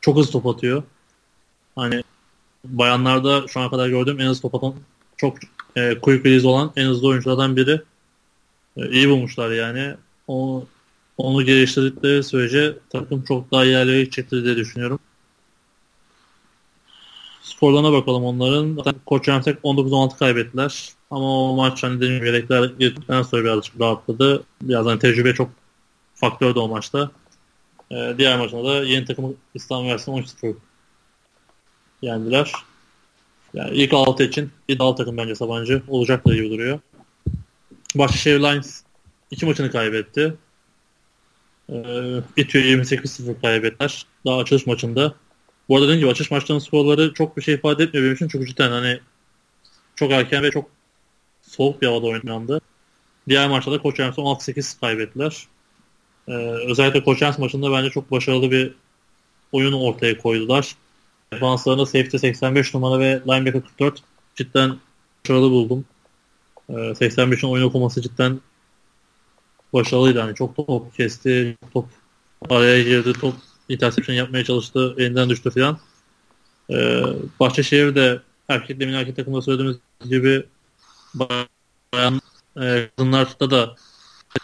Çok 0.00 0.16
hızlı 0.16 0.32
top 0.32 0.46
atıyor. 0.46 0.82
Hani 1.76 2.02
bayanlarda 2.64 3.48
şu 3.48 3.60
ana 3.60 3.70
kadar 3.70 3.88
gördüğüm 3.88 4.20
en 4.20 4.26
hızlı 4.26 4.42
top 4.42 4.54
atan 4.54 4.74
çok 5.16 5.36
e, 5.76 5.98
quick 6.00 6.26
release 6.26 6.46
olan 6.46 6.72
en 6.76 6.86
hızlı 6.86 7.08
oyunculardan 7.08 7.56
biri. 7.56 7.82
E, 8.76 8.90
iyi 8.90 9.08
bulmuşlar 9.08 9.50
yani. 9.50 9.94
O, 10.28 10.64
onu 11.18 11.44
geliştirdikleri 11.44 12.24
sürece 12.24 12.76
takım 12.90 13.22
çok 13.22 13.52
daha 13.52 13.64
iyi 13.64 13.72
yerlere 13.72 14.00
gidecektir 14.00 14.44
diye 14.44 14.56
düşünüyorum. 14.56 14.98
Skorlarına 17.42 17.92
bakalım 17.92 18.24
onların. 18.24 18.74
Zaten 18.76 18.94
Koç 19.06 19.28
Ramsek 19.28 19.58
19-16 19.58 20.18
kaybettiler. 20.18 20.88
Ama 21.10 21.50
o 21.50 21.56
maç 21.56 21.82
hani 21.82 21.96
dediğim 21.96 22.16
gibi 22.16 22.26
yedekler 22.26 22.64
girdikten 22.64 23.22
sonra 23.22 23.44
birazcık 23.44 23.80
rahatladı. 23.80 24.42
Biraz 24.62 24.86
hani 24.86 24.98
tecrübe 24.98 25.34
çok 25.34 25.50
faktördü 26.14 26.58
o 26.58 26.68
maçta. 26.68 27.10
Ee, 27.90 28.14
diğer 28.18 28.38
maçında 28.38 28.64
da 28.64 28.84
yeni 28.84 29.04
takım 29.04 29.36
İstanbul 29.54 29.84
Üniversitesi 29.84 30.46
13-0 30.46 30.54
yendiler. 32.02 32.52
Yani 33.54 33.76
ilk 33.76 33.92
altı 33.92 34.22
için 34.22 34.50
iddialı 34.68 34.96
takım 34.96 35.16
bence 35.16 35.34
Sabancı. 35.34 35.82
Olacak 35.88 36.26
da 36.26 36.34
gibi 36.34 36.50
duruyor. 36.50 36.78
Başakşehir 37.94 38.40
Lions 38.40 38.80
iki 39.30 39.46
maçını 39.46 39.70
kaybetti. 39.70 40.34
İTÜ'ye 42.36 42.76
28-0 42.76 43.40
kaybettiler. 43.40 44.06
Daha 44.26 44.38
açılış 44.38 44.66
maçında. 44.66 45.14
Bu 45.68 45.76
arada 45.76 45.86
dediğim 45.86 46.00
gibi 46.00 46.10
açılış 46.10 46.30
maçlarının 46.30 46.64
skorları 46.64 47.14
çok 47.14 47.36
bir 47.36 47.42
şey 47.42 47.54
ifade 47.54 47.84
etmiyor 47.84 48.04
benim 48.04 48.14
için. 48.14 48.28
Çünkü 48.28 48.46
cidden 48.46 48.70
hani 48.70 49.00
çok 49.96 50.12
erken 50.12 50.42
ve 50.42 50.50
çok 50.50 50.70
soğuk 51.42 51.82
bir 51.82 51.86
havada 51.86 52.06
oynandı. 52.06 52.60
Diğer 53.28 53.48
maçta 53.48 53.72
da 53.72 53.78
Koç 53.78 54.00
Ramsey 54.00 54.24
16-8 54.24 54.80
kaybettiler. 54.80 55.46
Ee, 56.28 56.32
özellikle 56.68 57.04
Koç 57.04 57.22
Ramsey 57.22 57.42
maçında 57.44 57.72
bence 57.72 57.90
çok 57.90 58.10
başarılı 58.10 58.50
bir 58.50 58.74
oyun 59.52 59.72
ortaya 59.72 60.18
koydular. 60.18 60.76
Defanslarında 61.32 61.86
safety 61.86 62.16
85 62.16 62.74
numara 62.74 62.98
ve 62.98 63.22
linebacker 63.26 63.62
44 63.62 64.02
cidden 64.34 64.76
başarılı 65.24 65.50
buldum. 65.50 65.84
Ee, 66.68 66.72
85'in 66.72 67.48
oyun 67.48 67.64
okuması 67.64 68.02
cidden 68.02 68.40
başarılıydı. 69.74 70.18
Yani 70.18 70.34
çok 70.34 70.56
top 70.56 70.94
kesti, 70.96 71.56
top 71.72 71.88
araya 72.50 72.82
girdi, 72.82 73.12
top 73.12 73.34
interception 73.68 74.16
yapmaya 74.16 74.44
çalıştı, 74.44 74.94
elinden 74.98 75.28
düştü 75.30 75.50
falan. 75.50 75.78
Ee, 76.70 77.02
Bahçeşehir 77.40 77.94
de 77.94 78.20
erkek 78.48 78.80
demin 78.80 78.92
erkek 78.92 79.16
takımda 79.16 79.42
söylediğimiz 79.42 79.76
gibi 80.04 80.46
bayan 81.14 82.20
e, 82.60 82.88
kadınlarda 82.96 83.50
da 83.50 83.76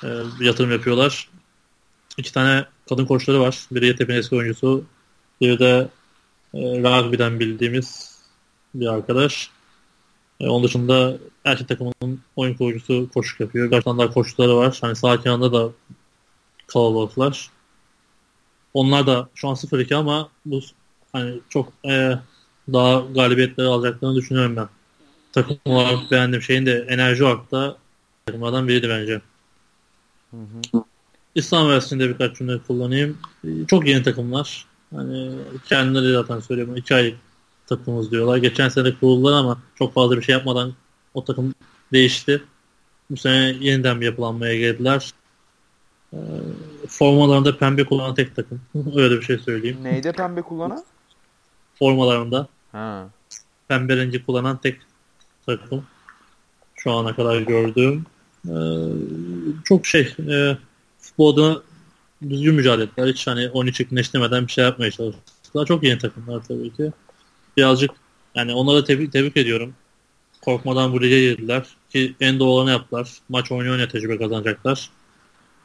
e, 0.04 0.08
yatırım 0.40 0.72
yapıyorlar. 0.72 1.30
İki 2.18 2.32
tane 2.32 2.64
kadın 2.88 3.06
koçları 3.06 3.40
var. 3.40 3.66
Biri 3.72 3.86
Yetep'in 3.86 4.14
eski 4.14 4.36
oyuncusu. 4.36 4.84
Biri 5.40 5.58
de 5.58 5.88
e, 6.54 6.58
rugby'den 6.58 7.40
bildiğimiz 7.40 8.18
bir 8.74 8.86
arkadaş. 8.86 9.50
E, 10.40 10.48
onun 10.48 10.64
dışında 10.64 11.18
erkek 11.44 11.68
takımının 11.68 12.20
oyun 12.36 12.54
kurucusu 12.54 13.08
koçluk 13.14 13.40
yapıyor. 13.40 13.66
Birkaç 13.66 13.84
tane 13.84 13.98
daha 13.98 14.10
koçları 14.10 14.56
var. 14.56 14.78
Hani 14.80 14.96
sağ 14.96 15.20
kenarında 15.20 15.52
da 15.52 15.70
kalabalıklar. 16.66 17.50
Onlar 18.74 19.06
da 19.06 19.28
şu 19.34 19.48
an 19.48 19.54
0-2 19.54 19.96
ama 19.96 20.28
bu 20.46 20.60
hani 21.12 21.40
çok 21.48 21.72
e, 21.88 22.18
daha 22.72 23.00
galibiyetleri 23.00 23.66
alacaklarını 23.68 24.16
düşünüyorum 24.16 24.56
ben. 24.56 24.68
Takım 25.32 25.58
olarak 25.64 26.10
beğendiğim 26.10 26.42
şeyin 26.42 26.66
de 26.66 26.86
enerji 26.88 27.24
olarak 27.24 27.50
da 27.50 27.76
takımlardan 28.26 28.68
biriydi 28.68 28.88
bence. 28.88 29.20
Hı 30.30 30.36
hı. 30.36 30.84
İslam 31.34 31.68
versiyonunda 31.68 32.12
birkaç 32.12 32.38
cümle 32.38 32.58
kullanayım. 32.58 33.18
Çok 33.68 33.86
yeni 33.86 34.02
takımlar. 34.02 34.66
Hani 34.94 35.32
kendileri 35.68 36.12
zaten 36.12 36.40
söylüyorum. 36.40 36.76
iki 36.76 36.94
aylık 36.94 37.18
takımımız 37.70 38.10
diyorlar. 38.10 38.36
Geçen 38.36 38.68
sene 38.68 38.94
kuruldular 38.94 39.32
ama 39.32 39.58
çok 39.74 39.94
fazla 39.94 40.16
bir 40.16 40.22
şey 40.22 40.32
yapmadan 40.32 40.74
o 41.14 41.24
takım 41.24 41.54
değişti. 41.92 42.42
Bu 43.10 43.16
sene 43.16 43.56
yeniden 43.60 44.00
bir 44.00 44.06
yapılanmaya 44.06 44.56
geldiler. 44.58 45.10
Ee, 46.12 46.16
formalarında 46.88 47.58
pembe 47.58 47.84
kullanan 47.84 48.14
tek 48.14 48.36
takım. 48.36 48.60
Öyle 48.96 49.16
bir 49.16 49.22
şey 49.22 49.38
söyleyeyim. 49.38 49.78
Neyde 49.82 50.12
pembe 50.12 50.42
kullanan? 50.42 50.84
Formalarında 51.78 52.48
Ha. 52.72 53.08
pembe 53.68 53.96
rengi 53.96 54.24
kullanan 54.26 54.56
tek 54.56 54.80
takım. 55.46 55.84
Şu 56.76 56.92
ana 56.92 57.16
kadar 57.16 57.40
gördüğüm. 57.40 58.06
Ee, 58.48 58.52
çok 59.64 59.86
şey 59.86 60.14
e, 60.30 60.56
futbolda 60.98 61.62
düzgün 62.28 62.54
mücadele 62.54 62.84
ettiler. 62.84 63.06
Hiç 63.08 63.26
hani 63.26 63.48
13 63.48 63.88
güneşlemeden 63.88 64.46
bir 64.46 64.52
şey 64.52 64.64
yapmaya 64.64 64.90
çalıştılar. 64.90 65.66
Çok 65.66 65.82
yeni 65.82 65.98
takımlar 65.98 66.42
tabii 66.48 66.72
ki. 66.72 66.92
Birazcık 67.60 67.90
yani 68.34 68.54
onlara 68.54 68.84
tebrik, 68.84 69.12
tebrik 69.12 69.36
ediyorum. 69.36 69.74
Korkmadan 70.44 70.92
bu 70.92 71.02
lige 71.02 71.20
girdiler. 71.20 71.66
Ki 71.90 72.14
en 72.20 72.38
doğalarını 72.38 72.70
yaptılar. 72.70 73.12
Maç 73.28 73.52
oynuyor 73.52 73.72
oynaya 73.72 73.88
tecrübe 73.88 74.18
kazanacaklar. 74.18 74.90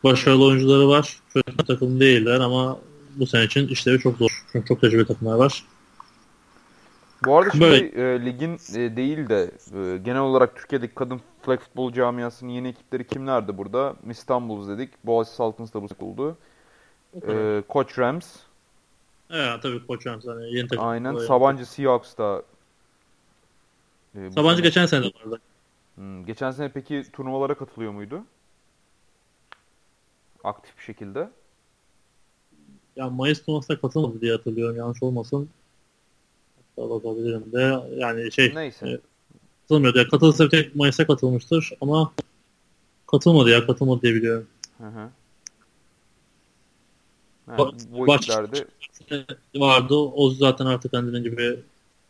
Başarılı 0.03 0.45
oyuncuları 0.45 0.89
var. 0.89 1.19
Kötü 1.33 1.57
takım 1.57 1.99
değiller 1.99 2.39
ama 2.39 2.79
bu 3.15 3.27
sene 3.27 3.43
için 3.43 3.67
işleri 3.67 3.99
çok 3.99 4.17
zor. 4.17 4.43
Çünkü 4.51 4.67
çok 4.67 4.81
tecrübe 4.81 5.05
takımlar 5.05 5.35
var. 5.35 5.63
Bu 7.25 7.37
arada 7.37 7.51
şimdi 7.51 7.65
Böyle. 7.65 8.15
e, 8.15 8.25
ligin 8.25 8.53
e, 8.53 8.95
değil 8.95 9.29
de 9.29 9.51
e, 9.75 9.97
genel 9.97 10.21
olarak 10.21 10.55
Türkiye'deki 10.55 10.95
kadın 10.95 11.21
flag 11.41 11.59
futbol 11.59 11.93
camiasının 11.93 12.51
yeni 12.51 12.67
ekipleri 12.67 13.07
kimlerdi 13.07 13.57
burada? 13.57 13.95
İstanbul 14.09 14.67
dedik. 14.67 14.89
Boğaziçi 15.03 15.35
Saltins 15.35 15.73
da 15.73 15.81
bu 15.81 16.05
oldu. 16.05 16.37
E, 17.27 17.63
Koç 17.67 17.99
Rams. 17.99 18.25
Evet 19.29 19.61
tabii 19.61 19.87
Koç 19.87 20.07
Rams 20.07 20.27
hani 20.27 20.55
yeni 20.55 20.67
takım. 20.67 20.85
Aynen. 20.85 21.15
Böyle. 21.15 21.27
Sabancı 21.27 21.65
Seahawks 21.65 22.17
da 22.17 22.43
e, 24.15 24.31
Sabancı 24.31 24.57
sene- 24.57 24.67
geçen 24.67 24.85
sene 24.85 25.05
vardı. 25.05 25.39
Hmm, 25.95 26.25
geçen 26.25 26.51
sene 26.51 26.71
peki 26.73 27.03
turnuvalara 27.13 27.57
katılıyor 27.57 27.91
muydu? 27.91 28.23
Aktif 30.43 30.77
bir 30.77 30.83
şekilde. 30.83 31.29
Ya 32.95 33.09
Mayıs 33.09 33.43
turnuvasına 33.45 33.79
katılmadı 33.79 34.21
diye 34.21 34.31
hatırlıyorum 34.31 34.77
yanlış 34.77 35.03
olmasın. 35.03 35.49
Hatta 36.75 36.89
bakabilirim 36.89 37.51
de 37.51 37.79
yani 37.95 38.31
şey 38.31 38.55
Neyse. 38.55 38.89
e, 38.89 38.99
katılmıyordu. 39.61 39.97
Ya, 39.97 40.07
katılırsa 40.07 40.45
bir 40.45 40.49
tek 40.49 40.75
Mayıs'a 40.75 41.07
katılmıştır 41.07 41.71
ama 41.81 42.13
katılmadı 43.07 43.49
ya 43.49 43.67
katılmadı 43.67 44.01
diye 44.01 44.13
biliyorum. 44.13 44.47
Hı 44.77 44.87
hı. 44.87 45.09
Bu 47.47 48.07
baş- 48.07 48.29
vardı. 49.55 49.95
O 49.95 50.29
zaten 50.29 50.65
artık 50.65 50.91
kendinin 50.91 51.23
gibi 51.23 51.59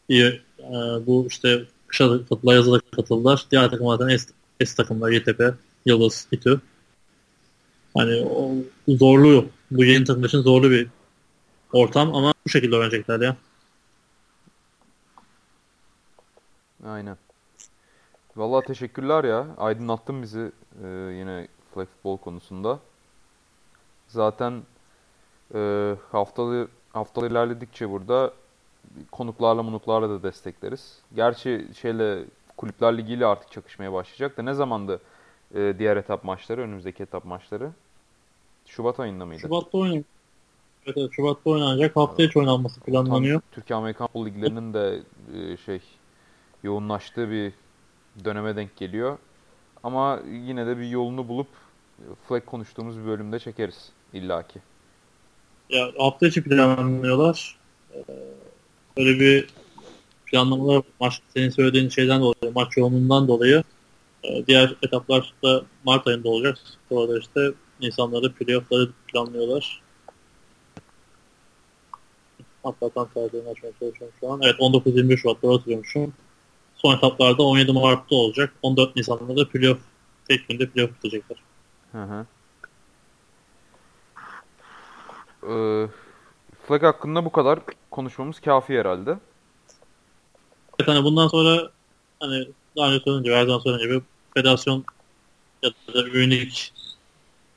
iyi 0.09 0.41
e, 0.59 0.71
bu 1.05 1.25
işte 1.29 1.65
kışa 1.87 2.11
da 2.11 2.17
katıldılar, 2.19 2.55
yazı 2.55 2.71
da 2.71 2.79
katıldılar. 2.95 3.45
Diğer 3.51 3.69
takımlardan 3.69 4.09
es, 4.09 4.27
es 4.59 4.75
takımlar 4.75 5.11
YTP, 5.11 5.55
Yıldız, 5.85 6.27
İTÜ. 6.31 6.61
Hani 7.93 8.25
o 8.25 8.51
zorlu, 8.87 9.45
bu 9.71 9.85
yeni 9.85 10.03
takım 10.05 10.25
için 10.25 10.41
zorlu 10.41 10.71
bir 10.71 10.87
ortam 11.73 12.15
ama 12.15 12.33
bu 12.45 12.49
şekilde 12.49 12.75
öğrenecekler 12.75 13.19
ya. 13.21 13.37
Aynen. 16.85 17.17
Vallahi 18.35 18.65
teşekkürler 18.65 19.23
ya. 19.23 19.47
Aydınlattın 19.57 20.21
bizi 20.21 20.51
e, 20.83 20.87
yine 20.87 21.47
flag 21.73 21.87
futbol 21.87 22.17
konusunda. 22.17 22.79
Zaten 24.07 24.63
e, 25.53 25.95
haftalı 26.11 26.67
haftalı 26.93 27.27
ilerledikçe 27.27 27.89
burada 27.89 28.33
konuklarla 29.11 29.63
munuklarla 29.63 30.09
da 30.09 30.23
destekleriz. 30.23 30.99
Gerçi 31.15 31.67
şeyle 31.81 32.23
Kulüpler 32.57 32.97
Ligi 32.97 33.13
ile 33.13 33.25
artık 33.25 33.51
çakışmaya 33.51 33.93
başlayacak 33.93 34.37
da 34.37 34.43
ne 34.43 34.53
zamandı 34.53 35.01
e, 35.55 35.73
diğer 35.79 35.97
etap 35.97 36.23
maçları, 36.23 36.61
önümüzdeki 36.61 37.03
etap 37.03 37.25
maçları? 37.25 37.71
Şubat 38.65 38.99
ayında 38.99 39.25
mıydı? 39.25 39.41
Şubat'ta 39.41 39.77
oynanacak. 39.77 40.05
Evet, 40.85 40.97
evet, 40.97 41.09
Şubat'ta 41.11 41.49
oynanacak. 41.49 41.95
Hafta 41.95 42.23
içi 42.23 42.39
oynanması 42.39 42.81
planlanıyor. 42.81 43.41
Tam 43.41 43.49
Türkiye 43.51 43.77
Amerikan 43.77 44.07
Futbol 44.07 44.25
Liglerinin 44.25 44.73
de 44.73 44.99
e, 45.35 45.57
şey 45.57 45.81
yoğunlaştığı 46.63 47.29
bir 47.29 47.53
döneme 48.25 48.55
denk 48.55 48.77
geliyor. 48.77 49.17
Ama 49.83 50.19
yine 50.31 50.67
de 50.67 50.77
bir 50.77 50.89
yolunu 50.89 51.27
bulup 51.27 51.47
e, 51.99 52.03
flag 52.27 52.45
konuştuğumuz 52.45 52.99
bir 52.99 53.05
bölümde 53.05 53.39
çekeriz 53.39 53.91
illaki. 54.13 54.59
Ya 55.69 55.91
hafta 55.97 56.27
içi 56.27 56.43
planlıyorlar. 56.43 57.55
Ee, 57.93 57.99
Öyle 58.97 59.19
bir 59.19 59.47
planlamalar 60.25 60.83
maç 60.99 61.21
senin 61.33 61.49
söylediğin 61.49 61.89
şeyden 61.89 62.21
dolayı, 62.21 62.53
maç 62.55 62.77
yoğunluğundan 62.77 63.27
dolayı 63.27 63.63
e, 64.23 64.47
diğer 64.47 64.75
etaplar 64.83 65.33
da 65.43 65.63
Mart 65.83 66.07
ayında 66.07 66.29
olacak. 66.29 66.57
Sonra 66.89 67.19
işte 67.19 67.51
Nisan'da 67.81 68.33
playoff'ları 68.33 68.89
planlıyorlar. 69.07 69.81
Hatta 72.63 72.89
tam 72.89 73.09
tarihlerini 73.13 73.49
açmaya 73.49 73.71
çalışıyorum 73.79 74.15
şu 74.19 74.31
an. 74.31 74.39
Evet 74.43 74.55
19-21 74.59 75.17
Şubat'ta 75.17 75.49
hatırlıyormuşum. 75.53 76.13
Son 76.75 76.97
etaplarda 76.97 77.43
17 77.43 77.71
Mart'ta 77.71 78.15
olacak. 78.15 78.53
14 78.61 78.95
Nisan'da 78.95 79.37
da 79.37 79.49
playoff 79.49 79.79
tek 80.27 80.47
günde 80.47 80.69
playoff 80.69 80.91
bitecekler. 80.95 81.37
Hı 81.91 82.03
hı. 82.03 82.25
Ee, 85.49 85.87
Flag 86.67 86.83
hakkında 86.83 87.25
bu 87.25 87.31
kadar 87.31 87.59
konuşmamız 87.91 88.39
kafi 88.39 88.79
herhalde. 88.79 89.17
Evet 90.79 90.89
hani 90.89 91.03
bundan 91.03 91.27
sonra 91.27 91.69
hani 92.19 92.47
daha 92.77 92.87
önce 92.87 93.03
söylediğim 93.03 93.23
gibi 93.23 93.33
her 93.33 93.45
zaman 93.45 93.59
söylediğim 93.59 93.91
gibi 93.91 94.03
federasyon 94.33 94.85
ya 95.63 95.69
da 95.69 96.07
üyelik 96.07 96.73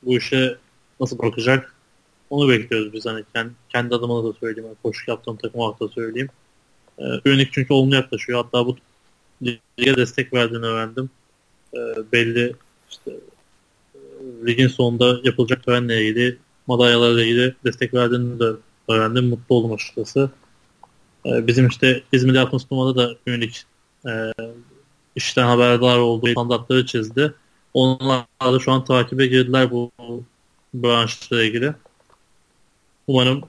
bu 0.03 0.17
işe 0.17 0.57
nasıl 0.99 1.19
bakacak 1.19 1.75
onu 2.29 2.49
bekliyoruz 2.49 2.93
biz 2.93 3.05
hani 3.05 3.23
kendi, 3.33 3.53
kendi 3.69 3.95
adıma 3.95 4.23
da 4.23 4.33
söyleyeyim. 4.33 4.67
Yani 4.67 4.77
koşu 4.83 5.11
yaptığım 5.11 5.37
takım 5.37 5.61
olarak 5.61 5.79
da 5.79 5.87
söyleyeyim. 5.87 6.29
Ee, 6.99 7.03
üyelik 7.25 7.53
çünkü 7.53 7.73
olumlu 7.73 7.95
yaklaşıyor. 7.95 8.43
Hatta 8.43 8.65
bu 8.65 8.77
lige 9.79 9.95
destek 9.95 10.33
verdiğini 10.33 10.65
öğrendim. 10.65 11.09
Ee, 11.73 11.79
belli 12.11 12.55
işte 12.89 13.11
e, 13.95 13.99
ligin 14.45 14.67
sonunda 14.67 15.19
yapılacak 15.23 15.63
törenle 15.63 16.05
ilgili 16.05 16.37
madalyalarla 16.69 17.23
ilgili 17.23 17.55
destek 17.65 17.93
verdiğini 17.93 18.39
de 18.39 18.51
öğrendim. 18.87 19.29
Mutlu 19.29 19.55
oldum 19.55 19.73
açıkçası. 19.73 20.29
Ee, 21.25 21.47
bizim 21.47 21.67
işte 21.67 22.03
İzmir'de 22.11 22.37
yaptığımız 22.37 22.63
turnuvada 22.63 22.95
da 22.95 23.15
üyelik 23.27 23.65
e, 24.05 24.11
işten 25.15 25.45
haberdar 25.45 25.97
olduğu 25.97 26.27
standartları 26.27 26.85
çizdi. 26.85 27.33
Onlar 27.73 28.25
da 28.41 28.59
şu 28.59 28.71
an 28.71 28.85
takibe 28.85 29.27
girdiler 29.27 29.71
bu 29.71 29.91
branşla 30.73 31.43
ilgili. 31.43 31.73
Umarım 33.07 33.41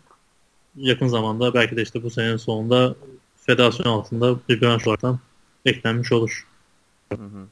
yakın 0.77 1.09
zamanda 1.09 1.55
belki 1.55 1.77
de 1.77 1.83
işte 1.83 2.03
bu 2.03 2.11
senenin 2.11 2.37
sonunda 2.37 2.95
federasyon 3.37 3.87
altında 3.87 4.37
bir 4.49 4.61
branş 4.61 4.87
olarak 4.87 5.21
eklenmiş 5.65 6.13
olur. 6.13 6.47
Hı 7.13 7.25
hı. 7.25 7.47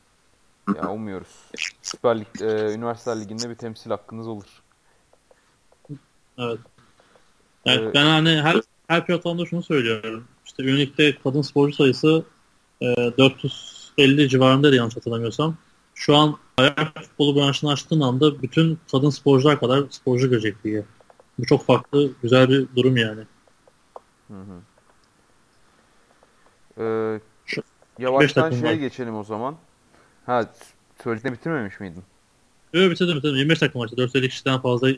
Ya 0.77 0.91
umuyoruz. 0.91 1.29
Süper 1.83 2.21
Lig, 2.21 2.43
e, 2.43 2.75
Üniversiteler 2.75 3.21
Ligi'nde 3.21 3.51
bir 3.51 3.55
temsil 3.55 3.91
hakkınız 3.91 4.29
olur. 4.29 4.63
Evet. 6.39 6.59
Yani 7.65 7.89
ee, 7.89 7.95
ben 7.95 8.05
hani 8.05 8.43
her 8.43 8.57
her 8.89 9.07
platformda 9.07 9.47
şunu 9.47 9.63
söylüyorum. 9.63 10.25
İşte 10.47 10.63
Unique'de 10.63 11.19
kadın 11.25 11.43
sporcu 11.43 11.75
sayısı 11.75 12.25
e, 12.83 12.87
450 13.19 14.29
civarında 14.29 14.75
yanlış 14.75 14.97
hatırlamıyorsam. 14.97 15.57
Şu 15.95 16.17
an 16.17 16.39
ayak 16.57 17.03
futbolu 17.03 17.37
branşını 17.37 17.73
açtığın 17.73 18.01
anda 18.01 18.43
bütün 18.43 18.79
kadın 18.93 19.11
sporcular 19.11 19.61
kadar 19.61 19.85
sporcu 19.91 20.31
görecek 20.31 20.65
diye. 20.65 20.85
Bu 21.39 21.47
çok 21.47 21.67
farklı, 21.67 22.11
güzel 22.23 22.49
bir 22.49 22.67
durum 22.77 22.97
yani. 22.97 23.23
Hı 24.29 24.35
hı. 24.35 24.61
Ee, 26.81 27.21
yavaştan 27.99 28.51
şeye 28.51 28.63
var. 28.63 28.73
geçelim 28.73 29.17
o 29.17 29.25
zaman. 29.25 29.57
Ha, 30.27 30.51
söylediğini 31.03 31.37
bitirmemiş 31.37 31.81
miydin? 31.81 32.03
Yok 32.73 32.91
bitirdim 32.91 33.17
bitirdim. 33.17 33.37
25 33.37 33.63
dakika 33.63 33.79
maçta. 33.79 33.97
450 33.97 34.29
kişiden 34.29 34.61
fazla 34.61 34.89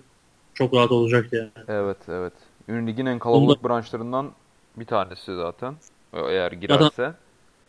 çok 0.61 0.75
rahat 0.75 0.91
olacak 0.91 1.33
yani. 1.33 1.51
Evet 1.69 1.97
evet. 2.09 2.33
Ünlü 2.69 2.87
ligin 2.87 3.07
en 3.07 3.19
kalabalık 3.19 3.59
Onda... 3.59 3.69
branşlarından 3.69 4.33
bir 4.77 4.85
tanesi 4.85 5.37
zaten. 5.37 5.75
Eğer 6.13 6.53
girerse. 6.53 6.85
Zaten, 6.85 7.15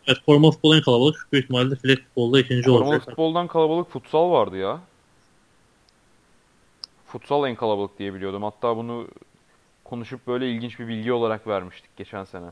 evet 0.07 0.18
formal 0.26 0.51
futbol 0.51 0.76
en 0.76 0.81
kalabalık. 0.81 1.27
Büyük 1.31 1.45
ihtimalle 1.45 1.76
flag 1.76 1.97
futbolda 1.97 2.39
ikinci 2.39 2.63
formal 2.63 2.88
olacak. 2.88 3.01
Formal 3.01 3.11
futboldan 3.11 3.47
kalabalık 3.47 3.89
futsal 3.89 4.31
vardı 4.31 4.57
ya. 4.57 4.80
Futsal 7.05 7.47
en 7.47 7.55
kalabalık 7.55 7.99
diye 7.99 8.13
biliyordum. 8.13 8.43
Hatta 8.43 8.77
bunu 8.77 9.07
konuşup 9.84 10.27
böyle 10.27 10.51
ilginç 10.51 10.80
bir 10.80 10.88
bilgi 10.88 11.13
olarak 11.13 11.47
vermiştik 11.47 11.97
geçen 11.97 12.23
sene. 12.23 12.47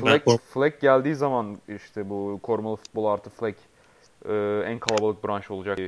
Flag, 0.00 0.22
flag 0.54 0.80
geldiği 0.80 1.14
zaman 1.14 1.58
işte 1.68 2.10
bu 2.10 2.40
kormalı 2.42 2.76
futbol 2.76 3.04
artı 3.04 3.30
flag 3.30 3.54
e, 4.28 4.62
en 4.66 4.78
kalabalık 4.78 5.24
branş 5.24 5.50
olacak 5.50 5.78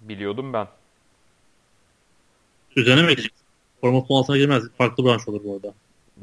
biliyordum 0.00 0.52
ben. 0.52 0.66
Üzerine 2.76 3.02
mi 3.02 3.10
gidecek? 3.10 3.32
Forma 3.80 4.00
futbol 4.00 4.18
altına 4.18 4.36
girmez. 4.36 4.64
Farklı 4.78 5.04
branş 5.04 5.28
olur 5.28 5.40
bu 5.44 5.52
arada. 5.52 5.74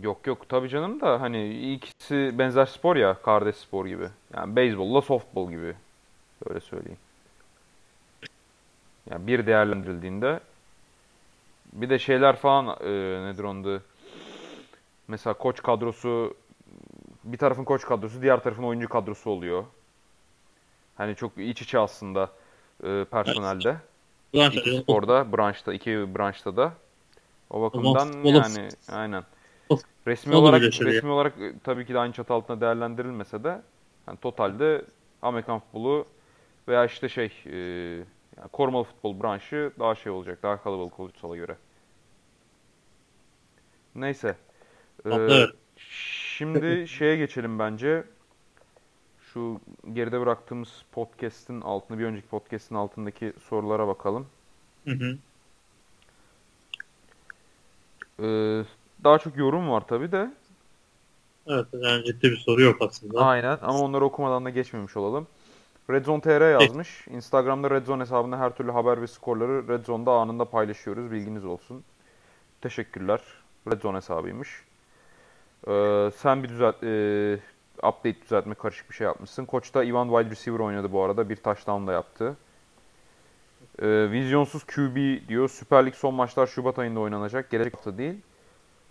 Yok 0.01 0.27
yok 0.27 0.49
tabii 0.49 0.69
canım 0.69 1.01
da 1.01 1.21
hani 1.21 1.73
ikisi 1.73 2.39
benzer 2.39 2.65
spor 2.65 2.95
ya 2.95 3.13
kardeş 3.13 3.55
spor 3.55 3.85
gibi. 3.85 4.07
Yani 4.33 4.55
beyzbolla 4.55 5.01
softball 5.01 5.49
gibi. 5.49 5.75
Öyle 6.49 6.59
söyleyeyim. 6.59 6.97
Yani 9.09 9.27
bir 9.27 9.47
değerlendirildiğinde 9.47 10.39
bir 11.73 11.89
de 11.89 11.99
şeyler 11.99 12.35
falan 12.35 12.77
e, 12.81 12.91
nedir 13.25 13.43
onda 13.43 13.81
mesela 15.07 15.33
koç 15.33 15.63
kadrosu 15.63 16.33
bir 17.23 17.37
tarafın 17.37 17.63
koç 17.63 17.85
kadrosu 17.85 18.21
diğer 18.21 18.43
tarafın 18.43 18.63
oyuncu 18.63 18.89
kadrosu 18.89 19.29
oluyor. 19.29 19.63
Hani 20.95 21.15
çok 21.15 21.37
iç 21.37 21.61
içe 21.61 21.79
aslında 21.79 22.31
e, 22.83 23.05
personelde. 23.11 23.77
Branş, 24.35 24.55
iki 24.55 24.77
sporda, 24.77 25.37
branşta, 25.37 25.73
iki 25.73 26.15
branşta 26.15 26.57
da. 26.57 26.73
O 27.49 27.61
bakımdan 27.61 28.23
yani 28.23 28.69
aynen. 28.91 29.23
Resmi 30.07 30.35
olarak 30.35 30.61
resmi 30.61 31.09
olarak 31.09 31.33
tabii 31.63 31.85
ki 31.85 31.93
de 31.93 31.99
aynı 31.99 32.13
çatı 32.13 32.33
altında 32.33 32.61
değerlendirilmese 32.61 33.43
de 33.43 33.61
yani 34.07 34.17
totalde 34.17 34.85
Amerikan 35.21 35.59
futbolu 35.59 36.05
veya 36.67 36.85
işte 36.85 37.09
şey 37.09 37.31
e, 37.45 37.57
yani 38.37 38.49
korumalı 38.51 38.83
futbol 38.83 39.23
branşı 39.23 39.71
daha 39.79 39.95
şey 39.95 40.11
olacak. 40.11 40.43
Daha 40.43 40.63
kalabalık 40.63 40.99
olacak 40.99 41.17
Sal'a 41.21 41.35
göre. 41.35 41.57
Neyse. 43.95 44.35
Ee, 45.05 45.45
Şimdi 45.77 46.87
şeye 46.87 47.17
geçelim 47.17 47.59
bence. 47.59 48.03
Şu 49.35 49.59
geride 49.93 50.21
bıraktığımız 50.21 50.69
podcast'in 50.91 51.61
altında, 51.61 51.99
bir 51.99 52.03
önceki 52.05 52.27
podcast'in 52.27 52.75
altındaki 52.75 53.33
sorulara 53.49 53.87
bakalım. 53.87 54.27
Hı 54.85 54.91
hı. 54.91 55.17
Ee, 58.19 58.63
daha 59.03 59.19
çok 59.19 59.37
yorum 59.37 59.69
var 59.69 59.87
tabi 59.87 60.11
de. 60.11 60.33
Evet 61.47 61.65
yani 61.73 62.05
ciddi 62.05 62.31
bir 62.31 62.37
soru 62.37 62.61
yok 62.61 62.81
aslında. 62.81 63.25
Aynen 63.25 63.57
ama 63.61 63.79
onları 63.79 64.05
okumadan 64.05 64.45
da 64.45 64.49
geçmemiş 64.49 64.97
olalım. 64.97 65.27
Redzone 65.89 66.21
TR 66.21 66.61
yazmış. 66.61 67.07
Instagram'da 67.07 67.71
Redzone 67.71 68.01
hesabında 68.01 68.39
her 68.39 68.55
türlü 68.55 68.71
haber 68.71 69.01
ve 69.01 69.07
skorları 69.07 69.67
Redzone'da 69.67 70.11
anında 70.11 70.45
paylaşıyoruz. 70.45 71.11
Bilginiz 71.11 71.45
olsun. 71.45 71.83
Teşekkürler. 72.61 73.21
Redzone 73.71 73.97
hesabıymış. 73.97 74.63
Ee, 75.67 76.11
sen 76.17 76.43
bir 76.43 76.49
düzelt, 76.49 76.83
e, 76.83 77.39
update 77.89 78.21
düzeltme 78.21 78.55
karışık 78.55 78.89
bir 78.89 78.95
şey 78.95 79.05
yapmışsın. 79.05 79.45
Koç 79.45 79.73
da 79.73 79.83
Ivan 79.83 80.09
wide 80.09 80.29
receiver 80.29 80.59
oynadı 80.59 80.91
bu 80.91 81.03
arada. 81.03 81.29
Bir 81.29 81.35
touchdown 81.35 81.87
da 81.87 81.91
yaptı. 81.91 82.37
Ee, 83.81 84.11
vizyonsuz 84.11 84.63
QB 84.63 85.27
diyor. 85.27 85.49
Süper 85.49 85.85
Lig 85.85 85.93
son 85.93 86.13
maçlar 86.13 86.47
Şubat 86.47 86.79
ayında 86.79 86.99
oynanacak. 86.99 87.49
Gelecek 87.49 87.73
hafta 87.73 87.97
değil. 87.97 88.21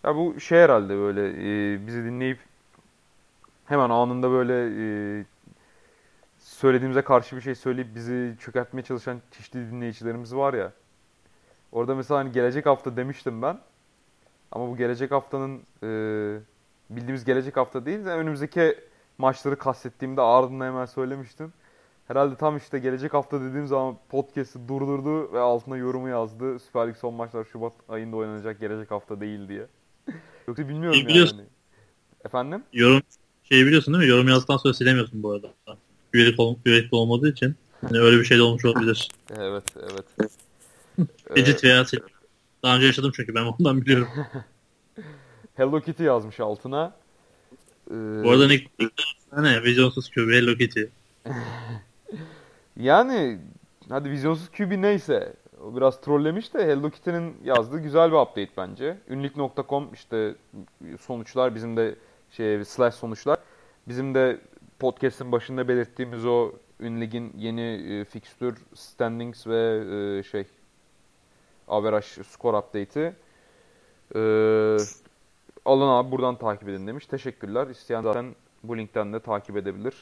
Ya 0.05 0.17
bu 0.17 0.41
şey 0.41 0.59
herhalde 0.59 0.97
böyle 0.97 1.29
e, 1.29 1.87
bizi 1.87 2.05
dinleyip 2.05 2.39
hemen 3.67 3.91
anında 3.91 4.31
böyle 4.31 4.55
e, 5.21 5.25
söylediğimize 6.39 7.03
karşı 7.03 7.37
bir 7.37 7.41
şey 7.41 7.55
söyleyip 7.55 7.95
bizi 7.95 8.37
çökertmeye 8.41 8.85
çalışan 8.85 9.21
çeşitli 9.31 9.71
dinleyicilerimiz 9.71 10.35
var 10.37 10.55
ya. 10.55 10.73
Orada 11.73 11.95
mesela 11.95 12.21
hani 12.21 12.33
gelecek 12.33 12.67
hafta 12.67 12.97
demiştim 12.97 13.43
ben. 13.43 13.59
Ama 14.53 14.69
bu 14.69 14.77
gelecek 14.77 15.11
haftanın 15.11 15.63
e, 15.83 15.89
bildiğimiz 16.91 17.25
gelecek 17.25 17.57
hafta 17.57 17.87
değil 17.87 18.05
de 18.05 18.11
önümüzdeki 18.11 18.79
maçları 19.19 19.59
kastettiğimde 19.59 20.21
ardından 20.21 20.67
hemen 20.67 20.87
söylemiştim. 20.87 21.53
Herhalde 22.09 22.37
tam 22.37 22.57
işte 22.57 22.79
gelecek 22.79 23.15
hafta 23.15 23.41
dediğim 23.41 23.67
zaman 23.67 23.97
podcast'ı 24.09 24.69
durdurdu 24.69 25.33
ve 25.33 25.39
altına 25.39 25.77
yorumu 25.77 26.09
yazdı. 26.09 26.59
Süper 26.59 26.89
Lig 26.89 26.97
son 26.97 27.15
maçlar 27.15 27.45
Şubat 27.45 27.73
ayında 27.89 28.17
oynanacak 28.17 28.61
gelecek 28.61 28.91
hafta 28.91 29.21
değil 29.21 29.49
diye. 29.49 29.67
Yoksa 30.49 30.69
bilmiyorum 30.69 31.01
şey 31.09 31.17
yani. 31.17 31.45
Efendim? 32.25 32.63
Yorum 32.73 33.03
şey 33.45 33.67
biliyorsun 33.67 33.95
değil 33.95 34.05
mi? 34.05 34.11
Yorum 34.11 34.29
yazdıktan 34.29 34.57
sonra 34.57 34.75
silemiyorsun 34.75 35.23
bu 35.23 35.33
arada 35.33 35.49
üyelik, 36.13 36.41
ol, 36.41 36.57
üyelik 36.65 36.93
olmadığı 36.93 37.31
için 37.31 37.55
hani 37.81 37.99
öyle 37.99 38.19
bir 38.21 38.25
şey 38.25 38.39
de 38.39 38.43
olmuş 38.43 38.65
olabilir. 38.65 39.09
evet, 39.39 39.65
evet. 39.77 40.31
Edit 41.37 41.65
veya 41.65 41.85
sil. 41.89 42.01
Daha 42.63 42.77
önce 42.77 42.87
yaşadım 42.87 43.13
çünkü 43.17 43.35
ben 43.35 43.45
ondan 43.45 43.81
biliyorum. 43.81 44.09
Hello 45.55 45.81
Kitty 45.81 46.05
yazmış 46.05 46.41
altına. 46.41 46.93
Ee... 47.91 47.95
Bu 48.25 48.31
arada 48.31 48.47
ne, 48.47 48.61
ne 49.33 49.63
vizyonsuz 49.63 50.11
QB 50.11 50.31
Hello 50.31 50.55
Kitty. 50.55 50.83
yani 52.77 53.39
hadi 53.89 54.11
vizyonsuz 54.11 54.51
QB 54.51 54.83
neyse. 54.83 55.33
O 55.65 55.77
biraz 55.77 56.01
trollemiş 56.01 56.55
de 56.55 56.67
Hello 56.67 56.91
Kitty'nin 56.91 57.37
yazdığı 57.45 57.79
güzel 57.79 58.11
bir 58.11 58.17
update 58.17 58.51
bence. 58.57 58.99
Ünlük.com 59.09 59.93
işte 59.93 60.35
sonuçlar 61.01 61.55
bizim 61.55 61.77
de 61.77 61.95
şey 62.31 62.65
slash 62.65 62.95
sonuçlar. 62.95 63.39
Bizim 63.89 64.15
de 64.15 64.41
podcast'in 64.79 65.33
başında 65.33 65.69
belirttiğimiz 65.69 66.27
o 66.27 66.53
Ünlig'in 66.81 67.33
yeni 67.37 67.63
e, 67.63 68.05
fixture 68.05 68.55
standings 68.75 69.47
ve 69.47 69.85
e, 70.19 70.23
şey 70.23 70.45
average 71.69 72.07
skor 72.07 72.55
update'i. 72.55 73.13
E, 74.15 74.21
alın 75.65 75.89
abi 75.89 76.11
buradan 76.11 76.39
takip 76.39 76.69
edin 76.69 76.87
demiş. 76.87 77.07
Teşekkürler. 77.07 77.67
İsteyen 77.67 78.03
zaten 78.03 78.35
bu 78.63 78.79
linkten 78.79 79.13
de 79.13 79.21
takip 79.21 79.57
edebilir. 79.57 79.95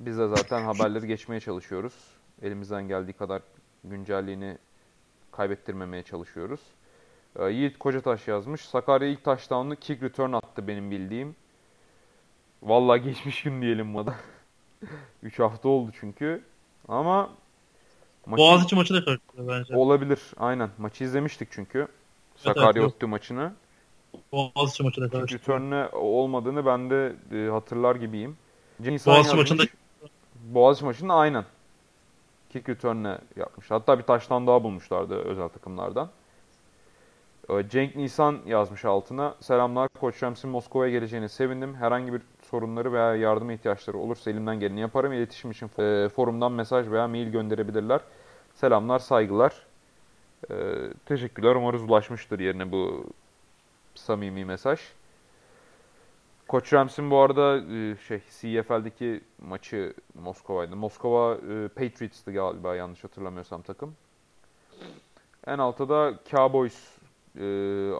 Biz 0.00 0.18
de 0.18 0.28
zaten 0.28 0.62
haberleri 0.62 1.06
geçmeye 1.06 1.40
çalışıyoruz. 1.40 1.94
Elimizden 2.42 2.88
geldiği 2.88 3.12
kadar 3.12 3.42
güncelliğini 3.84 4.58
kaybettirmemeye 5.32 6.02
çalışıyoruz. 6.02 6.60
E, 7.38 7.44
Yiğit 7.44 7.78
Kocataş 7.78 8.28
yazmış. 8.28 8.60
Sakarya 8.60 9.08
ilk 9.08 9.24
touchdown'u 9.24 9.76
kick 9.76 10.02
return 10.02 10.32
attı 10.32 10.68
benim 10.68 10.90
bildiğim. 10.90 11.36
Vallahi 12.62 13.02
geçmiş 13.02 13.42
gün 13.42 13.62
diyelim 13.62 13.94
bana. 13.94 14.14
3 15.22 15.38
hafta 15.38 15.68
oldu 15.68 15.90
çünkü. 16.00 16.42
Ama 16.88 17.30
maçı... 18.26 18.42
Boğaziçi 18.42 18.76
maçı 18.76 18.94
da 18.94 19.04
karıştırıyor 19.04 19.48
bence. 19.48 19.76
Olabilir. 19.76 20.20
Aynen. 20.36 20.70
Maçı 20.78 21.04
izlemiştik 21.04 21.48
çünkü. 21.52 21.88
Sakarya 22.36 22.82
evet, 22.82 23.02
maçını. 23.02 23.52
Boğaziçi 24.32 24.82
maçı 24.82 25.00
da 25.00 25.08
karıştırıyor. 25.08 25.40
Return'e 25.40 25.88
olmadığını 25.88 26.66
ben 26.66 26.90
de 26.90 27.12
e, 27.32 27.50
hatırlar 27.50 27.96
gibiyim. 27.96 28.36
Boğaziçi 28.80 29.36
maçında 29.36 29.62
Boğaziçi 30.44 30.84
maçında 30.84 31.14
aynen. 31.14 31.44
Kick 32.50 32.68
return'e 32.68 33.18
yapmış. 33.36 33.70
Hatta 33.70 33.98
bir 33.98 34.04
taştan 34.04 34.46
daha 34.46 34.64
bulmuşlardı 34.64 35.14
özel 35.14 35.48
takımlardan. 35.48 36.10
Ee, 37.50 37.68
Cenk 37.68 37.96
Nisan 37.96 38.38
yazmış 38.46 38.84
altına. 38.84 39.34
Selamlar. 39.40 39.88
Koç 40.00 40.22
Rams'in 40.22 40.50
Moskova'ya 40.50 40.92
geleceğine 40.92 41.28
sevindim. 41.28 41.74
Herhangi 41.74 42.12
bir 42.12 42.22
sorunları 42.50 42.92
veya 42.92 43.16
yardıma 43.16 43.52
ihtiyaçları 43.52 43.98
olursa 43.98 44.30
elimden 44.30 44.60
geleni 44.60 44.80
yaparım. 44.80 45.12
İletişim 45.12 45.50
için 45.50 45.66
e, 45.78 46.08
forumdan 46.08 46.52
mesaj 46.52 46.90
veya 46.90 47.08
mail 47.08 47.28
gönderebilirler. 47.28 48.00
Selamlar, 48.54 48.98
saygılar. 48.98 49.66
Ee, 50.50 50.54
teşekkürler. 51.06 51.54
Umarız 51.54 51.82
ulaşmıştır 51.82 52.40
yerine 52.40 52.72
bu 52.72 53.06
samimi 53.94 54.44
mesaj. 54.44 54.80
Koç 56.48 56.72
Rams'in 56.72 57.10
bu 57.10 57.18
arada 57.18 57.56
e, 57.58 57.96
şey 58.08 58.18
CFL'deki 58.18 59.20
maçı 59.38 59.94
Moskova'ydı. 60.14 60.76
Moskova 60.76 61.34
e, 61.34 61.68
Patriots'tı 61.68 62.32
galiba 62.32 62.76
yanlış 62.76 63.04
hatırlamıyorsam 63.04 63.62
takım. 63.62 63.94
En 65.46 65.58
altta 65.58 65.88
da 65.88 66.14
Cowboys 66.30 66.98
e, 67.36 67.42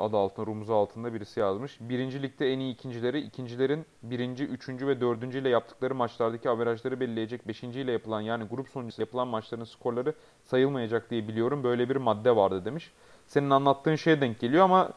adı 0.01 0.17
altında, 0.17 0.47
rumuzu 0.47 0.75
altında 0.75 1.15
birisi 1.15 1.41
yazmış. 1.41 1.79
Birinci 1.81 2.23
ligde 2.23 2.53
en 2.53 2.59
iyi 2.59 2.75
ikincileri, 2.75 3.21
ikincilerin 3.21 3.87
birinci, 4.03 4.45
üçüncü 4.45 4.87
ve 4.87 5.01
dördüncü 5.01 5.39
ile 5.39 5.49
yaptıkları 5.49 5.95
maçlardaki 5.95 6.51
averajları 6.51 7.01
belirleyecek 7.01 7.49
beşinci 7.49 7.81
ile 7.81 7.93
yapılan 7.93 8.21
yani 8.21 8.45
grup 8.45 8.69
sonuncusu 8.69 9.03
yapılan 9.03 9.29
maçların 9.29 9.65
skorları 9.65 10.15
sayılmayacak 10.45 11.11
diye 11.11 11.29
biliyorum. 11.29 11.65
Böyle 11.65 11.89
bir 11.89 11.97
madde 11.97 12.37
vardı 12.37 12.65
demiş. 12.65 12.93
Senin 13.27 13.51
anlattığın 13.51 13.97
şeye 13.97 14.21
denk 14.21 14.41
geliyor 14.41 14.65
ama 14.65 14.91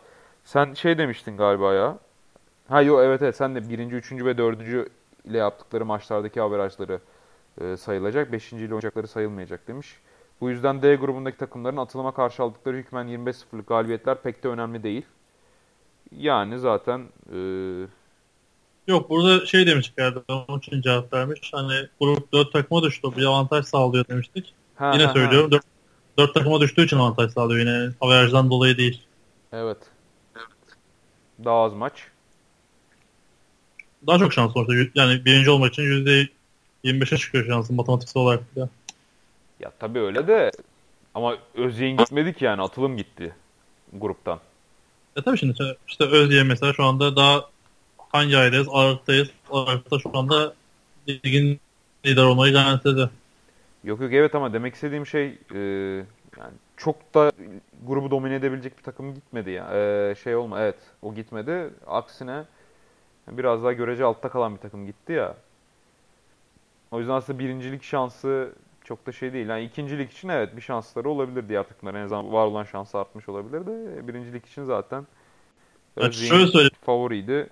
sen 0.46 0.74
şey 0.74 0.98
demiştin 0.98 1.38
galiba 1.38 1.74
ya. 1.74 1.98
Ha 2.70 2.82
yok 2.82 3.00
evet 3.04 3.22
evet 3.22 3.36
sen 3.36 3.56
de 3.56 3.70
birinci, 3.70 3.96
üçüncü 3.96 4.26
ve 4.26 4.38
dördüncü 4.38 4.90
ile 5.26 5.38
yaptıkları 5.38 5.86
maçlardaki 5.86 6.42
averajları 6.42 7.00
e, 7.62 7.78
sayılacak. 7.78 8.32
Beşinci 8.32 8.64
ile 8.66 8.74
oynayacakları 8.74 9.08
sayılmayacak 9.08 9.68
demiş. 9.68 9.96
Bu 10.42 10.50
yüzden 10.50 10.82
D 10.82 10.96
grubundaki 10.96 11.38
takımların 11.38 11.78
atılıma 11.78 12.14
karşı 12.14 12.44
aldıkları 12.44 12.78
hükmen 12.78 13.08
25-0'lık 13.08 13.68
galibiyetler 13.68 14.22
pek 14.22 14.44
de 14.44 14.48
önemli 14.48 14.84
değil. 14.84 15.06
Yani 16.18 16.60
zaten 16.60 17.02
e... 17.34 17.40
Yok 18.88 19.10
burada 19.10 19.46
şey 19.46 19.68
demiş 19.68 19.94
geldi 19.98 20.20
onun 20.28 20.60
için 20.60 20.82
cevap 20.82 21.14
vermiş. 21.14 21.52
Hani 21.54 21.74
grup 22.00 22.34
4 22.34 22.54
takıma 22.54 22.84
düştü 22.84 23.08
bir 23.18 23.26
avantaj 23.26 23.66
sağlıyor 23.66 24.08
demiştik. 24.08 24.54
Ha, 24.76 24.92
yine 24.94 25.06
ha, 25.06 25.14
söylüyorum 25.14 25.52
4, 25.52 25.64
4 26.18 26.34
takıma 26.34 26.62
düştüğü 26.62 26.86
için 26.86 26.98
avantaj 26.98 27.32
sağlıyor 27.32 27.60
yine 27.60 27.90
averajdan 28.02 28.50
dolayı 28.50 28.78
değil. 28.78 29.02
Evet. 29.52 29.78
Daha 31.44 31.64
az 31.64 31.74
maç. 31.74 31.94
Daha 34.08 34.20
çok 34.20 34.34
şans 34.34 34.56
var. 34.56 34.68
Yani 34.96 35.26
birinci 35.26 35.50
olmak 35.50 35.74
için 35.74 35.84
%25'e 36.84 37.18
çıkıyor 37.18 37.46
şansın 37.46 37.76
matematiksel 37.76 38.24
olarak. 38.24 38.44
Ya. 38.56 38.70
Ya 39.60 39.72
tabii 39.80 40.00
öyle 40.00 40.28
de 40.28 40.52
ama 41.14 41.38
Özyeğin 41.54 41.98
gitmedi 41.98 42.34
ki 42.34 42.46
yani 42.46 42.62
atılım 42.62 42.98
gitti 42.98 43.36
gruptan. 43.94 44.40
Ya 45.16 45.24
tabii 45.24 45.38
şimdi 45.38 45.78
işte 45.88 46.04
Özyeğin 46.04 46.48
mesela 46.48 46.74
şu 46.74 46.84
anda 46.84 47.16
daha 47.16 47.50
hangi 47.98 48.38
aydayız? 48.38 48.68
Aralık'tayız. 48.72 49.30
Aralık'ta 49.52 50.00
şu 50.00 50.18
anda 50.18 50.54
ligin 51.10 51.60
lider 52.06 52.24
olmayı 52.24 52.54
garantiledi. 52.54 53.10
Yok 53.84 54.02
yok 54.02 54.14
evet 54.14 54.36
ama 54.36 54.54
demek 54.54 54.76
istediğim 54.76 55.08
şey 55.08 55.26
e, 55.54 55.60
yani 56.38 56.54
çok 56.78 57.14
da 57.14 57.32
grubu 57.88 58.12
domine 58.12 58.36
edebilecek 58.36 58.78
bir 58.78 58.84
takım 58.84 59.14
gitmedi 59.14 59.52
ya. 59.52 59.70
E, 59.74 60.16
şey 60.24 60.36
olma 60.36 60.60
evet 60.60 60.78
o 61.02 61.14
gitmedi. 61.14 61.70
Aksine 61.88 62.44
biraz 63.28 63.64
daha 63.64 63.74
görece 63.74 64.04
altta 64.04 64.30
kalan 64.30 64.56
bir 64.56 64.62
takım 64.62 64.86
gitti 64.86 65.14
ya. 65.14 65.36
O 66.92 67.00
yüzden 67.00 67.14
aslında 67.14 67.40
birincilik 67.40 67.84
şansı 67.84 68.54
çok 68.84 69.08
da 69.08 69.12
şey 69.12 69.34
değil. 69.34 69.48
Yani 69.48 69.64
ikincilik 69.64 70.12
için 70.12 70.30
evet 70.30 70.56
bir 70.56 70.62
şansları 70.62 71.10
olabilir 71.10 71.50
diğer 71.50 71.64
takımların. 71.64 71.98
En 71.98 72.04
azından 72.04 72.34
var 72.34 72.46
olan 72.46 72.64
şansı 72.64 72.98
artmış 72.98 73.30
olabilir 73.30 73.66
de 73.66 74.08
birincilik 74.08 74.46
için 74.46 74.64
zaten 74.64 75.08
evet, 75.98 76.14
şöyle 76.14 76.48
söyleyeyim. 76.48 76.72
favoriydi. 76.86 77.50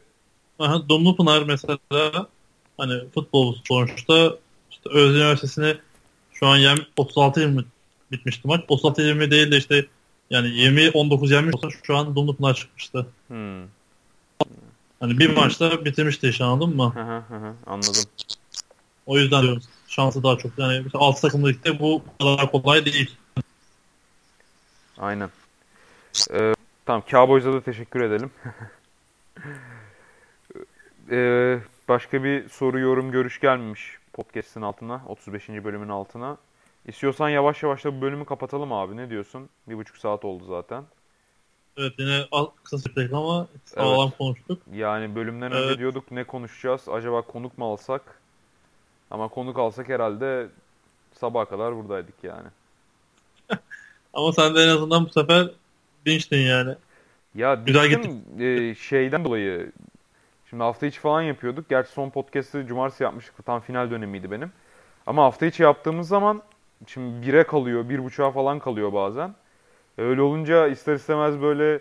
Aha, 0.59 0.89
Dumlupınar 0.89 1.43
mesela 1.43 1.79
hani 2.77 3.09
futbol 3.13 3.55
sonuçta 3.63 4.35
işte 4.71 4.89
Özyeğin 4.89 5.15
Üniversitesi'ne 5.15 5.77
şu 6.33 6.47
an 6.47 6.57
yem 6.57 6.77
36-20 6.97 7.63
bitmişti 8.13 8.47
maç. 8.47 8.61
36-20 8.69 9.31
değil 9.31 9.51
de 9.51 9.57
işte 9.57 9.85
yani 10.29 10.47
20-19 10.47 11.33
yenmiş 11.33 11.55
olsa 11.55 11.67
şu 11.83 11.97
an 11.97 12.15
Dumlupınar 12.15 12.53
çıkmıştı. 12.53 13.07
Hmm. 13.27 13.61
Hani 14.99 15.19
bir 15.19 15.35
maçta 15.35 15.85
bitirmişti 15.85 16.29
iş 16.29 16.41
anladın 16.41 16.75
mı? 16.75 16.93
Hı 16.95 17.01
hı 17.01 17.37
hı, 17.37 17.53
anladım. 17.65 18.03
O 19.05 19.17
yüzden 19.17 19.41
diyorum 19.41 19.61
şansı 19.87 20.23
daha 20.23 20.37
çok. 20.37 20.59
Yani 20.59 20.81
mesela 20.85 21.03
alt 21.03 21.21
takımda 21.21 21.79
bu 21.79 22.03
kadar 22.19 22.51
kolay 22.51 22.85
değil. 22.85 23.15
Aynen. 24.97 25.29
Ee, 26.31 26.53
tamam 26.85 27.03
Cowboys'a 27.07 27.53
da 27.53 27.61
teşekkür 27.61 28.01
edelim. 28.01 28.31
ee, 31.11 31.59
başka 31.87 32.23
bir 32.23 32.49
soru, 32.49 32.79
yorum, 32.79 33.11
görüş 33.11 33.39
gelmemiş 33.39 33.97
podcast'in 34.13 34.61
altına. 34.61 35.01
35. 35.07 35.49
bölümün 35.49 35.89
altına. 35.89 36.37
İstiyorsan 36.87 37.29
yavaş 37.29 37.63
yavaş 37.63 37.85
da 37.85 37.97
bu 37.97 38.01
bölümü 38.01 38.25
kapatalım 38.25 38.73
abi. 38.73 38.97
Ne 38.97 39.09
diyorsun? 39.09 39.49
Bir 39.67 39.77
buçuk 39.77 39.97
saat 39.97 40.25
oldu 40.25 40.45
zaten. 40.45 40.83
Evet 41.77 41.93
yine 41.97 42.25
kısa 42.63 42.77
sürdük 42.77 43.13
ama 43.13 43.47
sağlam 43.65 44.07
evet. 44.07 44.17
konuştuk. 44.17 44.61
Yani 44.73 45.15
bölümden 45.15 45.51
evet. 45.51 45.61
önce 45.61 45.79
diyorduk 45.79 46.11
ne 46.11 46.23
konuşacağız? 46.23 46.89
Acaba 46.89 47.21
konuk 47.21 47.57
mu 47.57 47.71
alsak? 47.71 48.19
Ama 49.11 49.27
konuk 49.27 49.59
alsak 49.59 49.89
herhalde 49.89 50.47
sabaha 51.13 51.45
kadar 51.45 51.75
buradaydık 51.75 52.15
yani. 52.23 52.47
Ama 54.13 54.33
sen 54.33 54.55
de 54.55 54.63
en 54.63 54.67
azından 54.67 55.05
bu 55.05 55.09
sefer 55.09 55.51
dinçtin 56.05 56.37
yani. 56.37 56.75
Ya 57.35 57.53
Güzel 57.53 57.87
gittim 57.87 58.21
e, 58.39 58.75
şeyden 58.75 59.25
dolayı 59.25 59.71
şimdi 60.49 60.63
hafta 60.63 60.85
içi 60.85 60.99
falan 60.99 61.21
yapıyorduk. 61.21 61.69
Gerçi 61.69 61.91
son 61.91 62.09
podcast'ı 62.09 62.65
cumartesi 62.65 63.03
yapmıştık. 63.03 63.45
Tam 63.45 63.61
final 63.61 63.91
dönemiydi 63.91 64.31
benim. 64.31 64.51
Ama 65.05 65.23
hafta 65.23 65.45
içi 65.45 65.63
yaptığımız 65.63 66.07
zaman 66.07 66.41
şimdi 66.87 67.27
bire 67.27 67.43
kalıyor, 67.43 67.89
bir 67.89 68.03
buçuğa 68.03 68.31
falan 68.31 68.59
kalıyor 68.59 68.93
bazen. 68.93 69.35
Öyle 69.97 70.21
olunca 70.21 70.67
ister 70.67 70.95
istemez 70.95 71.41
böyle 71.41 71.79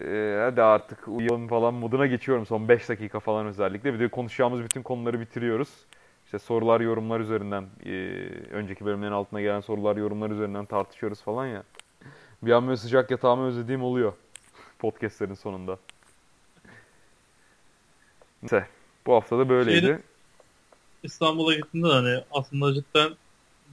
e, 0.00 0.40
hadi 0.44 0.62
artık 0.62 1.08
uyuyalım 1.08 1.48
falan 1.48 1.74
moduna 1.74 2.06
geçiyorum 2.06 2.46
son 2.46 2.68
5 2.68 2.88
dakika 2.88 3.20
falan 3.20 3.46
özellikle. 3.46 3.94
Bir 3.94 4.00
de 4.00 4.08
konuşacağımız 4.08 4.62
bütün 4.62 4.82
konuları 4.82 5.20
bitiriyoruz. 5.20 5.68
İşte 6.24 6.38
sorular, 6.38 6.80
yorumlar 6.80 7.20
üzerinden, 7.20 7.66
e, 7.86 7.90
önceki 8.50 8.84
bölümlerin 8.84 9.12
altına 9.12 9.40
gelen 9.40 9.60
sorular, 9.60 9.96
yorumlar 9.96 10.30
üzerinden 10.30 10.64
tartışıyoruz 10.64 11.22
falan 11.22 11.46
ya. 11.46 11.62
Bir 12.42 12.52
an 12.52 12.66
böyle 12.66 12.76
sıcak 12.76 13.10
yatağımı 13.10 13.46
özlediğim 13.46 13.82
oluyor 13.82 14.12
podcastlerin 14.78 15.34
sonunda. 15.34 15.78
Neyse, 18.42 18.66
bu 19.06 19.14
hafta 19.14 19.38
da 19.38 19.48
böyleydi. 19.48 19.80
Şeyde, 19.80 20.00
İstanbul'a 21.02 21.54
gittiğinde 21.54 21.88
hani 21.88 22.24
aslında 22.30 22.74
cidden 22.74 23.12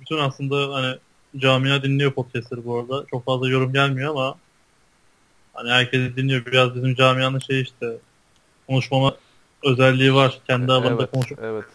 bütün 0.02 0.18
aslında 0.18 0.74
hani 0.74 0.98
camia 1.38 1.84
dinliyor 1.84 2.12
podcastleri 2.12 2.66
bu 2.66 2.80
arada. 2.80 3.06
Çok 3.12 3.26
fazla 3.26 3.50
yorum 3.50 3.74
gelmiyor 3.74 4.12
ama 4.12 4.36
hani 5.54 5.72
herkes 5.72 6.16
dinliyor. 6.16 6.46
Biraz 6.46 6.76
bizim 6.76 6.96
camianın 6.96 7.40
şey 7.40 7.62
işte 7.62 7.98
konuşmama 8.68 9.16
özelliği 9.64 10.14
var. 10.14 10.40
Kendi 10.48 10.72
alanında 10.72 11.02
evet, 11.02 11.12
konuşup 11.12 11.40
evet 11.44 11.66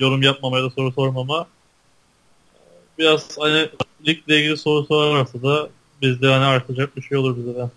yorum 0.00 0.22
yapmamaya 0.22 0.64
da 0.64 0.70
soru 0.70 0.92
sormama 0.92 1.46
biraz 2.98 3.38
hani 3.38 3.68
ligle 4.06 4.38
ilgili 4.38 4.56
soru 4.56 4.86
sorarsa 4.86 5.42
da 5.42 5.68
bizde 6.02 6.26
hani 6.26 6.44
artacak 6.44 6.96
bir 6.96 7.02
şey 7.02 7.18
olur 7.18 7.36
bize 7.36 7.54
de. 7.54 7.70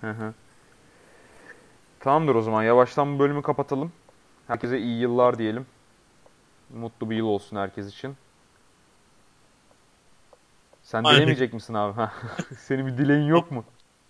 Hı 0.00 0.10
hı. 0.10 0.34
Tamamdır 2.00 2.34
o 2.34 2.42
zaman. 2.42 2.62
Yavaştan 2.62 3.14
bu 3.14 3.18
bölümü 3.18 3.42
kapatalım. 3.42 3.92
Herkese 4.46 4.78
iyi 4.78 5.00
yıllar 5.00 5.38
diyelim. 5.38 5.66
Mutlu 6.74 7.10
bir 7.10 7.16
yıl 7.16 7.26
olsun 7.26 7.56
herkes 7.56 7.88
için. 7.88 8.16
Sen 10.86 11.04
Aynen. 11.04 11.16
dilemeyecek 11.16 11.52
misin 11.52 11.74
abi? 11.74 12.00
Senin 12.58 12.86
bir 12.86 12.98
dileğin 12.98 13.26
yok 13.26 13.50
mu? 13.50 13.64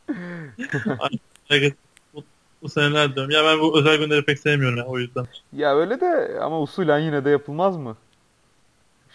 Evet, 1.51 1.77
bu, 2.13 2.25
bu 2.63 2.69
seneler 2.69 3.15
diyorum. 3.15 3.31
Ya 3.31 3.45
ben 3.45 3.61
bu 3.61 3.79
özel 3.79 3.99
günleri 3.99 4.25
pek 4.25 4.39
sevmiyorum 4.39 4.79
ya 4.79 4.85
o 4.87 4.99
yüzden. 4.99 5.27
Ya 5.53 5.77
öyle 5.77 6.01
de 6.01 6.39
ama 6.41 6.61
usulen 6.61 6.99
yine 6.99 7.25
de 7.25 7.31
yapılmaz 7.31 7.77
mı? 7.77 7.97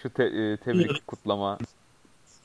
Şu 0.01 0.09
te- 0.13 0.23
e, 0.23 0.57
tebrik 0.57 0.91
Evet. 0.91 1.01
kutlama. 1.07 1.57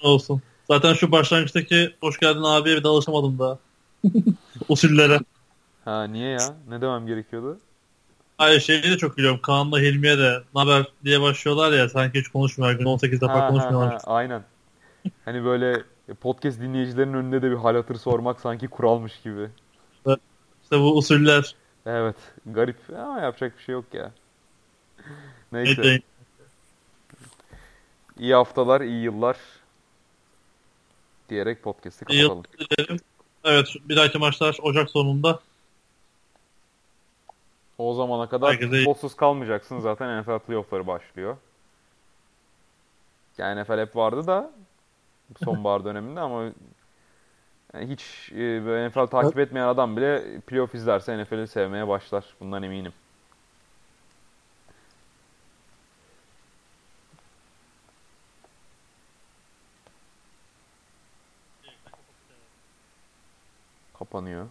Olsun. 0.02 0.42
Zaten 0.70 0.94
şu 0.94 1.12
başlangıçtaki 1.12 1.96
hoş 2.00 2.18
geldin 2.18 2.42
abiye 2.42 2.76
bir 2.76 2.84
de 2.84 2.88
alışamadım 2.88 3.38
daha. 3.38 3.58
Usullere. 4.68 5.20
Ha 5.84 6.04
niye 6.06 6.30
ya? 6.30 6.54
Ne 6.68 6.80
demem 6.80 7.06
gerekiyordu? 7.06 7.60
Hayır 8.38 8.60
şeyi 8.60 8.82
de 8.82 8.98
çok 8.98 9.16
biliyorum. 9.18 9.40
Kaan'la 9.42 9.78
Hilmi'ye 9.78 10.18
de 10.18 10.42
ne 10.54 10.60
haber 10.60 10.86
diye 11.04 11.20
başlıyorlar 11.20 11.72
ya 11.72 11.88
sanki 11.88 12.18
hiç 12.20 12.28
konuşmuyor. 12.28 12.72
Her 12.72 12.78
gün 12.78 12.84
18 12.84 13.20
defa 13.20 13.46
konuşmuyorlar. 13.46 13.94
ha, 13.94 14.00
aynen. 14.06 14.42
Hani 15.24 15.44
böyle 15.44 15.82
podcast 16.20 16.60
dinleyicilerinin 16.60 17.14
önünde 17.14 17.42
de 17.42 17.50
bir 17.50 17.56
hal 17.56 17.74
hatır 17.74 17.94
sormak 17.94 18.40
sanki 18.40 18.68
kuralmış 18.68 19.20
gibi. 19.20 19.48
İşte 20.62 20.80
bu 20.80 20.96
usuller. 20.96 21.54
Evet, 21.86 22.16
garip 22.46 22.76
ama 22.98 23.20
yapacak 23.20 23.58
bir 23.58 23.62
şey 23.62 23.72
yok 23.72 23.84
ya. 23.92 24.12
Neyse, 25.52 25.82
Evet, 25.84 26.02
iyi 28.18 28.34
haftalar, 28.34 28.80
iyi 28.80 29.02
yıllar 29.02 29.36
diyerek 31.28 31.62
podcast'i 31.62 32.04
kapatalım. 32.04 32.42
Evet 33.44 33.68
bir 33.88 33.96
dahaki 33.96 34.18
maçlar 34.18 34.58
Ocak 34.62 34.90
sonunda. 34.90 35.40
O 37.78 37.94
zamana 37.94 38.28
kadar 38.28 38.52
Herkese 38.52 38.76
futbolsuz 38.76 39.16
kalmayacaksın 39.16 39.80
zaten 39.80 40.22
NFL 40.22 40.38
playoff'ları 40.38 40.86
başlıyor. 40.86 41.36
Yani 43.38 43.62
NFL 43.62 43.78
hep 43.78 43.96
vardı 43.96 44.26
da 44.26 44.52
sonbahar 45.44 45.84
döneminde 45.84 46.20
ama 46.20 46.52
yani 47.74 47.88
hiç 47.88 48.32
e, 48.32 48.66
böyle 48.66 48.88
NFL 48.88 49.06
takip 49.06 49.38
etmeyen 49.38 49.66
adam 49.66 49.96
bile 49.96 50.40
playoff 50.40 50.74
izlerse 50.74 51.22
NFL'i 51.22 51.46
sevmeye 51.48 51.88
başlar. 51.88 52.24
Bundan 52.40 52.62
eminim. 52.62 52.92
Kapanıyor. 63.98 64.46